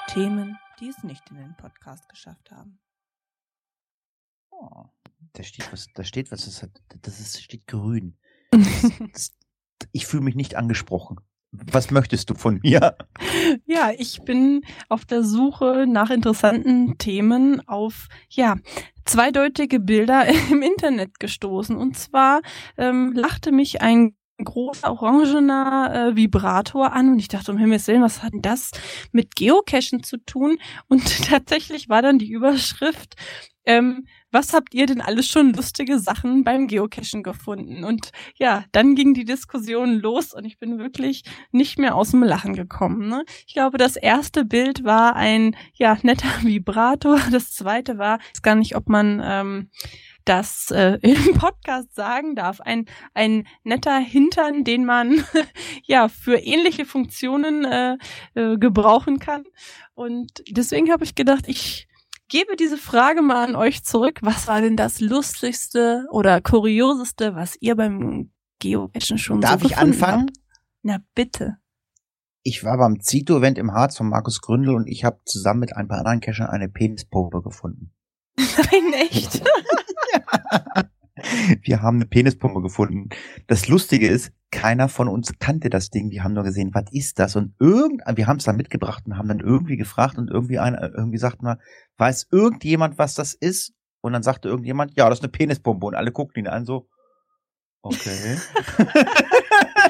Themen, 0.08 0.58
die 0.80 0.90
es 0.90 1.04
nicht 1.04 1.24
in 1.30 1.38
den 1.38 1.56
Podcast 1.58 2.08
geschafft 2.10 2.52
haben. 2.52 2.80
Oh, 4.52 4.86
da 5.34 5.44
steht 5.44 5.72
was, 5.72 5.88
da 5.94 6.04
steht 6.04 6.32
was, 6.32 6.46
das, 6.46 6.64
hat, 6.64 6.72
das 7.02 7.20
ist, 7.20 7.42
steht 7.42 7.68
grün. 7.68 8.18
Das, 8.52 8.82
das, 9.12 9.32
ich 9.92 10.06
fühle 10.06 10.24
mich 10.24 10.36
nicht 10.36 10.56
angesprochen. 10.56 11.18
Was 11.72 11.91
möchtest 11.91 12.30
du 12.30 12.36
von 12.36 12.60
mir? 12.64 12.95
Ja, 13.65 13.91
ich 13.98 14.22
bin 14.23 14.61
auf 14.90 15.06
der 15.06 15.23
Suche 15.23 15.86
nach 15.88 16.10
interessanten 16.10 16.98
Themen 16.98 17.68
auf, 17.68 18.07
ja, 18.30 18.56
zweideutige 19.06 19.80
Bilder 19.80 20.26
im 20.52 20.61
Internet 20.61 21.19
gestoßen. 21.19 21.76
Und 21.76 21.98
zwar 21.98 22.41
ähm, 22.77 23.14
lachte 23.14 23.52
mich 23.52 23.82
ein 23.82 24.15
großer 24.44 24.91
orangener 24.91 26.10
äh, 26.11 26.15
Vibrator 26.15 26.91
an 26.91 27.14
und 27.14 27.19
ich 27.19 27.30
dachte, 27.30 27.52
um 27.52 27.57
Himmels 27.57 27.88
Willen, 27.88 28.02
was 28.02 28.22
hat 28.22 28.34
denn 28.34 28.41
das 28.41 28.72
mit 29.11 29.36
Geocachen 29.36 30.03
zu 30.03 30.18
tun? 30.18 30.57
Und 30.88 31.03
tatsächlich 31.30 31.88
war 31.88 32.02
dann 32.02 32.19
die 32.19 32.32
Überschrift, 32.32 33.15
ähm, 33.65 34.06
was 34.36 34.52
habt 34.52 34.74
ihr 34.74 34.86
denn 34.86 34.99
alles 34.99 35.28
schon 35.28 35.53
lustige 35.53 35.98
Sachen 35.98 36.44
beim 36.44 36.68
Geocachen 36.68 37.24
gefunden? 37.24 37.86
Und 37.86 38.12
ja, 38.36 38.66
dann 38.74 38.94
ging 38.94 39.14
die 39.14 39.24
Diskussion 39.24 39.94
los 40.02 40.34
und 40.34 40.44
ich 40.44 40.60
bin 40.60 40.78
wirklich 40.78 41.24
nicht 41.53 41.80
mehr 41.80 41.95
aus 41.95 42.12
dem 42.12 42.22
Lachen 42.22 42.53
gekommen. 42.53 43.07
Ne? 43.07 43.24
Ich 43.48 43.53
glaube, 43.53 43.78
das 43.78 43.95
erste 43.95 44.44
Bild 44.44 44.84
war 44.84 45.16
ein 45.16 45.56
ja 45.74 45.98
netter 46.02 46.28
Vibrator. 46.41 47.18
Das 47.32 47.53
zweite 47.53 47.98
war, 47.98 48.20
ich 48.20 48.32
weiß 48.32 48.41
gar 48.41 48.56
nicht, 48.56 48.76
ob 48.76 48.90
man 48.90 49.22
ähm, 49.24 49.70
das 50.26 50.70
äh, 50.70 50.98
im 51.02 51.36
Podcast 51.36 51.95
sagen 51.95 52.36
darf, 52.36 52.60
ein 52.60 52.88
ein 53.14 53.48
netter 53.64 53.99
Hintern, 53.99 54.66
den 54.66 54.84
man 54.84 55.24
ja 55.84 56.10
für 56.10 56.40
ähnliche 56.40 56.84
Funktionen 56.84 57.64
äh, 57.64 57.98
äh, 58.34 58.57
gebrauchen 58.57 59.20
kann. 59.20 59.45
Und 59.94 60.44
deswegen 60.49 60.91
habe 60.91 61.06
ich 61.06 61.16
gedacht, 61.16 61.45
ich 61.48 61.88
gebe 62.28 62.56
diese 62.56 62.78
Frage 62.78 63.22
mal 63.22 63.46
an 63.46 63.56
euch 63.56 63.84
zurück. 63.84 64.20
Was 64.22 64.48
war 64.48 64.62
denn 64.62 64.78
das 64.78 65.00
lustigste 65.00 66.06
oder 66.12 66.42
kurioseste, 66.42 67.36
was 67.36 67.58
ihr 67.60 67.76
beim 67.76 68.32
Geocachen 68.60 69.18
schon 69.18 69.42
Darf 69.42 69.62
so 69.62 69.68
ich 69.68 69.78
anfangen? 69.78 70.28
Habt? 70.28 70.38
Na 70.82 71.00
bitte. 71.14 71.58
Ich 72.44 72.64
war 72.64 72.78
beim 72.78 73.00
Zito-Event 73.00 73.58
im 73.58 73.72
Harz 73.72 73.98
von 73.98 74.08
Markus 74.08 74.40
Gründel 74.42 74.76
und 74.76 74.88
ich 74.88 75.04
habe 75.04 75.20
zusammen 75.26 75.62
mit 75.62 75.76
ein 75.76 75.88
paar 75.88 76.00
anderen 76.00 76.20
Cachern 76.20 76.48
eine 76.48 76.70
Penispumpe 76.70 77.42
gefunden. 77.42 77.92
Nein, 78.38 78.94
echt? 78.94 79.42
Wir 81.62 81.82
haben 81.82 81.98
eine 81.98 82.06
Penispumpe 82.06 82.62
gefunden. 82.62 83.10
Das 83.48 83.68
Lustige 83.68 84.08
ist, 84.08 84.34
keiner 84.52 84.90
von 84.90 85.08
uns 85.08 85.32
kannte 85.40 85.70
das 85.70 85.90
Ding. 85.90 86.12
Wir 86.12 86.24
haben 86.24 86.34
nur 86.34 86.44
gesehen, 86.44 86.72
was 86.74 86.86
ist 86.92 87.20
das? 87.20 87.36
Und 87.36 87.54
irgend, 87.60 88.02
wir 88.16 88.28
haben 88.28 88.38
es 88.38 88.44
dann 88.44 88.58
mitgebracht 88.58 89.04
und 89.06 89.18
haben 89.18 89.28
dann 89.28 89.40
irgendwie 89.40 89.78
gefragt 89.78 90.18
und 90.18 90.30
irgendwie 90.30 90.60
einer, 90.60 90.82
irgendwie 90.82 91.18
sagt 91.18 91.42
mal, 91.42 91.58
weiß 91.98 92.28
irgendjemand, 92.32 92.98
was 92.98 93.16
das 93.16 93.34
ist? 93.34 93.74
Und 94.02 94.14
dann 94.14 94.24
sagte 94.24 94.50
irgendjemand, 94.50 94.96
ja, 94.96 95.10
das 95.10 95.20
ist 95.20 95.24
eine 95.24 95.32
Penispumpe. 95.32 95.86
Und 95.86 95.96
alle 95.96 96.12
guckten 96.12 96.44
ihn 96.44 96.48
an 96.48 96.66
so, 96.66 96.88
okay. 97.82 98.38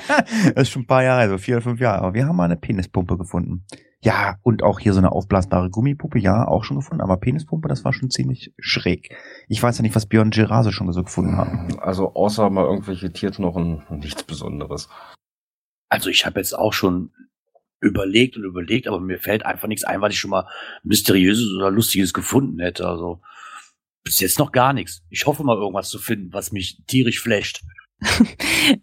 das 0.56 0.64
ist 0.64 0.70
schon 0.70 0.84
ein 0.84 0.88
paar 0.88 1.04
Jahre, 1.04 1.22
also 1.22 1.38
vier 1.38 1.56
oder 1.56 1.64
fünf 1.64 1.80
Jahre. 1.80 2.00
Aber 2.00 2.14
wir 2.14 2.28
haben 2.28 2.36
mal 2.36 2.46
eine 2.46 2.58
Penispumpe 2.58 3.18
gefunden. 3.18 3.66
Ja, 4.06 4.38
und 4.44 4.62
auch 4.62 4.80
hier 4.80 4.94
so 4.94 5.00
eine 5.00 5.12
aufblasbare 5.12 5.72
Gummipuppe, 5.72 6.20
ja, 6.20 6.48
auch 6.48 6.64
schon 6.64 6.78
gefunden. 6.78 7.02
Aber 7.02 7.18
Penispumpe, 7.18 7.68
das 7.68 7.84
war 7.84 7.92
schon 7.92 8.12
ziemlich 8.12 8.54
schräg. 8.60 9.18
Ich 9.48 9.64
weiß 9.64 9.80
ja 9.80 9.82
nicht, 9.82 9.96
was 9.96 10.06
Björn 10.06 10.30
Gerase 10.30 10.72
schon 10.72 10.94
so 10.94 11.02
gefunden 11.02 11.36
haben. 11.38 11.80
Also 11.80 12.14
außer 12.14 12.52
mal 12.52 12.66
irgendwelche 12.66 13.12
Tierknochen, 13.12 13.82
nichts 13.90 14.22
Besonderes. 14.22 14.90
Also 15.90 16.12
ich 16.12 16.24
habe 16.28 16.40
jetzt 16.40 16.54
auch 16.54 16.72
schon 16.72 17.14
überlegt 17.82 18.38
und 18.38 18.44
überlegt, 18.44 18.88
aber 18.88 19.00
mir 19.00 19.18
fällt 19.18 19.44
einfach 19.44 19.68
nichts 19.68 19.84
ein, 19.84 20.02
was 20.02 20.14
ich 20.14 20.20
schon 20.20 20.30
mal 20.30 20.48
mysteriöses 20.84 21.56
oder 21.58 21.72
lustiges 21.72 22.14
gefunden 22.14 22.60
hätte. 22.60 22.88
Also 22.88 23.22
bis 24.04 24.20
jetzt 24.20 24.38
noch 24.38 24.52
gar 24.52 24.74
nichts. 24.74 25.02
Ich 25.10 25.26
hoffe 25.26 25.44
mal 25.44 25.58
irgendwas 25.58 25.90
zu 25.90 25.98
finden, 25.98 26.32
was 26.32 26.52
mich 26.52 26.80
tierisch 26.86 27.22
flasht. 27.22 27.64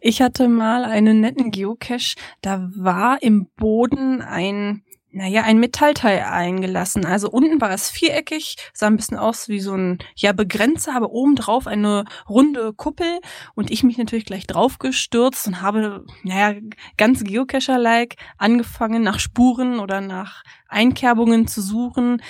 Ich 0.01 0.23
hatte 0.23 0.49
mal 0.49 0.85
einen 0.85 1.21
netten 1.21 1.51
Geocache, 1.51 2.17
da 2.41 2.71
war 2.75 3.21
im 3.21 3.49
Boden 3.57 4.23
ein 4.23 4.85
naja, 5.13 5.43
ein 5.43 5.61
Metallteil 5.61 6.23
eingelassen. 6.23 7.05
Also 7.05 7.31
unten 7.31 7.61
war 7.61 7.71
es 7.71 7.91
viereckig, 7.91 8.57
sah 8.73 8.87
ein 8.87 8.97
bisschen 8.97 9.19
aus 9.19 9.49
wie 9.49 9.61
so 9.61 9.75
ein, 9.75 9.99
ja, 10.17 10.33
Begrenzer, 10.33 10.97
aber 10.97 11.11
obendrauf 11.11 11.67
eine 11.67 12.05
runde 12.29 12.73
Kuppel 12.73 13.21
und 13.55 13.71
ich 13.71 13.83
mich 13.83 13.99
natürlich 13.99 14.25
gleich 14.25 14.47
draufgestürzt 14.47 15.47
und 15.47 15.61
habe, 15.61 16.05
naja, 16.23 16.59
ganz 16.97 17.23
Geocacher-like 17.25 18.17
angefangen 18.39 19.03
nach 19.03 19.21
Spuren 19.21 19.79
oder 19.79 20.01
nach 20.01 20.43
Einkerbungen 20.73 21.47
zu 21.47 21.61
suchen. 21.61 22.23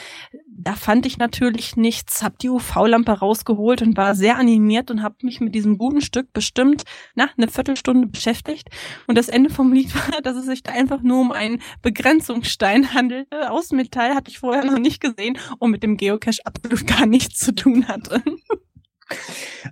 Da 0.48 0.74
fand 0.74 1.06
ich 1.06 1.18
natürlich 1.18 1.76
nichts, 1.76 2.22
habe 2.22 2.36
die 2.40 2.50
UV-Lampe 2.50 3.12
rausgeholt 3.12 3.82
und 3.82 3.96
war 3.96 4.14
sehr 4.14 4.36
animiert 4.36 4.90
und 4.90 5.02
habe 5.02 5.16
mich 5.22 5.40
mit 5.40 5.54
diesem 5.54 5.78
guten 5.78 6.00
Stück 6.00 6.32
bestimmt 6.32 6.84
na, 7.14 7.30
eine 7.36 7.48
Viertelstunde 7.48 8.06
beschäftigt. 8.06 8.68
Und 9.06 9.16
das 9.16 9.28
Ende 9.28 9.50
vom 9.50 9.72
Lied 9.72 9.94
war, 10.12 10.20
dass 10.22 10.36
es 10.36 10.46
sich 10.46 10.62
da 10.62 10.72
einfach 10.72 11.02
nur 11.02 11.20
um 11.20 11.32
einen 11.32 11.60
Begrenzungsstein 11.82 12.94
handelte. 12.94 13.50
Aus 13.50 13.70
Metall 13.70 14.14
hatte 14.14 14.30
ich 14.30 14.38
vorher 14.38 14.64
noch 14.64 14.78
nicht 14.78 15.00
gesehen 15.00 15.38
und 15.58 15.70
mit 15.70 15.82
dem 15.82 15.96
Geocache 15.96 16.44
absolut 16.44 16.86
gar 16.86 17.06
nichts 17.06 17.38
zu 17.38 17.54
tun 17.54 17.88
hatte. 17.88 18.22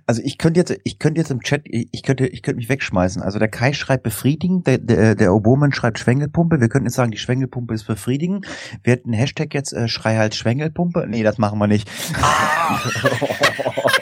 Also 0.05 0.21
ich 0.23 0.37
könnte 0.37 0.59
jetzt, 0.59 0.75
ich 0.83 0.99
könnte 0.99 1.19
jetzt 1.19 1.31
im 1.31 1.41
Chat, 1.41 1.63
ich 1.65 2.03
könnte, 2.03 2.27
ich 2.27 2.43
könnte 2.43 2.57
mich 2.57 2.69
wegschmeißen. 2.69 3.21
Also 3.21 3.39
der 3.39 3.47
Kai 3.47 3.73
schreibt 3.73 4.03
befriedigen, 4.03 4.63
der, 4.63 4.77
der, 4.77 5.15
der 5.15 5.33
Oboman 5.33 5.73
schreibt 5.73 5.99
Schwengelpumpe. 5.99 6.61
Wir 6.61 6.69
könnten 6.69 6.87
jetzt 6.87 6.95
sagen, 6.95 7.11
die 7.11 7.17
Schwengelpumpe 7.17 7.73
ist 7.73 7.85
befriedigen. 7.85 8.41
Wir 8.83 8.93
hätten 8.93 9.13
Hashtag 9.13 9.53
jetzt 9.53 9.73
äh, 9.73 9.87
Schrei 9.87 10.17
halt 10.17 10.35
Schwengelpumpe. 10.35 11.05
Nee, 11.07 11.23
das 11.23 11.37
machen 11.37 11.59
wir 11.59 11.67
nicht. 11.67 11.89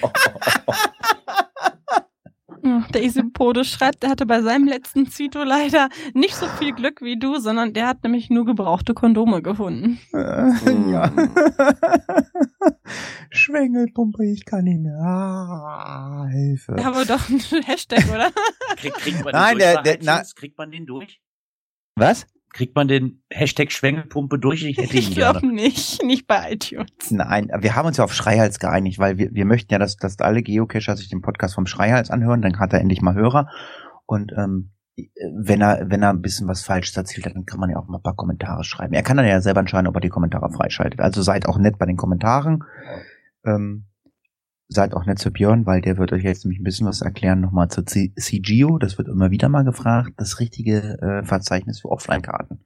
Der 2.93 3.03
Isipode 3.03 3.63
schreibt, 3.65 4.03
er 4.03 4.09
hatte 4.09 4.25
bei 4.25 4.41
seinem 4.41 4.67
letzten 4.67 5.05
Zito 5.09 5.43
leider 5.43 5.89
nicht 6.13 6.35
so 6.35 6.47
viel 6.47 6.73
Glück 6.73 7.01
wie 7.01 7.17
du, 7.19 7.39
sondern 7.39 7.73
der 7.73 7.87
hat 7.87 8.03
nämlich 8.03 8.29
nur 8.29 8.45
gebrauchte 8.45 8.93
Kondome 8.93 9.41
gefunden. 9.41 9.99
Äh, 10.13 10.91
ja. 10.91 11.11
Schwengelpumpe, 13.31 14.25
ich 14.25 14.45
kann 14.45 14.63
nicht 14.63 14.79
mehr. 14.81 14.97
Ah, 15.01 16.25
Hilfe. 16.31 16.73
Da 16.75 16.83
haben 16.85 16.97
wir 16.97 17.05
doch 17.05 17.29
einen 17.29 17.63
Hashtag, 17.63 18.05
oder? 18.09 18.31
Krieg, 18.77 18.93
kriegt 18.95 19.23
man 19.23 19.33
Nein, 19.33 19.57
den 19.57 19.59
durch, 19.59 19.73
der- 19.83 19.83
der- 19.97 20.05
Wahrheitsdienst? 20.07 20.35
kriegt 20.35 20.57
man 20.57 20.71
den 20.71 20.85
durch? 20.85 21.21
Was? 21.95 22.25
Kriegt 22.51 22.75
man 22.75 22.87
den 22.87 23.21
Hashtag 23.29 23.71
Schwengelpumpe 23.71 24.39
durch? 24.39 24.63
Ich 24.63 24.77
Ich 24.77 25.13
glaube 25.13 25.47
nicht, 25.47 26.03
nicht 26.03 26.27
bei 26.27 26.53
iTunes. 26.53 27.11
Nein, 27.11 27.51
wir 27.59 27.75
haben 27.75 27.87
uns 27.87 27.97
ja 27.97 28.03
auf 28.03 28.13
Schreihals 28.13 28.59
geeinigt, 28.59 28.99
weil 28.99 29.17
wir, 29.17 29.33
wir 29.33 29.45
möchten 29.45 29.71
ja, 29.71 29.79
dass, 29.79 29.97
dass 29.97 30.19
alle 30.19 30.41
Geocacher 30.41 30.97
sich 30.97 31.09
den 31.09 31.21
Podcast 31.21 31.55
vom 31.55 31.67
Schreihals 31.67 32.09
anhören, 32.09 32.41
dann 32.41 32.59
hat 32.59 32.73
er 32.73 32.81
endlich 32.81 33.01
mal 33.01 33.13
Hörer. 33.13 33.49
Und 34.05 34.31
ähm, 34.35 34.71
wenn 35.35 35.61
er, 35.61 35.89
wenn 35.89 36.03
er 36.03 36.09
ein 36.09 36.21
bisschen 36.21 36.47
was 36.47 36.63
Falsches 36.63 36.97
erzählt 36.97 37.25
hat, 37.25 37.35
dann 37.35 37.45
kann 37.45 37.59
man 37.59 37.69
ja 37.69 37.77
auch 37.77 37.87
mal 37.87 37.97
ein 37.97 38.03
paar 38.03 38.15
Kommentare 38.15 38.63
schreiben. 38.63 38.93
Er 38.93 39.03
kann 39.03 39.17
dann 39.17 39.27
ja 39.27 39.41
selber 39.41 39.59
entscheiden, 39.59 39.87
ob 39.87 39.95
er 39.95 40.01
die 40.01 40.09
Kommentare 40.09 40.51
freischaltet. 40.51 40.99
Also 40.99 41.21
seid 41.21 41.47
auch 41.47 41.57
nett 41.57 41.77
bei 41.77 41.85
den 41.85 41.97
Kommentaren. 41.97 42.63
Ähm, 43.45 43.85
seid 44.69 44.93
auch 44.93 45.05
nett 45.05 45.19
zu 45.19 45.31
Björn, 45.31 45.65
weil 45.65 45.81
der 45.81 45.97
wird 45.97 46.13
euch 46.13 46.23
jetzt 46.23 46.45
nämlich 46.45 46.59
ein 46.61 46.63
bisschen 46.63 46.87
was 46.87 47.01
erklären, 47.01 47.41
nochmal 47.41 47.69
zu 47.69 47.83
C- 47.83 48.13
CGO. 48.15 48.77
Das 48.77 48.97
wird 48.97 49.07
immer 49.07 49.31
wieder 49.31 49.49
mal 49.49 49.63
gefragt. 49.63 50.13
Das 50.17 50.39
richtige 50.39 50.99
äh, 51.01 51.23
Verzeichnis 51.25 51.81
für 51.81 51.89
Offline-Karten. 51.89 52.59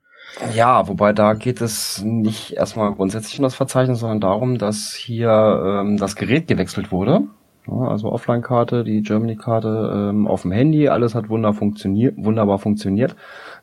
Ja, 0.56 0.88
wobei 0.88 1.14
da 1.14 1.34
geht 1.34 1.62
es 1.62 2.02
nicht 2.04 2.54
erstmal 2.54 2.94
grundsätzlich 2.94 3.40
um 3.40 3.44
das 3.44 3.56
Verzeichnis, 3.56 4.00
sondern 4.00 4.20
darum, 4.20 4.58
dass 4.58 4.94
hier 4.94 5.82
ähm, 5.82 5.98
das 5.98 6.16
Gerät 6.16 6.48
gewechselt 6.48 6.92
wurde. 6.92 7.22
Ja, 7.68 7.88
also 7.88 8.12
Offline-Karte, 8.12 8.84
die 8.84 9.02
Germany-Karte 9.02 10.10
ähm, 10.12 10.28
auf 10.28 10.42
dem 10.42 10.52
Handy, 10.52 10.90
alles 10.90 11.16
hat 11.16 11.30
wunder 11.30 11.54
funktioniert, 11.54 12.16
wunderbar 12.18 12.60
funktioniert. 12.60 13.16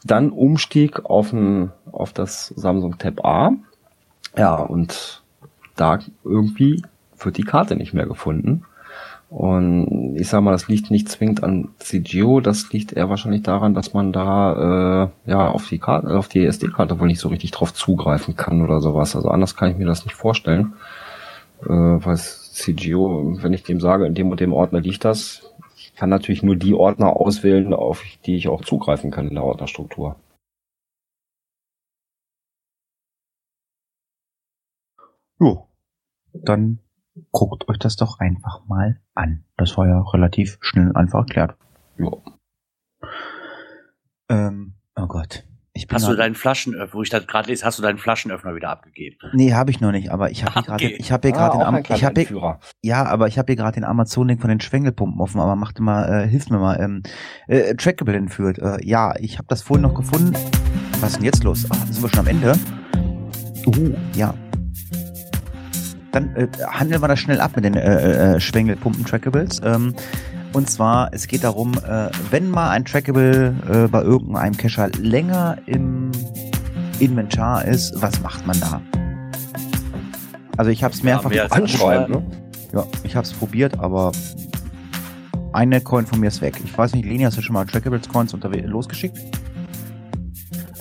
Dann 0.05 0.31
Umstieg 0.31 1.05
auf, 1.05 1.33
ein, 1.35 1.73
auf 1.93 2.15
das 2.15 2.49
Samsung 2.57 2.97
Tab 2.97 3.23
A. 3.25 3.51
Ja, 4.37 4.55
und 4.57 5.23
da 5.77 5.99
irgendwie 6.25 6.83
wird 7.25 7.37
die 7.37 7.45
Karte 7.45 7.77
nicht 7.77 7.95
mehr 7.95 8.07
gefunden. 8.07 8.65
Und 9.31 10.17
ich 10.17 10.29
sag 10.29 10.41
mal, 10.43 10.51
das 10.51 10.67
liegt 10.67 10.91
nicht 10.91 11.09
zwingend 11.09 11.45
an 11.45 11.69
CGO, 11.79 12.41
das 12.41 12.73
liegt 12.73 12.93
eher 12.93 13.09
wahrscheinlich 13.11 13.43
daran, 13.45 13.75
dass 13.75 13.95
man 13.95 14.13
da 14.13 15.05
äh, 15.27 15.31
ja 15.31 15.49
auf 15.49 15.69
die 15.69 15.79
Karte, 15.79 16.19
auf 16.19 16.27
die 16.27 16.45
SD-Karte 16.45 16.99
wohl 16.99 17.07
nicht 17.07 17.21
so 17.21 17.29
richtig 17.29 17.53
drauf 17.53 17.73
zugreifen 17.73 18.35
kann 18.35 18.61
oder 18.61 18.81
sowas. 18.81 19.15
Also 19.15 19.29
anders 19.29 19.55
kann 19.55 19.71
ich 19.71 19.79
mir 19.79 19.87
das 19.87 20.05
nicht 20.05 20.17
vorstellen. 20.17 20.75
Äh, 21.63 21.69
weil 21.69 22.17
CGO, 22.17 23.39
wenn 23.43 23.53
ich 23.53 23.63
dem 23.63 23.81
sage, 23.81 24.07
in 24.07 24.15
dem 24.15 24.31
und 24.31 24.41
dem 24.41 24.53
Ordner 24.53 24.81
liegt 24.81 25.05
das, 25.05 25.55
ich 25.77 25.95
kann 25.95 26.11
natürlich 26.11 26.43
nur 26.43 26.57
die 26.57 26.75
Ordner 26.75 27.17
auswählen, 27.17 27.73
auf 27.75 28.03
die 28.27 28.37
ich 28.37 28.49
auch 28.49 28.63
zugreifen 28.65 29.11
kann 29.11 29.29
in 29.29 29.35
der 29.35 29.45
Ordnerstruktur. 29.45 30.17
Jo, 35.39 35.67
dann 36.33 36.79
guckt 37.31 37.69
euch 37.69 37.79
das 37.79 37.97
doch 37.97 38.19
einfach 38.19 38.67
mal 38.67 39.01
an. 39.15 39.45
Das 39.57 39.77
war 39.77 39.87
ja 39.87 40.01
relativ 40.01 40.59
schnell 40.61 40.89
und 40.89 40.97
einfach 40.97 41.21
erklärt. 41.21 41.57
Ja. 41.99 42.11
Ähm, 44.29 44.75
oh 44.97 45.07
Gott. 45.07 45.45
Ich 45.73 45.87
bin 45.87 45.95
Hast 45.95 46.09
du 46.09 46.17
deinen 46.17 46.35
Flaschenöffner, 46.35 46.93
wo 46.93 47.03
ich 47.03 47.11
das 47.11 47.27
gerade 47.29 47.49
lese, 47.49 47.65
hast 47.65 47.79
du 47.79 47.83
deinen 47.83 47.99
Flaschenöffner 47.99 48.57
wieder 48.57 48.71
abgegeben? 48.71 49.17
Nee, 49.33 49.55
habe 49.55 49.71
ich 49.71 49.81
noch 49.81 49.93
nicht, 49.93 50.11
aber 50.11 50.31
ich 50.31 50.45
habe 50.45 50.53
hier 50.55 50.63
gerade 50.63 50.85
ich 50.85 51.13
habe 51.13 51.29
hier 51.29 51.37
gerade 51.37 51.59
den 51.59 51.63
Ah, 51.63 51.81
kleiner 51.81 51.97
ich 51.97 52.05
habe 52.05 52.21
hier, 52.21 52.59
ja, 52.83 53.05
aber 53.05 53.29
ich 53.29 53.39
habe 53.39 53.47
hier 53.47 53.57
gerade 53.57 53.77
den 53.77 53.85
Amazon 53.85 54.27
Link 54.27 54.41
von 54.41 54.51
den 54.51 54.61
Schwengelpumpen 54.61 55.21
offen, 55.21 55.41
aber 55.41 55.55
macht 55.55 55.79
mal 55.79 56.25
äh, 56.25 56.29
hilft 56.29 56.51
mir 56.51 56.59
mal 56.59 56.81
ähm, 56.81 57.03
äh, 57.47 57.75
Trackable 57.77 58.17
entführt. 58.17 58.59
Äh, 58.59 58.85
ja, 58.85 59.15
ich 59.21 59.39
habe 59.39 59.47
das 59.49 59.63
vorhin 59.63 59.83
noch 59.83 59.95
gefunden. 59.95 60.33
Was 61.01 61.11
ist 61.11 61.17
denn 61.19 61.25
jetzt 61.25 61.45
los? 61.45 61.65
Ah, 61.71 61.77
sind 61.87 62.03
wir 62.03 62.09
schon 62.09 62.19
am 62.21 62.27
Ende? 62.27 62.59
Uh, 63.67 63.95
ja. 64.15 64.35
Dann 66.12 66.35
äh, 66.37 66.49
handeln 66.69 67.03
wir 67.03 67.09
das 67.09 67.20
schnell 67.20 67.41
ab 67.41 67.53
mit 67.55 67.65
den 67.65 67.74
äh, 67.74 68.35
äh, 68.35 68.41
Schwengelpumpen-Trackables. 68.41 69.61
Ähm, 69.65 69.95
und 70.53 70.69
zwar, 70.69 71.11
es 71.12 71.28
geht 71.28 71.45
darum, 71.45 71.74
äh, 71.74 72.09
wenn 72.31 72.51
mal 72.51 72.70
ein 72.70 72.85
Trackable 72.85 73.55
äh, 73.69 73.89
bei 73.89 74.03
irgendeinem 74.03 74.57
Cacher 74.57 74.89
länger 74.99 75.59
im 75.66 76.11
Inventar 76.99 77.65
ist, 77.65 77.95
was 78.03 78.20
macht 78.20 78.47
man 78.47 78.59
da? 78.61 78.82
Also 80.57 80.70
ich 80.70 80.82
habe 80.82 80.93
es 80.93 81.03
mehrfach 81.03 81.31
mehr 81.31 81.45
als 81.45 81.53
Anschreiben, 81.53 82.16
ne? 82.16 82.23
ja, 82.74 82.85
ich 83.05 83.15
habe 83.15 83.24
es 83.24 83.32
probiert, 83.32 83.78
aber 83.78 84.12
eine 85.53 85.81
Coin 85.81 86.07
von 86.07 86.20
mir 86.20 86.27
ist 86.28 86.43
weg. 86.43 86.61
Ich 86.65 86.77
weiß 86.77 86.95
nicht, 86.95 87.07
Leni, 87.07 87.23
hast 87.23 87.39
du 87.39 87.43
schon 87.43 87.55
mal 87.55 87.65
Trackables 87.65 88.09
Coins 88.09 88.35
losgeschickt? 88.65 89.19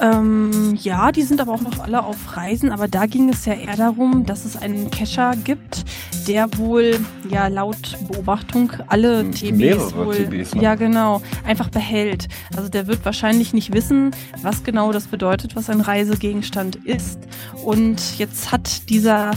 Ähm, 0.02 0.78
ja, 0.82 1.12
die 1.12 1.24
sind 1.24 1.42
aber 1.42 1.54
auch 1.54 1.62
noch 1.62 1.80
alle 1.80 2.04
auf 2.04 2.38
Reisen, 2.38 2.72
aber 2.72 2.88
da 2.88 3.06
ging 3.06 3.30
es 3.30 3.46
ja 3.46 3.54
eher 3.54 3.76
darum, 3.76 4.26
dass 4.26 4.46
es 4.46 4.56
einen 4.56 4.90
Cacher 4.92 5.36
gibt, 5.44 5.84
der 6.28 6.48
wohl, 6.58 7.00
ja, 7.30 7.48
laut 7.48 7.98
Beobachtung 8.08 8.72
alle 8.88 9.20
Hm, 9.20 9.32
TBs 9.32 9.52
mehrere 9.52 10.06
wohl, 10.06 10.16
TBs, 10.16 10.56
ne? 10.56 10.62
ja 10.64 10.76
genau, 10.76 11.22
einfach 11.46 11.70
behält. 11.70 12.28
Also 12.56 12.70
der 12.70 12.88
wird 12.88 13.04
wahrscheinlich 13.04 13.54
nicht 13.54 13.74
wissen, 13.74 14.12
was 14.42 14.64
genau 14.64 14.92
das 14.92 15.08
bedeutet, 15.08 15.56
was 15.56 15.70
ein 15.70 15.82
Reisegegenstand 15.82 16.78
ist. 16.78 17.20
Und 17.66 18.18
jetzt 18.18 18.52
hat 18.52 18.90
dieser 18.90 19.32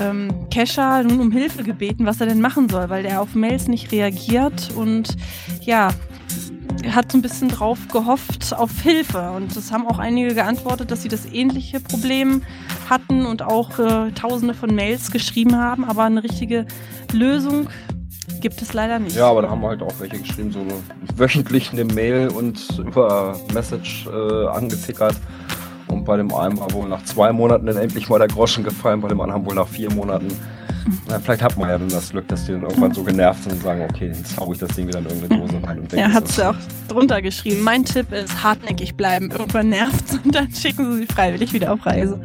ähm, 0.00 0.30
Cacher 0.50 1.02
nun 1.02 1.20
um 1.20 1.32
Hilfe 1.32 1.62
gebeten, 1.62 2.06
was 2.06 2.20
er 2.20 2.26
denn 2.26 2.40
machen 2.40 2.68
soll, 2.68 2.88
weil 2.88 3.02
der 3.02 3.20
auf 3.20 3.34
Mails 3.34 3.68
nicht 3.68 3.92
reagiert 3.92 4.70
und 4.74 5.16
ja, 5.60 5.88
er 5.88 5.94
hat 6.90 7.12
so 7.12 7.18
ein 7.18 7.22
bisschen 7.22 7.48
drauf 7.48 7.78
gehofft 7.92 8.54
auf 8.54 8.80
Hilfe. 8.80 9.30
Und 9.32 9.56
es 9.56 9.72
haben 9.72 9.86
auch 9.86 9.98
einige 9.98 10.34
geantwortet, 10.34 10.90
dass 10.90 11.02
sie 11.02 11.08
das 11.08 11.26
ähnliche 11.26 11.80
Problem 11.80 12.42
hatten 12.88 13.26
und 13.26 13.42
auch 13.42 13.78
äh, 13.78 14.12
tausende 14.12 14.54
von 14.54 14.74
Mails 14.74 15.10
geschrieben 15.10 15.56
haben, 15.56 15.84
aber 15.84 16.04
eine 16.04 16.22
richtige 16.22 16.66
Lösung 17.12 17.68
gibt 18.40 18.60
es 18.62 18.72
leider 18.72 18.98
nicht. 18.98 19.16
Ja, 19.16 19.30
aber 19.30 19.42
da 19.42 19.50
haben 19.50 19.62
halt 19.64 19.82
auch 19.82 19.94
welche 19.98 20.18
geschrieben, 20.18 20.52
so 20.52 20.64
wöchentlich 21.16 21.72
eine 21.72 21.84
Mail 21.84 22.28
und 22.28 22.78
über 22.78 23.38
Message 23.52 24.06
äh, 24.06 24.46
angetickert. 24.46 25.16
Und 25.88 26.04
bei 26.04 26.16
dem 26.16 26.34
einen 26.34 26.58
war 26.58 26.72
wohl 26.72 26.88
nach 26.88 27.04
zwei 27.04 27.32
Monaten 27.32 27.66
dann 27.66 27.76
endlich 27.76 28.08
mal 28.08 28.18
der 28.18 28.28
Groschen 28.28 28.64
gefallen, 28.64 29.00
bei 29.00 29.08
dem 29.08 29.20
anderen 29.20 29.46
wohl 29.46 29.54
nach 29.54 29.68
vier 29.68 29.92
Monaten. 29.92 30.28
Na, 31.08 31.18
vielleicht 31.18 31.42
hat 31.42 31.56
man 31.56 31.68
ja 31.68 31.78
dann 31.78 31.88
das 31.88 32.10
Glück, 32.10 32.28
dass 32.28 32.44
die 32.44 32.52
dann 32.52 32.62
irgendwann 32.62 32.94
so 32.94 33.02
genervt 33.02 33.42
sind 33.42 33.52
und 33.52 33.62
sagen, 33.62 33.82
okay, 33.82 34.08
jetzt 34.08 34.36
hau 34.36 34.52
ich 34.52 34.58
das 34.58 34.70
Ding 34.70 34.86
wieder 34.86 35.00
in 35.00 35.06
irgendeine 35.06 35.40
Dose 35.40 35.66
rein. 35.66 35.78
Und 35.80 35.92
Er 35.92 36.08
ist 36.08 36.14
hat 36.14 36.36
ja 36.36 36.50
auch 36.50 36.56
drunter 36.88 37.22
geschrieben. 37.22 37.62
Mein 37.62 37.84
Tipp 37.84 38.12
ist 38.12 38.42
hartnäckig 38.42 38.94
bleiben. 38.94 39.30
Irgendwann 39.30 39.68
nervt 39.68 40.20
und 40.24 40.34
dann 40.34 40.52
schicken 40.52 40.92
sie 40.92 40.98
sie 41.00 41.06
freiwillig 41.06 41.52
wieder 41.52 41.72
auf 41.72 41.84
Reise. 41.84 42.20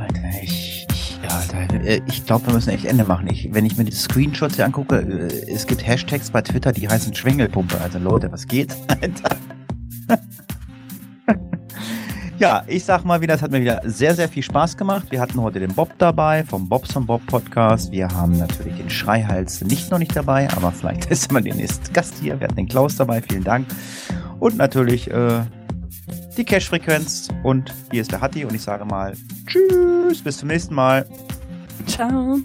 Alter, 0.00 0.42
ich, 0.42 0.86
ich, 0.90 1.18
ja, 1.22 1.42
Alter, 1.58 1.84
äh, 1.84 2.00
ich 2.06 2.26
glaube, 2.26 2.46
wir 2.46 2.54
müssen 2.54 2.70
echt 2.70 2.84
Ende 2.84 3.04
machen. 3.04 3.28
Ich, 3.30 3.48
wenn 3.52 3.64
ich 3.64 3.76
mir 3.76 3.84
die 3.84 3.92
Screenshots 3.92 4.56
hier 4.56 4.64
angucke, 4.64 4.96
äh, 4.96 5.52
es 5.52 5.66
gibt 5.66 5.86
Hashtags 5.86 6.30
bei 6.30 6.42
Twitter, 6.42 6.72
die 6.72 6.88
heißen 6.88 7.14
Schwengelpumpe. 7.14 7.80
Also 7.80 7.98
Leute, 7.98 8.30
was 8.32 8.46
geht? 8.46 8.74
Alter. 8.88 9.36
Ja, 12.38 12.64
ich 12.66 12.84
sag 12.84 13.04
mal 13.06 13.22
wieder, 13.22 13.34
es 13.34 13.40
hat 13.40 13.50
mir 13.50 13.62
wieder 13.62 13.80
sehr, 13.84 14.14
sehr 14.14 14.28
viel 14.28 14.42
Spaß 14.42 14.76
gemacht. 14.76 15.06
Wir 15.08 15.22
hatten 15.22 15.40
heute 15.40 15.58
den 15.58 15.72
Bob 15.72 15.90
dabei 15.96 16.44
vom 16.44 16.68
Bobs 16.68 16.92
von 16.92 17.06
Bob 17.06 17.26
Podcast. 17.26 17.90
Wir 17.92 18.08
haben 18.08 18.36
natürlich 18.36 18.76
den 18.76 18.90
Schreihals 18.90 19.62
nicht 19.62 19.90
noch 19.90 19.98
nicht 19.98 20.14
dabei, 20.14 20.46
aber 20.54 20.70
vielleicht 20.70 21.06
ist 21.10 21.32
man 21.32 21.44
demnächst 21.44 21.94
Gast 21.94 22.14
hier. 22.20 22.38
Wir 22.38 22.48
hatten 22.48 22.56
den 22.56 22.68
Klaus 22.68 22.96
dabei, 22.96 23.22
vielen 23.22 23.42
Dank. 23.42 23.66
Und 24.38 24.58
natürlich 24.58 25.10
äh, 25.10 25.44
die 26.36 26.44
Cash-Frequenz. 26.44 27.28
Und 27.42 27.72
hier 27.90 28.02
ist 28.02 28.12
der 28.12 28.20
Hatti 28.20 28.44
und 28.44 28.54
ich 28.54 28.62
sage 28.62 28.84
mal 28.84 29.14
Tschüss, 29.46 30.22
bis 30.22 30.36
zum 30.36 30.48
nächsten 30.48 30.74
Mal. 30.74 31.06
Ciao. 31.86 32.38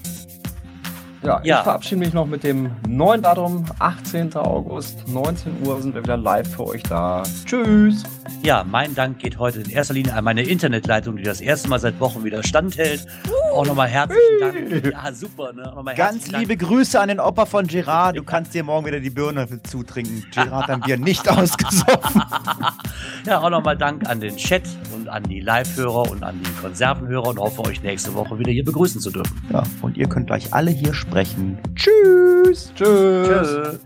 Ja, 1.24 1.40
Ja. 1.44 1.58
ich 1.60 1.64
verabschiede 1.64 1.98
mich 1.98 2.14
noch 2.14 2.26
mit 2.26 2.44
dem 2.44 2.72
neuen 2.88 3.22
Datum, 3.22 3.66
18. 3.78 4.36
August, 4.36 5.08
19 5.08 5.62
Uhr 5.64 5.80
sind 5.80 5.94
wir 5.94 6.02
wieder 6.04 6.18
live 6.18 6.56
für 6.56 6.66
euch 6.66 6.82
da. 6.84 7.22
Tschüss. 7.46 8.04
Ja, 8.42 8.64
mein 8.64 8.96
Dank 8.96 9.20
geht 9.20 9.38
heute 9.38 9.62
in 9.62 9.70
erster 9.70 9.94
Linie 9.94 10.16
an 10.16 10.24
meine 10.24 10.42
Internetleitung, 10.42 11.18
die 11.18 11.24
das 11.24 11.40
erste 11.40 11.68
Mal 11.70 11.80
seit 11.80 12.00
Wochen 12.00 12.24
wieder 12.24 12.42
standhält. 12.42 13.06
Auch 13.54 13.68
nochmal 13.68 13.88
herzlichen 13.88 14.40
Dank. 14.40 14.94
Ja, 14.94 15.14
super, 15.14 15.54
ne? 15.54 15.72
Auch 15.72 15.76
Nochmal 15.76 15.94
Ganz 15.96 16.32
liebe 16.32 16.58
Grüße 16.58 17.00
an 17.00 17.10
den 17.10 17.20
Opa 17.20 17.46
von 17.46 17.68
Gerard. 17.68 18.18
Du 18.18 18.24
kannst 18.24 18.56
dir 18.56 18.64
morgen 18.64 18.88
wieder 18.88 19.00
die 19.00 19.12
Birne 19.12 19.48
zutrinken. 19.64 20.26
Gerard 20.34 20.70
haben 20.70 20.82
wir 20.88 20.98
nicht 20.98 21.30
ausgesoffen. 21.30 22.22
Dank. 22.22 22.74
Ja, 23.28 23.40
auch 23.40 23.52
nochmal 23.52 23.78
Dank 23.78 24.10
an 24.10 24.20
den 24.20 24.36
Chat 24.36 24.64
und 24.96 25.08
an 25.08 25.22
die 25.22 25.42
Live-Hörer 25.42 26.10
und 26.10 26.24
an 26.24 26.40
die 26.44 26.50
Konservenhörer 26.60 27.28
und 27.28 27.38
hoffe, 27.38 27.64
euch 27.66 27.84
nächste 27.84 28.16
Woche 28.16 28.40
wieder 28.40 28.52
hier 28.52 28.66
begrüßen 28.66 29.00
zu 29.00 29.12
dürfen. 29.12 29.40
Ja, 29.54 29.62
und 29.84 29.96
ihr 29.96 30.10
könnt 30.10 30.26
gleich 30.26 30.52
alle 30.56 30.72
hier 30.72 30.96
sprechen. 31.12 31.58
Tschüss. 31.76 32.72
Tschüss. 32.74 33.28
Tschüss. 33.28 33.80